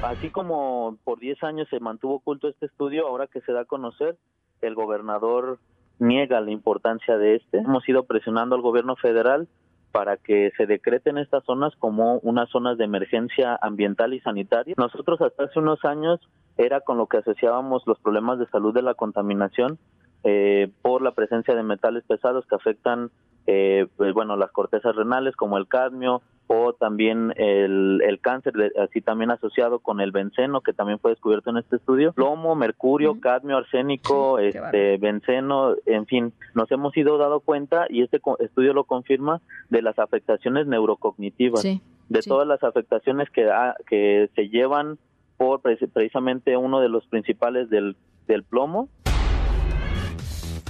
Así 0.03 0.31
como 0.31 0.97
por 1.03 1.19
10 1.19 1.43
años 1.43 1.67
se 1.69 1.79
mantuvo 1.79 2.15
oculto 2.15 2.47
este 2.47 2.65
estudio, 2.65 3.07
ahora 3.07 3.27
que 3.27 3.41
se 3.41 3.53
da 3.53 3.61
a 3.61 3.65
conocer, 3.65 4.17
el 4.61 4.73
gobernador 4.73 5.59
niega 5.99 6.41
la 6.41 6.51
importancia 6.51 7.17
de 7.17 7.35
este. 7.35 7.59
Hemos 7.59 7.87
ido 7.87 8.03
presionando 8.05 8.55
al 8.55 8.61
gobierno 8.61 8.95
federal 8.95 9.47
para 9.91 10.17
que 10.17 10.51
se 10.57 10.65
decreten 10.65 11.17
estas 11.17 11.43
zonas 11.43 11.73
como 11.77 12.17
unas 12.19 12.49
zonas 12.49 12.77
de 12.77 12.85
emergencia 12.85 13.59
ambiental 13.61 14.13
y 14.13 14.21
sanitaria. 14.21 14.73
Nosotros 14.77 15.21
hasta 15.21 15.43
hace 15.43 15.59
unos 15.59 15.83
años 15.85 16.19
era 16.57 16.81
con 16.81 16.97
lo 16.97 17.07
que 17.07 17.17
asociábamos 17.17 17.83
los 17.85 17.99
problemas 17.99 18.39
de 18.39 18.47
salud 18.47 18.73
de 18.73 18.81
la 18.81 18.95
contaminación 18.95 19.77
eh, 20.23 20.71
por 20.81 21.01
la 21.01 21.11
presencia 21.11 21.55
de 21.55 21.63
metales 21.63 22.03
pesados 22.05 22.45
que 22.47 22.55
afectan, 22.55 23.11
eh, 23.47 23.87
pues, 23.97 24.13
bueno, 24.13 24.35
las 24.35 24.51
cortezas 24.51 24.95
renales 24.95 25.35
como 25.35 25.57
el 25.57 25.67
cadmio 25.67 26.21
o 26.53 26.73
también 26.73 27.33
el, 27.37 28.01
el 28.05 28.19
cáncer, 28.19 28.73
así 28.77 28.99
también 28.99 29.31
asociado 29.31 29.79
con 29.79 30.01
el 30.01 30.11
benceno 30.11 30.59
que 30.59 30.73
también 30.73 30.99
fue 30.99 31.11
descubierto 31.11 31.49
en 31.49 31.57
este 31.57 31.77
estudio, 31.77 32.11
plomo, 32.11 32.55
mercurio, 32.55 33.21
cadmio, 33.21 33.55
arsénico, 33.55 34.37
este, 34.37 34.97
benceno, 34.97 35.75
en 35.85 36.05
fin, 36.07 36.33
nos 36.53 36.69
hemos 36.69 36.95
ido 36.97 37.17
dado 37.17 37.39
cuenta 37.39 37.85
y 37.89 38.01
este 38.01 38.19
estudio 38.39 38.73
lo 38.73 38.83
confirma 38.83 39.39
de 39.69 39.81
las 39.81 39.97
afectaciones 39.97 40.67
neurocognitivas, 40.67 41.63
de 41.63 42.21
todas 42.21 42.45
las 42.45 42.61
afectaciones 42.65 43.29
que, 43.29 43.49
que 43.87 44.29
se 44.35 44.49
llevan 44.49 44.97
por 45.37 45.61
precisamente 45.61 46.57
uno 46.57 46.81
de 46.81 46.89
los 46.89 47.07
principales 47.07 47.69
del, 47.69 47.95
del 48.27 48.43
plomo 48.43 48.89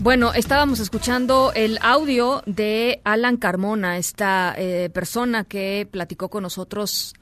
bueno, 0.02 0.34
estábamos 0.34 0.80
escuchando 0.80 1.52
el 1.54 1.78
audio 1.80 2.42
de 2.48 3.02
Alan 3.04 3.38
Carmona, 3.38 3.98
esta 3.98 4.56
eh, 4.58 4.90
persona 4.92 5.44
que 5.44 5.88
platicó 5.90 6.30
con 6.30 6.42
nosotros 6.42 7.14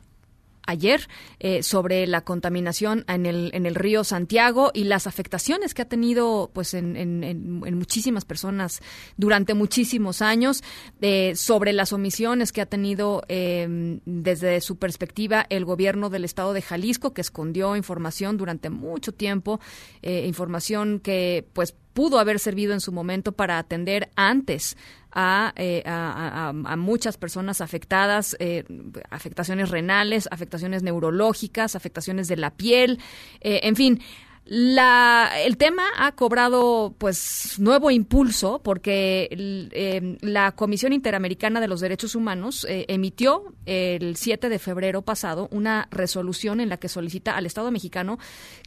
ayer 0.70 1.08
eh, 1.40 1.64
sobre 1.64 2.08
la 2.08 2.22
contaminación 2.22 3.04
en 3.08 3.26
el, 3.26 3.52
en 3.54 3.66
el 3.66 3.76
río 3.76 4.04
Santiago 4.04 4.72
y 4.74 4.86
las 4.86 5.08
afectaciones 5.08 5.74
que 5.74 5.82
ha 5.82 5.88
tenido 5.88 6.52
pues 6.54 6.74
en, 6.74 6.96
en, 6.96 7.60
muchísimas 7.78 8.26
personas 8.26 8.82
durante 9.18 9.54
muchísimos 9.54 10.22
años, 10.22 10.64
eh, 11.02 11.34
sobre 11.36 11.74
las 11.74 11.94
omisiones 11.94 12.52
que 12.52 12.62
ha 12.62 12.66
tenido 12.66 13.24
em, 13.28 14.00
desde 14.06 14.62
su 14.62 14.78
perspectiva 14.78 15.46
el 15.50 15.66
gobierno 15.66 16.10
del 16.10 16.26
estado 16.26 16.54
de 16.54 16.62
Jalisco, 16.62 17.14
que 17.14 17.22
escondió 17.22 17.76
información 17.76 18.38
durante 18.38 18.70
mucho 18.70 19.14
tiempo, 19.14 19.60
eh, 20.02 20.26
información 20.28 21.00
que 21.00 21.48
pues 21.54 21.76
pudo 21.94 22.20
haber 22.20 22.40
servido 22.40 22.74
en 22.74 22.80
su 22.80 22.92
momento 22.92 23.32
para 23.34 23.58
atender 23.58 24.10
antes 24.16 24.78
eh, 25.16 25.84
a, 25.86 26.50
a, 26.50 26.76
muchas 26.76 27.18
personas 27.18 27.62
afectadas, 27.62 28.36
eh, 28.40 28.64
afectaciones 29.10 29.70
renales, 29.70 30.28
afectaciones 30.32 30.84
neurológicas, 30.84 31.76
afectaciones 31.76 32.28
de 32.28 32.38
la 32.38 32.52
piel, 32.52 33.00
eh, 33.42 33.62
en 33.64 33.76
fin. 33.76 34.02
La, 34.52 35.30
el 35.46 35.58
tema 35.58 35.84
ha 35.96 36.14
cobrado 36.14 36.96
pues 36.98 37.60
nuevo 37.60 37.92
impulso 37.92 38.60
porque 38.64 39.28
em, 39.32 40.18
la 40.22 40.54
Comisión 40.54 40.92
Interamericana 40.92 41.62
de 41.62 41.68
los 41.68 41.82
Derechos 41.82 42.16
Humanos 42.16 42.66
eh, 42.68 42.86
emitió 42.88 43.54
el 43.68 44.16
7 44.16 44.50
de 44.50 44.58
febrero 44.58 45.04
pasado 45.04 45.50
una 45.52 45.88
resolución 45.92 46.62
en 46.62 46.70
la 46.70 46.78
que 46.78 46.90
solicita 46.90 47.38
al 47.38 47.46
Estado 47.46 47.70
mexicano 47.70 48.18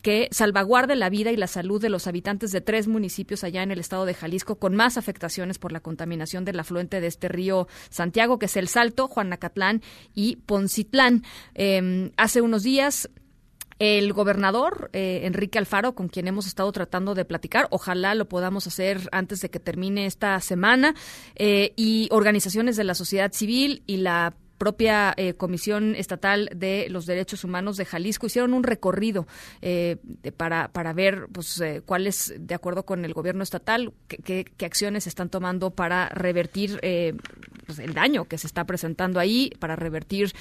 que 0.02 0.28
salvaguarde 0.30 0.94
la 0.94 1.10
vida 1.10 1.32
y 1.32 1.36
la 1.36 1.48
salud 1.48 1.82
de 1.82 1.88
los 1.88 2.06
habitantes 2.06 2.52
de 2.52 2.60
tres 2.60 2.86
municipios 2.86 3.42
allá 3.42 3.64
en 3.64 3.72
el 3.72 3.80
estado 3.80 4.04
de 4.04 4.14
Jalisco 4.14 4.60
con 4.60 4.76
más 4.76 4.96
afectaciones 4.96 5.58
por 5.58 5.72
la 5.72 5.80
contaminación 5.80 6.44
del 6.44 6.60
afluente 6.60 7.00
de 7.00 7.08
este 7.08 7.26
río 7.26 7.66
Santiago, 7.90 8.38
que 8.38 8.46
es 8.46 8.56
El 8.56 8.68
Salto, 8.68 9.08
Juanacatlán 9.08 9.82
y 10.14 10.36
Poncitlán. 10.36 11.24
Em, 11.54 12.12
hace 12.16 12.40
unos 12.40 12.62
días 12.62 13.08
el 13.82 14.12
gobernador 14.12 14.90
eh, 14.92 15.22
Enrique 15.24 15.58
Alfaro, 15.58 15.96
con 15.96 16.06
quien 16.06 16.28
hemos 16.28 16.46
estado 16.46 16.70
tratando 16.70 17.16
de 17.16 17.24
platicar, 17.24 17.66
ojalá 17.70 18.14
lo 18.14 18.28
podamos 18.28 18.64
hacer 18.68 19.08
antes 19.10 19.40
de 19.40 19.50
que 19.50 19.58
termine 19.58 20.06
esta 20.06 20.38
semana, 20.38 20.94
eh, 21.34 21.72
y 21.74 22.06
organizaciones 22.12 22.76
de 22.76 22.84
la 22.84 22.94
sociedad 22.94 23.32
civil 23.32 23.82
y 23.88 23.96
la 23.96 24.34
propia 24.62 25.12
eh, 25.16 25.34
Comisión 25.34 25.96
Estatal 25.96 26.48
de 26.54 26.86
los 26.88 27.04
Derechos 27.04 27.42
Humanos 27.42 27.76
de 27.76 27.84
Jalisco 27.84 28.28
hicieron 28.28 28.54
un 28.54 28.62
recorrido 28.62 29.26
eh, 29.60 29.96
para, 30.36 30.68
para 30.68 30.92
ver 30.92 31.26
pues, 31.32 31.60
eh, 31.60 31.82
cuáles, 31.84 32.32
de 32.38 32.54
acuerdo 32.54 32.84
con 32.84 33.04
el 33.04 33.12
gobierno 33.12 33.42
estatal, 33.42 33.92
qué, 34.06 34.46
acciones 34.64 35.08
están 35.08 35.30
tomando 35.30 35.70
para 35.72 36.10
revertir 36.10 36.78
pues, 37.66 37.80
el 37.80 37.92
daño 37.92 38.26
que 38.26 38.38
se 38.38 38.46
está 38.46 38.64
presentando 38.64 39.18
ahí, 39.18 39.50
para 39.58 39.74
revertir 39.74 40.32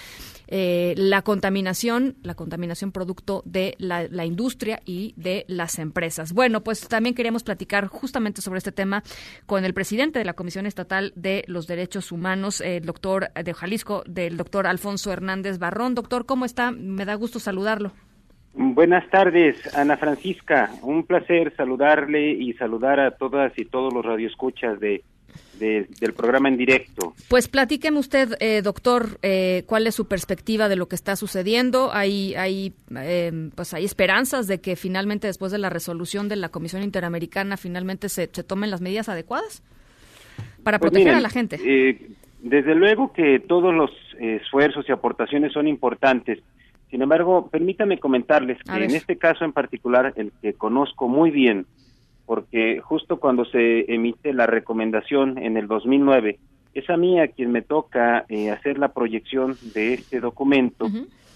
la 0.48 1.22
contaminación, 1.24 2.18
la 2.22 2.36
contaminación 2.36 2.92
producto 2.92 3.42
de 3.46 3.74
la, 3.80 4.08
la 4.08 4.26
industria 4.26 4.82
y 4.86 5.16
de 5.18 5.46
las 5.48 5.80
empresas. 5.80 6.34
Bueno, 6.34 6.64
pues 6.64 6.88
también 6.88 7.16
queríamos 7.16 7.42
platicar 7.42 7.88
justamente 7.88 8.44
sobre 8.44 8.60
este 8.60 8.72
tema 8.72 9.04
con 9.48 9.66
el 9.66 9.74
presidente 9.74 10.20
de 10.20 10.26
la 10.26 10.34
Comisión 10.34 10.68
Estatal 10.68 11.12
de 11.16 11.44
los 11.48 11.66
Derechos 11.66 12.12
Humanos, 12.12 12.62
el 12.62 12.86
doctor 12.86 13.32
de 13.34 13.54
Jalisco, 13.56 14.04
del 14.14 14.38
doctor 14.38 14.68
Alfonso 14.68 15.12
Hernández 15.12 15.60
Barrón. 15.60 15.96
Doctor, 15.96 16.26
¿cómo 16.26 16.46
está? 16.46 16.72
Me 16.72 17.06
da 17.06 17.16
gusto 17.16 17.40
saludarlo. 17.40 17.92
Buenas 18.54 19.10
tardes, 19.10 19.56
Ana 19.76 19.98
Francisca. 19.98 20.72
Un 20.82 21.06
placer 21.06 21.54
saludarle 21.56 22.32
y 22.32 22.54
saludar 22.54 23.00
a 23.00 23.12
todas 23.12 23.58
y 23.58 23.66
todos 23.66 23.94
los 23.94 24.06
radioescuchas 24.06 24.80
de, 24.80 25.04
del 25.62 26.14
programa 26.14 26.50
en 26.50 26.58
directo. 26.58 27.14
Pues 27.30 27.48
platíqueme 27.48 28.00
usted, 28.00 28.36
eh, 28.40 28.62
doctor, 28.62 29.20
eh, 29.22 29.64
cuál 29.68 29.88
es 29.88 29.96
su 29.96 30.08
perspectiva 30.08 30.68
de 30.68 30.76
lo 30.76 30.88
que 30.88 30.96
está 30.96 31.16
sucediendo. 31.16 31.92
Hay, 31.94 32.36
hay, 32.36 32.74
em, 32.96 33.52
pues 33.52 33.74
hay 33.74 33.86
esperanzas 33.86 34.48
de 34.48 34.60
que 34.60 34.76
finalmente, 34.76 35.28
después 35.28 35.52
de 35.52 35.58
la 35.58 35.70
resolución 35.70 36.28
de 36.28 36.36
la 36.36 36.50
Comisión 36.50 36.84
Interamericana, 36.84 37.58
finalmente 37.58 38.10
se, 38.10 38.28
tomen 38.28 38.72
las 38.72 38.82
medidas 38.82 39.08
adecuadas 39.08 39.64
para 40.64 40.80
pues 40.80 40.92
proteger 40.92 41.16
a 41.16 41.22
la 41.22 41.30
gente. 41.30 41.58
Desde 42.42 42.74
luego 42.74 43.14
que 43.14 43.40
todos 43.40 43.74
los 43.74 43.92
esfuerzos 44.20 44.88
y 44.90 44.92
aportaciones 44.92 45.54
son 45.54 45.68
importantes. 45.68 46.40
Sin 46.90 47.02
embargo, 47.02 47.50
permítame 47.50 48.00
comentarles 48.00 48.58
que 48.64 48.84
en 48.84 48.92
este 48.92 49.18
caso 49.18 49.46
en 49.46 49.54
particular, 49.54 50.14
el 50.16 50.32
que 50.42 50.54
conozco 50.54 51.08
muy 51.08 51.32
bien, 51.32 51.66
porque 52.26 52.82
justo 52.82 53.20
cuando 53.20 53.46
se 53.46 53.94
emite 53.94 54.34
la 54.34 54.48
recomendación 54.48 55.38
en 55.38 55.56
el 55.56 55.68
2009, 55.68 56.40
es 56.74 56.90
a 56.90 56.98
mí 56.98 57.20
a 57.20 57.28
quien 57.28 57.52
me 57.52 57.62
toca 57.62 58.26
eh, 58.28 58.50
hacer 58.50 58.78
la 58.78 58.90
proyección 58.90 59.58
de 59.74 59.94
este 59.94 60.20
documento, 60.20 60.88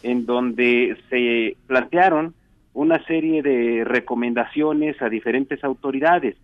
en 0.03 0.25
donde 0.25 0.97
se 1.09 1.55
plantearon 1.67 2.33
una 2.73 3.03
serie 3.05 3.41
de 3.41 3.83
recomendaciones 3.85 5.01
a 5.01 5.09
diferentes 5.09 5.63
autoridades, 5.63 6.35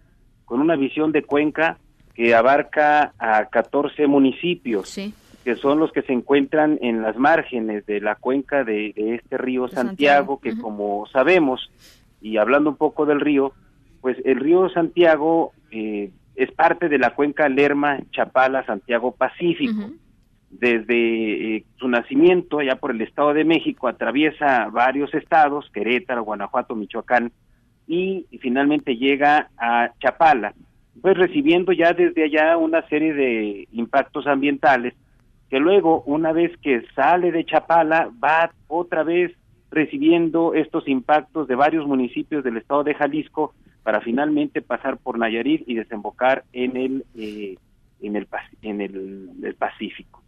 con 0.46 0.62
una 0.62 0.76
visión 0.76 1.12
de 1.12 1.24
Cuenca 1.24 1.78
que 2.14 2.36
abarca 2.36 3.14
a 3.18 3.46
14 3.46 4.08
municipios, 4.08 4.98
que 5.44 5.56
son 5.56 5.80
los 5.80 5.92
que 5.92 6.02
se 6.04 6.14
encuentran 6.14 6.78
en 6.82 7.02
las 7.02 7.18
márgenes 7.18 7.86
de 7.86 8.02
la 8.02 8.16
cuenca 8.16 8.64
de, 8.64 8.94
este 8.96 9.38
río 9.38 9.68
Santiago, 9.68 10.40
que 10.40 10.58
como 10.58 11.06
sabemos, 11.08 11.72
y 12.22 12.38
hablando 12.38 12.70
un 12.70 12.76
poco 12.78 13.06
del 13.06 13.20
río, 13.20 13.54
pues 14.02 14.18
el 14.26 14.40
río 14.40 14.70
Santiago 14.70 15.54
eh, 15.72 16.12
es 16.36 16.52
parte 16.52 16.90
de 16.90 16.98
la 16.98 17.16
cuenca 17.16 17.50
Lerma, 17.50 18.00
Chapala, 18.12 18.66
Santiago 18.66 19.12
Pacífico. 19.12 19.90
Desde 20.50 21.56
eh, 21.56 21.66
su 21.78 21.88
nacimiento, 21.88 22.60
allá 22.60 22.76
por 22.76 22.92
el 22.92 23.00
Estado 23.02 23.34
de 23.34 23.46
México, 23.46 23.88
atraviesa 23.88 24.68
varios 24.68 25.14
estados, 25.14 25.70
Querétaro, 25.74 26.24
Guanajuato, 26.26 26.76
Michoacán, 26.76 27.32
y 27.88 28.26
finalmente 28.42 28.98
llega 28.98 29.50
a 29.58 29.92
Chapala, 30.02 30.54
pues 31.00 31.18
recibiendo 31.18 31.72
ya 31.72 31.94
desde 31.94 32.26
allá 32.26 32.58
una 32.58 32.88
serie 32.90 33.14
de 33.14 33.68
impactos 33.72 34.28
ambientales 34.28 34.94
que 35.52 35.60
luego, 35.60 36.02
una 36.06 36.32
vez 36.32 36.58
que 36.64 36.82
sale 36.96 37.30
de 37.30 37.44
Chapala, 37.44 38.10
va 38.24 38.54
otra 38.68 39.04
vez 39.04 39.34
recibiendo 39.70 40.54
estos 40.54 40.88
impactos 40.88 41.46
de 41.50 41.56
varios 41.56 41.86
municipios 41.86 42.42
del 42.42 42.56
estado 42.56 42.86
de 42.86 42.94
Jalisco 42.94 43.54
para 43.84 44.00
finalmente 44.00 44.62
pasar 44.62 44.98
por 44.98 45.20
Nayarit 45.20 45.68
y 45.68 45.76
desembocar 45.76 46.46
en 46.54 46.78
el 46.78 47.06
eh, 47.16 47.58
en 48.02 48.16
el 48.16 48.28
en 48.62 48.80
el, 48.80 49.56
Pacífico. 49.56 50.24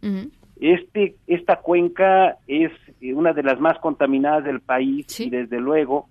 Este 0.60 1.16
esta 1.26 1.56
cuenca 1.56 2.36
es 2.46 2.70
eh, 3.00 3.14
una 3.14 3.32
de 3.32 3.42
las 3.44 3.58
más 3.58 3.78
contaminadas 3.78 4.44
del 4.44 4.60
país 4.60 5.18
y 5.18 5.30
desde 5.30 5.58
luego 5.58 6.06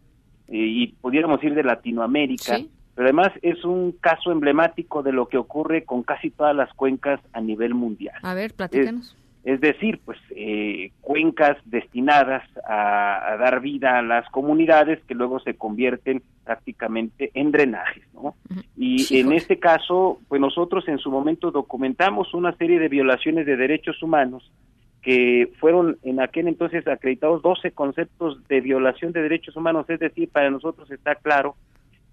eh, 0.47 0.57
y 0.57 0.87
pudiéramos 0.87 1.43
ir 1.43 1.53
de 1.53 1.63
Latinoamérica. 1.63 2.57
Pero 2.95 3.07
además 3.07 3.31
es 3.41 3.63
un 3.65 3.93
caso 3.93 4.31
emblemático 4.31 5.01
de 5.01 5.11
lo 5.11 5.27
que 5.27 5.37
ocurre 5.37 5.83
con 5.83 6.03
casi 6.03 6.29
todas 6.29 6.55
las 6.55 6.71
cuencas 6.73 7.19
a 7.33 7.41
nivel 7.41 7.73
mundial. 7.73 8.15
A 8.21 8.33
ver, 8.33 8.53
platícanos. 8.53 9.17
Es, 9.43 9.59
decir, 9.59 9.99
pues 10.05 10.17
eh, 10.35 10.91
cuencas 11.01 11.57
destinadas 11.65 12.43
a, 12.65 13.35
dar 13.39 13.59
vida 13.61 13.97
a 13.97 14.01
las 14.01 14.29
comunidades 14.29 15.03
que 15.05 15.15
luego 15.15 15.39
se 15.39 15.55
convierten 15.55 16.21
prácticamente 16.45 17.31
en 17.33 17.51
drenajes, 17.51 18.05
¿no? 18.13 18.35
Y 18.77 19.19
en 19.19 19.33
este 19.33 19.59
caso, 19.59 20.19
pues 20.29 20.39
nosotros 20.39 20.87
en 20.87 20.97
su 20.99 21.09
momento 21.11 21.51
documentamos 21.51 22.33
una 22.33 22.55
serie 22.55 22.79
de 22.79 22.89
violaciones 22.89 23.45
de 23.45 23.57
derechos 23.57 24.01
humanos 24.01 24.49
que 25.01 25.51
fueron 25.59 25.97
en 26.03 26.21
aquel 26.21 26.47
entonces 26.47 26.87
acreditados 26.87 27.41
12 27.41 27.71
conceptos 27.71 28.41
de 28.47 28.61
violación 28.61 29.11
de 29.11 29.21
derechos 29.21 29.55
humanos, 29.57 29.85
es 29.89 29.99
decir, 29.99 30.29
para 30.29 30.49
nosotros 30.49 30.89
está 30.89 31.15
claro 31.15 31.55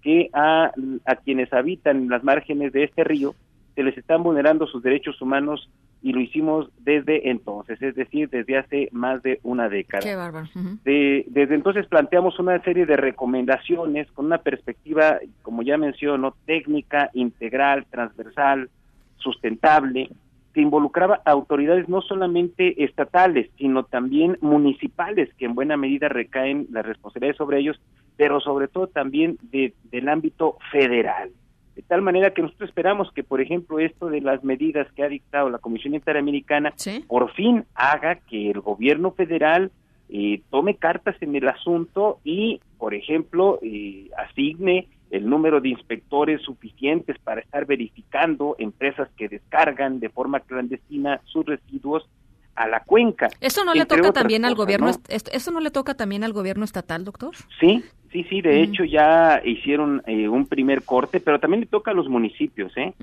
que 0.01 0.29
a, 0.33 0.71
a 1.05 1.15
quienes 1.17 1.51
habitan 1.53 1.97
en 1.97 2.09
las 2.09 2.23
márgenes 2.23 2.73
de 2.73 2.83
este 2.83 3.03
río 3.03 3.35
se 3.75 3.83
les 3.83 3.97
están 3.97 4.23
vulnerando 4.23 4.67
sus 4.67 4.83
derechos 4.83 5.21
humanos 5.21 5.69
y 6.01 6.13
lo 6.13 6.19
hicimos 6.19 6.69
desde 6.79 7.29
entonces, 7.29 7.81
es 7.81 7.95
decir, 7.95 8.29
desde 8.29 8.57
hace 8.57 8.89
más 8.91 9.21
de 9.21 9.39
una 9.43 9.69
década. 9.69 10.03
Qué 10.03 10.15
bárbaro. 10.15 10.47
desde 10.83 11.55
entonces 11.55 11.85
planteamos 11.85 12.39
una 12.39 12.61
serie 12.63 12.85
de 12.85 12.97
recomendaciones 12.97 14.11
con 14.11 14.25
una 14.25 14.39
perspectiva, 14.39 15.19
como 15.43 15.61
ya 15.61 15.77
mencionó, 15.77 16.35
técnica, 16.45 17.11
integral, 17.13 17.85
transversal, 17.91 18.69
sustentable, 19.17 20.09
que 20.53 20.61
involucraba 20.61 21.21
a 21.23 21.31
autoridades 21.31 21.87
no 21.87 22.01
solamente 22.01 22.83
estatales, 22.83 23.49
sino 23.57 23.83
también 23.83 24.37
municipales, 24.41 25.29
que 25.37 25.45
en 25.45 25.55
buena 25.55 25.77
medida 25.77 26.09
recaen 26.09 26.67
las 26.71 26.85
responsabilidades 26.85 27.37
sobre 27.37 27.59
ellos, 27.59 27.79
pero 28.21 28.39
sobre 28.39 28.67
todo 28.67 28.85
también 28.85 29.39
de, 29.41 29.73
del 29.85 30.07
ámbito 30.07 30.59
federal. 30.71 31.31
De 31.75 31.81
tal 31.81 32.03
manera 32.03 32.35
que 32.35 32.43
nosotros 32.43 32.69
esperamos 32.69 33.11
que, 33.15 33.23
por 33.23 33.41
ejemplo, 33.41 33.79
esto 33.79 34.09
de 34.09 34.21
las 34.21 34.43
medidas 34.43 34.85
que 34.93 35.01
ha 35.01 35.07
dictado 35.07 35.49
la 35.49 35.57
Comisión 35.57 35.95
Interamericana, 35.95 36.71
por 37.07 37.33
fin 37.33 37.65
haga 37.73 38.17
que 38.17 38.51
el 38.51 38.61
gobierno 38.61 39.09
federal 39.13 39.71
eh, 40.09 40.43
tome 40.51 40.75
cartas 40.75 41.15
en 41.19 41.35
el 41.35 41.47
asunto 41.47 42.19
y, 42.23 42.61
por 42.77 42.93
ejemplo, 42.93 43.57
eh, 43.63 44.11
asigne 44.15 44.87
el 45.09 45.27
número 45.27 45.59
de 45.59 45.69
inspectores 45.69 46.43
suficientes 46.43 47.17
para 47.23 47.41
estar 47.41 47.65
verificando 47.65 48.55
empresas 48.59 49.09
que 49.17 49.29
descargan 49.29 49.99
de 49.99 50.09
forma 50.09 50.41
clandestina 50.41 51.21
sus 51.25 51.43
residuos 51.43 52.07
a 52.55 52.67
la 52.67 52.81
cuenca. 52.81 53.29
¿Eso 53.39 53.63
no 53.63 53.73
le 53.73 53.85
toca 53.85 54.11
también 54.11 54.45
al 54.45 54.55
gobierno 54.55 54.91
eso 55.09 55.51
no 55.51 55.59
le 55.59 55.71
toca 55.71 55.95
también 55.95 56.23
al 56.23 56.33
gobierno 56.33 56.65
estatal, 56.65 57.03
doctor? 57.05 57.35
Sí, 57.59 57.83
sí, 58.11 58.25
sí, 58.29 58.41
de 58.41 58.61
hecho 58.61 58.83
ya 58.83 59.41
hicieron 59.43 60.01
eh, 60.05 60.27
un 60.27 60.45
primer 60.47 60.83
corte, 60.83 61.19
pero 61.19 61.39
también 61.39 61.61
le 61.61 61.67
toca 61.67 61.91
a 61.91 61.93
los 61.93 62.09
municipios, 62.09 62.75
¿eh? 62.77 62.93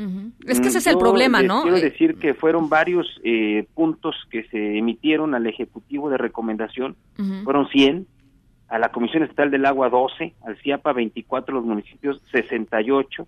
Es 0.46 0.60
que 0.60 0.68
ese 0.68 0.78
es 0.78 0.86
el 0.86 0.98
problema, 0.98 1.42
¿no? 1.42 1.62
Quiero 1.62 1.76
eh, 1.76 1.82
decir 1.82 2.16
que 2.16 2.34
fueron 2.34 2.68
varios 2.68 3.06
eh, 3.24 3.66
puntos 3.74 4.14
que 4.30 4.44
se 4.44 4.78
emitieron 4.78 5.34
al 5.34 5.46
ejecutivo 5.46 6.10
de 6.10 6.18
recomendación, 6.18 6.96
fueron 7.44 7.68
100 7.68 8.06
a 8.68 8.78
la 8.78 8.90
Comisión 8.90 9.22
Estatal 9.22 9.50
del 9.50 9.64
Agua 9.64 9.88
12, 9.88 10.34
al 10.44 10.56
CIAPA 10.58 10.92
24, 10.92 11.54
los 11.54 11.64
municipios 11.64 12.20
68, 12.30 13.26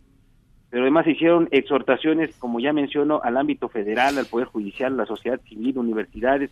pero 0.68 0.82
además 0.82 1.06
hicieron 1.06 1.48
exhortaciones, 1.50 2.36
como 2.36 2.60
ya 2.60 2.72
menciono, 2.72 3.20
al 3.24 3.36
ámbito 3.36 3.68
federal, 3.68 4.18
al 4.18 4.26
Poder 4.26 4.46
Judicial, 4.46 4.92
a 4.92 4.96
la 4.96 5.06
sociedad 5.06 5.40
civil, 5.48 5.78
universidades, 5.78 6.50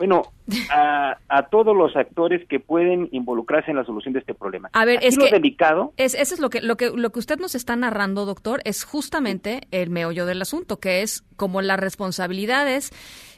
bueno, 0.00 0.22
a, 0.72 1.18
a, 1.28 1.48
todos 1.50 1.76
los 1.76 1.94
actores 1.94 2.48
que 2.48 2.58
pueden 2.58 3.10
involucrarse 3.12 3.70
en 3.70 3.76
la 3.76 3.84
solución 3.84 4.14
de 4.14 4.20
este 4.20 4.32
problema. 4.32 4.70
A 4.72 4.86
ver, 4.86 5.00
es 5.02 5.18
lo 5.18 5.26
que 5.26 5.32
delicado. 5.32 5.92
Es, 5.98 6.14
eso 6.14 6.32
es 6.32 6.40
lo 6.40 6.48
que, 6.48 6.62
lo 6.62 6.78
que 6.78 6.90
lo 6.90 7.10
que 7.10 7.18
usted 7.18 7.38
nos 7.38 7.54
está 7.54 7.76
narrando, 7.76 8.24
doctor, 8.24 8.62
es 8.64 8.82
justamente 8.82 9.60
el 9.72 9.90
meollo 9.90 10.24
del 10.24 10.40
asunto, 10.40 10.78
que 10.78 11.02
es 11.02 11.22
como 11.36 11.60
las 11.60 11.78
responsabilidades 11.78 12.92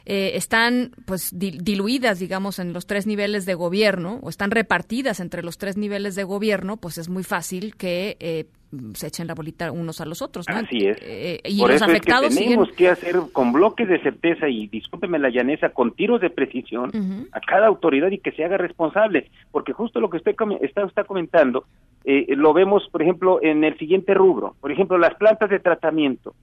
eh, 0.05 0.31
están 0.35 0.91
pues 1.05 1.31
diluidas, 1.37 2.19
digamos, 2.19 2.59
en 2.59 2.71
los 2.71 2.87
tres 2.87 3.07
niveles 3.07 3.45
de 3.45 3.55
gobierno 3.55 4.19
o 4.21 4.29
están 4.29 4.51
repartidas 4.51 5.19
entre 5.19 5.43
los 5.43 5.57
tres 5.57 5.75
niveles 5.75 6.15
de 6.15 6.23
gobierno, 6.23 6.77
pues 6.77 6.97
es 6.97 7.09
muy 7.09 7.23
fácil 7.23 7.75
que 7.75 8.15
eh, 8.21 8.45
se 8.93 9.07
echen 9.07 9.27
la 9.27 9.33
bolita 9.33 9.71
unos 9.71 10.01
a 10.01 10.05
los 10.05 10.21
otros. 10.21 10.47
¿no? 10.47 10.55
Así 10.55 10.85
es. 10.85 10.97
Eh, 11.01 11.39
y 11.45 11.65
los 11.65 11.81
afectados 11.81 12.35
tenemos 12.35 12.71
que 12.71 12.89
hacer 12.89 13.15
con 13.31 13.51
bloques 13.51 13.87
de 13.87 14.01
certeza 14.01 14.47
y 14.47 14.67
discúlpeme 14.67 15.19
la 15.19 15.29
llaneza, 15.29 15.69
con 15.69 15.93
tiros 15.93 16.21
de 16.21 16.29
precisión 16.29 16.91
a 17.31 17.39
cada 17.39 17.67
autoridad 17.67 18.11
y 18.11 18.19
que 18.19 18.31
se 18.31 18.43
haga 18.43 18.57
responsable, 18.57 19.29
porque 19.51 19.73
justo 19.73 19.99
lo 19.99 20.09
que 20.09 20.17
usted 20.17 20.35
está, 20.61 20.83
está 20.83 21.03
comentando 21.03 21.65
lo 22.05 22.53
vemos, 22.53 22.87
por 22.91 23.01
ejemplo, 23.01 23.39
en 23.41 23.63
el 23.63 23.77
siguiente 23.77 24.13
rubro, 24.13 24.55
por 24.59 24.71
ejemplo, 24.71 24.97
las 24.97 25.15
plantas 25.15 25.49
de 25.49 25.59
tratamiento 25.59 26.35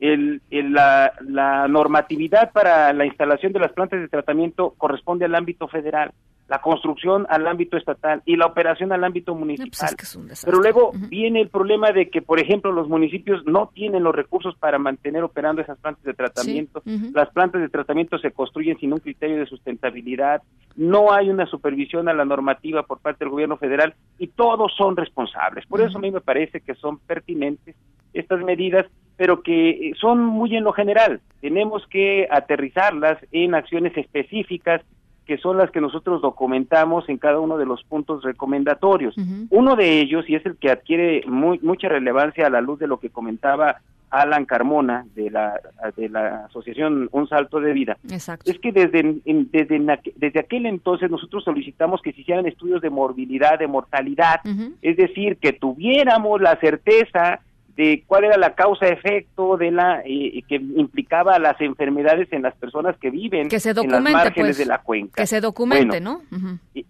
el, 0.00 0.42
la, 0.50 1.12
la, 1.26 1.68
normatividad 1.68 2.52
para 2.52 2.92
la 2.92 3.06
instalación 3.06 3.52
de 3.52 3.60
las 3.60 3.72
plantas 3.72 4.00
de 4.00 4.08
tratamiento 4.08 4.74
corresponde 4.76 5.24
al 5.24 5.34
ámbito 5.34 5.68
federal, 5.68 6.12
la 6.48 6.60
construcción 6.60 7.26
al 7.30 7.46
ámbito 7.46 7.76
estatal 7.76 8.22
y 8.26 8.36
la 8.36 8.46
operación 8.46 8.92
al 8.92 9.02
ámbito 9.02 9.32
pues 9.32 9.40
municipal. 9.40 9.96
Pero 10.44 10.58
luego 10.58 10.92
viene 11.08 11.40
el 11.40 11.48
problema 11.48 11.90
de 11.90 12.10
que, 12.10 12.20
por 12.20 12.38
ejemplo, 12.38 12.70
los 12.72 12.88
municipios 12.88 13.44
no 13.46 13.70
tienen 13.74 14.02
los 14.02 14.14
recursos 14.14 14.54
para 14.56 14.78
mantener 14.78 15.24
operando 15.24 15.62
esas 15.62 15.78
plantas 15.78 16.04
de 16.04 16.12
tratamiento. 16.14 16.82
Las 17.14 17.30
plantas 17.30 17.62
de 17.62 17.68
tratamiento 17.68 18.18
se 18.18 18.32
construyen 18.32 18.78
sin 18.78 18.92
un 18.92 19.00
criterio 19.00 19.38
de 19.38 19.46
sustentabilidad, 19.46 20.42
no 20.76 21.12
hay 21.12 21.30
una 21.30 21.46
supervisión 21.46 22.08
a 22.08 22.12
la 22.12 22.24
normativa 22.24 22.82
por 22.82 22.98
parte 22.98 23.24
del 23.24 23.30
gobierno 23.30 23.56
federal 23.56 23.94
y 24.18 24.28
todos 24.28 24.72
son 24.76 24.96
responsables. 24.96 25.66
Por 25.66 25.80
eso 25.80 25.98
a 25.98 26.00
mí 26.00 26.10
me 26.10 26.20
parece 26.20 26.60
que 26.60 26.74
son 26.74 26.98
pertinentes 26.98 27.76
estas 28.12 28.40
medidas 28.42 28.86
pero 29.16 29.42
que 29.42 29.70
eh, 29.70 29.92
son 30.00 30.24
muy 30.24 30.56
en 30.56 30.64
lo 30.64 30.72
general. 30.72 31.20
Tenemos 31.40 31.86
que 31.88 32.26
aterrizarlas 32.30 33.18
en 33.32 33.54
acciones 33.54 33.96
específicas 33.96 34.82
que 35.26 35.38
son 35.38 35.56
las 35.56 35.70
que 35.70 35.80
nosotros 35.80 36.20
documentamos 36.20 37.08
en 37.08 37.18
cada 37.18 37.40
uno 37.40 37.56
de 37.56 37.66
los 37.66 37.82
puntos 37.84 38.22
recomendatorios. 38.22 39.14
Uno 39.50 39.76
de 39.76 40.00
ellos, 40.00 40.28
y 40.28 40.34
es 40.34 40.44
el 40.44 40.56
que 40.56 40.70
adquiere 40.70 41.22
muy, 41.26 41.58
mucha 41.60 41.88
relevancia 41.88 42.46
a 42.46 42.50
la 42.50 42.60
luz 42.60 42.78
de 42.78 42.86
lo 42.86 42.98
que 42.98 43.10
comentaba 43.10 43.80
Alan 44.10 44.44
Carmona 44.44 45.06
de 45.16 45.30
la, 45.30 45.60
de 45.96 46.08
la 46.08 46.44
asociación 46.44 47.08
Un 47.10 47.28
Salto 47.28 47.58
de 47.60 47.72
Vida, 47.72 47.96
es 48.04 48.58
que 48.60 48.70
desde, 48.70 49.20
desde, 49.24 50.00
desde 50.16 50.40
aquel 50.40 50.66
entonces 50.66 51.10
nosotros 51.10 51.42
solicitamos 51.42 52.00
que 52.00 52.12
se 52.12 52.20
hicieran 52.20 52.46
estudios 52.46 52.80
de 52.80 52.90
morbilidad, 52.90 53.58
de 53.58 53.66
mortalidad, 53.66 54.40
es 54.82 54.96
decir, 54.96 55.38
que 55.38 55.52
tuviéramos 55.52 56.40
la 56.40 56.56
certeza 56.60 57.40
de 57.76 58.04
cuál 58.06 58.24
era 58.24 58.36
la 58.36 58.54
causa-efecto 58.54 59.56
de 59.56 59.72
la 59.72 60.02
eh, 60.04 60.42
que 60.48 60.56
implicaba 60.56 61.38
las 61.38 61.60
enfermedades 61.60 62.32
en 62.32 62.42
las 62.42 62.54
personas 62.54 62.96
que 62.98 63.10
viven 63.10 63.48
que 63.48 63.58
se 63.58 63.70
en 63.70 63.90
las 63.90 64.00
márgenes 64.00 64.34
pues, 64.34 64.58
de 64.58 64.66
la 64.66 64.78
cuenca. 64.78 65.14
Que 65.20 65.26
se 65.26 65.40
documente, 65.40 66.00
¿no? 66.00 66.22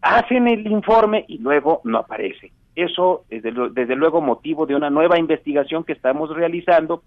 Hacen 0.02 0.47
el 0.47 0.66
informe 0.66 1.24
y 1.27 1.39
luego 1.39 1.81
no 1.85 1.98
aparece. 1.98 2.52
Eso 2.77 3.24
es 3.31 3.43
desde, 3.43 3.97
luego 3.97 4.20
motivo 4.20 4.66
de 4.66 4.74
una 4.74 4.90
nueva 4.90 5.19
investigación 5.19 5.85
que 5.85 5.93
estamos 5.93 6.35
realizando 6.35 7.02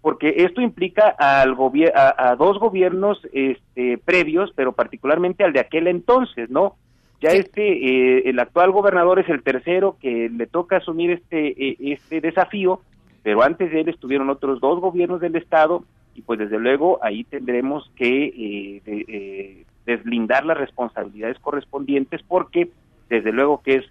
porque 0.00 0.32
esto 0.38 0.60
implica 0.60 1.08
al 1.18 1.56
a, 1.94 2.30
a, 2.30 2.36
dos 2.36 2.58
gobiernos 2.60 3.20
este, 3.32 3.98
previos, 3.98 4.52
pero 4.54 4.72
particularmente 4.72 5.42
al 5.42 5.52
de 5.52 5.60
aquel 5.60 5.88
entonces, 5.88 6.48
¿no? 6.50 6.76
Ya 7.20 7.30
este, 7.30 7.62
eh, 7.62 8.22
el 8.26 8.38
actual 8.38 8.70
gobernador 8.70 9.18
es 9.18 9.28
el 9.28 9.42
tercero 9.42 9.96
que 10.00 10.30
le 10.30 10.46
toca 10.46 10.76
asumir 10.76 11.10
este, 11.10 11.48
eh, 11.48 11.76
este 11.80 12.20
desafío 12.20 12.80
pero 13.28 13.42
antes 13.42 13.70
de 13.70 13.82
él 13.82 13.90
estuvieron 13.90 14.30
otros 14.30 14.58
dos 14.58 14.80
gobiernos 14.80 15.20
del 15.20 15.36
Estado 15.36 15.84
y 16.14 16.22
pues 16.22 16.38
desde 16.38 16.58
luego 16.58 16.98
ahí 17.02 17.24
tendremos 17.24 17.92
que 17.94 18.24
eh, 18.24 18.82
eh, 18.86 19.64
deslindar 19.84 20.46
las 20.46 20.56
responsabilidades 20.56 21.38
correspondientes 21.38 22.22
porque 22.26 22.70
desde 23.10 23.30
luego 23.30 23.60
que 23.62 23.74
es 23.74 23.84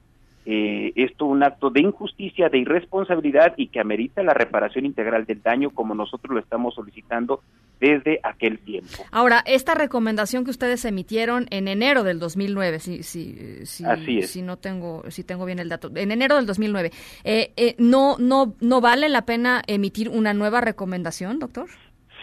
eh, 0.49 0.94
esto 0.95 1.26
un 1.26 1.44
acto 1.44 1.69
de 1.69 1.82
injusticia, 1.82 2.48
de 2.48 2.60
irresponsabilidad 2.60 3.56
y 3.57 3.68
que 3.68 3.82
amerita 3.82 4.24
la 4.24 4.34
reparación 4.34 4.86
integral 4.86 5.26
del 5.26 5.41
daño 5.41 5.72
como 5.72 5.94
nosotros 5.94 6.34
lo 6.34 6.40
estamos 6.40 6.74
solicitando 6.74 7.41
desde 7.82 8.22
aquel 8.24 8.57
tiempo. 8.60 9.03
Ahora, 9.11 9.44
esta 9.45 9.76
recomendación 9.76 10.45
que 10.45 10.52
ustedes 10.52 10.86
emitieron 10.86 11.48
en 11.49 11.68
enero 11.68 12.03
del 12.03 12.18
2009, 12.19 12.80
si, 12.80 13.03
si, 13.03 13.65
si, 13.65 14.22
si 14.22 14.41
no 14.41 14.56
tengo, 14.56 15.03
si 15.10 15.26
tengo 15.26 15.44
bien 15.44 15.60
el 15.60 15.68
dato, 15.68 15.91
en 15.94 16.14
enero 16.14 16.38
del 16.38 16.45
2009, 16.45 16.91
eh, 17.26 17.52
eh, 17.57 17.76
no, 17.78 18.15
no, 18.18 18.53
no 18.61 18.80
vale 18.80 19.10
la 19.10 19.26
pena 19.26 19.61
emitir 19.68 20.07
una 20.07 20.34
nueva 20.34 20.61
recomendación, 20.61 21.40
doctor. 21.40 21.68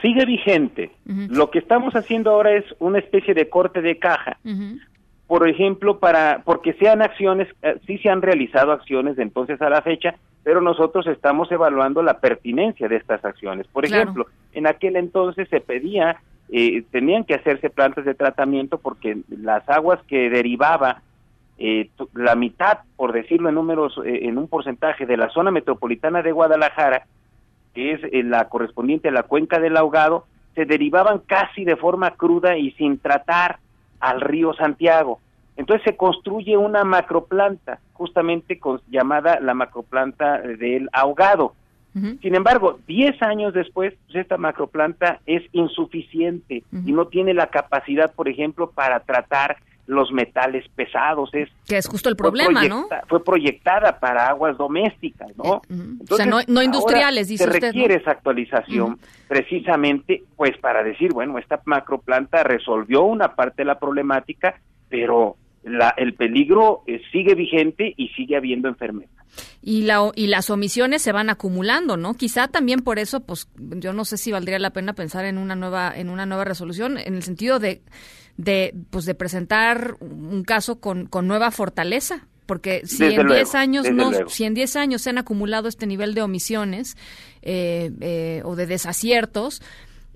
Sigue 0.00 0.24
vigente. 0.24 0.92
Lo 1.04 1.50
que 1.50 1.58
estamos 1.58 1.94
haciendo 1.94 2.30
ahora 2.30 2.56
es 2.56 2.64
una 2.78 3.00
especie 3.00 3.34
de 3.34 3.50
corte 3.50 3.82
de 3.82 3.98
caja 3.98 4.38
por 5.26 5.48
ejemplo, 5.48 5.98
para 5.98 6.42
porque 6.44 6.74
sean 6.74 7.00
acciones, 7.00 7.48
eh, 7.62 7.78
sí 7.86 7.98
se 7.98 8.10
han 8.10 8.22
realizado 8.22 8.72
acciones 8.72 9.16
de 9.16 9.22
entonces 9.22 9.60
a 9.62 9.70
la 9.70 9.80
fecha, 9.82 10.14
pero 10.42 10.60
nosotros 10.60 11.06
estamos 11.06 11.50
evaluando 11.50 12.02
la 12.02 12.18
pertinencia 12.18 12.88
de 12.88 12.96
estas 12.96 13.24
acciones. 13.24 13.66
Por 13.68 13.86
ejemplo, 13.86 14.26
en 14.52 14.66
aquel 14.66 14.96
entonces 14.96 15.48
se 15.48 15.60
pedía, 15.60 16.18
eh, 16.50 16.82
tenían 16.90 17.24
que 17.24 17.34
hacerse 17.34 17.70
plantas 17.70 18.04
de 18.04 18.14
tratamiento 18.14 18.78
porque 18.78 19.18
las 19.30 19.66
aguas 19.68 19.98
que 20.06 20.28
derivaba 20.28 21.00
eh, 21.56 21.88
la 22.12 22.34
mitad, 22.34 22.80
por 22.96 23.12
decirlo 23.12 23.48
en 23.48 23.54
números, 23.54 23.98
en 24.04 24.36
un 24.36 24.48
porcentaje 24.48 25.06
de 25.06 25.16
la 25.16 25.30
zona 25.30 25.50
metropolitana 25.50 26.20
de 26.20 26.32
Guadalajara, 26.32 27.06
que 27.72 27.92
es 27.92 28.00
la 28.26 28.48
correspondiente 28.48 29.08
a 29.08 29.12
la 29.12 29.22
cuenca 29.22 29.58
del 29.58 29.78
ahogado, 29.78 30.26
se 30.54 30.66
derivaban 30.66 31.20
casi 31.20 31.64
de 31.64 31.76
forma 31.76 32.10
cruda 32.12 32.58
y 32.58 32.72
sin 32.72 32.98
tratar 32.98 33.58
al 34.04 34.20
río 34.20 34.52
Santiago. 34.54 35.20
Entonces 35.56 35.84
se 35.84 35.96
construye 35.96 36.56
una 36.56 36.84
macroplanta, 36.84 37.80
justamente 37.92 38.58
con, 38.58 38.80
llamada 38.90 39.38
la 39.40 39.54
macroplanta 39.54 40.40
del 40.40 40.88
ahogado. 40.92 41.54
Sin 42.22 42.34
embargo, 42.34 42.80
10 42.88 43.22
años 43.22 43.54
después, 43.54 43.94
pues 44.06 44.16
esta 44.16 44.36
macroplanta 44.36 45.20
es 45.26 45.44
insuficiente 45.52 46.64
y 46.84 46.90
no 46.90 47.06
tiene 47.06 47.34
la 47.34 47.46
capacidad, 47.46 48.12
por 48.12 48.28
ejemplo, 48.28 48.72
para 48.72 48.98
tratar 48.98 49.58
los 49.86 50.12
metales 50.12 50.64
pesados. 50.74 51.30
Es, 51.34 51.48
que 51.66 51.76
es 51.76 51.86
justo 51.86 52.08
el 52.08 52.16
problema, 52.16 52.64
¿no? 52.64 52.86
Fue 53.08 53.22
proyectada 53.22 53.98
para 53.98 54.28
aguas 54.28 54.56
domésticas, 54.56 55.36
¿no? 55.36 55.62
Eh, 55.68 56.04
o 56.10 56.16
sea, 56.16 56.26
no, 56.26 56.62
industriales, 56.62 57.28
dice 57.28 57.44
se 57.44 57.50
requiere 57.50 57.96
esa 57.96 58.12
actualización 58.12 58.98
precisamente, 59.28 60.22
pues 60.36 60.56
para 60.58 60.82
decir, 60.82 61.12
bueno, 61.12 61.38
esta 61.38 61.60
macroplanta 61.64 62.42
resolvió 62.42 63.02
una 63.02 63.34
parte 63.34 63.62
de 63.62 63.66
la 63.66 63.78
problemática, 63.78 64.60
pero 64.88 65.36
la, 65.62 65.94
el 65.96 66.14
peligro 66.14 66.82
eh, 66.86 67.00
sigue 67.12 67.34
vigente 67.34 67.94
y 67.96 68.08
sigue 68.08 68.36
habiendo 68.36 68.68
enfermedad. 68.68 69.10
Y, 69.62 69.82
la, 69.82 70.12
y 70.14 70.26
las 70.26 70.50
omisiones 70.50 71.02
se 71.02 71.10
van 71.10 71.30
acumulando, 71.30 71.96
¿no? 71.96 72.14
Quizá 72.14 72.48
también 72.48 72.80
por 72.80 72.98
eso, 72.98 73.20
pues 73.20 73.48
yo 73.56 73.92
no 73.92 74.04
sé 74.04 74.18
si 74.18 74.30
valdría 74.30 74.58
la 74.58 74.70
pena 74.70 74.92
pensar 74.92 75.24
en 75.24 75.38
una 75.38 75.56
nueva, 75.56 75.92
en 75.96 76.10
una 76.10 76.26
nueva 76.26 76.44
resolución, 76.44 76.98
en 76.98 77.14
el 77.14 77.22
sentido 77.22 77.58
de, 77.58 77.80
de, 78.36 78.74
pues 78.90 79.04
de 79.04 79.14
presentar 79.14 79.96
un 80.00 80.42
caso 80.44 80.80
con, 80.80 81.06
con 81.06 81.26
nueva 81.26 81.50
fortaleza, 81.50 82.26
porque 82.46 82.82
si 82.86 83.04
en 83.04 83.26
10 83.26 83.54
años 83.54 83.90
no 83.90 84.28
si 84.28 84.44
en 84.44 84.54
10 84.54 84.76
años 84.76 85.02
se 85.02 85.10
han 85.10 85.18
acumulado 85.18 85.66
este 85.66 85.86
nivel 85.86 86.14
de 86.14 86.22
omisiones 86.22 86.96
eh, 87.42 87.90
eh, 88.00 88.42
o 88.44 88.54
de 88.54 88.66
desaciertos 88.66 89.62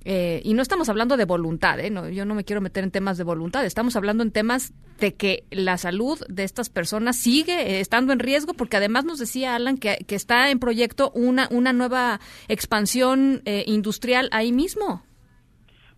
eh, 0.04 0.40
y 0.44 0.54
no 0.54 0.62
estamos 0.62 0.88
hablando 0.88 1.16
de 1.16 1.24
voluntad, 1.24 1.78
¿eh? 1.80 1.92
yo 2.14 2.24
no 2.24 2.34
me 2.34 2.44
quiero 2.44 2.60
meter 2.60 2.84
en 2.84 2.90
temas 2.90 3.18
de 3.18 3.24
voluntad, 3.24 3.64
estamos 3.66 3.96
hablando 3.96 4.22
en 4.22 4.30
temas 4.30 4.72
de 5.00 5.14
que 5.14 5.44
la 5.50 5.76
salud 5.76 6.18
de 6.28 6.44
estas 6.44 6.70
personas 6.70 7.16
sigue 7.16 7.52
eh, 7.52 7.80
estando 7.80 8.12
en 8.12 8.18
riesgo, 8.18 8.54
porque 8.54 8.76
además 8.76 9.04
nos 9.04 9.18
decía 9.18 9.54
Alan 9.54 9.76
que, 9.76 9.98
que 10.06 10.14
está 10.14 10.50
en 10.50 10.60
proyecto 10.60 11.10
una, 11.14 11.48
una 11.50 11.72
nueva 11.72 12.20
expansión 12.48 13.42
industrial 13.44 14.28
ahí 14.32 14.52
mismo. 14.52 15.02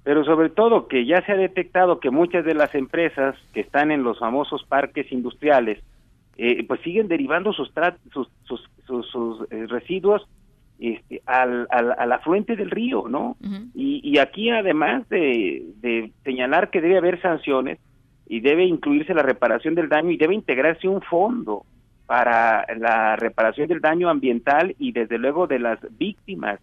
Pero 0.03 0.25
sobre 0.25 0.49
todo 0.49 0.89
que 0.89 1.05
ya 1.05 1.25
se 1.27 1.33
ha 1.33 1.37
detectado 1.37 2.01
que 2.01 2.11
muchas 2.11 2.45
de 2.45 2.55
las 2.55 2.75
empresas 2.75 3.37
que 3.53 3.61
están 3.61 3.91
en 3.91 4.03
los 4.03 4.19
famosos 4.19 4.65
parques 4.65 5.11
industriales, 5.13 5.83
pues 6.67 6.81
siguen 6.81 7.09
derivando 7.09 7.53
sus, 7.53 7.71
sus, 8.13 8.29
sus, 8.45 9.07
sus 9.11 9.49
residuos 9.69 10.27
este, 10.81 11.21
al, 11.27 11.67
al, 11.71 11.95
al, 11.99 12.13
afluente 12.13 12.57
del 12.57 12.71
río, 12.71 13.05
¿no? 13.07 13.37
y, 13.75 14.01
y, 14.03 14.17
aquí 14.17 14.49
además 14.49 15.07
de, 15.11 15.63
de, 15.83 16.11
señalar 16.25 16.71
que 16.71 16.81
debe 16.81 16.97
haber 16.97 17.21
sanciones 17.21 17.79
y 18.27 18.41
debe 18.41 18.65
incluirse 18.65 19.13
la 19.13 19.23
reparación 19.23 19.75
del 19.75 19.91
daño 19.91 20.11
y 20.11 20.17
debe 20.17 20.35
integrarse 20.35 20.89
un 20.89 21.03
fondo 21.03 21.67
para 22.07 22.65
la 22.79 23.15
reparación 23.17 23.69
del 23.69 23.83
daño 23.83 24.09
ambiental 24.09 24.75
y 24.79 24.93
desde 24.93 25.19
luego 25.19 25.47
de 25.47 25.59
las 25.59 25.79
víctimas. 25.99 26.61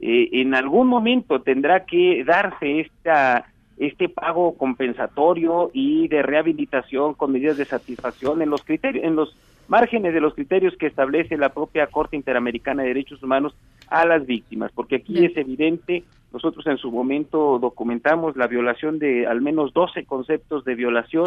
Eh, 0.00 0.28
en 0.40 0.54
algún 0.54 0.86
momento 0.86 1.42
tendrá 1.42 1.84
que 1.84 2.24
darse 2.24 2.80
esta 2.80 3.46
este 3.76 4.10
pago 4.10 4.58
compensatorio 4.58 5.70
y 5.72 6.06
de 6.08 6.22
rehabilitación 6.22 7.14
con 7.14 7.32
medidas 7.32 7.56
de 7.56 7.64
satisfacción 7.64 8.42
en 8.42 8.50
los 8.50 8.62
criterios 8.62 9.04
en 9.04 9.16
los 9.16 9.34
márgenes 9.68 10.12
de 10.12 10.20
los 10.20 10.34
criterios 10.34 10.76
que 10.76 10.86
establece 10.86 11.36
la 11.38 11.50
propia 11.50 11.86
Corte 11.86 12.16
Interamericana 12.16 12.82
de 12.82 12.88
Derechos 12.88 13.22
Humanos 13.22 13.54
a 13.88 14.04
las 14.04 14.26
víctimas, 14.26 14.72
porque 14.74 14.96
aquí 14.96 15.24
es 15.24 15.36
evidente, 15.36 16.02
nosotros 16.32 16.66
en 16.66 16.76
su 16.76 16.90
momento 16.90 17.58
documentamos 17.60 18.36
la 18.36 18.48
violación 18.48 18.98
de 18.98 19.26
al 19.26 19.40
menos 19.40 19.72
12 19.72 20.04
conceptos 20.06 20.64
de 20.64 20.74
violación 20.74 21.26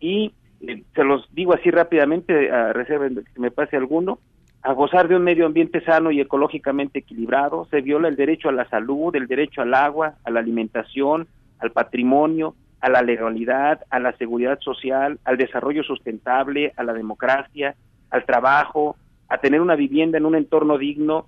y 0.00 0.32
eh, 0.60 0.82
se 0.94 1.04
los 1.04 1.26
digo 1.32 1.54
así 1.54 1.70
rápidamente, 1.70 2.50
a 2.50 2.72
reserva 2.72 3.08
de 3.08 3.22
que 3.22 3.40
me 3.40 3.50
pase 3.50 3.76
alguno, 3.76 4.18
a 4.62 4.72
gozar 4.74 5.08
de 5.08 5.16
un 5.16 5.22
medio 5.22 5.46
ambiente 5.46 5.84
sano 5.84 6.12
y 6.12 6.20
ecológicamente 6.20 7.00
equilibrado, 7.00 7.66
se 7.70 7.80
viola 7.80 8.08
el 8.08 8.16
derecho 8.16 8.48
a 8.48 8.52
la 8.52 8.68
salud, 8.68 9.14
el 9.16 9.26
derecho 9.26 9.60
al 9.60 9.74
agua, 9.74 10.14
a 10.24 10.30
la 10.30 10.40
alimentación, 10.40 11.26
al 11.58 11.72
patrimonio, 11.72 12.54
a 12.80 12.88
la 12.88 13.02
legalidad, 13.02 13.80
a 13.90 13.98
la 13.98 14.12
seguridad 14.18 14.60
social, 14.60 15.18
al 15.24 15.36
desarrollo 15.36 15.82
sustentable, 15.82 16.72
a 16.76 16.84
la 16.84 16.92
democracia, 16.92 17.74
al 18.10 18.24
trabajo, 18.24 18.96
a 19.28 19.38
tener 19.38 19.60
una 19.60 19.74
vivienda 19.74 20.18
en 20.18 20.26
un 20.26 20.36
entorno 20.36 20.78
digno. 20.78 21.26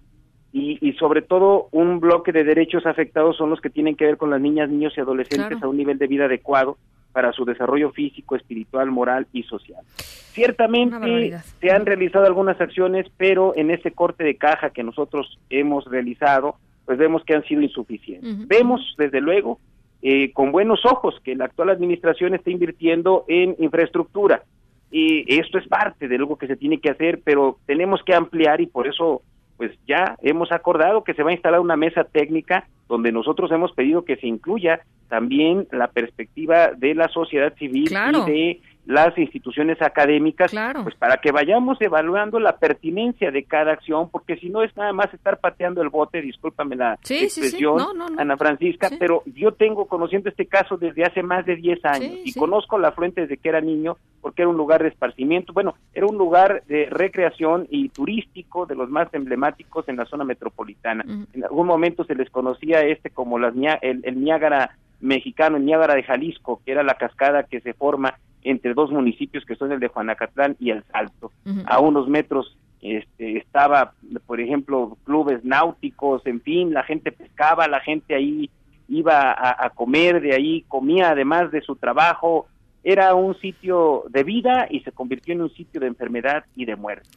Y, 0.56 0.93
sobre 1.01 1.20
todo 1.20 1.66
un 1.73 1.98
bloque 1.98 2.31
de 2.31 2.44
derechos 2.44 2.86
afectados 2.86 3.36
son 3.36 3.51
los 3.51 3.61
que 3.61 3.70
tienen 3.70 3.97
que 3.97 4.05
ver 4.05 4.16
con 4.16 4.31
las 4.31 4.40
niñas, 4.40 4.70
niños 4.70 4.94
y 4.97 5.01
adolescentes 5.01 5.61
a 5.61 5.66
un 5.66 5.77
nivel 5.77 5.98
de 5.98 6.06
vida 6.06 6.27
adecuado 6.27 6.78
para 7.15 7.32
su 7.32 7.45
desarrollo 7.45 7.93
físico, 7.93 8.35
espiritual, 8.35 8.91
moral 8.91 9.28
y 9.32 9.45
social. 9.45 9.82
Ciertamente 9.97 11.39
se 11.61 11.70
han 11.70 11.86
realizado 11.86 12.27
algunas 12.27 12.61
acciones, 12.61 13.07
pero 13.16 13.53
en 13.55 13.70
ese 13.70 13.93
corte 13.93 14.24
de 14.24 14.35
caja 14.35 14.70
que 14.70 14.82
nosotros 14.82 15.39
hemos 15.49 15.85
realizado, 15.85 16.57
pues 16.85 16.99
vemos 16.99 17.23
que 17.24 17.35
han 17.35 17.45
sido 17.45 17.62
insuficientes. 17.62 18.49
Vemos, 18.49 18.97
desde 18.99 19.20
luego, 19.20 19.61
eh, 20.03 20.32
con 20.32 20.51
buenos 20.51 20.85
ojos 20.85 21.15
que 21.23 21.36
la 21.36 21.45
actual 21.45 21.70
administración 21.70 22.35
está 22.35 22.51
invirtiendo 22.51 23.24
en 23.28 23.55
infraestructura. 23.61 24.43
Y 24.91 25.39
esto 25.39 25.57
es 25.57 25.69
parte 25.69 26.09
de 26.09 26.16
algo 26.16 26.36
que 26.36 26.49
se 26.49 26.57
tiene 26.57 26.81
que 26.81 26.91
hacer, 26.91 27.20
pero 27.23 27.59
tenemos 27.65 28.03
que 28.03 28.15
ampliar 28.15 28.61
y 28.61 28.66
por 28.66 28.89
eso 28.89 29.23
pues 29.56 29.72
ya 29.86 30.16
hemos 30.22 30.52
acordado 30.52 31.05
que 31.05 31.14
se 31.14 31.22
va 31.22 31.31
a 31.31 31.35
instalar 31.35 31.60
una 31.60 31.76
mesa 31.76 32.05
técnica 32.05 32.66
donde 32.89 33.12
nosotros 33.12 33.51
hemos 33.52 33.72
pedido 33.72 34.05
que 34.05 34.16
se 34.16 34.26
incluya 34.26 34.81
también 35.09 35.68
la 35.70 35.89
perspectiva 35.89 36.72
de 36.76 36.94
la 36.94 37.09
sociedad 37.09 37.55
civil 37.55 37.90
y 37.90 38.31
de 38.31 38.60
las 38.86 39.16
instituciones 39.16 39.81
académicas, 39.81 40.52
pues 40.82 40.94
para 40.97 41.16
que 41.16 41.32
vayamos 41.32 41.81
evaluando 41.81 42.39
la 42.39 42.56
pertinencia 42.56 43.31
de 43.31 43.44
cada 43.44 43.73
acción, 43.73 44.11
porque 44.11 44.36
si 44.36 44.51
no 44.51 44.62
es 44.62 44.77
nada 44.77 44.93
más 44.93 45.12
estar 45.15 45.39
pateando 45.39 45.81
el 45.81 45.89
bote, 45.89 46.20
discúlpame 46.20 46.77
la 46.77 46.94
expresión, 46.94 47.81
Ana 48.19 48.36
Francisca, 48.36 48.90
pero 48.98 49.23
yo 49.27 49.52
tengo 49.52 49.86
conociendo 49.86 50.28
este 50.28 50.47
caso 50.47 50.77
desde 50.77 51.05
hace 51.05 51.23
más 51.23 51.47
de 51.47 51.56
10 51.56 51.85
años 51.85 52.12
y 52.24 52.32
conozco 52.35 52.78
la 52.78 52.93
fuente 52.93 53.23
desde 53.23 53.39
que 53.39 53.48
era 53.48 53.61
niño, 53.61 53.97
porque 54.20 54.43
era 54.43 54.51
un 54.51 54.56
lugar 54.56 54.82
de 54.82 54.89
esparcimiento, 54.89 55.52
bueno, 55.52 55.74
era 55.94 56.06
un 56.06 56.19
lugar 56.19 56.62
de 56.66 56.86
recreación 56.90 57.66
y 57.70 57.89
turístico 57.89 58.66
de 58.66 58.74
los 58.74 58.90
más 58.90 59.12
emblemáticos 59.15 59.89
en 59.89 59.97
la 59.97 60.05
zona 60.05 60.24
metropolitana. 60.24 61.05
En 61.32 61.44
algún 61.44 61.66
momento 61.66 62.05
se 62.05 62.15
les 62.15 62.28
conocía 62.31 62.82
este 62.82 63.11
como 63.11 63.39
las, 63.39 63.55
el, 63.81 64.01
el 64.05 64.23
Niágara 64.23 64.77
mexicano, 65.01 65.56
el 65.56 65.65
Niágara 65.65 65.94
de 65.94 66.02
Jalisco, 66.02 66.61
que 66.65 66.73
era 66.73 66.82
la 66.82 66.94
cascada 66.94 67.44
que 67.44 67.61
se 67.61 67.73
forma 67.74 68.19
entre 68.45 68.75
dos 68.75 68.91
municipios 68.91 69.45
que 69.45 69.57
son 69.57 69.73
el 69.73 69.81
de 69.81 69.89
Juanacatlán 69.89 70.57
y 70.61 70.71
el 70.71 70.85
Salto. 70.85 71.33
A 71.66 71.81
unos 71.81 72.09
metros 72.09 72.57
este, 72.81 73.39
estaba, 73.39 73.95
por 74.27 74.41
ejemplo, 74.41 74.99
clubes 75.05 75.43
náuticos, 75.45 76.25
en 76.27 76.43
fin, 76.43 76.73
la 76.73 76.83
gente 76.83 77.11
pescaba, 77.11 77.66
la 77.66 77.81
gente 77.81 78.15
ahí 78.15 78.51
iba 78.89 79.35
a, 79.35 79.71
comer, 79.71 80.21
de 80.21 80.35
ahí 80.35 80.65
comía 80.69 81.11
además 81.11 81.51
de 81.51 81.62
su 81.62 81.77
trabajo, 81.77 82.47
era 82.83 83.15
un 83.15 83.35
sitio 83.39 84.05
de 84.11 84.23
vida 84.23 84.66
y 84.69 84.81
se 84.81 84.93
convirtió 84.93 85.33
en 85.33 85.41
un 85.41 85.51
sitio 85.55 85.81
de 85.81 85.87
enfermedad 85.87 86.45
y 86.55 86.66
de 86.66 86.77
muerte. 86.77 87.09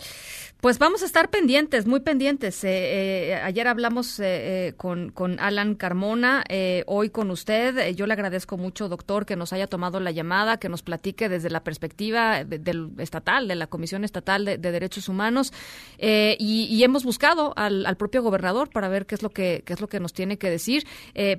Pues 0.59 0.79
vamos 0.79 1.03
a 1.03 1.05
estar 1.05 1.29
pendientes, 1.29 1.85
muy 1.85 1.99
pendientes. 1.99 2.63
Eh, 2.63 3.29
eh, 3.29 3.35
ayer 3.35 3.67
hablamos 3.67 4.19
eh, 4.19 4.73
con, 4.75 5.11
con, 5.11 5.39
Alan 5.39 5.75
Carmona, 5.75 6.43
hoy 6.87 7.11
con 7.11 7.29
usted. 7.29 7.93
yo 7.93 8.07
le 8.07 8.13
agradezco 8.13 8.57
mucho, 8.57 8.89
doctor, 8.89 9.27
que 9.27 9.35
nos 9.35 9.53
haya 9.53 9.67
tomado 9.67 9.99
la 9.99 10.09
llamada, 10.09 10.57
que 10.57 10.67
nos 10.67 10.81
platique 10.81 11.29
desde 11.29 11.51
la 11.51 11.63
perspectiva 11.63 12.43
del 12.43 12.89
estatal, 12.97 13.47
de 13.47 13.53
la 13.53 13.67
Comisión 13.67 14.03
Estatal 14.03 14.45
de, 14.45 14.57
Derechos 14.57 15.09
Humanos, 15.09 15.53
y, 15.99 16.83
hemos 16.83 17.03
buscado 17.03 17.53
al, 17.55 17.85
al, 17.85 17.95
propio 17.97 18.23
gobernador 18.23 18.71
para 18.71 18.89
ver 18.89 19.05
qué 19.05 19.13
es 19.13 19.21
lo 19.21 19.29
que 19.29 19.61
qué 19.63 19.73
es 19.73 19.81
lo 19.81 19.89
que 19.89 19.99
nos 19.99 20.13
tiene 20.13 20.39
que 20.39 20.49
decir. 20.49 20.87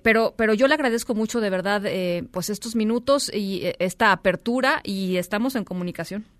pero 0.02 0.34
pero 0.36 0.54
yo 0.54 0.68
le 0.68 0.74
agradezco 0.74 1.16
mucho 1.16 1.40
de 1.40 1.50
verdad, 1.50 1.82
pues 2.30 2.50
estos 2.50 2.76
minutos 2.76 3.32
y 3.34 3.72
esta 3.80 4.12
apertura 4.12 4.80
y 4.84 5.16
estamos 5.16 5.56
en 5.56 5.64
comunicación. 5.64 6.37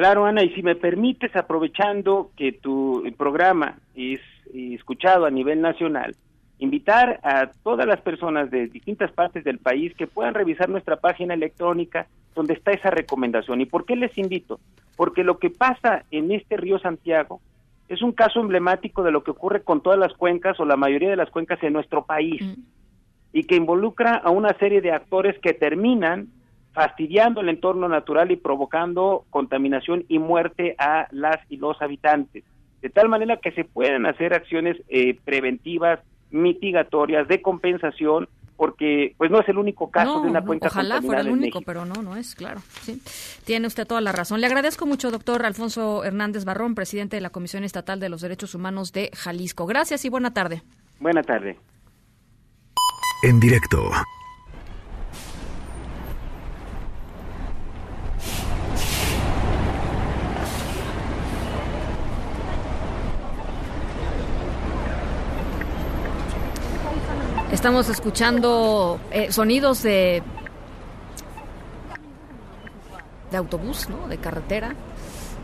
Claro, 0.00 0.24
Ana, 0.24 0.42
y 0.42 0.48
si 0.54 0.62
me 0.62 0.76
permites, 0.76 1.36
aprovechando 1.36 2.30
que 2.34 2.52
tu 2.52 3.04
programa 3.18 3.80
es 3.94 4.18
escuchado 4.54 5.26
a 5.26 5.30
nivel 5.30 5.60
nacional, 5.60 6.16
invitar 6.58 7.20
a 7.22 7.50
todas 7.62 7.86
las 7.86 8.00
personas 8.00 8.50
de 8.50 8.68
distintas 8.68 9.12
partes 9.12 9.44
del 9.44 9.58
país 9.58 9.94
que 9.94 10.06
puedan 10.06 10.32
revisar 10.32 10.70
nuestra 10.70 10.96
página 10.96 11.34
electrónica 11.34 12.06
donde 12.34 12.54
está 12.54 12.70
esa 12.70 12.88
recomendación. 12.88 13.60
¿Y 13.60 13.66
por 13.66 13.84
qué 13.84 13.94
les 13.94 14.16
invito? 14.16 14.58
Porque 14.96 15.22
lo 15.22 15.38
que 15.38 15.50
pasa 15.50 16.06
en 16.10 16.32
este 16.32 16.56
río 16.56 16.78
Santiago 16.78 17.42
es 17.90 18.00
un 18.00 18.12
caso 18.12 18.40
emblemático 18.40 19.02
de 19.02 19.10
lo 19.12 19.22
que 19.22 19.32
ocurre 19.32 19.64
con 19.64 19.82
todas 19.82 19.98
las 19.98 20.14
cuencas 20.14 20.58
o 20.60 20.64
la 20.64 20.76
mayoría 20.76 21.10
de 21.10 21.16
las 21.16 21.28
cuencas 21.28 21.62
en 21.62 21.74
nuestro 21.74 22.06
país 22.06 22.40
mm. 22.40 22.54
y 23.34 23.44
que 23.44 23.56
involucra 23.56 24.14
a 24.14 24.30
una 24.30 24.54
serie 24.54 24.80
de 24.80 24.92
actores 24.92 25.38
que 25.40 25.52
terminan 25.52 26.28
fastidiando 26.72 27.40
el 27.40 27.48
entorno 27.48 27.88
natural 27.88 28.30
y 28.30 28.36
provocando 28.36 29.24
contaminación 29.30 30.04
y 30.08 30.18
muerte 30.18 30.76
a 30.78 31.08
las 31.10 31.38
y 31.48 31.56
los 31.56 31.80
habitantes. 31.82 32.44
De 32.80 32.88
tal 32.90 33.08
manera 33.08 33.36
que 33.38 33.52
se 33.52 33.64
pueden 33.64 34.06
hacer 34.06 34.32
acciones 34.32 34.76
eh, 34.88 35.18
preventivas, 35.24 36.00
mitigatorias, 36.30 37.28
de 37.28 37.42
compensación, 37.42 38.28
porque 38.56 39.14
pues 39.16 39.30
no 39.30 39.40
es 39.40 39.48
el 39.48 39.56
único 39.56 39.90
caso 39.90 40.20
de 40.20 40.28
una 40.28 40.42
cuenca 40.42 40.66
ojalá 40.66 41.00
fuera 41.00 41.22
el 41.22 41.30
único 41.30 41.62
pero 41.62 41.86
no 41.86 42.02
no 42.02 42.14
es 42.14 42.34
claro 42.34 42.60
sí. 42.82 43.00
Tiene 43.46 43.66
usted 43.66 43.86
toda 43.86 44.02
la 44.02 44.12
razón. 44.12 44.42
Le 44.42 44.46
agradezco 44.46 44.84
mucho 44.84 45.10
doctor 45.10 45.46
Alfonso 45.46 46.04
Hernández 46.04 46.44
Barrón 46.44 46.74
presidente 46.74 47.16
de 47.16 47.22
la 47.22 47.30
Comisión 47.30 47.64
Estatal 47.64 48.00
de 48.00 48.10
los 48.10 48.20
Derechos 48.20 48.54
Humanos 48.54 48.92
de 48.92 49.10
Jalisco. 49.14 49.64
Gracias 49.64 50.04
y 50.04 50.10
buena 50.10 50.34
tarde. 50.34 50.62
Buena 50.98 51.22
tarde. 51.22 51.56
En 53.22 53.40
directo 53.40 53.90
Estamos 67.60 67.90
escuchando 67.90 68.98
eh, 69.10 69.30
sonidos 69.30 69.82
de, 69.82 70.22
de 73.30 73.36
autobús, 73.36 73.86
¿no? 73.90 74.08
De 74.08 74.16
carretera. 74.16 74.74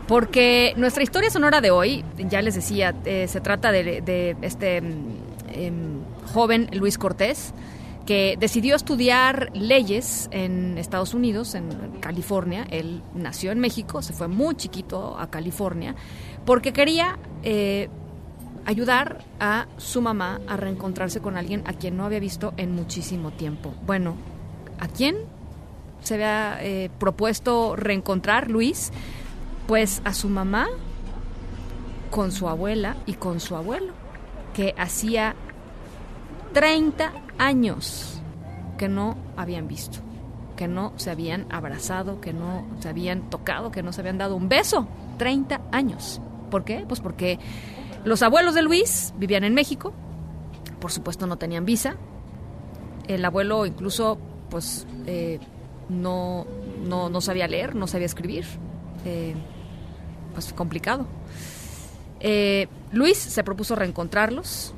Porque 0.07 0.73
nuestra 0.77 1.03
historia 1.03 1.29
sonora 1.29 1.61
de 1.61 1.69
hoy, 1.69 2.03
ya 2.17 2.41
les 2.41 2.55
decía, 2.55 2.95
eh, 3.05 3.27
se 3.27 3.39
trata 3.39 3.71
de, 3.71 4.35
este 4.41 4.81
mm, 4.81 5.17
em, 5.53 5.99
joven 6.33 6.67
Luis 6.73 6.97
Cortés, 6.97 7.53
que 8.07 8.35
decidió 8.39 8.75
estudiar 8.75 9.51
leyes 9.53 10.27
en 10.31 10.79
Estados 10.79 11.13
Unidos, 11.13 11.53
en 11.53 11.69
California. 11.99 12.65
Él 12.71 13.03
nació 13.13 13.51
en 13.51 13.59
México, 13.59 14.01
se 14.01 14.13
fue 14.13 14.27
muy 14.27 14.55
chiquito 14.55 15.19
a 15.19 15.29
California, 15.29 15.93
porque 16.45 16.73
quería 16.73 17.19
eh, 17.43 17.89
ayudar 18.67 19.23
a 19.39 19.65
su 19.77 20.01
mamá 20.01 20.41
a 20.45 20.57
reencontrarse 20.57 21.21
con 21.21 21.37
alguien 21.37 21.63
a 21.65 21.73
quien 21.73 21.95
no 21.95 22.03
había 22.03 22.19
visto 22.19 22.53
en 22.57 22.75
muchísimo 22.75 23.31
tiempo. 23.31 23.73
Bueno, 23.85 24.15
¿a 24.77 24.89
quién 24.89 25.15
se 26.03 26.15
había 26.15 26.57
eh, 26.61 26.91
propuesto 26.99 27.77
reencontrar 27.77 28.51
Luis? 28.51 28.91
Pues 29.67 30.01
a 30.03 30.13
su 30.13 30.27
mamá 30.27 30.67
con 32.11 32.33
su 32.33 32.49
abuela 32.49 32.97
y 33.05 33.13
con 33.13 33.39
su 33.39 33.55
abuelo, 33.55 33.93
que 34.53 34.75
hacía 34.77 35.33
30 36.51 37.13
años 37.37 38.21
que 38.77 38.89
no 38.89 39.15
habían 39.37 39.69
visto, 39.69 39.99
que 40.57 40.67
no 40.67 40.91
se 40.97 41.09
habían 41.09 41.45
abrazado, 41.49 42.19
que 42.19 42.33
no 42.33 42.65
se 42.81 42.89
habían 42.89 43.29
tocado, 43.29 43.71
que 43.71 43.81
no 43.81 43.93
se 43.93 44.01
habían 44.01 44.17
dado 44.17 44.35
un 44.35 44.49
beso. 44.49 44.89
30 45.19 45.61
años. 45.71 46.21
¿Por 46.51 46.65
qué? 46.65 46.85
Pues 46.87 46.99
porque 46.99 47.39
los 48.05 48.21
abuelos 48.21 48.53
de 48.55 48.61
Luis 48.61 49.13
vivían 49.17 49.43
en 49.43 49.53
México, 49.53 49.93
por 50.79 50.91
supuesto 50.91 51.27
no 51.27 51.37
tenían 51.37 51.65
visa. 51.65 51.95
El 53.07 53.23
abuelo 53.23 53.65
incluso, 53.65 54.17
pues, 54.49 54.85
eh, 55.05 55.39
no, 55.89 56.45
no, 56.85 57.21
sabía 57.21 57.47
leer, 57.47 57.75
no 57.75 57.87
sabía 57.87 58.05
escribir. 58.05 58.45
Eh, 59.05 59.35
pues 60.33 60.53
complicado. 60.53 61.07
Eh, 62.19 62.67
Luis 62.91 63.17
se 63.17 63.43
propuso 63.43 63.75
reencontrarlos 63.75 64.73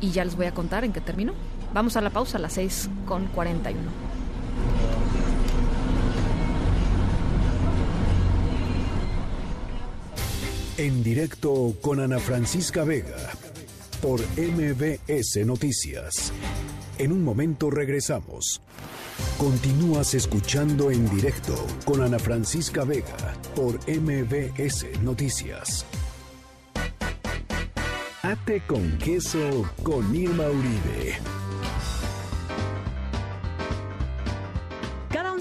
y 0.00 0.10
ya 0.10 0.24
les 0.24 0.36
voy 0.36 0.46
a 0.46 0.52
contar 0.52 0.84
en 0.84 0.92
qué 0.92 1.00
terminó. 1.00 1.32
Vamos 1.74 1.96
a 1.96 2.00
la 2.00 2.10
pausa 2.10 2.38
a 2.38 2.40
las 2.40 2.52
6 2.54 2.90
con 3.06 3.26
41. 3.26 3.80
En 10.80 11.02
directo 11.02 11.76
con 11.82 12.00
Ana 12.00 12.18
Francisca 12.18 12.84
Vega 12.84 13.32
por 14.00 14.18
MBS 14.38 15.44
Noticias. 15.44 16.32
En 16.96 17.12
un 17.12 17.22
momento 17.22 17.70
regresamos. 17.70 18.62
Continúas 19.36 20.14
escuchando 20.14 20.90
en 20.90 21.06
directo 21.10 21.54
con 21.84 22.02
Ana 22.02 22.18
Francisca 22.18 22.84
Vega 22.84 23.34
por 23.54 23.74
MBS 23.86 25.02
Noticias. 25.02 25.84
Ate 28.22 28.62
con 28.66 28.96
queso 28.96 29.70
con 29.82 30.16
Irma 30.16 30.48
Uribe. 30.48 31.49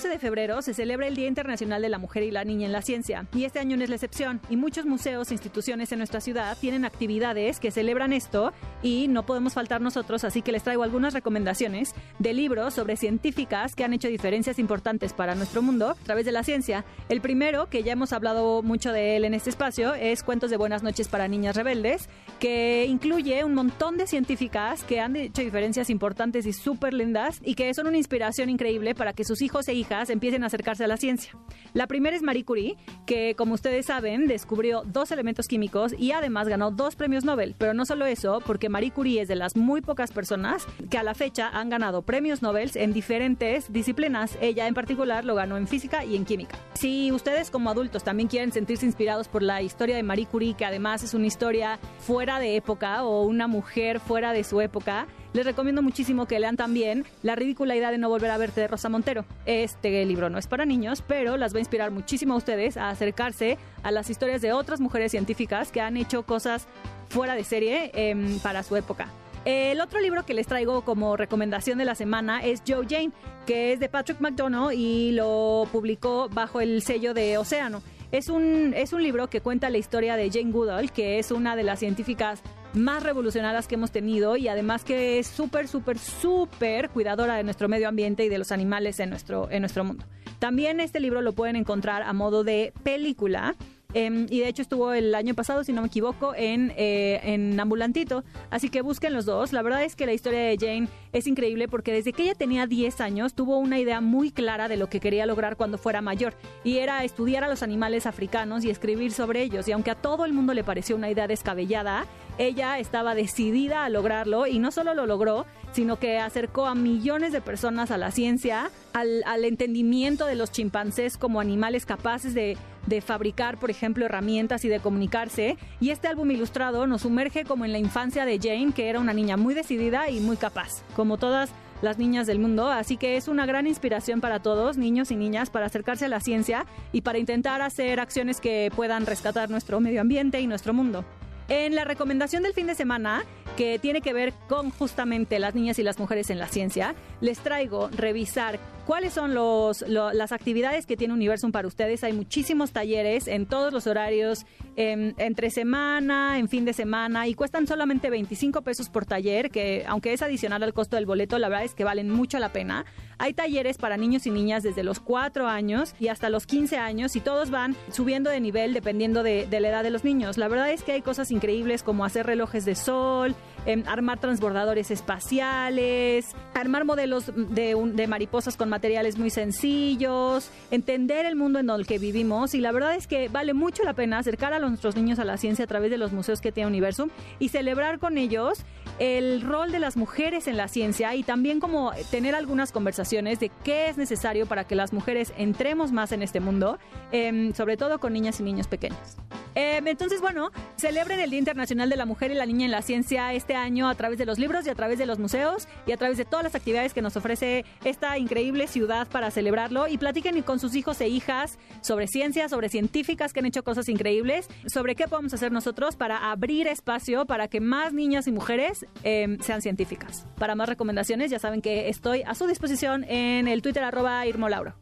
De 0.09 0.19
febrero 0.19 0.61
se 0.61 0.73
celebra 0.73 1.07
el 1.07 1.15
Día 1.15 1.27
Internacional 1.27 1.81
de 1.81 1.89
la 1.89 1.99
Mujer 1.99 2.23
y 2.23 2.31
la 2.31 2.43
Niña 2.43 2.65
en 2.65 2.71
la 2.71 2.81
Ciencia, 2.81 3.27
y 3.33 3.45
este 3.45 3.59
año 3.59 3.77
no 3.77 3.83
es 3.83 3.89
la 3.89 3.95
excepción. 3.95 4.41
Y 4.49 4.57
muchos 4.57 4.85
museos 4.85 5.29
e 5.29 5.33
instituciones 5.33 5.91
en 5.91 5.99
nuestra 5.99 6.19
ciudad 6.19 6.57
tienen 6.59 6.85
actividades 6.85 7.59
que 7.59 7.71
celebran 7.71 8.11
esto 8.13 8.51
y 8.81 9.07
no 9.07 9.25
podemos 9.25 9.53
faltar 9.53 9.81
nosotros, 9.81 10.23
así 10.23 10.41
que 10.41 10.51
les 10.51 10.63
traigo 10.63 10.83
algunas 10.83 11.13
recomendaciones 11.13 11.93
de 12.17 12.33
libros 12.33 12.73
sobre 12.73 12.97
científicas 12.97 13.75
que 13.75 13.83
han 13.83 13.93
hecho 13.93 14.07
diferencias 14.07 14.59
importantes 14.59 15.13
para 15.13 15.35
nuestro 15.35 15.61
mundo 15.61 15.89
a 15.89 15.95
través 15.95 16.25
de 16.25 16.31
la 16.31 16.43
ciencia. 16.43 16.85
El 17.07 17.21
primero, 17.21 17.69
que 17.69 17.83
ya 17.83 17.93
hemos 17.93 18.11
hablado 18.11 18.63
mucho 18.63 18.91
de 18.91 19.15
él 19.15 19.25
en 19.25 19.33
este 19.33 19.49
espacio, 19.49 19.93
es 19.93 20.23
Cuentos 20.23 20.49
de 20.49 20.57
Buenas 20.57 20.83
noches 20.83 21.07
para 21.07 21.27
Niñas 21.27 21.55
Rebeldes, 21.55 22.09
que 22.39 22.85
incluye 22.87 23.43
un 23.43 23.53
montón 23.53 23.97
de 23.97 24.07
científicas 24.07 24.83
que 24.83 24.99
han 24.99 25.15
hecho 25.15 25.41
diferencias 25.41 25.89
importantes 25.89 26.45
y 26.45 26.53
súper 26.53 26.93
lindas 26.93 27.39
y 27.43 27.55
que 27.55 27.73
son 27.73 27.87
una 27.87 27.97
inspiración 27.97 28.49
increíble 28.49 28.95
para 28.95 29.13
que 29.13 29.23
sus 29.23 29.41
hijos 29.41 29.67
e 29.67 29.73
hijas 29.73 29.98
empiecen 30.09 30.43
a 30.43 30.47
acercarse 30.47 30.83
a 30.83 30.87
la 30.87 30.97
ciencia. 30.97 31.33
La 31.73 31.87
primera 31.87 32.15
es 32.15 32.21
Marie 32.21 32.45
Curie, 32.45 32.77
que 33.05 33.35
como 33.35 33.55
ustedes 33.55 33.87
saben, 33.87 34.27
descubrió 34.27 34.83
dos 34.85 35.11
elementos 35.11 35.47
químicos 35.47 35.93
y 35.97 36.11
además 36.11 36.47
ganó 36.47 36.71
dos 36.71 36.95
premios 36.95 37.25
Nobel. 37.25 37.55
Pero 37.57 37.73
no 37.73 37.85
solo 37.85 38.05
eso, 38.05 38.41
porque 38.45 38.69
Marie 38.69 38.91
Curie 38.91 39.21
es 39.21 39.27
de 39.27 39.35
las 39.35 39.55
muy 39.55 39.81
pocas 39.81 40.11
personas 40.11 40.65
que 40.89 40.97
a 40.97 41.03
la 41.03 41.15
fecha 41.15 41.49
han 41.49 41.69
ganado 41.69 42.03
premios 42.03 42.41
Nobel 42.41 42.71
en 42.75 42.93
diferentes 42.93 43.73
disciplinas. 43.73 44.37
Ella 44.41 44.67
en 44.67 44.73
particular 44.73 45.25
lo 45.25 45.35
ganó 45.35 45.57
en 45.57 45.67
física 45.67 46.05
y 46.05 46.15
en 46.15 46.25
química. 46.25 46.57
Si 46.75 47.11
ustedes 47.11 47.49
como 47.49 47.69
adultos 47.69 48.03
también 48.03 48.29
quieren 48.29 48.51
sentirse 48.51 48.85
inspirados 48.85 49.27
por 49.27 49.41
la 49.41 49.61
historia 49.61 49.95
de 49.95 50.03
Marie 50.03 50.27
Curie, 50.27 50.53
que 50.53 50.65
además 50.65 51.03
es 51.03 51.13
una 51.13 51.25
historia 51.25 51.79
fuera 51.99 52.39
de 52.39 52.55
época 52.55 53.03
o 53.03 53.23
una 53.23 53.47
mujer 53.47 53.99
fuera 53.99 54.33
de 54.33 54.43
su 54.43 54.61
época, 54.61 55.07
les 55.33 55.45
recomiendo 55.45 55.81
muchísimo 55.81 56.25
que 56.25 56.39
lean 56.39 56.57
también 56.57 57.05
La 57.23 57.35
ridícula 57.35 57.75
idea 57.75 57.91
de 57.91 57.97
no 57.97 58.09
volver 58.09 58.31
a 58.31 58.37
verte 58.37 58.61
de 58.61 58.67
Rosa 58.67 58.89
Montero. 58.89 59.25
Este 59.45 60.03
libro 60.05 60.29
no 60.29 60.37
es 60.37 60.47
para 60.47 60.65
niños, 60.65 61.03
pero 61.07 61.37
las 61.37 61.53
va 61.53 61.57
a 61.57 61.59
inspirar 61.59 61.91
muchísimo 61.91 62.33
a 62.33 62.37
ustedes 62.37 62.77
a 62.77 62.89
acercarse 62.89 63.57
a 63.83 63.91
las 63.91 64.09
historias 64.09 64.41
de 64.41 64.53
otras 64.53 64.79
mujeres 64.79 65.11
científicas 65.11 65.71
que 65.71 65.81
han 65.81 65.97
hecho 65.97 66.23
cosas 66.23 66.67
fuera 67.09 67.35
de 67.35 67.43
serie 67.43 67.91
em, 67.93 68.39
para 68.39 68.63
su 68.63 68.75
época. 68.75 69.07
El 69.45 69.79
otro 69.81 69.99
libro 70.01 70.25
que 70.25 70.33
les 70.33 70.47
traigo 70.47 70.83
como 70.83 71.15
recomendación 71.15 71.77
de 71.77 71.85
la 71.85 71.95
semana 71.95 72.43
es 72.43 72.61
Joe 72.67 72.85
Jane, 72.87 73.11
que 73.45 73.73
es 73.73 73.79
de 73.79 73.87
Patrick 73.87 74.19
McDonough 74.19 74.73
y 74.73 75.11
lo 75.13 75.67
publicó 75.71 76.27
bajo 76.29 76.59
el 76.59 76.81
sello 76.81 77.13
de 77.13 77.37
Océano. 77.37 77.81
Es 78.11 78.27
un, 78.27 78.73
es 78.75 78.91
un 78.91 79.03
libro 79.03 79.29
que 79.29 79.39
cuenta 79.39 79.69
la 79.69 79.77
historia 79.77 80.15
de 80.15 80.29
Jane 80.29 80.51
Goodall, 80.51 80.91
que 80.91 81.19
es 81.19 81.31
una 81.31 81.55
de 81.55 81.63
las 81.63 81.79
científicas 81.79 82.41
más 82.73 83.03
revolucionarias 83.03 83.67
que 83.67 83.75
hemos 83.75 83.91
tenido 83.91 84.37
y 84.37 84.47
además 84.47 84.83
que 84.83 85.19
es 85.19 85.27
súper, 85.27 85.67
súper, 85.67 85.97
súper 85.97 86.89
cuidadora 86.89 87.35
de 87.35 87.43
nuestro 87.43 87.67
medio 87.67 87.87
ambiente 87.87 88.25
y 88.25 88.29
de 88.29 88.37
los 88.37 88.51
animales 88.51 88.99
en 88.99 89.09
nuestro, 89.09 89.49
en 89.51 89.61
nuestro 89.61 89.83
mundo. 89.83 90.05
También 90.39 90.79
este 90.79 90.99
libro 90.99 91.21
lo 91.21 91.33
pueden 91.33 91.55
encontrar 91.55 92.03
a 92.03 92.13
modo 92.13 92.43
de 92.43 92.73
película 92.83 93.55
Em, 93.95 94.27
y 94.29 94.41
de 94.41 94.47
hecho 94.47 94.61
estuvo 94.61 94.93
el 94.93 95.15
año 95.15 95.33
pasado, 95.33 95.63
si 95.63 95.73
no 95.73 95.81
me 95.81 95.87
equivoco, 95.87 96.35
en, 96.35 96.71
eh, 96.77 97.21
en 97.23 97.59
Ambulantito. 97.59 98.23
Así 98.51 98.69
que 98.69 98.83
busquen 98.83 99.13
los 99.13 99.25
dos. 99.25 99.51
La 99.51 99.63
verdad 99.63 99.83
es 99.83 99.95
que 99.95 100.05
la 100.05 100.13
historia 100.13 100.41
de 100.41 100.57
Jane 100.59 100.87
es 101.11 101.25
increíble 101.25 101.67
porque 101.67 101.91
desde 101.91 102.13
que 102.13 102.21
ella 102.21 102.35
tenía 102.35 102.67
10 102.67 103.01
años 103.01 103.33
tuvo 103.33 103.57
una 103.57 103.79
idea 103.79 103.99
muy 103.99 104.29
clara 104.29 104.67
de 104.67 104.77
lo 104.77 104.89
que 104.89 104.99
quería 104.99 105.25
lograr 105.25 105.57
cuando 105.57 105.79
fuera 105.79 106.01
mayor. 106.01 106.35
Y 106.63 106.77
era 106.77 107.03
estudiar 107.03 107.43
a 107.43 107.47
los 107.47 107.63
animales 107.63 108.05
africanos 108.05 108.63
y 108.63 108.69
escribir 108.69 109.11
sobre 109.11 109.41
ellos. 109.41 109.67
Y 109.67 109.71
aunque 109.71 109.89
a 109.89 109.95
todo 109.95 110.23
el 110.25 110.33
mundo 110.33 110.53
le 110.53 110.63
pareció 110.63 110.95
una 110.95 111.09
idea 111.09 111.27
descabellada, 111.27 112.05
ella 112.37 112.77
estaba 112.77 113.15
decidida 113.15 113.85
a 113.85 113.89
lograrlo 113.89 114.45
y 114.45 114.59
no 114.59 114.69
solo 114.69 114.93
lo 114.93 115.07
logró, 115.07 115.47
sino 115.71 115.97
que 115.97 116.19
acercó 116.19 116.67
a 116.67 116.75
millones 116.75 117.31
de 117.33 117.41
personas 117.41 117.89
a 117.89 117.97
la 117.97 118.11
ciencia, 118.11 118.69
al, 118.93 119.23
al 119.25 119.45
entendimiento 119.45 120.27
de 120.27 120.35
los 120.35 120.51
chimpancés 120.51 121.17
como 121.17 121.39
animales 121.39 121.87
capaces 121.87 122.35
de 122.35 122.55
de 122.85 123.01
fabricar, 123.01 123.59
por 123.59 123.69
ejemplo, 123.69 124.05
herramientas 124.05 124.65
y 124.65 124.69
de 124.69 124.79
comunicarse. 124.79 125.57
Y 125.79 125.89
este 125.89 126.07
álbum 126.07 126.31
ilustrado 126.31 126.87
nos 126.87 127.01
sumerge 127.01 127.43
como 127.43 127.65
en 127.65 127.71
la 127.71 127.79
infancia 127.79 128.25
de 128.25 128.39
Jane, 128.39 128.71
que 128.73 128.89
era 128.89 128.99
una 128.99 129.13
niña 129.13 129.37
muy 129.37 129.53
decidida 129.53 130.09
y 130.09 130.19
muy 130.19 130.37
capaz, 130.37 130.83
como 130.95 131.17
todas 131.17 131.51
las 131.81 131.97
niñas 131.97 132.27
del 132.27 132.39
mundo, 132.39 132.67
así 132.67 132.97
que 132.97 133.15
es 133.15 133.27
una 133.27 133.45
gran 133.45 133.65
inspiración 133.65 134.19
para 134.19 134.39
todos, 134.39 134.77
niños 134.77 135.11
y 135.11 135.15
niñas, 135.15 135.49
para 135.49 135.67
acercarse 135.67 136.05
a 136.05 136.09
la 136.09 136.19
ciencia 136.19 136.65
y 136.91 137.01
para 137.01 137.19
intentar 137.19 137.61
hacer 137.61 137.99
acciones 137.99 138.41
que 138.41 138.71
puedan 138.75 139.05
rescatar 139.05 139.49
nuestro 139.49 139.79
medio 139.79 140.01
ambiente 140.01 140.41
y 140.41 140.47
nuestro 140.47 140.73
mundo. 140.73 141.05
En 141.49 141.73
la 141.73 141.83
recomendación 141.83 142.43
del 142.43 142.53
fin 142.53 142.67
de 142.67 142.75
semana, 142.75 143.23
que 143.57 143.79
tiene 143.79 144.01
que 144.01 144.13
ver 144.13 144.33
con 144.47 144.69
justamente 144.69 145.39
las 145.39 145.55
niñas 145.55 145.79
y 145.79 145.83
las 145.83 145.97
mujeres 145.97 146.29
en 146.29 146.37
la 146.37 146.47
ciencia, 146.47 146.93
les 147.21 147.39
traigo 147.39 147.89
revisar 147.89 148.59
cuáles 148.85 149.13
son 149.13 149.33
los, 149.33 149.81
las 149.87 150.31
actividades 150.31 150.85
que 150.85 150.95
tiene 150.95 151.15
Universum 151.15 151.51
para 151.51 151.67
ustedes. 151.67 152.03
Hay 152.03 152.13
muchísimos 152.13 152.71
talleres 152.71 153.27
en 153.27 153.47
todos 153.47 153.73
los 153.73 153.87
horarios, 153.87 154.45
entre 154.75 155.49
semana, 155.49 156.37
en 156.37 156.49
fin 156.49 156.65
de 156.65 156.73
semana, 156.73 157.27
y 157.27 157.33
cuestan 157.33 157.65
solamente 157.65 158.11
25 158.11 158.61
pesos 158.61 158.87
por 158.89 159.05
taller, 159.05 159.49
que 159.49 159.85
aunque 159.87 160.13
es 160.13 160.21
adicional 160.21 160.61
al 160.61 160.73
costo 160.73 160.95
del 160.97 161.07
boleto, 161.07 161.39
la 161.39 161.49
verdad 161.49 161.65
es 161.65 161.73
que 161.73 161.83
valen 161.83 162.09
mucho 162.11 162.37
la 162.37 162.49
pena. 162.49 162.85
Hay 163.21 163.33
talleres 163.33 163.77
para 163.77 163.97
niños 163.97 164.25
y 164.25 164.31
niñas 164.31 164.63
desde 164.63 164.81
los 164.81 165.01
4 165.01 165.47
años 165.47 165.93
y 165.99 166.07
hasta 166.07 166.29
los 166.29 166.45
15 166.45 166.77
años, 166.77 167.17
y 167.17 167.19
todos 167.19 167.49
van 167.49 167.75
subiendo 167.91 168.29
de 168.29 168.39
nivel 168.39 168.73
dependiendo 168.73 169.23
de, 169.23 169.45
la 169.51 169.67
edad 169.67 169.83
de 169.83 169.89
los 169.89 170.05
niños. 170.05 170.37
La 170.37 170.47
verdad 170.47 170.71
es 170.71 170.83
que 170.83 170.93
hay 170.93 171.01
cosas 171.01 171.29
increíbles 171.29 171.83
como 171.83 172.05
hacer 172.05 172.25
relojes 172.25 172.63
de 172.63 172.75
sol, 172.75 173.35
Em, 173.65 173.83
armar 173.87 174.19
transbordadores 174.19 174.89
espaciales, 174.89 176.33
armar 176.53 176.85
modelos 176.85 177.31
de, 177.35 177.75
de 177.93 178.07
mariposas 178.07 178.55
con 178.55 178.69
materiales 178.69 179.17
muy 179.17 179.29
sencillos, 179.29 180.49
entender 180.71 181.25
el 181.25 181.35
mundo 181.35 181.59
en 181.59 181.69
el 181.69 181.85
que 181.85 181.99
vivimos 181.99 182.55
y 182.55 182.61
la 182.61 182.71
verdad 182.71 182.95
es 182.95 183.05
que 183.05 183.27
vale 183.27 183.53
mucho 183.53 183.83
la 183.83 183.93
pena 183.93 184.19
acercar 184.19 184.53
a 184.53 184.59
nuestros 184.59 184.95
niños 184.95 185.19
a 185.19 185.25
la 185.25 185.37
ciencia 185.37 185.65
a 185.65 185.67
través 185.67 185.91
de 185.91 185.97
los 185.97 186.13
museos 186.13 186.39
que 186.39 186.51
tiene 186.51 186.67
Universum 186.67 187.09
y 187.37 187.49
celebrar 187.49 187.99
con 187.99 188.17
ellos 188.17 188.63
el 188.99 189.41
rol 189.41 189.71
de 189.71 189.79
las 189.79 189.97
mujeres 189.97 190.47
en 190.47 190.57
la 190.57 190.67
ciencia 190.67 191.15
y 191.15 191.23
también 191.23 191.59
como 191.59 191.91
tener 192.11 192.35
algunas 192.35 192.71
conversaciones 192.71 193.39
de 193.39 193.49
qué 193.63 193.89
es 193.89 193.97
necesario 193.97 194.45
para 194.45 194.65
que 194.65 194.75
las 194.75 194.93
mujeres 194.93 195.33
entremos 195.37 195.91
más 195.91 196.11
en 196.11 196.21
este 196.21 196.39
mundo, 196.39 196.77
em, 197.11 197.53
sobre 197.53 197.77
todo 197.77 197.99
con 197.99 198.13
niñas 198.13 198.39
y 198.39 198.43
niños 198.43 198.67
pequeños. 198.67 199.17
Em, 199.55 199.87
entonces, 199.87 200.21
bueno, 200.21 200.51
celebren 200.77 201.19
el 201.19 201.29
Día 201.31 201.39
Internacional 201.39 201.89
de 201.89 201.95
la 201.95 202.05
Mujer 202.05 202.31
y 202.31 202.35
la 202.35 202.45
Niña 202.45 202.65
en 202.65 202.71
la 202.71 202.81
Ciencia 202.81 203.33
este 203.33 203.55
año 203.55 203.89
a 203.89 203.95
través 203.95 204.17
de 204.17 204.25
los 204.25 204.37
libros 204.37 204.65
y 204.67 204.69
a 204.69 204.75
través 204.75 204.99
de 204.99 205.05
los 205.05 205.17
museos 205.17 205.67
y 205.87 205.91
a 205.91 205.97
través 205.97 206.17
de 206.17 206.25
todas 206.25 206.43
las 206.43 206.55
actividades 206.55 206.93
que 206.93 207.01
nos 207.01 207.17
ofrece 207.17 207.65
esta 207.83 208.17
increíble 208.17 208.67
ciudad 208.67 209.07
para 209.07 209.31
celebrarlo 209.31 209.87
y 209.87 209.97
platiquen 209.97 210.41
con 210.43 210.59
sus 210.59 210.75
hijos 210.75 211.01
e 211.01 211.07
hijas 211.07 211.57
sobre 211.81 212.07
ciencia, 212.07 212.47
sobre 212.47 212.69
científicas 212.69 213.33
que 213.33 213.39
han 213.39 213.47
hecho 213.47 213.63
cosas 213.63 213.89
increíbles, 213.89 214.47
sobre 214.67 214.95
qué 214.95 215.07
podemos 215.07 215.33
hacer 215.33 215.51
nosotros 215.51 215.95
para 215.95 216.31
abrir 216.31 216.67
espacio 216.67 217.25
para 217.25 217.47
que 217.47 217.59
más 217.59 217.93
niñas 217.93 218.27
y 218.27 218.31
mujeres 218.31 218.85
em, 219.03 219.39
sean 219.39 219.61
científicas. 219.61 220.25
Para 220.37 220.55
más 220.55 220.69
recomendaciones 220.69 221.31
ya 221.31 221.39
saben 221.39 221.61
que 221.61 221.89
estoy 221.89 222.23
a 222.23 222.35
su 222.35 222.47
disposición 222.47 223.03
en 223.05 223.47
el 223.47 223.61
Twitter 223.61 223.83
arroba 223.83 224.25
Irmo 224.25 224.49
Lauro. 224.49 224.75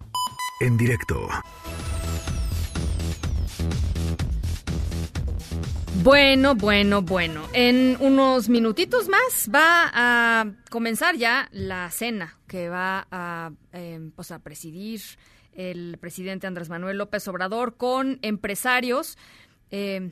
En 0.59 0.77
directo. 0.77 1.27
Bueno, 6.03 6.55
bueno, 6.55 7.01
bueno. 7.01 7.43
En 7.53 7.97
unos 7.99 8.49
minutitos 8.49 9.09
más 9.09 9.49
va 9.53 9.91
a 9.93 10.45
comenzar 10.69 11.15
ya 11.15 11.49
la 11.51 11.89
cena 11.91 12.37
que 12.47 12.69
va 12.69 13.07
a, 13.11 13.51
em, 13.73 14.11
pues 14.11 14.31
a 14.31 14.39
presidir 14.39 15.01
el 15.53 15.97
presidente 15.99 16.47
Andrés 16.47 16.69
Manuel 16.69 16.97
López 16.97 17.27
Obrador 17.27 17.77
con 17.77 18.19
empresarios. 18.21 19.17
Em, 19.71 20.11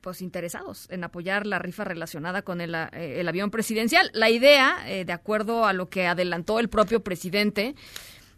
pues 0.00 0.22
interesados 0.22 0.88
en 0.90 1.04
apoyar 1.04 1.46
la 1.46 1.58
rifa 1.58 1.84
relacionada 1.84 2.42
con 2.42 2.60
el, 2.60 2.74
eh, 2.74 3.24
avión 3.26 3.50
presidencial. 3.50 4.10
La 4.12 4.30
idea, 4.30 4.78
eh, 4.86 5.04
de 5.04 5.12
acuerdo 5.12 5.64
a 5.64 5.72
lo 5.72 5.88
que 5.88 6.06
adelantó 6.06 6.58
el 6.58 6.68
propio 6.68 7.02
presidente, 7.02 7.74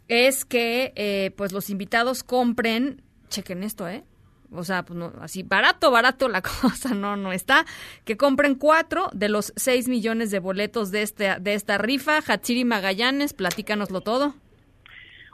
es 0.09 0.45
que 0.45 0.93
eh, 0.97 1.33
pues 1.37 1.53
los 1.53 1.71
invitados 1.71 2.25
compren, 2.25 3.03
chequen 3.29 3.63
esto, 3.63 3.89
¿eh? 3.89 4.05
o 4.55 4.65
sea, 4.65 4.85
pues 4.85 4.99
no, 4.99 5.13
así 5.21 5.43
barato, 5.43 5.91
barato 5.91 6.29
la 6.29 6.43
cosa 6.63 6.95
no, 6.95 7.17
no 7.17 7.33
está. 7.33 7.65
Que 8.05 8.17
compren 8.17 8.55
cuatro 8.55 9.09
de 9.13 9.29
los 9.29 9.53
seis 9.57 9.89
millones 9.89 10.31
de 10.31 10.39
boletos 10.39 10.91
de, 10.91 11.03
este, 11.03 11.37
de 11.41 11.55
esta 11.55 11.79
rifa. 11.79 12.19
Hatsiri 12.27 12.65
Magallanes, 12.65 13.33
platícanoslo 13.33 14.01
todo. 14.03 14.35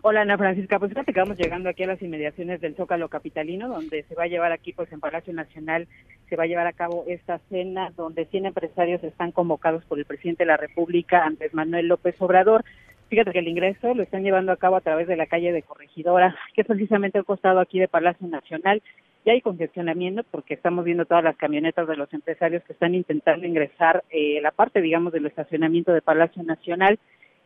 Hola 0.00 0.20
Ana 0.20 0.38
Francisca, 0.38 0.78
pues 0.78 0.92
fíjate 0.92 1.12
que 1.12 1.18
vamos 1.18 1.36
llegando 1.38 1.68
aquí 1.68 1.82
a 1.82 1.88
las 1.88 2.00
inmediaciones 2.00 2.60
del 2.60 2.76
Zócalo 2.76 3.08
Capitalino, 3.08 3.68
donde 3.68 4.04
se 4.04 4.14
va 4.14 4.24
a 4.24 4.28
llevar 4.28 4.52
aquí 4.52 4.72
pues 4.72 4.92
en 4.92 5.00
Palacio 5.00 5.32
Nacional, 5.32 5.88
se 6.28 6.36
va 6.36 6.44
a 6.44 6.46
llevar 6.46 6.68
a 6.68 6.72
cabo 6.72 7.04
esta 7.08 7.38
cena 7.50 7.90
donde 7.96 8.26
100 8.26 8.46
empresarios 8.46 9.02
están 9.02 9.32
convocados 9.32 9.84
por 9.86 9.98
el 9.98 10.04
presidente 10.04 10.44
de 10.44 10.48
la 10.48 10.56
República, 10.56 11.24
Andrés 11.24 11.52
Manuel 11.52 11.88
López 11.88 12.14
Obrador. 12.20 12.64
Fíjate 13.08 13.32
que 13.32 13.40
el 13.40 13.48
ingreso 13.48 13.92
lo 13.92 14.04
están 14.04 14.22
llevando 14.22 14.52
a 14.52 14.56
cabo 14.56 14.76
a 14.76 14.82
través 14.82 15.08
de 15.08 15.16
la 15.16 15.26
calle 15.26 15.50
de 15.50 15.62
Corregidora, 15.62 16.36
que 16.54 16.60
es 16.60 16.66
precisamente 16.66 17.18
al 17.18 17.24
costado 17.24 17.58
aquí 17.58 17.80
de 17.80 17.88
Palacio 17.88 18.28
Nacional 18.28 18.82
ya 19.24 19.32
hay 19.32 19.42
congestionamiento 19.42 20.22
porque 20.30 20.54
estamos 20.54 20.84
viendo 20.86 21.04
todas 21.04 21.22
las 21.22 21.36
camionetas 21.36 21.86
de 21.86 21.96
los 21.96 22.10
empresarios 22.14 22.62
que 22.64 22.72
están 22.72 22.94
intentando 22.94 23.46
ingresar 23.46 24.02
eh, 24.08 24.40
la 24.40 24.52
parte, 24.52 24.80
digamos, 24.80 25.12
del 25.12 25.26
estacionamiento 25.26 25.92
de 25.92 26.00
Palacio 26.00 26.42
Nacional. 26.44 26.98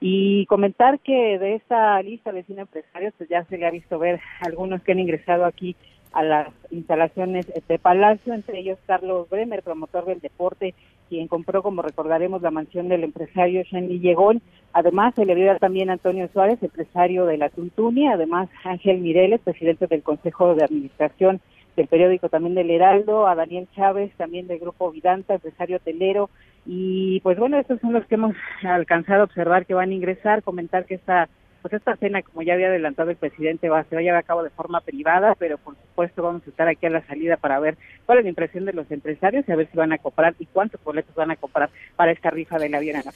Y 0.04 0.46
comentar 0.46 0.98
que 0.98 1.38
de 1.38 1.54
esta 1.54 2.02
lista 2.02 2.32
de 2.32 2.42
100 2.42 2.58
empresarios, 2.58 3.14
pues 3.16 3.30
ya 3.30 3.44
se 3.44 3.56
le 3.56 3.66
ha 3.66 3.70
visto 3.70 4.00
ver 4.00 4.18
algunos 4.40 4.82
que 4.82 4.90
han 4.90 4.98
ingresado 4.98 5.44
aquí 5.44 5.76
a 6.10 6.24
las 6.24 6.48
instalaciones 6.72 7.46
de 7.68 7.78
Palacio, 7.78 8.34
entre 8.34 8.58
ellos 8.58 8.80
Carlos 8.84 9.30
Bremer, 9.30 9.62
promotor 9.62 10.06
del 10.06 10.18
deporte, 10.18 10.74
quien 11.08 11.28
compró, 11.28 11.62
como 11.62 11.82
recordaremos, 11.82 12.42
la 12.42 12.50
mansión 12.50 12.88
del 12.88 13.04
empresario 13.04 13.62
Shandy 13.62 14.00
Llegón. 14.00 14.42
Además, 14.72 15.14
se 15.14 15.24
le 15.24 15.36
dio 15.36 15.56
también 15.58 15.88
Antonio 15.88 16.28
Suárez, 16.32 16.60
empresario 16.64 17.24
de 17.24 17.38
la 17.38 17.50
Tuntunia, 17.50 18.14
además 18.14 18.48
Ángel 18.64 18.98
Mireles, 18.98 19.40
presidente 19.40 19.86
del 19.86 20.02
Consejo 20.02 20.56
de 20.56 20.64
Administración 20.64 21.40
del 21.76 21.88
periódico 21.88 22.28
también 22.28 22.54
del 22.54 22.70
Heraldo, 22.70 23.26
a 23.26 23.34
Daniel 23.34 23.68
Chávez, 23.74 24.12
también 24.16 24.46
del 24.46 24.58
Grupo 24.58 24.90
Vidanta, 24.90 25.34
empresario 25.34 25.76
hotelero, 25.76 26.30
y 26.66 27.20
pues 27.20 27.38
bueno, 27.38 27.58
estos 27.58 27.80
son 27.80 27.92
los 27.92 28.06
que 28.06 28.14
hemos 28.14 28.34
alcanzado 28.62 29.22
a 29.22 29.24
observar 29.24 29.66
que 29.66 29.74
van 29.74 29.90
a 29.90 29.94
ingresar, 29.94 30.42
comentar 30.42 30.84
que 30.84 30.94
esta 30.94 31.28
pues 31.62 31.74
esta 31.74 31.96
cena, 31.96 32.22
como 32.22 32.42
ya 32.42 32.54
había 32.54 32.66
adelantado 32.66 33.10
el 33.10 33.16
presidente, 33.16 33.68
va, 33.68 33.84
se 33.84 33.94
va 33.94 34.00
a 34.00 34.02
llevar 34.02 34.18
a 34.18 34.24
cabo 34.24 34.42
de 34.42 34.50
forma 34.50 34.80
privada, 34.80 35.36
pero 35.36 35.58
por 35.58 35.76
supuesto 35.76 36.22
vamos 36.22 36.42
a 36.44 36.50
estar 36.50 36.68
aquí 36.68 36.86
a 36.86 36.90
la 36.90 37.06
salida 37.06 37.36
para 37.36 37.60
ver 37.60 37.78
cuál 38.04 38.18
es 38.18 38.24
la 38.24 38.30
impresión 38.30 38.64
de 38.64 38.72
los 38.72 38.90
empresarios 38.90 39.44
y 39.48 39.52
a 39.52 39.56
ver 39.56 39.70
si 39.70 39.76
van 39.76 39.92
a 39.92 39.98
comprar 39.98 40.34
y 40.40 40.46
cuántos 40.46 40.82
boletos 40.82 41.14
van 41.14 41.30
a 41.30 41.36
comprar 41.36 41.70
para 41.94 42.10
esta 42.10 42.30
rifa 42.30 42.58
de 42.58 42.68
la 42.68 42.78
avión 42.78 42.96
en 42.96 43.04
la 43.04 43.12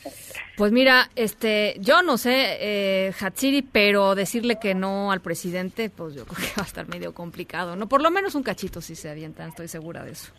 Pues 0.56 0.70
mira, 0.70 1.10
este, 1.16 1.74
yo 1.81 2.02
no 2.02 2.16
sé, 2.18 2.56
eh, 2.60 3.12
Hatsiri, 3.20 3.62
pero 3.62 4.14
decirle 4.14 4.59
que 4.60 4.74
no 4.74 5.10
al 5.10 5.20
presidente, 5.20 5.90
pues 5.90 6.14
yo 6.14 6.24
creo 6.27 6.39
que 6.39 6.55
va 6.56 6.62
a 6.62 6.66
estar 6.66 6.89
medio 6.89 7.12
complicado, 7.12 7.74
¿no? 7.74 7.89
Por 7.89 8.01
lo 8.01 8.12
menos 8.12 8.36
un 8.36 8.44
cachito 8.44 8.81
si 8.81 8.94
se 8.94 9.10
avientan, 9.10 9.48
estoy 9.48 9.66
segura 9.66 10.05
de 10.05 10.12
eso. 10.12 10.32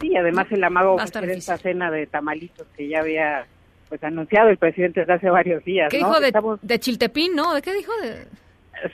Sí, 0.00 0.14
además 0.16 0.46
el 0.50 0.62
amago 0.62 0.96
va 0.96 1.02
a 1.02 1.06
estar 1.06 1.24
esta 1.24 1.56
cena 1.56 1.90
de 1.90 2.06
tamalitos 2.06 2.66
que 2.76 2.88
ya 2.88 3.00
había 3.00 3.46
pues 3.88 4.02
anunciado 4.04 4.50
el 4.50 4.58
presidente 4.58 5.00
desde 5.00 5.14
hace 5.14 5.30
varios 5.30 5.64
días. 5.64 5.90
¿Qué 5.90 5.98
dijo 5.98 6.20
de, 6.20 6.32
de, 6.62 6.78
Chiltepín, 6.78 7.34
no? 7.34 7.54
¿De 7.54 7.62
qué 7.62 7.72
dijo? 7.72 7.92
De... 8.02 8.26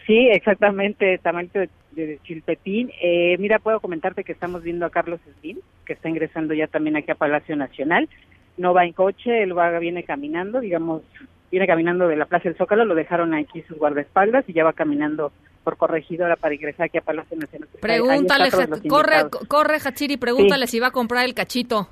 Sí, 0.07 0.29
exactamente, 0.31 1.19
tamalito 1.19 1.61
de, 1.93 2.19
Chiltepín. 2.23 2.91
Eh, 3.01 3.37
mira, 3.39 3.59
puedo 3.59 3.81
comentarte 3.81 4.25
que 4.25 4.33
estamos 4.33 4.63
viendo 4.63 4.87
a 4.87 4.91
Carlos 4.91 5.21
Slim, 5.41 5.59
que 5.85 5.93
está 5.93 6.09
ingresando 6.09 6.55
ya 6.55 6.67
también 6.67 6.97
aquí 6.97 7.11
a 7.11 7.17
Palacio 7.17 7.57
Nacional. 7.57 8.09
No 8.57 8.73
va 8.73 8.85
en 8.85 8.93
coche, 8.93 9.43
él 9.43 9.57
va, 9.57 9.79
viene 9.79 10.05
caminando, 10.05 10.61
digamos, 10.61 11.03
viene 11.51 11.67
caminando 11.67 12.09
de 12.09 12.17
la 12.17 12.27
Plaza 12.27 12.49
del 12.49 12.57
Zócalo, 12.57 12.85
lo 12.85 12.95
dejaron 12.95 13.35
aquí 13.35 13.63
sus 13.63 13.79
guardaespaldas 13.79 14.45
y 14.49 14.53
ya 14.53 14.65
va 14.65 14.73
caminando 14.73 15.33
por 15.65 15.77
corregidora 15.77 16.37
para 16.37 16.55
ingresar 16.55 16.87
aquí 16.87 16.99
a 16.99 17.01
Palacio 17.01 17.37
Nacional. 17.37 17.69
Pregúntale, 17.81 18.51
corre, 18.89 19.15
corre, 19.49 19.79
Hachiri, 19.85 20.17
pregúntale 20.17 20.67
si 20.67 20.79
va 20.79 20.89
a 20.89 20.91
comprar 20.91 21.25
el 21.25 21.35
cachito. 21.35 21.89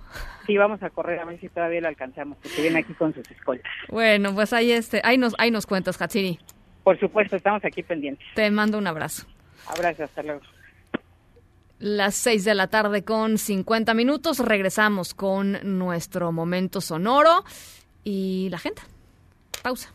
Sí, 0.47 0.57
vamos 0.57 0.83
a 0.83 0.91
correr 0.91 1.21
a 1.21 1.25
ver 1.25 1.39
si 1.41 1.49
todavía 1.49 1.81
lo 1.81 1.89
alcanzamos, 1.89 2.39
porque 2.43 2.63
viene 2.63 2.81
aquí 2.81 2.93
con 2.95 3.15
sus 3.15 3.31
escoltas. 3.31 3.71
Bueno, 3.89 4.35
pues 4.35 4.53
ahí, 4.53 4.73
este, 4.73 5.01
ahí, 5.05 5.19
nos, 5.19 5.35
ahí 5.39 5.51
nos 5.51 5.67
cuentas, 5.67 6.01
Hachiri. 6.01 6.39
Por 6.83 6.99
supuesto, 6.99 7.37
estamos 7.37 7.65
aquí 7.65 7.83
pendientes. 7.83 8.27
Te 8.35 8.51
mando 8.51 8.79
un 8.79 8.87
abrazo. 8.87 9.27
Abrazo, 9.69 10.05
hasta 10.05 10.23
luego. 10.23 10.41
Las 11.79 12.15
seis 12.15 12.45
de 12.45 12.55
la 12.55 12.69
tarde 12.69 13.05
con 13.05 13.39
50 13.39 13.95
minutos. 13.95 14.39
Regresamos 14.39 15.15
con 15.15 15.59
nuestro 15.79 16.33
momento 16.33 16.81
sonoro 16.81 17.45
y 18.05 18.49
la 18.51 18.59
gente. 18.59 18.83
Pausa. 19.63 19.93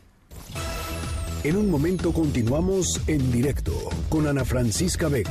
En 1.44 1.56
un 1.56 1.70
momento 1.70 2.12
continuamos 2.12 3.00
en 3.06 3.30
directo 3.30 3.72
con 4.08 4.26
Ana 4.26 4.44
Francisca 4.44 5.08
Vega. 5.08 5.30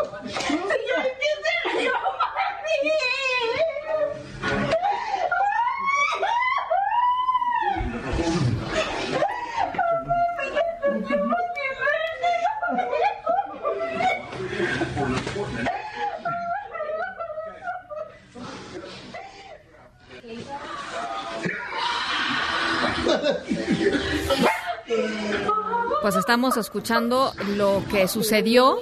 estamos 26.31 26.55
escuchando 26.55 27.33
lo 27.57 27.83
que 27.91 28.07
sucedió. 28.07 28.77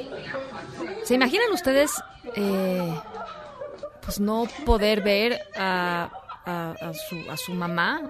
¿Se 1.03 1.15
imaginan 1.15 1.51
ustedes 1.51 1.91
eh, 2.35 2.95
pues 4.03 4.19
no 4.19 4.45
poder 4.67 5.01
ver 5.01 5.41
a, 5.57 6.11
su, 7.09 7.15
a 7.27 7.35
su, 7.37 7.53
mamá 7.55 8.03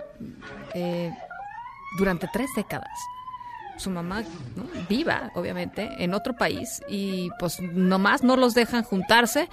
eh, 0.74 1.10
durante 1.98 2.28
tres 2.34 2.50
décadas? 2.54 3.00
Su 3.78 3.90
mamá 3.92 4.26
viva, 4.90 5.32
obviamente, 5.36 5.90
en 6.00 6.14
otro 6.14 6.36
país 6.36 6.82
y 6.90 7.30
pues 7.40 7.62
nomás 7.62 8.22
no 8.22 8.36
los 8.36 8.54
dejan 8.56 8.84
juntarse. 8.84 9.48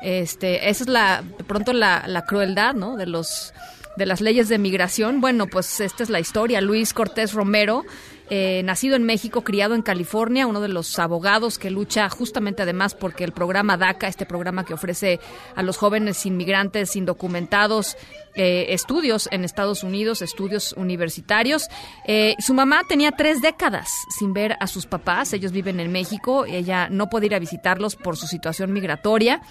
Este, 0.00 0.68
esa 0.70 0.84
es 0.84 0.88
la, 0.88 1.22
de 1.22 1.42
pronto 1.42 1.72
la, 1.72 2.04
la 2.06 2.24
crueldad, 2.24 2.72
¿no? 2.72 2.96
De 2.96 3.06
los 3.06 3.52
de 3.96 4.06
las 4.06 4.20
leyes 4.20 4.48
de 4.48 4.58
migración. 4.58 5.20
Bueno, 5.20 5.46
pues 5.46 5.80
esta 5.80 6.02
es 6.02 6.10
la 6.10 6.20
historia. 6.20 6.60
Luis 6.60 6.92
Cortés 6.92 7.32
Romero 7.32 7.84
eh, 8.30 8.62
nacido 8.64 8.96
en 8.96 9.04
México, 9.04 9.42
criado 9.42 9.74
en 9.74 9.82
California, 9.82 10.46
uno 10.46 10.60
de 10.60 10.68
los 10.68 10.98
abogados 10.98 11.58
que 11.58 11.70
lucha 11.70 12.08
justamente 12.08 12.62
además 12.62 12.94
porque 12.94 13.24
el 13.24 13.32
programa 13.32 13.76
DACA, 13.76 14.08
este 14.08 14.24
programa 14.24 14.64
que 14.64 14.74
ofrece 14.74 15.20
a 15.54 15.62
los 15.62 15.76
jóvenes 15.76 16.24
inmigrantes 16.24 16.96
indocumentados 16.96 17.96
eh, 18.34 18.66
estudios 18.70 19.28
en 19.30 19.44
Estados 19.44 19.84
Unidos, 19.84 20.22
estudios 20.22 20.72
universitarios. 20.72 21.68
Eh, 22.06 22.34
su 22.38 22.54
mamá 22.54 22.82
tenía 22.88 23.12
tres 23.12 23.40
décadas 23.40 23.90
sin 24.18 24.32
ver 24.32 24.56
a 24.58 24.66
sus 24.66 24.86
papás, 24.86 25.32
ellos 25.32 25.52
viven 25.52 25.78
en 25.78 25.92
México, 25.92 26.44
ella 26.46 26.88
no 26.90 27.08
puede 27.10 27.26
ir 27.26 27.34
a 27.34 27.38
visitarlos 27.38 27.94
por 27.94 28.16
su 28.16 28.26
situación 28.26 28.72
migratoria 28.72 29.42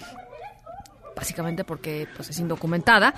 básicamente 1.14 1.64
porque 1.64 2.08
pues, 2.16 2.30
es 2.30 2.38
indocumentada. 2.38 3.14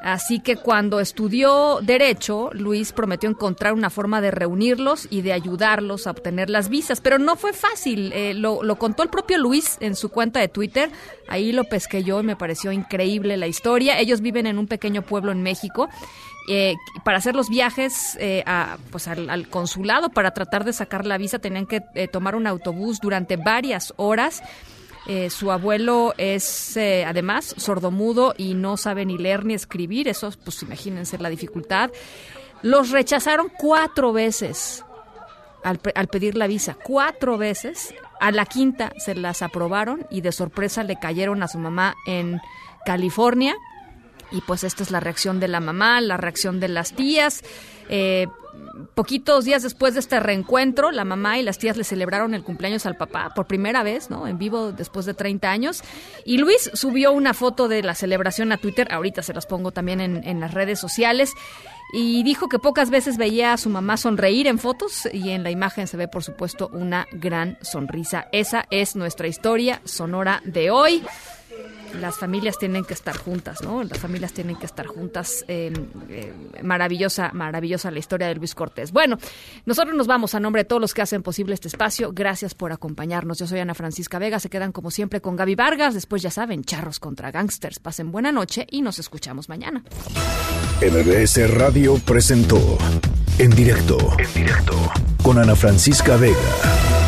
Así 0.00 0.38
que 0.38 0.56
cuando 0.56 1.00
estudió 1.00 1.80
Derecho, 1.82 2.50
Luis 2.52 2.92
prometió 2.92 3.28
encontrar 3.28 3.72
una 3.72 3.90
forma 3.90 4.20
de 4.20 4.30
reunirlos 4.30 5.08
y 5.10 5.22
de 5.22 5.32
ayudarlos 5.32 6.06
a 6.06 6.12
obtener 6.12 6.50
las 6.50 6.68
visas, 6.68 7.00
pero 7.00 7.18
no 7.18 7.34
fue 7.34 7.52
fácil. 7.52 8.12
Eh, 8.12 8.32
lo, 8.32 8.60
contó 8.78 9.02
el 9.02 9.08
propio 9.08 9.38
Luis 9.38 9.76
en 9.80 9.96
su 9.96 10.10
cuenta 10.10 10.38
de 10.38 10.46
Twitter. 10.46 10.90
Ahí 11.28 11.50
lo 11.50 11.64
pesqué 11.64 12.04
yo 12.04 12.20
y 12.20 12.22
me 12.22 12.36
pareció 12.36 12.70
increíble 12.70 13.36
la 13.36 13.48
historia. 13.48 13.98
Ellos 13.98 14.20
viven 14.20 14.46
en 14.46 14.58
un 14.58 14.68
pequeño 14.68 15.02
pueblo 15.02 15.32
en 15.32 15.42
México. 15.42 15.88
Eh, 16.50 16.76
para 17.04 17.18
hacer 17.18 17.34
los 17.34 17.50
viajes 17.50 18.16
eh, 18.20 18.42
a, 18.46 18.78
pues 18.90 19.06
al, 19.08 19.48
consulado 19.48 20.08
para 20.08 20.30
tratar 20.30 20.64
de 20.64 20.72
sacar 20.72 21.04
la 21.04 21.18
visa 21.18 21.38
tenían 21.40 21.66
que 21.66 21.82
tomar 22.10 22.36
un 22.36 22.46
autobús 22.46 23.00
durante 23.00 23.36
varias 23.36 23.92
horas 23.96 24.42
eh, 25.08 25.30
su 25.30 25.50
abuelo 25.50 26.12
es 26.18 26.76
eh, 26.76 27.06
además 27.06 27.54
sordomudo 27.56 28.34
y 28.36 28.52
no 28.52 28.76
sabe 28.76 29.06
ni 29.06 29.16
leer 29.16 29.46
ni 29.46 29.54
escribir. 29.54 30.06
Eso, 30.06 30.30
pues 30.44 30.62
imagínense 30.62 31.16
la 31.16 31.30
dificultad. 31.30 31.90
Los 32.60 32.90
rechazaron 32.90 33.50
cuatro 33.56 34.12
veces 34.12 34.84
al, 35.64 35.78
pedir 35.78 36.36
la 36.36 36.46
visa. 36.46 36.76
Cuatro 36.82 37.38
veces. 37.38 37.94
A 38.20 38.32
la 38.32 38.44
quinta 38.44 38.92
se 38.98 39.14
las 39.14 39.42
aprobaron 39.42 40.06
y 40.10 40.20
de 40.20 40.32
sorpresa 40.32 40.82
le 40.82 40.98
cayeron 40.98 41.42
a 41.42 41.48
su 41.48 41.58
mamá 41.58 41.94
en 42.06 42.40
California. 42.84 43.56
Y 44.30 44.42
pues 44.42 44.62
esta 44.62 44.82
es 44.82 44.90
la 44.90 45.00
reacción 45.00 45.40
de 45.40 45.48
la 45.48 45.60
mamá, 45.60 46.02
la 46.02 46.18
reacción 46.18 46.60
de 46.60 46.68
las 46.68 46.92
tías. 46.92 47.42
Eh, 47.88 48.26
poquitos 48.94 49.44
días 49.44 49.62
después 49.62 49.94
de 49.94 50.00
este 50.00 50.20
reencuentro, 50.20 50.90
la 50.90 51.04
mamá 51.04 51.38
y 51.38 51.42
las 51.42 51.58
tías 51.58 51.76
le 51.76 51.84
celebraron 51.84 52.34
el 52.34 52.42
cumpleaños 52.42 52.86
al 52.86 52.96
papá 52.96 53.32
por 53.34 53.46
primera 53.46 53.82
vez, 53.82 54.10
¿no? 54.10 54.26
En 54.26 54.38
vivo 54.38 54.72
después 54.72 55.06
de 55.06 55.14
30 55.14 55.50
años. 55.50 55.82
Y 56.24 56.38
Luis 56.38 56.70
subió 56.74 57.12
una 57.12 57.34
foto 57.34 57.68
de 57.68 57.82
la 57.82 57.94
celebración 57.94 58.52
a 58.52 58.58
Twitter, 58.58 58.88
ahorita 58.92 59.22
se 59.22 59.34
las 59.34 59.46
pongo 59.46 59.72
también 59.72 60.00
en, 60.00 60.26
en 60.26 60.40
las 60.40 60.54
redes 60.54 60.78
sociales. 60.78 61.32
Y 61.92 62.22
dijo 62.22 62.48
que 62.48 62.58
pocas 62.58 62.90
veces 62.90 63.16
veía 63.16 63.54
a 63.54 63.56
su 63.56 63.70
mamá 63.70 63.96
sonreír 63.96 64.46
en 64.46 64.58
fotos 64.58 65.08
y 65.10 65.30
en 65.30 65.42
la 65.42 65.50
imagen 65.50 65.86
se 65.86 65.96
ve, 65.96 66.06
por 66.06 66.22
supuesto, 66.22 66.68
una 66.72 67.06
gran 67.12 67.56
sonrisa. 67.62 68.28
Esa 68.30 68.66
es 68.70 68.94
nuestra 68.94 69.26
historia 69.26 69.80
sonora 69.84 70.42
de 70.44 70.70
hoy 70.70 71.02
las 71.94 72.18
familias 72.18 72.58
tienen 72.58 72.84
que 72.84 72.94
estar 72.94 73.16
juntas, 73.16 73.62
¿no? 73.62 73.82
Las 73.82 73.98
familias 73.98 74.32
tienen 74.32 74.56
que 74.56 74.66
estar 74.66 74.86
juntas. 74.86 75.44
Eh, 75.48 75.72
eh, 76.08 76.32
maravillosa, 76.62 77.30
maravillosa 77.32 77.90
la 77.90 77.98
historia 77.98 78.28
de 78.28 78.34
Luis 78.34 78.54
Cortés. 78.54 78.92
Bueno, 78.92 79.18
nosotros 79.66 79.96
nos 79.96 80.06
vamos 80.06 80.34
a 80.34 80.40
nombre 80.40 80.62
de 80.62 80.64
todos 80.64 80.80
los 80.80 80.94
que 80.94 81.02
hacen 81.02 81.22
posible 81.22 81.54
este 81.54 81.68
espacio. 81.68 82.12
Gracias 82.12 82.54
por 82.54 82.72
acompañarnos. 82.72 83.38
Yo 83.38 83.46
soy 83.46 83.60
Ana 83.60 83.74
Francisca 83.74 84.18
Vega. 84.18 84.40
Se 84.40 84.50
quedan 84.50 84.72
como 84.72 84.90
siempre 84.90 85.20
con 85.20 85.36
Gaby 85.36 85.54
Vargas. 85.54 85.94
Después 85.94 86.22
ya 86.22 86.30
saben, 86.30 86.64
charros 86.64 87.00
contra 87.00 87.30
gangsters. 87.30 87.78
Pasen 87.78 88.12
buena 88.12 88.32
noche 88.32 88.66
y 88.70 88.82
nos 88.82 88.98
escuchamos 88.98 89.48
mañana. 89.48 89.82
MBS 90.80 91.50
Radio 91.54 91.98
presentó 92.04 92.78
en 93.38 93.50
directo, 93.50 93.98
en 94.18 94.34
directo 94.34 94.74
con 95.22 95.38
Ana 95.38 95.56
Francisca 95.56 96.16
Vega 96.16 97.07